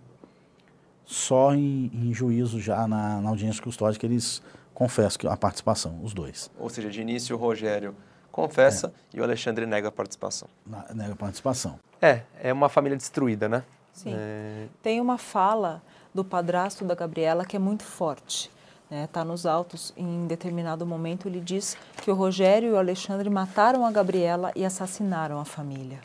Só 1.03 1.55
em, 1.55 1.89
em 1.91 2.13
juízo, 2.13 2.59
já 2.59 2.87
na, 2.87 3.19
na 3.19 3.29
audiência 3.29 3.63
custódica, 3.63 4.05
eles 4.05 4.43
confessam 4.71 5.31
a 5.31 5.35
participação, 5.35 5.99
os 6.03 6.13
dois. 6.13 6.51
Ou 6.59 6.69
seja, 6.69 6.91
de 6.91 7.01
início 7.01 7.35
o 7.35 7.39
Rogério 7.39 7.95
confessa 8.31 8.93
é. 9.11 9.17
e 9.17 9.21
o 9.21 9.23
Alexandre 9.23 9.65
nega 9.65 9.87
a 9.87 9.91
participação. 9.91 10.47
nega 10.93 11.13
a 11.13 11.15
participação. 11.15 11.79
É, 11.99 12.21
é 12.43 12.53
uma 12.53 12.69
família 12.69 12.95
destruída, 12.95 13.49
né? 13.49 13.63
Sim. 13.91 14.13
É... 14.15 14.67
Tem 14.83 15.01
uma 15.01 15.17
fala 15.17 15.81
do 16.15 16.23
padrasto 16.23 16.85
da 16.85 16.95
Gabriela, 16.95 17.45
que 17.45 17.57
é 17.57 17.59
muito 17.59 17.83
forte. 17.83 18.49
Está 18.85 18.95
né? 18.95 19.09
Tá 19.11 19.25
nos 19.25 19.45
autos, 19.45 19.93
em 19.97 20.25
determinado 20.25 20.85
momento, 20.85 21.27
ele 21.27 21.41
diz 21.41 21.77
que 22.01 22.09
o 22.09 22.15
Rogério 22.15 22.69
e 22.69 22.71
o 22.71 22.77
Alexandre 22.77 23.29
mataram 23.29 23.85
a 23.85 23.91
Gabriela 23.91 24.51
e 24.55 24.63
assassinaram 24.63 25.39
a 25.39 25.45
família. 25.45 25.99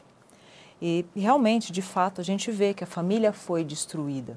E 0.82 1.06
realmente, 1.14 1.70
de 1.70 1.82
fato, 1.82 2.20
a 2.20 2.24
gente 2.24 2.50
vê 2.50 2.74
que 2.74 2.82
a 2.82 2.86
família 2.86 3.32
foi 3.32 3.62
destruída. 3.62 4.36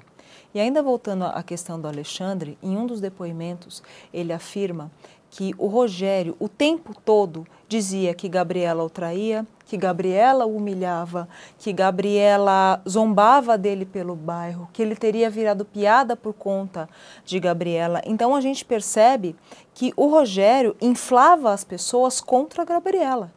E 0.54 0.60
ainda 0.60 0.82
voltando 0.82 1.24
à 1.24 1.42
questão 1.42 1.80
do 1.80 1.88
Alexandre, 1.88 2.56
em 2.62 2.76
um 2.76 2.86
dos 2.86 3.00
depoimentos, 3.00 3.82
ele 4.12 4.32
afirma 4.32 4.92
que 5.30 5.52
o 5.58 5.66
Rogério, 5.66 6.36
o 6.38 6.48
tempo 6.48 6.94
todo, 7.04 7.44
dizia 7.66 8.14
que 8.14 8.28
Gabriela 8.28 8.84
o 8.84 8.90
traía, 8.90 9.44
que 9.66 9.76
Gabriela 9.76 10.46
o 10.46 10.56
humilhava, 10.56 11.28
que 11.58 11.72
Gabriela 11.72 12.82
zombava 12.88 13.56
dele 13.56 13.84
pelo 13.84 14.14
bairro, 14.14 14.68
que 14.72 14.82
ele 14.82 14.94
teria 14.94 15.30
virado 15.30 15.64
piada 15.64 16.16
por 16.16 16.32
conta 16.34 16.88
de 17.24 17.40
Gabriela. 17.40 18.00
Então 18.04 18.34
a 18.34 18.40
gente 18.40 18.64
percebe 18.64 19.34
que 19.72 19.92
o 19.96 20.06
Rogério 20.06 20.76
inflava 20.80 21.52
as 21.52 21.64
pessoas 21.64 22.20
contra 22.20 22.62
a 22.62 22.66
Gabriela. 22.66 23.32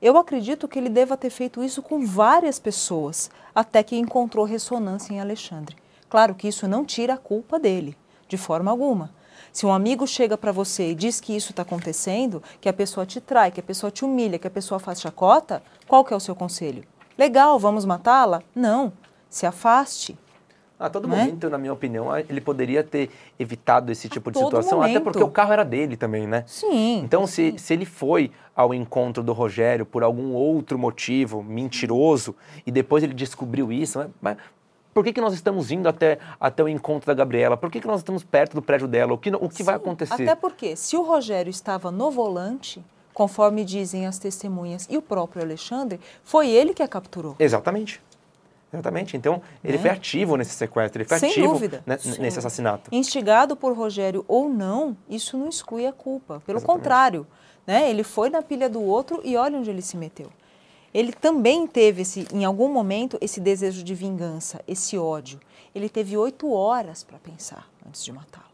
Eu 0.00 0.16
acredito 0.16 0.68
que 0.68 0.78
ele 0.78 0.88
deva 0.88 1.16
ter 1.16 1.30
feito 1.30 1.62
isso 1.62 1.82
com 1.82 2.04
várias 2.04 2.58
pessoas, 2.58 3.30
até 3.54 3.82
que 3.82 3.96
encontrou 3.96 4.44
ressonância 4.44 5.12
em 5.12 5.20
Alexandre. 5.20 5.76
Claro 6.08 6.34
que 6.34 6.48
isso 6.48 6.68
não 6.68 6.84
tira 6.84 7.14
a 7.14 7.18
culpa 7.18 7.58
dele, 7.58 7.96
de 8.28 8.36
forma 8.36 8.70
alguma 8.70 9.10
Se 9.56 9.64
um 9.64 9.72
amigo 9.72 10.06
chega 10.06 10.36
para 10.36 10.52
você 10.52 10.90
e 10.90 10.94
diz 10.94 11.18
que 11.18 11.34
isso 11.34 11.52
está 11.52 11.62
acontecendo, 11.62 12.42
que 12.60 12.68
a 12.68 12.74
pessoa 12.74 13.06
te 13.06 13.22
trai, 13.22 13.50
que 13.50 13.58
a 13.58 13.62
pessoa 13.62 13.90
te 13.90 14.04
humilha, 14.04 14.38
que 14.38 14.46
a 14.46 14.50
pessoa 14.50 14.78
faz 14.78 15.00
chacota, 15.00 15.62
qual 15.88 16.04
que 16.04 16.12
é 16.12 16.16
o 16.16 16.20
seu 16.20 16.34
conselho? 16.36 16.84
Legal, 17.16 17.58
vamos 17.58 17.86
matá-la? 17.86 18.42
Não, 18.54 18.92
se 19.30 19.46
afaste. 19.46 20.14
A 20.78 20.90
todo 20.90 21.08
Né? 21.08 21.16
momento, 21.16 21.48
na 21.48 21.56
minha 21.56 21.72
opinião, 21.72 22.14
ele 22.18 22.38
poderia 22.38 22.84
ter 22.84 23.08
evitado 23.38 23.90
esse 23.90 24.10
tipo 24.10 24.30
de 24.30 24.38
todo 24.38 24.44
situação, 24.48 24.82
até 24.82 24.88
momento. 24.90 25.04
porque 25.04 25.22
o 25.22 25.30
carro 25.30 25.54
era 25.54 25.64
dele 25.64 25.96
também, 25.96 26.26
né? 26.26 26.44
Sim. 26.46 26.98
Então, 27.02 27.26
se, 27.26 27.54
se 27.56 27.72
ele 27.72 27.86
foi 27.86 28.30
ao 28.54 28.74
encontro 28.74 29.22
do 29.22 29.32
Rogério 29.32 29.86
por 29.86 30.02
algum 30.02 30.34
outro 30.34 30.78
motivo 30.78 31.42
mentiroso 31.42 32.36
e 32.66 32.70
depois 32.70 33.02
ele 33.02 33.14
descobriu 33.14 33.72
isso, 33.72 34.04
mas 34.20 34.36
por 34.96 35.04
que, 35.04 35.12
que 35.12 35.20
nós 35.20 35.34
estamos 35.34 35.70
indo 35.70 35.86
até, 35.90 36.18
até 36.40 36.62
o 36.64 36.68
encontro 36.70 37.06
da 37.06 37.12
Gabriela? 37.12 37.54
Por 37.54 37.70
que, 37.70 37.82
que 37.82 37.86
nós 37.86 38.00
estamos 38.00 38.24
perto 38.24 38.54
do 38.54 38.62
prédio 38.62 38.88
dela? 38.88 39.12
O 39.12 39.18
que, 39.18 39.28
o 39.28 39.46
que 39.46 39.62
vai 39.62 39.74
Sim, 39.74 39.80
acontecer? 39.82 40.22
Até 40.22 40.34
porque, 40.34 40.74
se 40.74 40.96
o 40.96 41.02
Rogério 41.02 41.50
estava 41.50 41.90
no 41.90 42.10
volante, 42.10 42.82
conforme 43.12 43.62
dizem 43.62 44.06
as 44.06 44.18
testemunhas 44.18 44.86
e 44.88 44.96
o 44.96 45.02
próprio 45.02 45.42
Alexandre, 45.42 46.00
foi 46.24 46.48
ele 46.48 46.72
que 46.72 46.82
a 46.82 46.88
capturou. 46.88 47.36
Exatamente. 47.38 48.00
Exatamente. 48.72 49.18
Então, 49.18 49.42
ele 49.62 49.76
Né? 49.76 49.82
foi 49.82 49.90
ativo 49.90 50.34
nesse 50.38 50.54
sequestro, 50.54 51.02
ele 51.02 51.06
foi 51.06 51.18
Sem 51.18 51.30
ativo 51.30 51.52
dúvida. 51.52 51.82
né, 51.84 51.98
nesse 52.18 52.38
assassinato. 52.38 52.88
Instigado 52.90 53.54
por 53.54 53.76
Rogério 53.76 54.24
ou 54.26 54.48
não, 54.48 54.96
isso 55.10 55.36
não 55.36 55.50
exclui 55.50 55.86
a 55.86 55.92
culpa. 55.92 56.42
Pelo 56.46 56.56
Exatamente. 56.58 56.64
contrário, 56.82 57.26
né? 57.66 57.90
ele 57.90 58.02
foi 58.02 58.30
na 58.30 58.40
pilha 58.40 58.66
do 58.66 58.82
outro 58.82 59.20
e 59.22 59.36
olha 59.36 59.58
onde 59.58 59.68
ele 59.68 59.82
se 59.82 59.94
meteu. 59.98 60.32
Ele 60.96 61.12
também 61.12 61.66
teve, 61.66 62.00
esse, 62.00 62.26
em 62.32 62.42
algum 62.42 62.72
momento, 62.72 63.18
esse 63.20 63.38
desejo 63.38 63.84
de 63.84 63.94
vingança, 63.94 64.62
esse 64.66 64.96
ódio. 64.96 65.38
Ele 65.74 65.90
teve 65.90 66.16
oito 66.16 66.50
horas 66.50 67.04
para 67.04 67.18
pensar 67.18 67.68
antes 67.86 68.02
de 68.02 68.10
matá-la. 68.10 68.46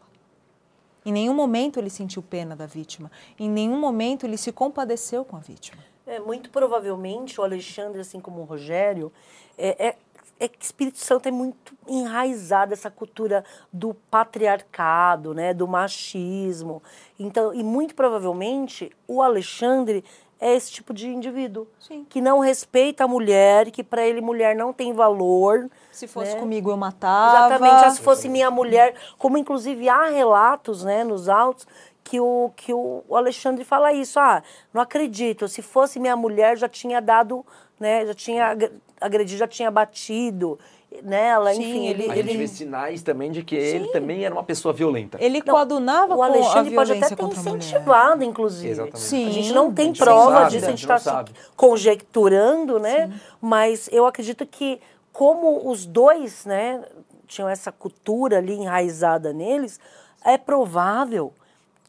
Em 1.05 1.13
nenhum 1.13 1.33
momento 1.33 1.79
ele 1.79 1.89
sentiu 1.89 2.21
pena 2.21 2.53
da 2.53 2.65
vítima. 2.65 3.09
Em 3.39 3.49
nenhum 3.49 3.79
momento 3.79 4.25
ele 4.25 4.35
se 4.35 4.51
compadeceu 4.51 5.23
com 5.23 5.37
a 5.37 5.39
vítima. 5.39 5.81
É, 6.05 6.19
muito 6.19 6.49
provavelmente 6.49 7.39
o 7.39 7.45
Alexandre, 7.45 8.01
assim 8.01 8.19
como 8.19 8.41
o 8.41 8.43
Rogério, 8.43 9.09
é, 9.57 9.87
é, 9.87 9.95
é 10.37 10.47
que 10.49 10.65
Espírito 10.65 10.97
Santo 10.97 11.29
é 11.29 11.31
muito 11.31 11.73
enraizado 11.87 12.73
essa 12.73 12.91
cultura 12.91 13.45
do 13.71 13.93
patriarcado, 14.11 15.33
né, 15.33 15.53
do 15.53 15.65
machismo. 15.65 16.83
Então, 17.17 17.53
e 17.53 17.63
muito 17.63 17.95
provavelmente 17.95 18.91
o 19.07 19.21
Alexandre 19.21 20.03
é 20.43 20.53
esse 20.53 20.69
tipo 20.69 20.93
de 20.93 21.07
indivíduo 21.07 21.65
Sim. 21.79 22.05
que 22.09 22.19
não 22.19 22.39
respeita 22.39 23.05
a 23.05 23.07
mulher, 23.07 23.71
que 23.71 23.81
para 23.81 24.05
ele 24.05 24.19
mulher 24.19 24.53
não 24.57 24.73
tem 24.73 24.91
valor. 24.91 25.69
Se 25.89 26.05
fosse 26.05 26.33
né? 26.33 26.39
comigo, 26.39 26.69
eu 26.69 26.75
matava. 26.75 27.55
Exatamente, 27.55 27.85
ah, 27.85 27.89
se 27.91 28.01
fosse 28.01 28.27
minha 28.27 28.51
mulher, 28.51 28.93
como 29.17 29.37
inclusive 29.37 29.87
há 29.87 30.09
relatos, 30.09 30.83
né, 30.83 31.01
nos 31.05 31.29
autos, 31.29 31.65
que 32.03 32.19
o, 32.19 32.51
que 32.57 32.73
o 32.73 33.03
Alexandre 33.15 33.63
fala 33.63 33.93
isso, 33.93 34.19
ah, 34.19 34.43
não 34.73 34.81
acredito, 34.81 35.47
se 35.47 35.61
fosse 35.61 35.97
minha 35.97 36.17
mulher 36.17 36.57
já 36.57 36.67
tinha 36.67 36.99
dado, 36.99 37.45
né, 37.79 38.05
já 38.05 38.13
tinha 38.13 38.47
ag- 38.47 38.71
agredido, 38.99 39.39
já 39.39 39.47
tinha 39.47 39.71
batido 39.71 40.59
nela, 41.01 41.53
Sim, 41.53 41.61
enfim, 41.61 41.87
ele, 41.87 42.03
A 42.11 42.15
gente 42.15 42.29
ele 42.29 42.37
vê 42.37 42.47
sinais 42.47 43.01
também 43.01 43.31
de 43.31 43.43
que 43.43 43.55
ele 43.55 43.87
também 43.87 44.23
era 44.25 44.33
uma 44.33 44.43
pessoa 44.43 44.73
violenta. 44.73 45.17
Ele 45.19 45.39
Não, 45.45 45.53
coadunava 45.53 46.13
o 46.13 46.17
com 46.17 46.23
a 46.23 46.27
Alexandre 46.27 46.75
pode 46.75 46.91
violência 46.91 47.13
até 47.13 47.15
ter 47.15 47.23
a 47.23 47.27
incentivado, 47.27 48.23
inclusive. 48.23 48.69
Exatamente. 48.71 48.99
Sim. 48.99 49.27
A 49.27 49.31
gente 49.31 49.53
não 49.53 49.73
tem 49.73 49.85
A 49.85 49.87
gente 49.87 49.99
prova 49.99 50.31
sabe, 50.39 50.51
disso, 50.51 50.61
né? 50.61 50.67
a 50.67 50.67
A 50.67 50.71
gente 50.75 50.87
gente 50.87 50.97
está 50.97 51.25
conjecturando, 51.55 52.79
né? 52.79 53.11
Mas 53.41 53.89
eu 53.91 54.05
acredito 54.05 54.45
que 54.45 54.79
como 55.11 55.69
os 55.69 55.85
dois, 55.85 56.45
né, 56.45 56.83
tinham 57.27 57.47
essa 57.47 57.71
cultura 57.71 58.37
ali 58.39 58.53
enraizada 58.53 59.31
neles, 59.31 59.79
é 60.25 60.37
provável 60.37 61.31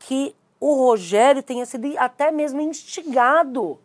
que 0.01 0.35
o 0.61 0.75
Rogério 0.75 1.43
tenha 1.43 1.65
sido 1.67 1.93
até 1.99 2.31
mesmo 2.31 2.61
instigado 2.61 3.79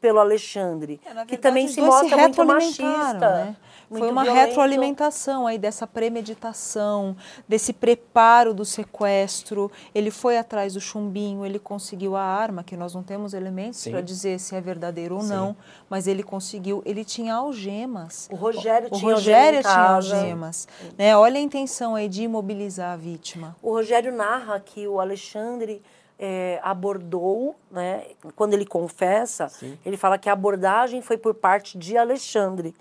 pelo 0.00 0.18
Alexandre, 0.20 1.00
É, 1.04 1.14
na 1.14 1.24
que 1.24 1.30
verdade, 1.32 1.38
também 1.38 1.66
se 1.68 1.80
mostra 1.80 2.16
muito 2.16 2.36
retroalimentaram, 2.42 2.98
machista. 3.02 3.30
né? 3.44 3.56
Foi 3.88 3.98
muito 3.98 4.12
uma 4.12 4.24
violento. 4.24 4.46
retroalimentação 4.46 5.46
aí 5.46 5.58
dessa 5.58 5.86
premeditação, 5.86 7.16
desse 7.48 7.72
preparo 7.72 8.54
do 8.54 8.64
sequestro. 8.64 9.70
Ele 9.94 10.10
foi 10.10 10.38
atrás 10.38 10.74
do 10.74 10.80
chumbinho, 10.80 11.44
ele 11.44 11.58
conseguiu 11.58 12.16
a 12.16 12.22
arma, 12.22 12.62
que 12.62 12.76
nós 12.76 12.94
não 12.94 13.02
temos 13.02 13.34
elementos 13.34 13.80
Sim. 13.80 13.90
para 13.92 14.00
dizer 14.00 14.38
se 14.38 14.54
é 14.54 14.60
verdadeiro 14.60 15.16
ou 15.16 15.20
Sim. 15.20 15.28
não, 15.28 15.56
mas 15.88 16.06
ele 16.06 16.22
conseguiu. 16.22 16.82
Ele 16.84 17.04
tinha 17.04 17.34
algemas. 17.34 18.28
O 18.30 18.36
Rogério 18.36 18.88
O 18.90 18.98
tinha 18.98 19.14
Rogério 19.14 19.58
algema 19.58 19.58
em 19.58 19.74
tinha 19.74 19.94
algemas. 20.16 20.68
Né? 20.98 21.16
Olha 21.16 21.38
a 21.38 21.42
intenção 21.42 21.94
aí 21.94 22.08
de 22.08 22.22
imobilizar 22.22 22.92
a 22.92 22.96
vítima. 22.96 23.56
O 23.62 23.70
Rogério 23.70 24.12
narra 24.14 24.58
que 24.60 24.86
o 24.86 25.00
Alexandre 25.00 25.82
eh, 26.18 26.60
abordou, 26.62 27.56
né, 27.70 28.04
quando 28.36 28.54
ele 28.54 28.64
confessa, 28.64 29.50
ele 29.84 29.96
fala 29.96 30.16
que 30.18 30.28
a 30.28 30.32
abordagem 30.32 31.02
foi 31.02 31.18
por 31.18 31.34
parte 31.34 31.76
de 31.76 31.96
Alexandre. 31.96 32.74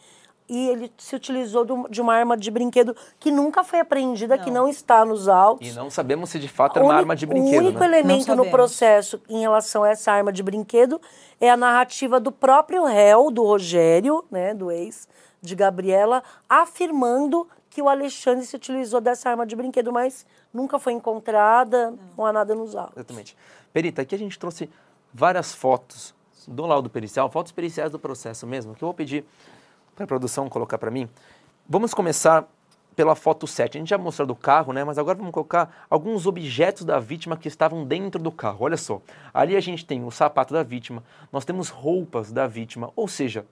E 0.47 0.67
ele 0.69 0.91
se 0.97 1.15
utilizou 1.15 1.63
do- 1.63 1.87
de 1.89 2.01
uma 2.01 2.13
arma 2.13 2.35
de 2.35 2.51
brinquedo 2.51 2.95
que 3.19 3.31
nunca 3.31 3.63
foi 3.63 3.79
apreendida, 3.79 4.37
que 4.37 4.51
não 4.51 4.67
está 4.67 5.05
nos 5.05 5.27
autos. 5.29 5.67
E 5.67 5.71
não 5.73 5.89
sabemos 5.89 6.29
se 6.31 6.37
de 6.39 6.47
fato 6.49 6.75
era 6.77 6.85
uma 6.85 6.93
arma 6.93 7.15
de 7.15 7.25
brinquedo, 7.25 7.61
O 7.63 7.67
único 7.67 7.79
né? 7.79 7.85
elemento 7.85 8.27
Não 8.35 8.43
no 8.43 8.51
processo 8.51 9.21
em 9.29 9.39
relação 9.39 9.83
a 9.83 9.89
essa 9.89 10.11
arma 10.11 10.33
de 10.33 10.43
brinquedo 10.43 10.99
é 11.39 11.49
a 11.49 11.55
narrativa 11.57 12.19
do 12.19 12.31
próprio 12.31 12.83
réu, 12.85 13.31
do 13.31 13.43
Rogério, 13.43 14.23
né, 14.29 14.53
do 14.53 14.69
ex 14.69 15.07
de 15.41 15.55
Gabriela, 15.55 16.21
afirmando 16.47 17.47
que 17.69 17.81
o 17.81 17.89
Alexandre 17.89 18.45
se 18.45 18.55
utilizou 18.55 19.01
dessa 19.01 19.29
arma 19.29 19.45
de 19.45 19.55
brinquedo, 19.55 19.91
mas 19.91 20.25
nunca 20.53 20.77
foi 20.77 20.93
encontrada, 20.93 21.93
não, 22.17 22.25
há 22.25 22.31
nada 22.33 22.53
nos 22.53 22.75
autos. 22.75 22.95
Exatamente. 22.97 23.35
Perita, 23.71 24.01
aqui 24.03 24.13
a 24.13 24.17
gente 24.17 24.37
trouxe 24.37 24.69
várias 25.13 25.53
fotos 25.53 26.13
do 26.47 26.65
laudo 26.65 26.89
pericial, 26.89 27.29
fotos 27.31 27.51
periciais 27.51 27.91
do 27.91 27.97
processo 27.97 28.45
mesmo, 28.45 28.75
que 28.75 28.83
eu 28.83 28.87
vou 28.87 28.93
pedir 28.93 29.25
para 29.95 30.05
a 30.05 30.07
produção 30.07 30.49
colocar 30.49 30.77
para 30.77 30.91
mim. 30.91 31.07
Vamos 31.67 31.93
começar 31.93 32.47
pela 32.95 33.15
foto 33.15 33.47
7. 33.47 33.77
A 33.77 33.79
gente 33.79 33.89
já 33.89 33.97
mostrou 33.97 34.27
do 34.27 34.35
carro, 34.35 34.73
né? 34.73 34.83
Mas 34.83 34.97
agora 34.97 35.17
vamos 35.17 35.33
colocar 35.33 35.85
alguns 35.89 36.25
objetos 36.25 36.83
da 36.83 36.99
vítima 36.99 37.37
que 37.37 37.47
estavam 37.47 37.85
dentro 37.85 38.21
do 38.21 38.31
carro. 38.31 38.65
Olha 38.65 38.77
só. 38.77 39.01
Ali 39.33 39.55
a 39.55 39.59
gente 39.59 39.85
tem 39.85 40.03
o 40.03 40.11
sapato 40.11 40.53
da 40.53 40.63
vítima, 40.63 41.03
nós 41.31 41.45
temos 41.45 41.69
roupas 41.69 42.31
da 42.31 42.47
vítima, 42.47 42.91
ou 42.95 43.07
seja, 43.07 43.45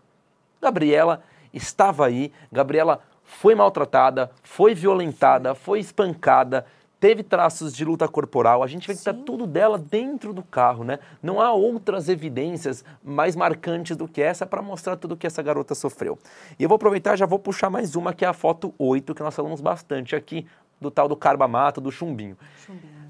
Gabriela 0.62 1.24
estava 1.54 2.06
aí, 2.06 2.32
Gabriela 2.52 3.02
foi 3.24 3.56
maltratada, 3.56 4.32
foi 4.44 4.74
violentada, 4.76 5.56
foi 5.56 5.80
espancada, 5.80 6.66
teve 7.02 7.24
traços 7.24 7.74
de 7.74 7.84
luta 7.84 8.08
corporal. 8.08 8.62
A 8.62 8.68
gente 8.68 8.88
vê 8.88 8.94
que 8.94 9.00
está 9.00 9.12
tudo 9.12 9.48
dela 9.48 9.80
dentro 9.80 10.32
do 10.32 10.44
carro, 10.44 10.84
né? 10.84 11.00
Não 11.22 11.42
há 11.42 11.52
outras 11.52 12.08
evidências 12.08 12.86
mais 13.04 13.36
marcantes 13.36 13.98
do 13.98 14.08
que 14.08 14.22
essa 14.22 14.46
para 14.46 14.62
mostrar 14.62 14.96
tudo 14.96 15.18
que 15.18 15.26
essa 15.26 15.42
garota 15.42 15.74
sofreu. 15.74 16.18
E 16.60 16.64
eu 16.64 16.70
vou 16.70 16.76
aproveitar, 16.76 17.16
já 17.16 17.26
vou 17.26 17.40
puxar 17.40 17.72
mais 17.72 17.96
uma, 17.96 18.14
que 18.14 18.24
é 18.24 18.28
a 18.28 18.34
foto 18.34 18.72
8, 18.78 19.16
que 19.16 19.24
nós 19.24 19.36
falamos 19.36 19.60
bastante 19.62 20.16
aqui, 20.16 20.46
do 20.80 20.92
tal 20.92 21.08
do 21.08 21.16
carbamato, 21.16 21.82
do 21.82 21.92
chumbinho. 21.92 22.38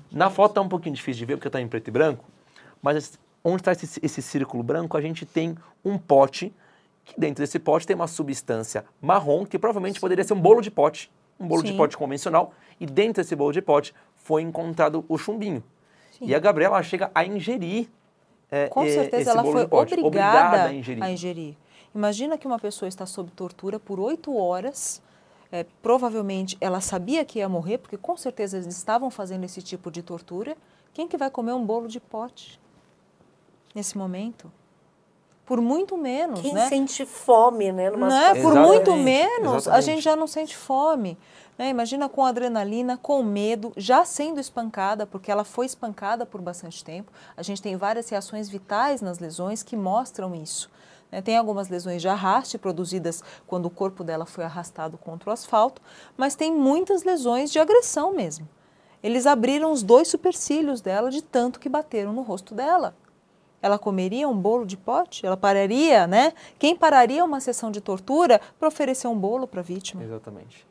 Na 0.10 0.30
foto 0.30 0.58
é 0.58 0.64
um 0.64 0.70
pouquinho 0.70 0.96
difícil 0.96 1.20
de 1.20 1.26
ver 1.26 1.36
porque 1.36 1.50
está 1.50 1.60
em 1.60 1.68
preto 1.68 1.90
e 1.90 1.92
branco, 1.92 2.24
mas 2.82 3.20
onde 3.44 3.62
está 3.62 3.74
esse, 3.74 4.00
esse 4.02 4.22
círculo 4.22 4.64
branco, 4.64 4.96
a 4.96 5.02
gente 5.02 5.26
tem 5.26 5.58
um 5.84 5.98
pote, 5.98 6.54
que 7.04 7.20
dentro 7.20 7.44
desse 7.44 7.60
pote 7.60 7.86
tem 7.86 7.96
uma 7.96 8.08
substância 8.08 8.86
marrom, 9.02 9.46
que 9.46 9.60
provavelmente 9.60 10.00
poderia 10.00 10.24
ser 10.24 10.34
um 10.34 10.40
bolo 10.40 10.62
de 10.62 10.72
pote, 10.72 11.12
um 11.42 11.48
bolo 11.48 11.64
de 11.64 11.72
Sim. 11.72 11.78
pote 11.78 11.98
convencional, 11.98 12.54
e 12.80 12.86
dentro 12.86 13.24
desse 13.24 13.36
bolo 13.36 13.52
de 13.52 13.62
pote 13.62 13.94
foi 14.16 14.42
encontrado 14.42 15.04
o 15.10 15.18
chumbinho. 15.18 15.64
E 16.22 16.36
a 16.36 16.40
Gabriela 16.40 16.76
ela 16.76 16.84
chega 16.84 17.10
a 17.16 17.26
ingerir 17.26 17.90
é, 18.52 18.68
Com 18.68 18.84
é, 18.84 18.90
certeza 18.90 19.22
esse 19.22 19.30
ela 19.30 19.42
bolo 19.42 19.54
foi 19.54 19.64
de 19.64 19.70
pote, 19.70 19.94
obrigada, 19.96 20.64
a 20.66 20.74
ingerir. 20.74 21.04
a 21.04 21.10
ingerir. 21.10 21.56
Imagina 21.96 22.38
que 22.38 22.46
uma 22.46 22.60
pessoa 22.60 22.88
está 22.88 23.06
sob 23.06 23.32
tortura 23.32 23.80
por 23.80 24.00
oito 24.00 24.36
horas. 24.38 25.02
é, 25.52 25.66
provavelmente 25.82 26.58
ela 26.62 26.80
sabia 26.80 27.26
que 27.26 27.40
ia 27.40 27.50
morrer, 27.50 27.78
porque 27.78 27.98
com 27.98 28.16
certeza 28.16 28.58
eles 28.58 28.76
estavam 28.78 29.12
fazendo 29.12 29.44
esse 29.44 29.62
tipo 29.62 29.92
de 29.92 30.02
tortura. 30.02 30.56
Quem 30.94 31.08
que 31.08 31.18
vai 31.18 31.30
comer 31.30 31.54
um 31.54 31.66
bolo 31.66 31.88
de 31.88 32.00
pote 32.00 32.60
nesse 33.76 33.98
momento? 33.98 34.52
Por 35.46 35.60
muito 35.60 35.98
menos, 35.98 36.40
Quem 36.42 36.54
né? 36.54 36.70
sente 36.70 37.06
fome, 37.06 37.72
né? 37.72 37.90
Numa 37.90 38.08
Né? 38.08 38.42
Por 38.42 38.56
muito 38.56 38.96
menos, 38.96 39.54
a 39.54 39.58
exatamente. 39.58 39.86
gente 39.86 40.02
já 40.02 40.16
não 40.16 40.28
sente 40.28 40.56
fome. 40.56 41.18
né? 41.58 41.70
Imagina 41.70 42.08
com 42.08 42.24
adrenalina, 42.26 42.98
com 42.98 43.22
medo, 43.22 43.74
já 43.76 44.06
sendo 44.06 44.40
espancada, 44.40 45.06
porque 45.06 45.30
ela 45.32 45.44
foi 45.44 45.66
espancada 45.66 46.26
por 46.26 46.40
bastante 46.42 46.84
tempo. 46.84 47.12
A 47.36 47.44
gente 47.44 47.62
tem 47.62 47.76
várias 47.76 48.08
reações 48.10 48.48
vitais 48.50 49.02
nas 49.02 49.20
lesões 49.20 49.62
que 49.62 49.76
mostram 49.76 50.34
isso. 50.34 50.70
né? 51.12 51.22
Tem 51.22 51.38
algumas 51.38 51.68
lesões 51.68 52.02
de 52.02 52.08
arraste 52.08 52.58
produzidas 52.58 53.22
quando 53.46 53.66
o 53.66 53.70
corpo 53.70 54.04
dela 54.04 54.26
foi 54.26 54.46
arrastado 54.46 54.98
contra 54.98 55.30
o 55.30 55.34
asfalto, 55.34 55.82
mas 56.16 56.36
tem 56.36 56.54
muitas 56.54 57.04
lesões 57.04 57.52
de 57.52 57.60
agressão 57.60 58.14
mesmo. 58.14 58.48
Eles 59.04 59.26
abriram 59.28 59.72
os 59.72 59.84
dois 59.84 60.08
supercílios 60.08 60.80
dela 60.80 61.10
de 61.12 61.22
tanto 61.22 61.60
que 61.60 61.68
bateram 61.68 62.14
no 62.14 62.22
rosto 62.22 62.54
dela. 62.56 62.96
Ela 63.62 63.78
comeria 63.78 64.28
um 64.28 64.36
bolo 64.36 64.66
de 64.66 64.76
pote? 64.76 65.26
Ela 65.26 65.38
pararia, 65.38 66.08
né? 66.08 66.34
Quem 66.58 66.76
pararia 66.76 67.24
uma 67.24 67.40
sessão 67.40 67.70
de 67.70 67.80
tortura 67.80 68.42
para 68.60 68.68
oferecer 68.68 69.08
um 69.08 69.18
bolo 69.18 69.48
para 69.48 69.62
a 69.62 69.64
vítima? 69.64 70.04
Exatamente. 70.04 70.66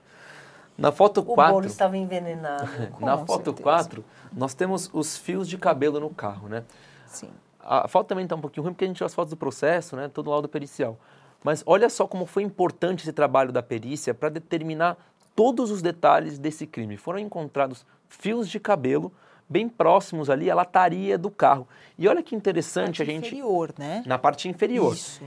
Na 0.76 0.90
foto 0.90 1.20
O 1.20 1.24
4, 1.24 1.54
bolo 1.54 1.66
estava 1.66 1.96
envenenado. 1.96 2.68
na 2.98 3.18
foto 3.18 3.44
certeza. 3.44 3.62
4, 3.62 4.04
nós 4.32 4.54
temos 4.54 4.90
os 4.92 5.16
fios 5.16 5.48
de 5.48 5.58
cabelo 5.58 6.00
no 6.00 6.10
carro, 6.10 6.48
né? 6.48 6.64
Sim. 7.06 7.28
A 7.62 7.86
foto 7.86 8.08
também 8.08 8.24
está 8.24 8.34
um 8.34 8.40
pouquinho 8.40 8.64
ruim 8.64 8.72
porque 8.72 8.84
a 8.84 8.88
gente 8.88 8.96
tirou 8.96 9.06
as 9.06 9.14
fotos 9.14 9.30
do 9.30 9.36
processo, 9.36 9.94
né? 9.94 10.08
Todo 10.08 10.30
laudo 10.30 10.48
pericial. 10.48 10.98
Mas 11.44 11.62
olha 11.66 11.88
só 11.88 12.06
como 12.06 12.26
foi 12.26 12.42
importante 12.42 13.02
esse 13.02 13.12
trabalho 13.12 13.52
da 13.52 13.62
perícia 13.62 14.14
para 14.14 14.28
determinar 14.28 14.96
todos 15.36 15.70
os 15.70 15.80
detalhes 15.80 16.38
desse 16.38 16.66
crime. 16.66 16.96
Foram 16.96 17.18
encontrados 17.18 17.84
fios 18.08 18.48
de 18.48 18.58
cabelo 18.58 19.12
bem 19.50 19.68
próximos 19.68 20.30
ali 20.30 20.48
à 20.48 20.54
lataria 20.54 21.18
do 21.18 21.28
carro. 21.28 21.66
E 21.98 22.06
olha 22.06 22.22
que 22.22 22.36
interessante 22.36 23.02
a 23.02 23.04
gente 23.04 23.26
Inferior, 23.26 23.74
né? 23.76 24.02
na 24.06 24.16
parte 24.16 24.48
inferior. 24.48 24.94
Isso. 24.94 25.20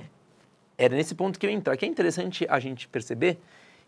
Era 0.77 0.95
nesse 0.95 1.13
ponto 1.13 1.37
que 1.37 1.45
eu 1.45 1.49
ia 1.49 1.55
entrar. 1.55 1.75
Que 1.75 1.85
é 1.85 1.87
interessante 1.89 2.47
a 2.49 2.57
gente 2.57 2.87
perceber 2.87 3.37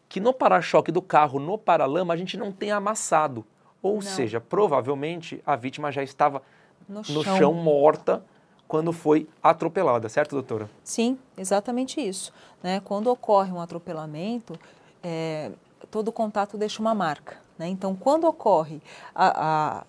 que 0.10 0.20
no 0.20 0.34
para-choque 0.34 0.92
do 0.92 1.02
carro, 1.02 1.40
no 1.40 1.58
paralama, 1.58 2.14
a 2.14 2.18
gente 2.18 2.36
não 2.38 2.52
tem 2.52 2.70
amassado. 2.70 3.46
Ou 3.82 3.96
Não. 3.96 4.02
seja, 4.02 4.42
provavelmente 4.42 5.42
a 5.46 5.56
vítima 5.56 5.90
já 5.92 6.04
estava 6.04 6.42
No 6.88 6.98
no 6.98 7.24
chão. 7.24 7.38
chão 7.38 7.54
morta 7.54 8.22
quando 8.68 8.92
foi 8.92 9.28
atropelada, 9.42 10.10
certo, 10.10 10.32
doutora? 10.32 10.70
Sim, 10.84 11.18
exatamente 11.38 12.02
isso. 12.02 12.34
Né? 12.62 12.82
Quando 12.84 13.08
ocorre 13.08 13.52
um 13.52 13.62
atropelamento, 13.62 14.60
é, 15.04 15.52
todo 15.90 16.12
contato 16.12 16.58
deixa 16.58 16.82
uma 16.82 16.94
marca. 16.94 17.38
Né? 17.58 17.68
Então, 17.68 17.96
quando 17.96 18.26
ocorre 18.26 18.82
a- 19.14 19.80
a- 19.82 19.84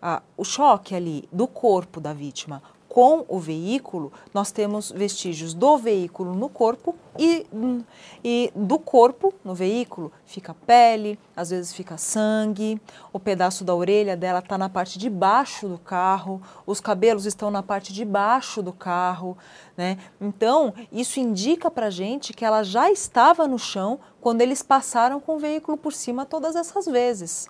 a- 0.00 0.22
o 0.36 0.44
choque 0.44 0.94
ali 0.94 1.28
do 1.32 1.46
corpo 1.46 2.00
da 2.00 2.12
vítima 2.12 2.62
com 2.88 3.24
o 3.28 3.38
veículo, 3.38 4.10
nós 4.32 4.50
temos 4.50 4.90
vestígios 4.90 5.52
do 5.52 5.76
veículo 5.76 6.34
no 6.34 6.48
corpo 6.48 6.96
e, 7.18 7.46
hum, 7.52 7.84
e 8.24 8.50
do 8.56 8.78
corpo 8.78 9.32
no 9.44 9.54
veículo 9.54 10.10
fica 10.24 10.54
pele, 10.66 11.18
às 11.36 11.50
vezes 11.50 11.72
fica 11.72 11.98
sangue, 11.98 12.80
o 13.12 13.20
pedaço 13.20 13.62
da 13.62 13.74
orelha 13.74 14.16
dela 14.16 14.38
está 14.38 14.56
na 14.56 14.70
parte 14.70 14.98
de 14.98 15.10
baixo 15.10 15.68
do 15.68 15.78
carro, 15.78 16.40
os 16.66 16.80
cabelos 16.80 17.26
estão 17.26 17.50
na 17.50 17.62
parte 17.62 17.92
de 17.92 18.04
baixo 18.06 18.62
do 18.62 18.72
carro, 18.72 19.36
né? 19.76 19.98
Então, 20.18 20.72
isso 20.90 21.20
indica 21.20 21.70
para 21.70 21.90
gente 21.90 22.32
que 22.32 22.44
ela 22.44 22.62
já 22.62 22.90
estava 22.90 23.46
no 23.46 23.58
chão 23.58 24.00
quando 24.18 24.40
eles 24.40 24.62
passaram 24.62 25.20
com 25.20 25.36
o 25.36 25.38
veículo 25.38 25.76
por 25.76 25.92
cima 25.92 26.24
todas 26.24 26.56
essas 26.56 26.86
vezes. 26.86 27.48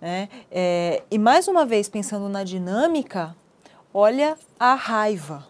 Né? 0.00 0.28
É, 0.50 1.02
e 1.10 1.18
mais 1.18 1.48
uma 1.48 1.66
vez, 1.66 1.88
pensando 1.88 2.28
na 2.28 2.44
dinâmica, 2.44 3.34
olha 3.92 4.36
a 4.58 4.74
raiva, 4.74 5.44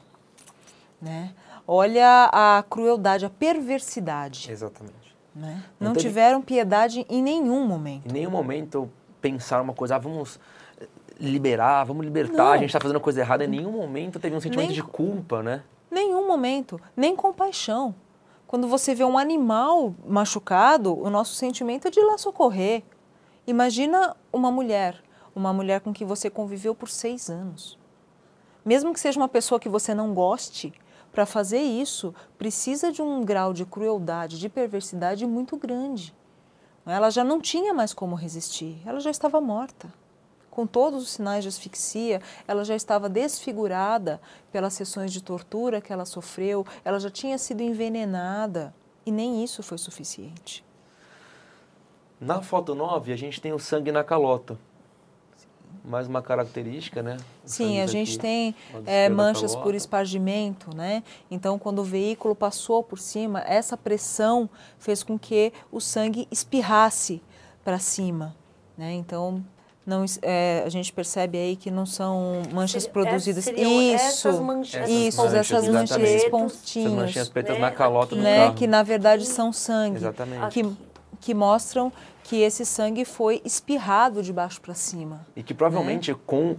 né? 1.00 1.32
olha 1.66 2.30
a 2.32 2.64
crueldade, 2.68 3.26
a 3.26 3.30
perversidade. 3.30 4.50
Exatamente. 4.50 4.96
Né? 5.34 5.62
Não 5.78 5.88
Não 5.88 5.92
teve- 5.94 6.08
tiveram 6.08 6.40
piedade 6.42 7.04
em 7.08 7.22
nenhum 7.22 7.66
momento. 7.66 8.08
Em 8.08 8.12
nenhum 8.12 8.30
momento 8.30 8.90
pensar 9.20 9.60
uma 9.60 9.74
coisa, 9.74 9.96
ah, 9.96 9.98
vamos 9.98 10.40
eh, 10.80 10.86
liberar, 11.20 11.84
vamos 11.84 12.04
libertar, 12.04 12.36
Não. 12.44 12.52
a 12.52 12.56
gente 12.56 12.70
está 12.70 12.80
fazendo 12.80 13.00
coisa 13.00 13.20
errada. 13.20 13.44
Em 13.44 13.48
nenhum 13.48 13.70
momento 13.72 14.18
teve 14.18 14.34
um 14.34 14.40
sentimento 14.40 14.68
Nem- 14.68 14.74
de 14.74 14.82
culpa, 14.82 15.42
né? 15.42 15.62
Nenhum 15.90 16.26
momento, 16.26 16.80
nem 16.96 17.14
compaixão. 17.14 17.94
Quando 18.46 18.66
você 18.66 18.94
vê 18.94 19.04
um 19.04 19.18
animal 19.18 19.94
machucado, 20.06 20.98
o 20.98 21.10
nosso 21.10 21.34
sentimento 21.34 21.86
é 21.88 21.90
de 21.90 22.00
lá 22.00 22.16
socorrer. 22.16 22.82
Imagina 23.48 24.14
uma 24.30 24.50
mulher, 24.52 25.02
uma 25.34 25.54
mulher 25.54 25.80
com 25.80 25.90
que 25.90 26.04
você 26.04 26.28
conviveu 26.28 26.74
por 26.74 26.90
seis 26.90 27.30
anos. 27.30 27.78
Mesmo 28.62 28.92
que 28.92 29.00
seja 29.00 29.18
uma 29.18 29.26
pessoa 29.26 29.58
que 29.58 29.70
você 29.70 29.94
não 29.94 30.12
goste, 30.12 30.70
para 31.10 31.24
fazer 31.24 31.62
isso 31.62 32.14
precisa 32.36 32.92
de 32.92 33.00
um 33.00 33.24
grau 33.24 33.54
de 33.54 33.64
crueldade, 33.64 34.38
de 34.38 34.50
perversidade 34.50 35.26
muito 35.26 35.56
grande. 35.56 36.14
Ela 36.84 37.08
já 37.08 37.24
não 37.24 37.40
tinha 37.40 37.72
mais 37.72 37.94
como 37.94 38.14
resistir, 38.14 38.82
ela 38.84 39.00
já 39.00 39.10
estava 39.10 39.40
morta. 39.40 39.90
Com 40.50 40.66
todos 40.66 41.02
os 41.02 41.12
sinais 41.12 41.42
de 41.42 41.48
asfixia, 41.48 42.20
ela 42.46 42.66
já 42.66 42.76
estava 42.76 43.08
desfigurada 43.08 44.20
pelas 44.52 44.74
sessões 44.74 45.10
de 45.10 45.22
tortura 45.22 45.80
que 45.80 45.90
ela 45.90 46.04
sofreu, 46.04 46.66
ela 46.84 47.00
já 47.00 47.08
tinha 47.08 47.38
sido 47.38 47.62
envenenada 47.62 48.74
e 49.06 49.10
nem 49.10 49.42
isso 49.42 49.62
foi 49.62 49.78
suficiente. 49.78 50.67
Na 52.20 52.42
foto 52.42 52.74
9, 52.74 53.12
a 53.12 53.16
gente 53.16 53.40
tem 53.40 53.52
o 53.52 53.58
sangue 53.58 53.92
na 53.92 54.02
calota. 54.02 54.58
Mais 55.84 56.06
uma 56.06 56.20
característica, 56.20 57.02
né? 57.02 57.16
O 57.44 57.48
Sim, 57.48 57.80
a 57.80 57.84
aqui, 57.84 57.92
gente 57.92 58.18
tem 58.18 58.54
lado 58.74 58.84
é, 58.86 59.08
manchas 59.08 59.54
por 59.56 59.74
espargimento, 59.74 60.74
né? 60.76 61.02
Então, 61.30 61.58
quando 61.58 61.78
o 61.78 61.84
veículo 61.84 62.34
passou 62.34 62.82
por 62.82 62.98
cima, 62.98 63.40
essa 63.46 63.76
pressão 63.76 64.50
fez 64.78 65.02
com 65.02 65.18
que 65.18 65.52
o 65.72 65.80
sangue 65.80 66.26
espirrasse 66.30 67.22
para 67.64 67.78
cima, 67.78 68.34
né? 68.76 68.92
Então, 68.92 69.42
não, 69.86 70.04
é, 70.20 70.62
a 70.66 70.68
gente 70.68 70.92
percebe 70.92 71.38
aí 71.38 71.56
que 71.56 71.70
não 71.70 71.86
são 71.86 72.42
manchas 72.52 72.82
Seria- 72.82 72.92
produzidas. 72.92 73.44
seriam 73.44 73.70
Isso, 73.80 73.94
essas 74.04 74.38
manchas- 74.40 74.90
isso, 74.90 75.16
manchas, 75.22 75.34
essas 75.34 75.68
manchas, 75.68 76.24
pontinhos. 76.24 76.86
Essas 76.86 76.92
manchinhas 76.92 77.28
pretas 77.30 77.54
né, 77.54 77.60
na 77.62 77.70
calota 77.70 78.14
do 78.14 78.20
né, 78.20 78.36
carro. 78.44 78.54
que 78.56 78.66
na 78.66 78.82
verdade 78.82 79.24
são 79.24 79.50
sangue, 79.54 79.96
Exatamente. 79.96 80.48
que, 80.52 80.76
que 81.20 81.34
mostram 81.34 81.92
que 82.24 82.42
esse 82.42 82.64
sangue 82.66 83.04
foi 83.04 83.40
espirrado 83.44 84.22
de 84.22 84.32
baixo 84.32 84.60
para 84.60 84.74
cima. 84.74 85.26
E 85.34 85.42
que 85.42 85.54
provavelmente 85.54 86.14
com, 86.26 86.56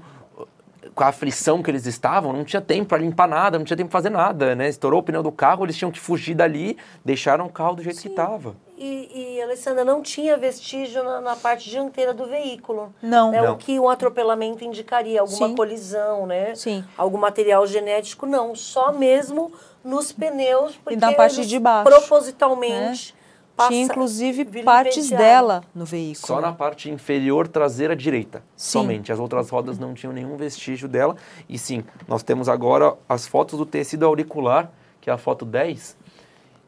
com 0.96 1.04
a 1.04 1.08
aflição 1.08 1.62
que 1.62 1.70
eles 1.70 1.86
estavam, 1.86 2.34
não 2.34 2.44
tinha 2.44 2.62
tempo 2.62 2.90
para 2.90 2.98
limpar 2.98 3.28
nada, 3.28 3.58
não 3.58 3.66
tinha 3.66 3.78
tempo 3.78 3.90
para 3.90 4.00
fazer 4.00 4.10
nada, 4.10 4.56
né? 4.56 4.68
Estourou 4.68 5.02
o 5.02 5.04
pneu 5.04 5.22
do 5.22 5.32
carro, 5.32 5.66
eles 5.66 5.78
tinham 5.78 5.92
que 5.92 6.00
fugir 6.00 6.34
dali, 6.34 6.76
deixaram 7.06 7.46
o 7.46 7.50
carro 7.50 7.76
do 7.76 7.84
jeito 7.84 8.02
que 8.02 8.08
estava. 8.08 8.56
E, 8.76 9.36
e, 9.36 9.42
Alessandra, 9.42 9.84
não 9.84 10.02
tinha 10.02 10.38
vestígio 10.38 11.04
na, 11.04 11.20
na 11.20 11.36
parte 11.36 11.70
dianteira 11.70 12.14
do 12.14 12.26
veículo. 12.26 12.94
Não. 13.02 13.34
É 13.34 13.42
Não. 13.42 13.54
o 13.54 13.58
que 13.58 13.78
um 13.78 13.90
atropelamento 13.90 14.64
indicaria, 14.64 15.20
alguma 15.20 15.50
Sim. 15.50 15.56
colisão, 15.56 16.26
né? 16.26 16.56
Sim. 16.56 16.84
Algum 16.98 17.18
material 17.18 17.68
genético, 17.68 18.26
não. 18.26 18.56
Só 18.56 18.94
mesmo 18.94 19.52
nos 19.84 20.14
pneus, 20.14 20.78
porque 20.78 20.96
na 20.98 21.14
parte 21.14 21.46
de 21.46 21.60
baixo, 21.60 21.90
propositalmente 21.90 23.14
passa- 23.60 23.70
Tinha 23.72 23.84
inclusive 23.86 24.46
partes 24.64 25.10
dela 25.10 25.64
no 25.76 25.86
veículo. 25.86 26.26
Só 26.28 26.42
na 26.42 26.52
parte 26.52 26.90
inferior 26.90 27.48
traseira 27.48 27.96
direita, 27.96 28.40
Sim. 28.56 28.72
somente. 28.80 29.12
As 29.12 29.20
outras 29.20 29.50
rodas 29.50 29.78
não 29.78 29.94
tinham 29.94 30.14
nenhum 30.14 30.36
vestígio 30.38 30.88
dela. 30.88 31.16
E 31.48 31.58
sim, 31.58 31.84
nós 32.08 32.24
temos 32.24 32.48
agora 32.50 32.96
as 33.08 33.28
fotos 33.28 33.58
do 33.60 33.66
tecido 33.66 34.06
auricular, 34.06 34.72
que 35.02 35.10
é 35.10 35.14
a 35.14 35.18
foto 35.18 35.46
10. 35.46 35.98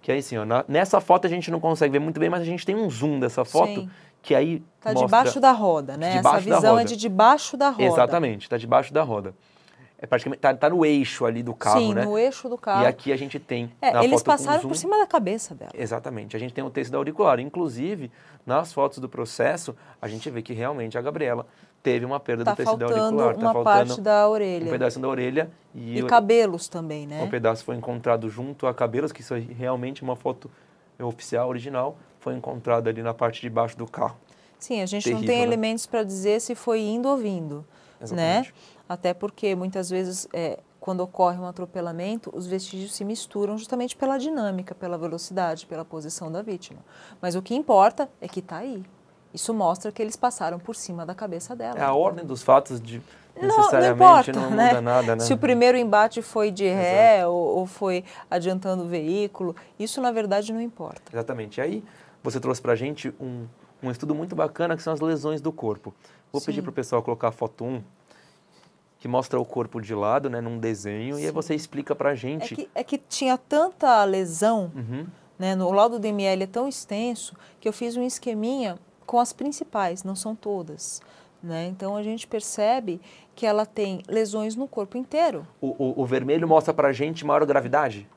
Que 0.01 0.11
aí 0.11 0.21
sim, 0.21 0.37
ó, 0.37 0.45
na- 0.45 0.65
nessa 0.67 0.99
foto 0.99 1.25
a 1.27 1.29
gente 1.29 1.49
não 1.51 1.59
consegue 1.59 1.91
ver 1.93 1.99
muito 1.99 2.19
bem, 2.19 2.29
mas 2.29 2.41
a 2.41 2.45
gente 2.45 2.65
tem 2.65 2.75
um 2.75 2.89
zoom 2.89 3.19
dessa 3.19 3.45
foto, 3.45 3.81
Sim. 3.81 3.89
que 4.21 4.33
aí 4.33 4.59
Tá 4.79 4.89
mostra... 4.93 5.05
debaixo 5.05 5.39
da 5.39 5.51
roda, 5.51 5.95
né? 5.95 6.17
Essa 6.17 6.39
visão 6.39 6.79
é 6.79 6.83
de 6.83 6.97
debaixo 6.97 7.55
da 7.55 7.69
roda. 7.69 7.83
Exatamente, 7.83 8.43
está 8.43 8.57
debaixo 8.57 8.91
da 8.93 9.03
roda. 9.03 9.33
É 10.03 10.07
praticamente, 10.07 10.39
tá, 10.41 10.51
tá 10.53 10.67
no 10.67 10.83
eixo 10.83 11.25
ali 11.25 11.43
do 11.43 11.53
carro, 11.53 11.79
Sim, 11.79 11.93
né? 11.93 12.03
no 12.03 12.17
eixo 12.17 12.49
do 12.49 12.57
carro. 12.57 12.81
E 12.83 12.87
aqui 12.87 13.13
a 13.13 13.15
gente 13.15 13.37
tem. 13.39 13.71
É, 13.79 14.03
eles 14.03 14.23
passaram 14.23 14.61
por 14.61 14.75
cima 14.75 14.97
da 14.97 15.05
cabeça 15.05 15.53
dela. 15.53 15.71
Exatamente. 15.75 16.35
A 16.35 16.39
gente 16.39 16.55
tem 16.55 16.63
o 16.63 16.71
tecido 16.71 16.95
auricular. 16.97 17.39
Inclusive, 17.39 18.11
nas 18.43 18.73
fotos 18.73 18.97
do 18.97 19.07
processo, 19.07 19.75
a 20.01 20.07
gente 20.07 20.27
vê 20.31 20.41
que 20.41 20.53
realmente 20.53 20.97
a 20.97 21.01
Gabriela 21.01 21.45
teve 21.83 22.03
uma 22.03 22.19
perda 22.19 22.43
Tá 22.43 22.53
do 22.53 22.57
tecido 22.57 22.83
auricular. 22.83 23.11
uma 23.11 23.33
tá 23.33 23.53
faltando 23.53 23.63
parte 23.63 24.01
da 24.01 24.27
um 24.27 24.31
orelha. 24.31 24.71
pedaço 24.71 24.99
da 24.99 25.07
orelha 25.07 25.51
e, 25.75 25.99
E 25.99 26.03
o, 26.03 26.07
cabelos 26.07 26.67
também, 26.67 27.05
né? 27.05 27.23
o 27.23 27.29
pedaço 27.29 27.63
foi 27.63 27.75
encontrado 27.75 28.27
junto 28.27 28.65
a 28.65 28.73
cabelos, 28.73 29.11
que 29.11 29.21
isso 29.21 29.35
é 29.35 29.39
realmente 29.39 30.01
uma 30.01 30.15
foto 30.15 30.49
oficial, 30.99 31.47
original, 31.49 31.95
foi 32.19 32.35
encontrado 32.35 32.87
ali 32.87 33.01
na 33.03 33.13
parte 33.13 33.41
de 33.41 33.49
baixo 33.49 33.77
do 33.77 33.87
carro. 33.87 34.17
Sim, 34.59 34.81
a 34.81 34.85
gente 34.85 35.09
não 35.09 35.17
Terrível, 35.19 35.27
tem 35.35 35.37
né? 35.41 35.43
elementos 35.47 35.85
para 35.87 36.03
dizer 36.03 36.39
se 36.39 36.53
foi 36.53 36.81
indo 36.81 37.07
ou 37.09 37.17
vindo, 37.17 37.65
né? 38.11 38.45
Até 38.91 39.13
porque 39.13 39.55
muitas 39.55 39.89
vezes, 39.89 40.27
é, 40.33 40.59
quando 40.77 40.99
ocorre 40.99 41.37
um 41.39 41.45
atropelamento, 41.45 42.29
os 42.35 42.45
vestígios 42.45 42.93
se 42.93 43.05
misturam 43.05 43.57
justamente 43.57 43.95
pela 43.95 44.17
dinâmica, 44.17 44.75
pela 44.75 44.97
velocidade, 44.97 45.65
pela 45.65 45.85
posição 45.85 46.29
da 46.29 46.41
vítima. 46.41 46.81
Mas 47.21 47.33
o 47.33 47.41
que 47.41 47.55
importa 47.55 48.09
é 48.19 48.27
que 48.27 48.41
está 48.41 48.57
aí. 48.57 48.83
Isso 49.33 49.53
mostra 49.53 49.93
que 49.93 50.01
eles 50.01 50.17
passaram 50.17 50.59
por 50.59 50.75
cima 50.75 51.05
da 51.05 51.15
cabeça 51.15 51.55
dela. 51.55 51.79
É 51.79 51.83
a 51.83 51.93
ordem 51.93 52.25
dos 52.25 52.43
fatos 52.43 52.81
de 52.81 53.01
Não, 53.33 53.47
não 53.47 53.57
necessariamente 53.59 54.31
importa, 54.31 54.33
não 54.33 54.49
né? 54.49 54.67
muda 54.67 54.81
nada, 54.81 55.15
né? 55.15 55.23
Se 55.23 55.31
o 55.31 55.37
primeiro 55.37 55.77
embate 55.77 56.21
foi 56.21 56.51
de 56.51 56.67
ré 56.67 57.25
ou, 57.25 57.59
ou 57.59 57.65
foi 57.65 58.03
adiantando 58.29 58.83
o 58.83 58.87
veículo, 58.89 59.55
isso 59.79 60.01
na 60.01 60.11
verdade 60.11 60.51
não 60.51 60.59
importa. 60.59 61.13
Exatamente. 61.13 61.59
E 61.59 61.61
aí, 61.61 61.83
você 62.21 62.41
trouxe 62.41 62.61
pra 62.61 62.75
gente 62.75 63.15
um, 63.21 63.45
um 63.81 63.89
estudo 63.89 64.13
muito 64.13 64.35
bacana 64.35 64.75
que 64.75 64.83
são 64.83 64.91
as 64.91 64.99
lesões 64.99 65.39
do 65.39 65.53
corpo. 65.53 65.93
Vou 66.29 66.41
pedir 66.41 66.57
Sim. 66.57 66.63
pro 66.63 66.73
pessoal 66.73 67.01
colocar 67.01 67.29
a 67.29 67.31
foto 67.31 67.63
1, 67.63 67.81
que 69.01 69.07
mostra 69.07 69.39
o 69.39 69.43
corpo 69.43 69.81
de 69.81 69.95
lado, 69.95 70.29
né, 70.29 70.39
num 70.39 70.59
desenho, 70.59 71.17
e 71.17 71.23
aí 71.23 71.27
Sim. 71.27 71.33
você 71.33 71.55
explica 71.55 71.95
pra 71.95 72.11
É 72.11 72.15
gente. 72.15 72.55
que, 72.55 72.69
é 72.73 72.83
que 72.83 72.99
tinha 72.99 73.35
tanta 73.35 74.03
lesão, 74.05 74.71
Uhum. 74.75 75.07
né, 75.39 75.55
no 75.55 75.71
laudo 75.71 75.97
do 75.99 76.05
ML 76.05 76.43
é 76.43 76.47
tão 76.47 76.67
extenso 76.67 77.35
que 77.59 77.67
eu 77.67 77.73
fiz 77.73 77.97
um 77.97 78.03
esqueminha 78.03 78.77
com 79.07 79.19
as 79.19 79.33
principais, 79.33 80.03
não 80.03 80.15
são 80.15 80.35
todas. 80.35 81.01
Né? 81.43 81.65
Então 81.65 81.97
a 81.97 82.03
gente 82.03 82.27
percebe 82.27 83.01
que 83.35 83.47
ela 83.47 83.65
tem 83.65 84.03
lesões 84.07 84.55
no 84.55 84.67
corpo 84.67 84.95
inteiro. 84.95 85.47
O, 85.59 85.69
o- 85.83 86.01
o 86.01 86.05
vermelho 86.05 86.47
mostra 86.47 86.71
pra 86.71 86.93
gente 86.93 87.25
maior 87.25 87.43
gravidade? 87.43 88.07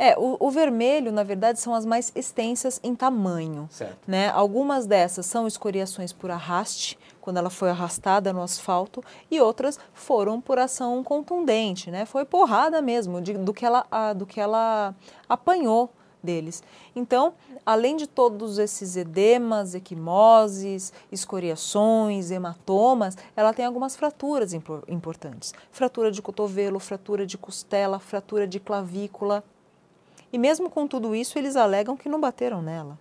É, 0.00 0.16
o, 0.16 0.36
o, 0.38 0.48
vermelho, 0.48 1.10
na 1.10 1.24
verdade, 1.24 1.58
são 1.58 1.74
as 1.74 1.84
mais 1.84 2.12
extensas 2.14 2.78
em 2.84 2.94
tamanho. 2.94 3.68
Certo. 3.68 3.98
Né? 4.06 4.28
Algumas 4.28 4.86
dessas 4.86 5.26
são 5.26 5.44
escoriações 5.44 6.12
por 6.12 6.30
arraste, 6.30 6.96
quando 7.20 7.38
ela 7.38 7.50
foi 7.50 7.68
arrastada 7.68 8.32
no 8.32 8.40
asfalto, 8.40 9.02
e 9.28 9.40
outras 9.40 9.78
foram 9.92 10.40
por 10.40 10.58
ação 10.58 11.02
contundente, 11.02 11.90
né? 11.90 12.06
Foi 12.06 12.24
porrada 12.24 12.80
mesmo 12.80 13.20
de, 13.20 13.34
do, 13.34 13.52
que 13.52 13.66
ela, 13.66 13.84
a, 13.90 14.12
do 14.12 14.24
que 14.24 14.40
ela 14.40 14.94
apanhou 15.28 15.90
deles. 16.22 16.62
Então, 16.94 17.34
além 17.64 17.96
de 17.96 18.06
todos 18.06 18.58
esses 18.58 18.96
edemas, 18.96 19.74
equimoses, 19.74 20.92
escoriações, 21.10 22.30
hematomas, 22.30 23.16
ela 23.36 23.52
tem 23.52 23.64
algumas 23.64 23.96
fraturas 23.96 24.52
importantes. 24.52 25.54
Fratura 25.70 26.10
de 26.10 26.22
cotovelo, 26.22 26.78
fratura 26.78 27.26
de 27.26 27.36
costela, 27.36 27.98
fratura 27.98 28.46
de 28.46 28.58
clavícula. 28.60 29.44
E 30.32 30.38
mesmo 30.38 30.68
com 30.70 30.86
tudo 30.86 31.14
isso, 31.14 31.38
eles 31.38 31.56
alegam 31.56 31.96
que 31.96 32.08
não 32.08 32.20
bateram 32.20 32.62
nela. 32.62 32.98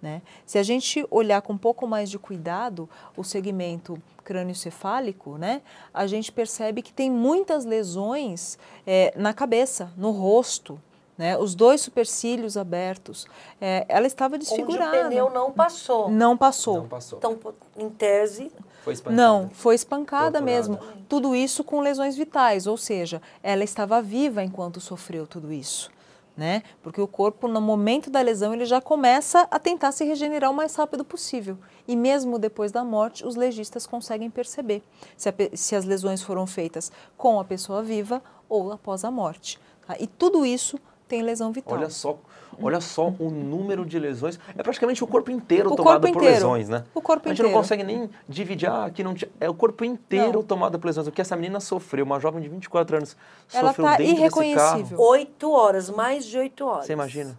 Né? 0.00 0.22
Se 0.46 0.56
a 0.58 0.62
gente 0.62 1.06
olhar 1.10 1.42
com 1.42 1.52
um 1.52 1.58
pouco 1.58 1.86
mais 1.86 2.08
de 2.08 2.18
cuidado 2.18 2.88
o 3.16 3.22
segmento 3.22 4.00
crânioencefálico, 4.24 5.36
né, 5.36 5.60
a 5.92 6.06
gente 6.06 6.32
percebe 6.32 6.80
que 6.80 6.92
tem 6.92 7.10
muitas 7.10 7.66
lesões 7.66 8.58
é, 8.86 9.12
na 9.14 9.34
cabeça, 9.34 9.92
no 9.96 10.10
rosto, 10.10 10.80
né? 11.18 11.36
Os 11.36 11.54
dois 11.54 11.82
supercílios 11.82 12.56
abertos. 12.56 13.26
É, 13.60 13.84
ela 13.90 14.06
estava 14.06 14.38
desfigurada. 14.38 14.90
Onde 14.90 15.06
o 15.06 15.08
pneu 15.10 15.30
não 15.30 15.52
passou. 15.52 16.10
Não 16.10 16.34
passou. 16.34 16.76
Não 16.78 16.88
passou. 16.88 17.18
Então, 17.18 17.38
em 17.76 17.90
tese... 17.90 18.50
Foi 18.82 18.94
espancada. 18.94 19.22
Não, 19.22 19.50
foi 19.50 19.74
espancada 19.74 20.38
Torturada. 20.38 20.46
mesmo. 20.46 20.78
Tudo 21.06 21.36
isso 21.36 21.62
com 21.62 21.80
lesões 21.80 22.16
vitais, 22.16 22.66
ou 22.66 22.78
seja, 22.78 23.20
ela 23.42 23.62
estava 23.62 24.00
viva 24.00 24.42
enquanto 24.42 24.80
sofreu 24.80 25.26
tudo 25.26 25.52
isso. 25.52 25.90
Né? 26.36 26.62
Porque 26.82 27.00
o 27.00 27.06
corpo, 27.06 27.46
no 27.46 27.60
momento 27.60 28.08
da 28.08 28.20
lesão, 28.22 28.54
ele 28.54 28.64
já 28.64 28.80
começa 28.80 29.46
a 29.50 29.58
tentar 29.58 29.92
se 29.92 30.04
regenerar 30.04 30.50
o 30.50 30.54
mais 30.54 30.74
rápido 30.74 31.04
possível. 31.04 31.58
E 31.86 31.94
mesmo 31.94 32.38
depois 32.38 32.72
da 32.72 32.82
morte, 32.82 33.26
os 33.26 33.36
legistas 33.36 33.86
conseguem 33.86 34.30
perceber 34.30 34.82
se, 35.16 35.28
a, 35.28 35.34
se 35.54 35.76
as 35.76 35.84
lesões 35.84 36.22
foram 36.22 36.46
feitas 36.46 36.90
com 37.16 37.38
a 37.38 37.44
pessoa 37.44 37.82
viva 37.82 38.22
ou 38.48 38.72
após 38.72 39.04
a 39.04 39.10
morte. 39.10 39.58
Tá? 39.86 39.96
E 40.00 40.06
tudo 40.06 40.46
isso 40.46 40.78
tem 41.06 41.22
lesão 41.22 41.52
vital. 41.52 41.76
Olha 41.76 41.90
só, 41.90 42.18
olha 42.62 42.80
só 42.80 43.08
o 43.18 43.30
número 43.30 43.84
de 43.84 43.98
lesões. 43.98 44.38
É 44.56 44.62
praticamente 44.62 45.02
o 45.02 45.06
corpo 45.06 45.30
inteiro 45.30 45.72
o 45.72 45.76
tomado 45.76 46.02
corpo 46.02 46.12
por 46.12 46.22
inteiro. 46.22 46.34
lesões, 46.34 46.68
né? 46.68 46.84
O 46.94 47.00
corpo 47.00 47.28
A 47.28 47.32
gente 47.32 47.40
inteiro. 47.40 47.54
não 47.54 47.60
consegue 47.62 47.82
nem 47.82 48.10
dividir, 48.28 48.68
ah, 48.68 48.86
aqui 48.86 49.02
não 49.02 49.14
tinha. 49.14 49.30
É 49.40 49.48
o 49.48 49.54
corpo 49.54 49.84
inteiro 49.84 50.34
não. 50.34 50.42
tomado 50.42 50.78
por 50.78 50.86
lesões. 50.86 51.06
O 51.06 51.12
que 51.12 51.20
essa 51.20 51.36
menina 51.36 51.60
sofreu, 51.60 52.04
uma 52.04 52.20
jovem 52.20 52.42
de 52.42 52.48
24 52.48 52.96
anos, 52.96 53.16
Ela 53.52 53.68
sofreu 53.68 53.86
tá 53.86 53.96
dentro 53.96 54.12
irreconhecível. 54.14 54.76
desse 54.78 54.90
carro. 54.90 55.02
Oito 55.10 55.50
horas, 55.50 55.90
mais 55.90 56.24
de 56.24 56.38
oito 56.38 56.66
horas. 56.66 56.86
Você 56.86 56.92
imagina? 56.92 57.38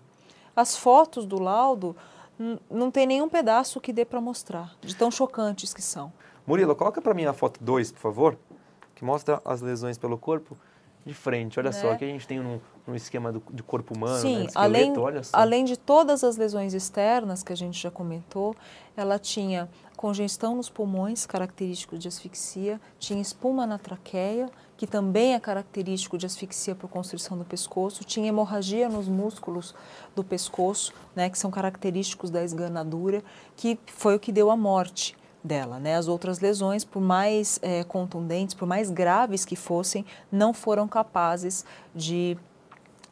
As 0.55 0.75
fotos 0.75 1.25
do 1.25 1.39
laudo 1.39 1.95
não 2.69 2.89
tem 2.89 3.05
nenhum 3.05 3.29
pedaço 3.29 3.79
que 3.79 3.93
dê 3.93 4.03
para 4.03 4.19
mostrar, 4.19 4.73
de 4.81 4.95
tão 4.95 5.11
chocantes 5.11 5.73
que 5.73 5.81
são. 5.81 6.11
Murilo, 6.45 6.75
coloca 6.75 7.01
para 7.01 7.13
mim 7.13 7.25
a 7.25 7.33
foto 7.33 7.63
2, 7.63 7.91
por 7.91 7.99
favor, 7.99 8.37
que 8.95 9.05
mostra 9.05 9.41
as 9.45 9.61
lesões 9.61 9.97
pelo 9.97 10.17
corpo 10.17 10.57
de 11.05 11.13
frente. 11.13 11.59
Olha 11.59 11.69
né? 11.69 11.79
só, 11.79 11.91
aqui 11.91 12.03
a 12.03 12.07
gente 12.07 12.27
tem 12.27 12.39
um, 12.39 12.59
um 12.87 12.95
esquema 12.95 13.31
do, 13.31 13.41
de 13.51 13.63
corpo 13.63 13.95
humano, 13.95 14.19
Sim, 14.19 14.43
né, 14.43 14.47
além, 14.55 14.93
além 15.31 15.65
de 15.65 15.77
todas 15.77 16.23
as 16.23 16.37
lesões 16.37 16.73
externas 16.73 17.43
que 17.43 17.53
a 17.53 17.55
gente 17.55 17.79
já 17.79 17.91
comentou, 17.91 18.55
ela 18.95 19.19
tinha 19.19 19.69
congestão 19.95 20.55
nos 20.55 20.69
pulmões, 20.69 21.25
característico 21.25 21.97
de 21.97 22.07
asfixia, 22.07 22.81
tinha 22.97 23.21
espuma 23.21 23.67
na 23.67 23.77
traqueia, 23.77 24.49
que 24.75 24.87
também 24.87 25.35
é 25.35 25.39
característico 25.39 26.17
de 26.17 26.25
asfixia 26.25 26.73
por 26.73 26.89
constrição 26.89 27.37
do 27.37 27.45
pescoço, 27.45 28.03
tinha 28.03 28.27
hemorragia 28.27 28.89
nos 28.89 29.07
músculos 29.07 29.75
do 30.15 30.23
pescoço, 30.23 30.91
né, 31.15 31.29
que 31.29 31.37
são 31.37 31.51
característicos 31.51 32.31
da 32.31 32.43
esganadura, 32.43 33.23
que 33.55 33.79
foi 33.85 34.15
o 34.15 34.19
que 34.19 34.31
deu 34.31 34.49
a 34.49 34.57
morte 34.57 35.15
dela. 35.43 35.79
Né? 35.79 35.95
As 35.95 36.07
outras 36.07 36.39
lesões, 36.39 36.83
por 36.83 37.01
mais 37.01 37.59
é, 37.61 37.83
contundentes, 37.83 38.55
por 38.55 38.67
mais 38.67 38.89
graves 38.89 39.45
que 39.45 39.55
fossem, 39.55 40.05
não 40.31 40.53
foram 40.53 40.87
capazes 40.87 41.65
de, 41.93 42.37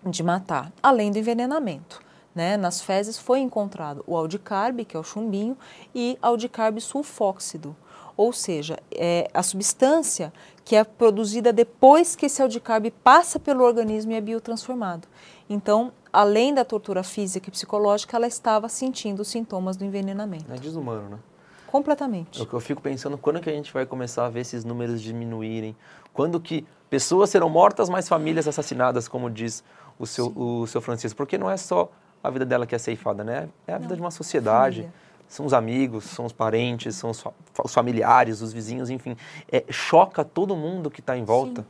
de 0.06 0.24
matar, 0.24 0.72
além 0.82 1.12
do 1.12 1.20
envenenamento. 1.20 2.02
Né? 2.34 2.56
Nas 2.58 2.82
fezes 2.82 3.18
foi 3.18 3.40
encontrado 3.40 4.04
o 4.08 4.16
aldicarbe, 4.16 4.86
que 4.86 4.96
é 4.96 5.00
o 5.00 5.04
chumbinho, 5.04 5.58
e 5.94 6.18
aldicarbe 6.22 6.80
sulfóxido, 6.80 7.76
ou 8.16 8.34
seja, 8.34 8.78
é 8.92 9.30
a 9.34 9.42
substância 9.42 10.34
que 10.66 10.76
é 10.76 10.84
produzida 10.84 11.54
depois 11.54 12.18
que 12.18 12.26
esse 12.26 12.42
aldicarbe 12.42 12.92
passa 12.92 13.40
pelo 13.40 13.64
organismo 13.64 14.12
e 14.12 14.16
é 14.16 14.22
biotransformado. 14.22 15.08
Então, 15.50 15.92
além 16.12 16.54
da 16.54 16.66
tortura 16.66 17.02
física 17.02 17.48
e 17.48 17.52
psicológica, 17.52 18.18
ela 18.18 18.28
estava 18.28 18.68
sentindo 18.68 19.22
os 19.22 19.30
sintomas 19.30 19.78
do 19.78 19.86
envenenamento. 19.86 20.52
É 20.52 20.58
desumano, 20.58 21.10
né? 21.10 21.20
Completamente. 21.68 22.42
É 22.42 22.44
eu, 22.44 22.50
eu 22.52 22.60
fico 22.60 22.82
pensando 22.82 23.18
quando 23.18 23.40
que 23.40 23.50
a 23.50 23.54
gente 23.54 23.72
vai 23.72 23.86
começar 23.86 24.26
a 24.26 24.30
ver 24.30 24.42
esses 24.42 24.66
números 24.66 25.02
diminuírem, 25.02 25.76
quando 26.12 26.40
que 26.40 26.66
pessoas 26.90 27.30
serão 27.30 27.50
mortas, 27.50 27.88
mas 27.88 28.10
famílias 28.10 28.48
assassinadas, 28.50 29.08
como 29.08 29.30
diz 29.30 29.64
o 30.00 30.08
seu, 30.08 30.28
o 30.36 30.66
seu 30.66 30.80
Francisco, 30.80 31.18
porque 31.18 31.38
não 31.38 31.52
é 31.52 31.58
só 31.58 31.92
a 32.24 32.30
vida 32.30 32.46
dela 32.46 32.66
que 32.66 32.74
é 32.74 32.78
ceifada, 32.78 33.24
né? 33.24 33.50
É 33.68 33.74
a 33.74 33.78
vida 33.78 33.90
não, 33.90 33.96
de 33.98 34.02
uma 34.02 34.12
sociedade. 34.12 34.78
Família. 34.78 35.10
São 35.28 35.46
os 35.46 35.54
amigos, 35.54 36.06
são 36.06 36.26
os 36.26 36.34
parentes, 36.34 36.96
são 36.96 37.12
os, 37.12 37.24
os 37.64 37.72
familiares, 37.72 38.42
os 38.42 38.52
vizinhos, 38.52 38.90
enfim. 38.90 39.16
É, 39.52 39.64
choca 39.70 40.26
todo 40.26 40.56
mundo 40.56 40.90
que 40.90 41.02
está 41.02 41.16
em 41.16 41.24
volta. 41.24 41.62
Sim. 41.62 41.68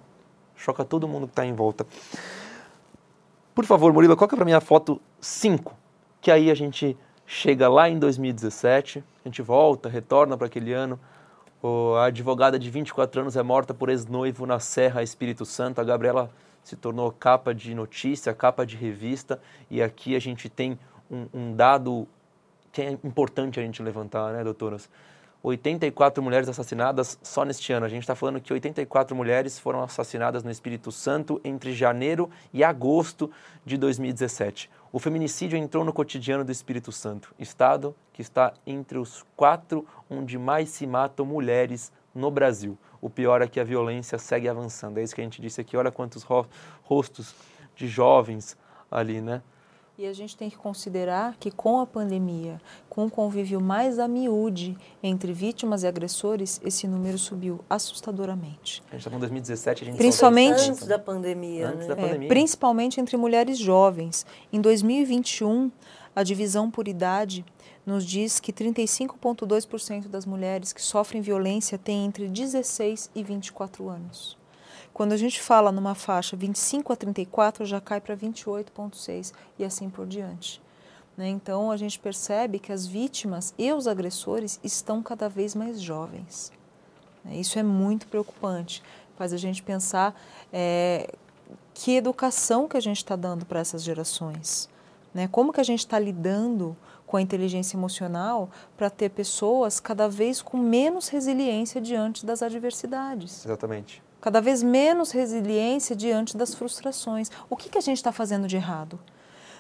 Choca 0.56 0.86
todo 0.86 1.08
mundo 1.10 1.28
que 1.28 1.34
está 1.34 1.46
em 1.46 1.54
volta. 1.54 1.86
Por 3.54 3.66
favor, 3.66 3.92
Murilo, 3.92 4.16
coloca 4.16 4.38
para 4.38 4.46
mim 4.46 4.54
a 4.54 4.62
foto 4.62 5.02
5, 5.20 5.74
que 6.22 6.32
aí 6.32 6.50
a 6.50 6.56
gente 6.56 6.98
chega 7.26 7.68
lá 7.68 7.90
em 7.90 8.00
2017, 8.00 9.04
a 9.26 9.28
gente 9.28 9.42
volta, 9.42 9.90
retorna 9.90 10.38
para 10.38 10.48
aquele 10.48 10.72
ano. 10.72 10.98
a 11.98 12.06
advogada 12.06 12.58
de 12.58 12.70
24 12.70 13.22
anos 13.22 13.36
é 13.36 13.44
morta 13.44 13.74
por 13.74 13.90
ex-noivo 13.90 14.46
na 14.46 14.62
Serra 14.62 15.04
Espírito 15.04 15.46
Santo. 15.46 15.82
A 15.82 15.84
Gabriela 15.84 16.32
se 16.70 16.76
tornou 16.76 17.12
capa 17.12 17.54
de 17.54 17.74
notícia, 17.74 18.34
capa 18.34 18.66
de 18.66 18.76
revista. 18.76 19.42
E 19.70 19.82
aqui 19.82 20.16
a 20.16 20.20
gente 20.20 20.48
tem 20.48 20.78
um, 21.10 21.28
um 21.34 21.56
dado 21.56 22.08
que 22.72 22.82
é 22.82 22.92
importante 23.04 23.60
a 23.60 23.64
gente 23.64 23.82
levantar, 23.82 24.32
né, 24.34 24.44
doutoras? 24.44 24.90
84 25.42 26.22
mulheres 26.22 26.50
assassinadas 26.50 27.18
só 27.24 27.46
neste 27.46 27.72
ano. 27.72 27.86
A 27.86 27.90
gente 27.90 28.04
está 28.04 28.14
falando 28.14 28.42
que 28.42 28.52
84 28.52 29.16
mulheres 29.16 29.58
foram 29.58 29.82
assassinadas 29.82 30.44
no 30.44 30.52
Espírito 30.52 30.92
Santo 30.92 31.40
entre 31.44 31.74
janeiro 31.74 32.30
e 32.54 32.64
agosto 32.64 33.32
de 33.66 33.78
2017. 33.78 34.70
O 34.92 35.00
feminicídio 35.00 35.58
entrou 35.58 35.86
no 35.86 35.94
cotidiano 35.94 36.44
do 36.44 36.52
Espírito 36.52 36.92
Santo, 36.92 37.34
estado 37.40 37.96
que 38.12 38.22
está 38.22 38.54
entre 38.68 38.98
os 38.98 39.26
quatro 39.36 39.86
onde 40.10 40.38
mais 40.38 40.70
se 40.70 40.86
matam 40.86 41.26
mulheres 41.26 41.92
no 42.14 42.30
Brasil. 42.30 42.78
O 43.02 43.10
pior 43.10 43.42
é 43.42 43.48
que 43.48 43.60
a 43.60 43.64
violência 43.64 44.18
segue 44.18 44.48
avançando. 44.48 44.98
É 44.98 45.04
isso 45.04 45.16
que 45.16 45.22
a 45.22 45.24
gente 45.24 45.42
disse 45.42 45.62
aqui. 45.62 45.78
Olha 45.78 45.92
quantos 45.92 46.24
rostos 46.84 47.34
de 47.76 47.88
jovens 47.88 48.58
ali, 48.92 49.22
né? 49.22 49.42
E 50.00 50.08
a 50.08 50.14
gente 50.14 50.38
tem 50.38 50.50
que 50.50 50.56
considerar 50.56 51.36
que 51.38 51.52
com 51.52 51.82
a 51.82 51.86
pandemia, 51.86 52.62
com 52.90 53.06
o 53.06 53.12
convívio 53.12 53.60
mais 53.60 54.00
a 54.00 54.08
miúde 54.08 54.78
entre 55.04 55.34
vítimas 55.34 55.84
e 55.84 55.88
agressores, 55.88 56.62
esse 56.64 56.88
número 56.88 57.18
subiu 57.18 57.60
assustadoramente. 57.70 58.82
A 58.88 58.92
gente 58.92 59.00
está 59.00 59.10
com 59.10 59.20
2017, 59.20 59.84
a 59.84 59.86
gente 59.88 59.98
principalmente 59.98 60.70
antes 60.70 60.88
da 60.88 60.98
pandemia, 60.98 61.68
antes 61.68 61.82
né? 61.82 61.88
da 61.88 61.96
pandemia. 61.98 62.28
É, 62.28 62.30
principalmente 62.30 63.02
entre 63.02 63.18
mulheres 63.18 63.58
jovens. 63.58 64.26
Em 64.54 64.62
2021, 64.62 65.70
a 66.20 66.24
divisão 66.24 66.70
por 66.70 66.90
idade 66.90 67.46
nos 67.86 68.06
diz 68.06 68.42
que 68.42 68.52
35,2% 68.52 70.10
das 70.10 70.26
mulheres 70.26 70.74
que 70.74 70.82
sofrem 70.82 71.22
violência 71.22 71.78
têm 71.78 72.06
entre 72.06 72.28
16 72.28 73.10
e 73.16 73.24
24 73.24 73.88
anos. 73.88 74.38
Quando 74.94 75.14
a 75.14 75.18
gente 75.18 75.42
fala 75.42 75.72
numa 75.72 75.96
faixa 75.96 76.36
25 76.36 76.92
a 76.92 76.96
34, 76.98 77.66
já 77.66 77.80
cai 77.80 78.02
para 78.02 78.18
28,6 78.18 79.32
e 79.58 79.64
assim 79.64 79.90
por 79.90 80.06
diante. 80.06 80.62
Né? 81.16 81.30
Então 81.30 81.72
a 81.72 81.78
gente 81.78 81.98
percebe 81.98 82.60
que 82.60 82.74
as 82.74 82.86
vítimas 82.86 83.54
e 83.58 83.72
os 83.72 83.88
agressores 83.88 84.60
estão 84.62 85.02
cada 85.02 85.30
vez 85.30 85.56
mais 85.56 85.80
jovens. 85.80 86.52
Né? 87.24 87.38
Isso 87.38 87.58
é 87.58 87.64
muito 87.64 88.08
preocupante, 88.08 88.84
faz 89.18 89.32
a 89.32 89.38
gente 89.38 89.64
pensar 89.64 90.22
é, 90.52 91.14
que 91.74 91.96
educação 91.96 92.68
que 92.68 92.76
a 92.76 92.82
gente 92.82 92.98
está 92.98 93.16
dando 93.16 93.46
para 93.46 93.62
essas 93.62 93.84
gerações. 93.84 94.68
Né? 95.14 95.28
Como 95.28 95.52
que 95.52 95.62
a 95.62 95.64
gente 95.64 95.80
está 95.80 95.98
lidando 95.98 96.76
com 97.06 97.18
a 97.18 97.22
inteligência 97.22 97.76
emocional 97.76 98.50
para 98.78 98.90
ter 98.90 99.10
pessoas 99.10 99.80
cada 99.80 100.08
vez 100.08 100.42
com 100.42 100.58
menos 100.58 101.10
resiliência 101.10 101.82
diante 101.82 102.26
das 102.26 102.44
adversidades. 102.44 103.46
Exatamente 103.46 104.04
cada 104.22 104.42
vez 104.42 104.62
menos 104.62 105.12
resiliência 105.12 105.96
diante 105.96 106.36
das 106.36 106.54
frustrações. 106.54 107.32
O 107.50 107.56
que, 107.56 107.70
que 107.70 107.78
a 107.78 107.82
gente 107.82 107.98
está 107.98 108.12
fazendo 108.12 108.48
de 108.48 108.56
errado? 108.56 109.00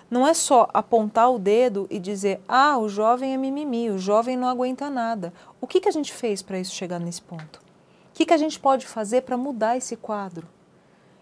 Não 0.09 0.27
é 0.27 0.33
só 0.33 0.67
apontar 0.73 1.31
o 1.31 1.37
dedo 1.37 1.87
e 1.89 1.99
dizer, 1.99 2.41
ah, 2.47 2.77
o 2.77 2.89
jovem 2.89 3.33
é 3.33 3.37
mimimi, 3.37 3.91
o 3.91 3.99
jovem 3.99 4.35
não 4.35 4.47
aguenta 4.47 4.89
nada. 4.89 5.31
O 5.61 5.67
que, 5.67 5.79
que 5.79 5.87
a 5.87 5.91
gente 5.91 6.11
fez 6.11 6.41
para 6.41 6.59
isso 6.59 6.73
chegar 6.73 6.99
nesse 6.99 7.21
ponto? 7.21 7.57
O 7.57 7.61
que, 8.13 8.25
que 8.25 8.33
a 8.33 8.37
gente 8.37 8.59
pode 8.59 8.87
fazer 8.87 9.21
para 9.21 9.37
mudar 9.37 9.77
esse 9.77 9.95
quadro? 9.95 10.47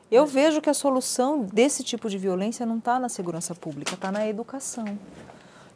Eu 0.09 0.25
vejo 0.25 0.61
que 0.61 0.69
a 0.69 0.73
solução 0.73 1.41
desse 1.41 1.84
tipo 1.84 2.09
de 2.09 2.17
violência 2.17 2.65
não 2.65 2.77
está 2.77 2.99
na 2.99 3.09
segurança 3.09 3.53
pública, 3.53 3.93
está 3.93 4.11
na 4.11 4.27
educação. 4.27 4.97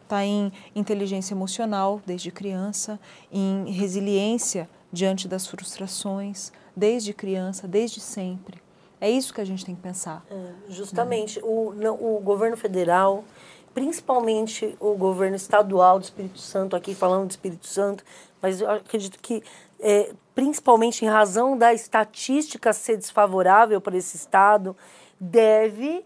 Está 0.03 0.23
em 0.25 0.51
inteligência 0.75 1.33
emocional 1.33 2.01
desde 2.05 2.31
criança, 2.31 2.99
em 3.31 3.71
resiliência 3.71 4.69
diante 4.91 5.27
das 5.27 5.47
frustrações, 5.47 6.51
desde 6.75 7.13
criança, 7.13 7.67
desde 7.67 7.99
sempre. 7.99 8.61
É 8.99 9.09
isso 9.09 9.33
que 9.33 9.41
a 9.41 9.45
gente 9.45 9.65
tem 9.65 9.75
que 9.75 9.81
pensar. 9.81 10.23
É, 10.29 10.51
justamente. 10.69 11.39
Né? 11.75 11.89
O, 11.89 12.17
o 12.17 12.19
governo 12.19 12.55
federal, 12.55 13.23
principalmente 13.73 14.75
o 14.79 14.95
governo 14.95 15.35
estadual 15.35 15.97
do 15.97 16.03
Espírito 16.03 16.39
Santo, 16.39 16.75
aqui 16.75 16.93
falando 16.93 17.27
do 17.27 17.31
Espírito 17.31 17.67
Santo, 17.67 18.03
mas 18.41 18.61
eu 18.61 18.69
acredito 18.69 19.17
que, 19.19 19.43
é, 19.81 20.13
principalmente 20.33 21.03
em 21.03 21.07
razão 21.09 21.57
da 21.57 21.73
estatística 21.73 22.71
ser 22.71 22.97
desfavorável 22.97 23.81
para 23.81 23.97
esse 23.97 24.15
Estado, 24.15 24.77
deve 25.19 26.05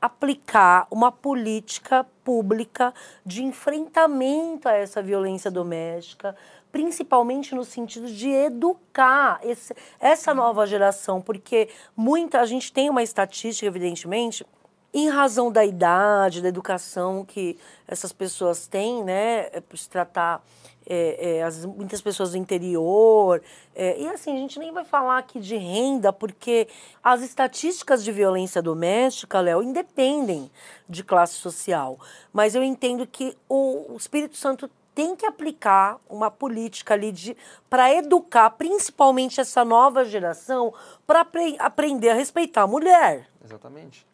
aplicar 0.00 0.86
uma 0.90 1.10
política 1.10 2.06
pública 2.22 2.94
de 3.24 3.42
enfrentamento 3.42 4.68
a 4.68 4.72
essa 4.72 5.02
violência 5.02 5.50
doméstica, 5.50 6.36
principalmente 6.70 7.54
no 7.54 7.64
sentido 7.64 8.06
de 8.06 8.28
educar 8.28 9.40
esse, 9.42 9.74
essa 9.98 10.34
nova 10.34 10.66
geração, 10.66 11.20
porque 11.20 11.68
muita 11.96 12.40
a 12.40 12.46
gente 12.46 12.72
tem 12.72 12.90
uma 12.90 13.02
estatística, 13.02 13.66
evidentemente, 13.66 14.44
em 14.92 15.08
razão 15.08 15.50
da 15.50 15.64
idade, 15.64 16.40
da 16.40 16.48
educação 16.48 17.24
que 17.24 17.58
essas 17.86 18.12
pessoas 18.12 18.66
têm, 18.66 19.02
né, 19.04 19.48
é 19.52 19.60
por 19.60 19.76
se 19.76 19.88
tratar 19.88 20.42
é, 20.86 21.38
é, 21.38 21.42
as, 21.42 21.64
muitas 21.64 22.00
pessoas 22.00 22.30
do 22.30 22.36
interior. 22.36 23.42
É, 23.74 24.00
e 24.00 24.08
assim, 24.08 24.32
a 24.32 24.36
gente 24.36 24.58
nem 24.58 24.72
vai 24.72 24.84
falar 24.84 25.18
aqui 25.18 25.40
de 25.40 25.56
renda, 25.56 26.12
porque 26.12 26.68
as 27.02 27.22
estatísticas 27.22 28.04
de 28.04 28.12
violência 28.12 28.62
doméstica, 28.62 29.40
Léo, 29.40 29.62
independem 29.62 30.50
de 30.88 31.02
classe 31.02 31.34
social. 31.34 31.98
Mas 32.32 32.54
eu 32.54 32.62
entendo 32.62 33.06
que 33.06 33.36
o, 33.48 33.94
o 33.94 33.96
Espírito 33.96 34.36
Santo 34.36 34.70
tem 34.94 35.14
que 35.14 35.26
aplicar 35.26 35.98
uma 36.08 36.30
política 36.30 36.94
ali 36.94 37.12
de 37.12 37.36
para 37.68 37.92
educar 37.92 38.48
principalmente 38.50 39.38
essa 39.38 39.62
nova 39.62 40.06
geração 40.06 40.72
para 41.06 41.20
apre 41.20 41.54
aprender 41.58 42.08
a 42.08 42.14
respeitar 42.14 42.62
a 42.62 42.66
mulher. 42.66 43.28
Exatamente. 43.44 44.06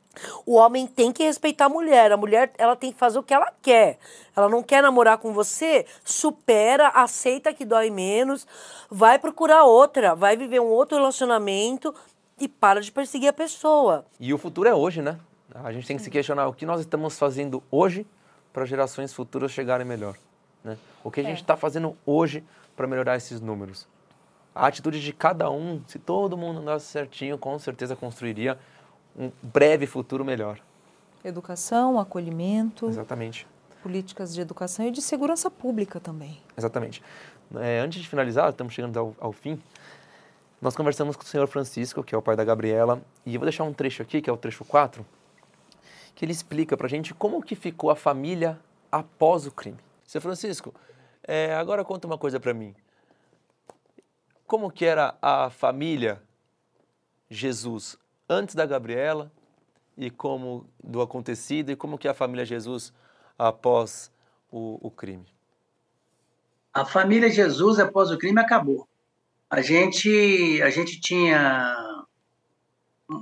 O 0.44 0.54
homem 0.54 0.86
tem 0.86 1.12
que 1.12 1.22
respeitar 1.22 1.66
a 1.66 1.68
mulher. 1.68 2.12
A 2.12 2.16
mulher 2.16 2.52
ela 2.58 2.76
tem 2.76 2.92
que 2.92 2.98
fazer 2.98 3.18
o 3.18 3.22
que 3.22 3.32
ela 3.32 3.52
quer. 3.62 3.98
Ela 4.36 4.48
não 4.48 4.62
quer 4.62 4.82
namorar 4.82 5.18
com 5.18 5.32
você, 5.32 5.86
supera, 6.04 6.88
aceita 6.88 7.52
que 7.52 7.64
dói 7.64 7.90
menos, 7.90 8.46
vai 8.90 9.18
procurar 9.18 9.64
outra, 9.64 10.14
vai 10.14 10.36
viver 10.36 10.60
um 10.60 10.68
outro 10.68 10.96
relacionamento 10.96 11.94
e 12.38 12.48
para 12.48 12.80
de 12.80 12.90
perseguir 12.90 13.28
a 13.28 13.32
pessoa. 13.32 14.04
E 14.18 14.32
o 14.32 14.38
futuro 14.38 14.68
é 14.68 14.74
hoje, 14.74 15.02
né? 15.02 15.18
A 15.54 15.70
gente 15.72 15.86
tem 15.86 15.96
que 15.96 16.02
se 16.02 16.10
questionar 16.10 16.48
o 16.48 16.54
que 16.54 16.64
nós 16.64 16.80
estamos 16.80 17.18
fazendo 17.18 17.62
hoje 17.70 18.06
para 18.52 18.64
gerações 18.64 19.12
futuras 19.12 19.50
chegarem 19.50 19.86
melhor. 19.86 20.16
Né? 20.64 20.78
O 21.04 21.10
que 21.10 21.20
a 21.20 21.24
gente 21.24 21.40
está 21.40 21.54
é. 21.54 21.56
fazendo 21.56 21.96
hoje 22.06 22.44
para 22.74 22.86
melhorar 22.86 23.16
esses 23.16 23.40
números? 23.40 23.86
A 24.54 24.66
atitude 24.66 25.00
de 25.00 25.12
cada 25.12 25.50
um, 25.50 25.82
se 25.86 25.98
todo 25.98 26.36
mundo 26.36 26.60
andasse 26.60 26.86
certinho, 26.86 27.38
com 27.38 27.58
certeza 27.58 27.96
construiria 27.96 28.58
um 29.16 29.30
breve 29.42 29.86
futuro 29.86 30.24
melhor. 30.24 30.58
Educação, 31.24 31.98
acolhimento. 31.98 32.88
Exatamente. 32.88 33.46
Políticas 33.82 34.34
de 34.34 34.40
educação 34.40 34.86
e 34.86 34.90
de 34.90 35.02
segurança 35.02 35.50
pública 35.50 36.00
também. 36.00 36.40
Exatamente. 36.56 37.02
É, 37.56 37.80
antes 37.80 38.00
de 38.00 38.08
finalizar, 38.08 38.50
estamos 38.50 38.72
chegando 38.72 38.98
ao, 38.98 39.16
ao 39.20 39.32
fim. 39.32 39.60
Nós 40.60 40.76
conversamos 40.76 41.16
com 41.16 41.22
o 41.22 41.26
senhor 41.26 41.46
Francisco, 41.48 42.02
que 42.04 42.14
é 42.14 42.18
o 42.18 42.22
pai 42.22 42.36
da 42.36 42.44
Gabriela, 42.44 43.02
e 43.26 43.34
eu 43.34 43.40
vou 43.40 43.46
deixar 43.46 43.64
um 43.64 43.72
trecho 43.72 44.02
aqui, 44.02 44.22
que 44.22 44.30
é 44.30 44.32
o 44.32 44.36
trecho 44.36 44.64
4, 44.64 45.04
que 46.14 46.24
ele 46.24 46.32
explica 46.32 46.76
para 46.76 46.86
a 46.86 46.90
gente 46.90 47.12
como 47.12 47.42
que 47.42 47.56
ficou 47.56 47.90
a 47.90 47.96
família 47.96 48.58
após 48.90 49.46
o 49.46 49.50
crime. 49.50 49.78
Seu 50.06 50.20
Francisco, 50.20 50.72
é, 51.24 51.54
agora 51.54 51.84
conta 51.84 52.06
uma 52.06 52.18
coisa 52.18 52.38
para 52.38 52.54
mim. 52.54 52.74
Como 54.46 54.70
que 54.70 54.84
era 54.84 55.16
a 55.20 55.50
família 55.50 56.22
Jesus 57.28 57.98
antes 58.32 58.54
da 58.54 58.66
Gabriela 58.66 59.30
e 59.96 60.10
como 60.10 60.66
do 60.82 61.00
acontecido 61.00 61.70
e 61.70 61.76
como 61.76 61.98
que 61.98 62.08
é 62.08 62.10
a 62.10 62.14
família 62.14 62.44
Jesus 62.44 62.92
após 63.38 64.10
o, 64.50 64.78
o 64.80 64.90
crime? 64.90 65.26
A 66.72 66.84
família 66.84 67.30
Jesus 67.30 67.78
após 67.78 68.10
o 68.10 68.18
crime 68.18 68.40
acabou. 68.40 68.88
A 69.50 69.60
gente 69.60 70.60
a 70.62 70.70
gente 70.70 71.00
tinha 71.00 72.04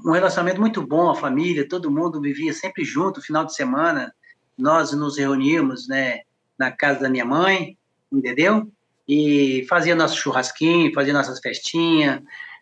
um 0.04 0.12
relacionamento 0.12 0.60
muito 0.60 0.86
bom, 0.86 1.10
a 1.10 1.16
família, 1.16 1.68
todo 1.68 1.90
mundo 1.90 2.20
vivia 2.20 2.52
sempre 2.52 2.84
junto, 2.84 3.20
final 3.20 3.44
de 3.44 3.54
semana, 3.54 4.14
nós 4.56 4.92
nos 4.92 5.18
reuníamos, 5.18 5.88
né? 5.88 6.20
na 6.60 6.70
casa 6.70 7.00
da 7.00 7.08
minha 7.08 7.24
mãe, 7.24 7.78
entendeu? 8.12 8.70
E 9.08 9.64
fazia 9.66 9.96
nosso 9.96 10.18
churrasquinho, 10.18 10.92
fazia 10.92 11.14
nossas 11.14 11.40
festinhas. 11.40 12.20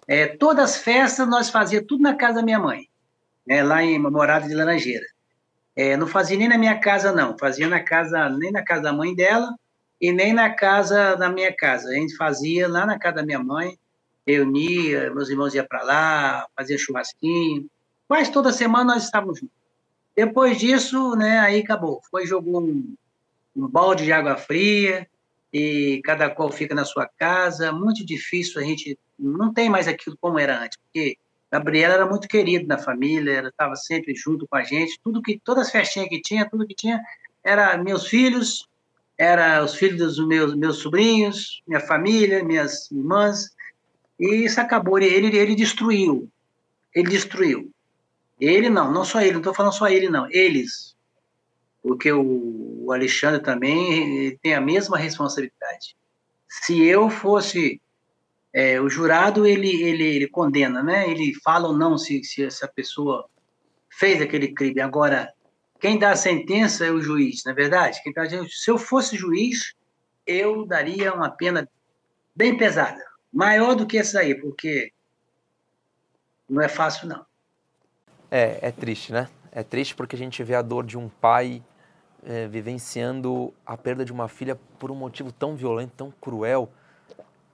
É, 0.09 0.27
todas 0.27 0.71
as 0.71 0.77
festas 0.79 1.29
nós 1.29 1.51
fazia 1.51 1.85
tudo 1.85 2.03
na 2.03 2.15
casa 2.15 2.37
da 2.37 2.43
minha 2.43 2.59
mãe, 2.59 2.89
né, 3.47 3.63
lá 3.63 3.83
em 3.83 3.99
Morada 3.99 4.49
de 4.49 4.55
Laranjeira. 4.55 5.05
É, 5.77 5.99
não 5.99 6.07
fazia 6.07 6.39
nem 6.39 6.49
na 6.49 6.57
minha 6.57 6.81
casa, 6.81 7.13
não. 7.13 7.37
Fazia 7.39 7.69
na 7.69 7.79
casa, 7.79 8.29
nem 8.31 8.51
na 8.51 8.65
casa 8.65 8.83
da 8.83 8.93
mãe 8.93 9.15
dela 9.15 9.55
e 10.01 10.11
nem 10.11 10.33
na 10.33 10.51
casa 10.51 11.15
da 11.15 11.29
minha 11.29 11.55
casa. 11.55 11.91
A 11.91 11.93
gente 11.93 12.17
fazia 12.17 12.67
lá 12.67 12.87
na 12.87 12.99
casa 12.99 13.17
da 13.17 13.23
minha 13.23 13.39
mãe, 13.39 13.79
reunia, 14.27 15.13
meus 15.13 15.29
irmãos 15.29 15.55
iam 15.55 15.67
para 15.67 15.83
lá, 15.83 16.47
fazia 16.57 16.79
churrasquinho. 16.79 17.67
Quase 18.09 18.33
toda 18.33 18.51
semana 18.51 18.95
nós 18.95 19.05
estávamos 19.05 19.39
juntos. 19.39 19.55
Depois 20.17 20.59
disso, 20.59 21.15
né, 21.15 21.39
aí 21.39 21.61
acabou. 21.61 22.01
Foi, 22.11 22.27
jogou 22.27 22.61
um, 22.61 22.95
um 23.55 23.69
balde 23.69 24.05
de 24.05 24.13
água 24.13 24.37
fria 24.37 25.07
e 25.53 26.01
cada 26.03 26.29
qual 26.29 26.51
fica 26.51 26.75
na 26.75 26.85
sua 26.85 27.07
casa. 27.07 27.71
Muito 27.71 28.05
difícil 28.05 28.61
a 28.61 28.65
gente 28.65 28.99
não 29.19 29.53
tem 29.53 29.69
mais 29.69 29.89
aquilo 29.89 30.17
como 30.21 30.39
era 30.39 30.63
antes, 30.63 30.79
porque 30.79 31.17
Gabriela 31.51 31.95
era 31.95 32.07
muito 32.07 32.29
querida 32.29 32.67
na 32.67 32.79
família, 32.79 33.33
ela 33.33 33.49
estava 33.49 33.75
sempre 33.75 34.15
junto 34.15 34.47
com 34.47 34.57
a 34.57 34.63
gente. 34.63 35.01
Tudo 35.03 35.23
que 35.23 35.41
todas 35.43 35.67
as 35.67 35.73
festinhas 35.73 36.09
que 36.09 36.21
tinha, 36.21 36.49
tudo 36.49 36.67
que 36.67 36.75
tinha 36.75 37.01
era 37.43 37.77
meus 37.79 38.07
filhos, 38.07 38.69
era 39.17 39.65
os 39.65 39.75
filhos 39.75 40.17
dos 40.17 40.27
meus 40.27 40.55
meus 40.55 40.79
sobrinhos, 40.79 41.63
minha 41.67 41.81
família, 41.81 42.45
minhas 42.45 42.91
irmãs. 42.91 43.57
E 44.21 44.45
isso 44.45 44.61
acabou. 44.61 44.99
Ele 44.99 45.37
ele 45.37 45.55
destruiu, 45.55 46.29
ele 46.95 47.09
destruiu. 47.09 47.71
Ele 48.41 48.69
não, 48.69 48.93
não 48.93 49.05
só 49.05 49.21
ele, 49.21 49.33
não 49.33 49.41
estou 49.41 49.55
falando 49.55 49.73
só 49.73 49.89
ele 49.89 50.09
não, 50.09 50.29
eles 50.31 50.97
porque 51.83 52.13
o 52.13 52.91
Alexandre 52.93 53.41
também 53.41 54.37
tem 54.43 54.55
a 54.55 54.61
mesma 54.61 54.99
responsabilidade. 54.99 55.97
Se 56.47 56.83
eu 56.83 57.09
fosse 57.09 57.81
é, 58.53 58.81
o 58.81 58.89
jurado, 58.89 59.47
ele, 59.47 59.83
ele, 59.83 60.05
ele 60.05 60.29
condena, 60.29 60.83
né? 60.83 61.09
Ele 61.09 61.35
fala 61.35 61.69
ou 61.69 61.77
não 61.77 61.99
se, 61.99 62.23
se 62.25 62.45
essa 62.45 62.67
pessoa 62.67 63.29
fez 63.91 64.21
aquele 64.23 64.53
crime. 64.53 64.81
Agora, 64.81 65.33
quem 65.81 65.99
dá 65.99 66.11
a 66.11 66.17
sentença 66.17 66.85
é 66.85 66.91
o 66.91 67.01
juiz, 67.01 67.45
não 67.45 67.53
é 67.53 67.55
verdade? 67.55 68.03
Quem 68.03 68.13
tá, 68.13 68.25
se 68.27 68.71
eu 68.71 68.79
fosse 68.79 69.17
juiz, 69.17 69.75
eu 70.27 70.67
daria 70.67 71.15
uma 71.15 71.31
pena 71.31 71.69
bem 72.35 72.57
pesada, 72.57 73.03
maior 73.33 73.75
do 73.75 73.87
que 73.87 73.99
essa 73.99 74.21
aí, 74.21 74.35
porque 74.35 74.93
não 76.49 76.63
é 76.63 76.69
fácil, 76.69 77.09
não. 77.09 77.25
É, 78.31 78.59
é 78.69 78.71
triste, 78.71 79.13
né? 79.13 79.29
É 79.53 79.63
triste 79.63 79.95
porque 79.95 80.15
a 80.15 80.19
gente 80.19 80.43
vê 80.43 80.55
a 80.55 80.63
dor 80.63 80.85
de 80.85 80.97
um 80.99 81.09
pai 81.09 81.63
é, 82.25 82.47
vivenciando 82.47 83.53
a 83.65 83.77
perda 83.77 84.05
de 84.05 84.13
uma 84.13 84.29
filha 84.29 84.57
por 84.79 84.91
um 84.91 84.95
motivo 84.95 85.33
tão 85.33 85.57
violento, 85.57 85.93
tão 85.97 86.13
cruel, 86.21 86.71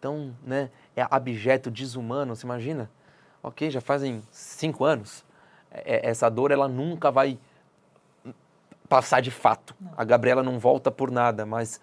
tão 0.00 0.36
né, 0.42 0.70
é 0.96 1.06
abjeto, 1.10 1.70
desumano. 1.70 2.34
Você 2.34 2.46
imagina? 2.46 2.90
Ok, 3.42 3.70
já 3.70 3.80
fazem 3.80 4.22
cinco 4.30 4.84
anos. 4.84 5.24
É, 5.70 6.08
essa 6.08 6.28
dor 6.30 6.50
ela 6.50 6.68
nunca 6.68 7.10
vai 7.10 7.38
passar 8.88 9.20
de 9.20 9.30
fato. 9.30 9.74
Não. 9.80 9.92
A 9.96 10.04
Gabriela 10.04 10.42
não 10.42 10.58
volta 10.58 10.90
por 10.90 11.10
nada, 11.10 11.44
mas 11.44 11.80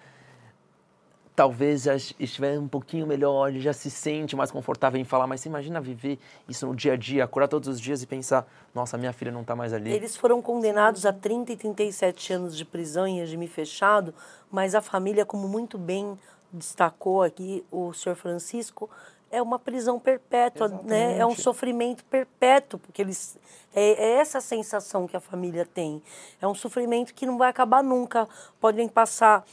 talvez 1.36 1.84
já 1.84 1.96
estiver 1.96 2.60
um 2.60 2.68
pouquinho 2.68 3.08
melhor, 3.08 3.52
já 3.54 3.74
se 3.74 3.90
sente 3.90 4.36
mais 4.36 4.52
confortável 4.52 5.00
em 5.00 5.04
falar, 5.04 5.28
mas 5.28 5.42
você 5.42 5.50
imagina 5.50 5.80
viver 5.82 6.20
isso 6.48 6.68
no 6.68 6.76
dia 6.76 6.94
a 6.94 6.96
dia, 6.96 7.24
acordar 7.24 7.48
todos 7.48 7.68
os 7.68 7.80
dias 7.80 8.04
e 8.04 8.08
pensar, 8.08 8.46
nossa, 8.76 8.98
minha 8.98 9.14
filha 9.14 9.32
não 9.32 9.42
está 9.42 9.56
mais 9.56 9.74
ali. 9.74 9.92
Eles 9.92 10.16
foram 10.16 10.42
condenados 10.42 11.06
a 11.06 11.14
30 11.14 11.54
e 11.54 11.58
37 11.58 12.34
anos 12.34 12.56
de 12.56 12.66
prisão 12.66 13.08
em 13.08 13.20
regime 13.20 13.48
fechado, 13.48 14.14
mas 14.52 14.76
a 14.76 14.82
família, 14.82 15.26
como 15.26 15.48
muito 15.48 15.78
bem 15.78 16.18
destacou 16.52 17.24
aqui 17.24 17.66
o 17.72 17.94
senhor 17.94 18.16
Francisco, 18.16 18.90
é 19.32 19.42
uma 19.42 19.58
prisão 19.58 19.98
perpétua, 19.98 20.68
né? 20.84 21.18
É 21.18 21.26
um 21.26 21.36
sofrimento 21.36 22.04
perpétuo, 22.06 22.78
porque 22.78 23.02
eles 23.02 23.38
é, 23.74 23.92
é, 23.92 24.12
essa 24.18 24.42
sensação 24.42 25.08
que 25.08 25.16
a 25.16 25.22
família 25.22 25.66
tem. 25.66 26.04
É 26.42 26.48
um 26.48 26.54
sofrimento 26.54 27.14
que 27.14 27.26
não 27.26 27.38
vai 27.38 27.50
acabar 27.50 27.82
nunca. 27.82 28.28
Podem 28.60 28.90
passar 28.90 29.46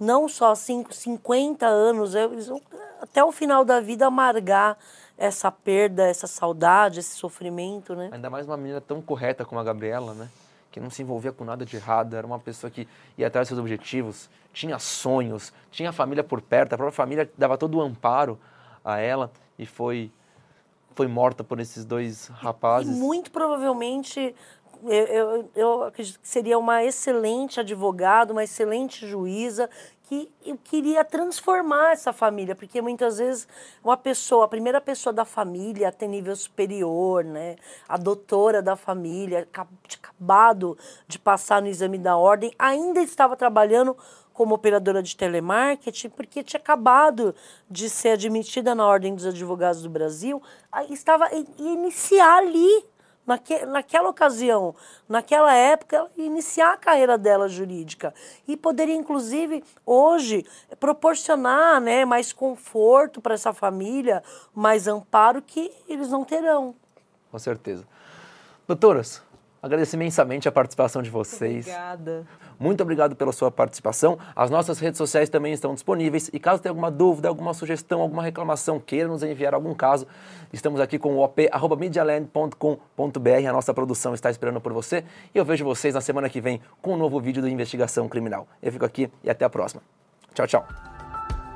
não 0.00 0.28
só 0.28 0.54
5, 0.54 0.92
50 0.94 1.66
anos, 1.66 2.14
eles 2.14 2.48
vão 2.48 2.60
até 3.00 3.22
o 3.22 3.30
final 3.30 3.64
da 3.64 3.80
vida 3.80 4.06
amargar 4.06 4.76
essa 5.18 5.50
perda, 5.50 6.06
essa 6.06 6.26
saudade, 6.26 7.00
esse 7.00 7.16
sofrimento, 7.16 7.94
né? 7.94 8.10
Ainda 8.12 8.28
mais 8.28 8.46
uma 8.46 8.56
menina 8.56 8.80
tão 8.80 9.00
correta 9.00 9.44
como 9.44 9.60
a 9.60 9.64
Gabriela, 9.64 10.14
né? 10.14 10.28
Que 10.76 10.80
não 10.80 10.90
se 10.90 11.00
envolvia 11.00 11.32
com 11.32 11.42
nada 11.42 11.64
de 11.64 11.74
errado, 11.74 12.14
era 12.14 12.26
uma 12.26 12.38
pessoa 12.38 12.70
que 12.70 12.86
ia 13.16 13.28
atrás 13.28 13.48
dos 13.48 13.56
seus 13.56 13.58
objetivos, 13.58 14.28
tinha 14.52 14.78
sonhos, 14.78 15.50
tinha 15.70 15.88
a 15.88 15.92
família 15.92 16.22
por 16.22 16.42
perto, 16.42 16.74
a 16.74 16.76
própria 16.76 16.94
família 16.94 17.32
dava 17.38 17.56
todo 17.56 17.78
o 17.78 17.80
amparo 17.80 18.38
a 18.84 18.98
ela 18.98 19.32
e 19.58 19.64
foi 19.64 20.12
foi 20.94 21.06
morta 21.06 21.42
por 21.42 21.60
esses 21.60 21.82
dois 21.82 22.28
rapazes. 22.28 22.94
E 22.94 23.00
muito 23.00 23.30
provavelmente 23.30 24.34
eu, 24.84 24.90
eu, 24.90 25.50
eu, 25.56 25.82
acredito 25.84 26.20
que 26.20 26.28
seria 26.28 26.58
uma 26.58 26.84
excelente 26.84 27.58
advogada, 27.58 28.34
uma 28.34 28.44
excelente 28.44 29.06
juíza, 29.06 29.70
que 30.06 30.30
eu 30.44 30.56
queria 30.56 31.04
transformar 31.04 31.92
essa 31.92 32.12
família, 32.12 32.54
porque 32.54 32.80
muitas 32.80 33.18
vezes 33.18 33.46
uma 33.82 33.96
pessoa, 33.96 34.44
a 34.44 34.48
primeira 34.48 34.80
pessoa 34.80 35.12
da 35.12 35.24
família 35.24 35.90
tem 35.90 36.08
nível 36.08 36.34
superior, 36.36 37.24
né? 37.24 37.56
A 37.88 37.96
doutora 37.96 38.62
da 38.62 38.76
família, 38.76 39.48
acabado 39.52 40.78
de 41.08 41.18
passar 41.18 41.60
no 41.60 41.66
exame 41.68 41.98
da 41.98 42.16
ordem, 42.16 42.52
ainda 42.56 43.00
estava 43.00 43.36
trabalhando 43.36 43.96
como 44.32 44.54
operadora 44.54 45.02
de 45.02 45.16
telemarketing, 45.16 46.10
porque 46.10 46.44
tinha 46.44 46.60
acabado 46.60 47.34
de 47.68 47.90
ser 47.90 48.10
admitida 48.10 48.74
na 48.74 48.86
Ordem 48.86 49.14
dos 49.14 49.24
Advogados 49.24 49.82
do 49.82 49.88
Brasil, 49.88 50.42
estava 50.90 51.28
ia 51.34 51.72
iniciar 51.72 52.36
ali 52.36 52.84
naque, 53.26 53.66
naquela 53.66 54.08
ocasião, 54.08 54.74
naquela 55.08 55.54
época, 55.54 56.06
iniciar 56.16 56.72
a 56.72 56.76
carreira 56.76 57.18
dela 57.18 57.48
jurídica. 57.48 58.14
E 58.46 58.56
poderia, 58.56 58.94
inclusive, 58.94 59.64
hoje, 59.84 60.44
proporcionar 60.78 61.80
né, 61.80 62.04
mais 62.04 62.32
conforto 62.32 63.20
para 63.20 63.34
essa 63.34 63.52
família, 63.52 64.22
mais 64.54 64.86
amparo 64.86 65.42
que 65.42 65.72
eles 65.88 66.08
não 66.08 66.24
terão. 66.24 66.74
Com 67.30 67.38
certeza. 67.38 67.84
Doutoras, 68.66 69.22
agradeço 69.62 69.96
imensamente 69.96 70.48
a 70.48 70.52
participação 70.52 71.02
de 71.02 71.10
vocês. 71.10 71.66
Obrigada. 71.66 72.26
Muito 72.58 72.82
obrigado 72.82 73.14
pela 73.14 73.32
sua 73.32 73.50
participação. 73.50 74.18
As 74.34 74.50
nossas 74.50 74.78
redes 74.78 74.98
sociais 74.98 75.28
também 75.28 75.52
estão 75.52 75.74
disponíveis 75.74 76.30
e 76.32 76.38
caso 76.38 76.62
tenha 76.62 76.70
alguma 76.70 76.90
dúvida, 76.90 77.28
alguma 77.28 77.54
sugestão, 77.54 78.00
alguma 78.00 78.22
reclamação, 78.22 78.80
queira 78.80 79.08
nos 79.08 79.22
enviar 79.22 79.54
algum 79.54 79.74
caso, 79.74 80.06
estamos 80.52 80.80
aqui 80.80 80.98
com 80.98 81.16
o 81.16 81.22
op@medialand.com.br. 81.22 83.48
A 83.48 83.52
nossa 83.52 83.74
produção 83.74 84.14
está 84.14 84.30
esperando 84.30 84.60
por 84.60 84.72
você 84.72 85.04
e 85.34 85.38
eu 85.38 85.44
vejo 85.44 85.64
vocês 85.64 85.94
na 85.94 86.00
semana 86.00 86.28
que 86.28 86.40
vem 86.40 86.60
com 86.80 86.94
um 86.94 86.96
novo 86.96 87.20
vídeo 87.20 87.42
do 87.42 87.48
Investigação 87.48 88.08
Criminal. 88.08 88.46
Eu 88.62 88.72
fico 88.72 88.84
aqui 88.84 89.10
e 89.22 89.30
até 89.30 89.44
a 89.44 89.50
próxima. 89.50 89.82
Tchau, 90.34 90.46
tchau. 90.46 90.95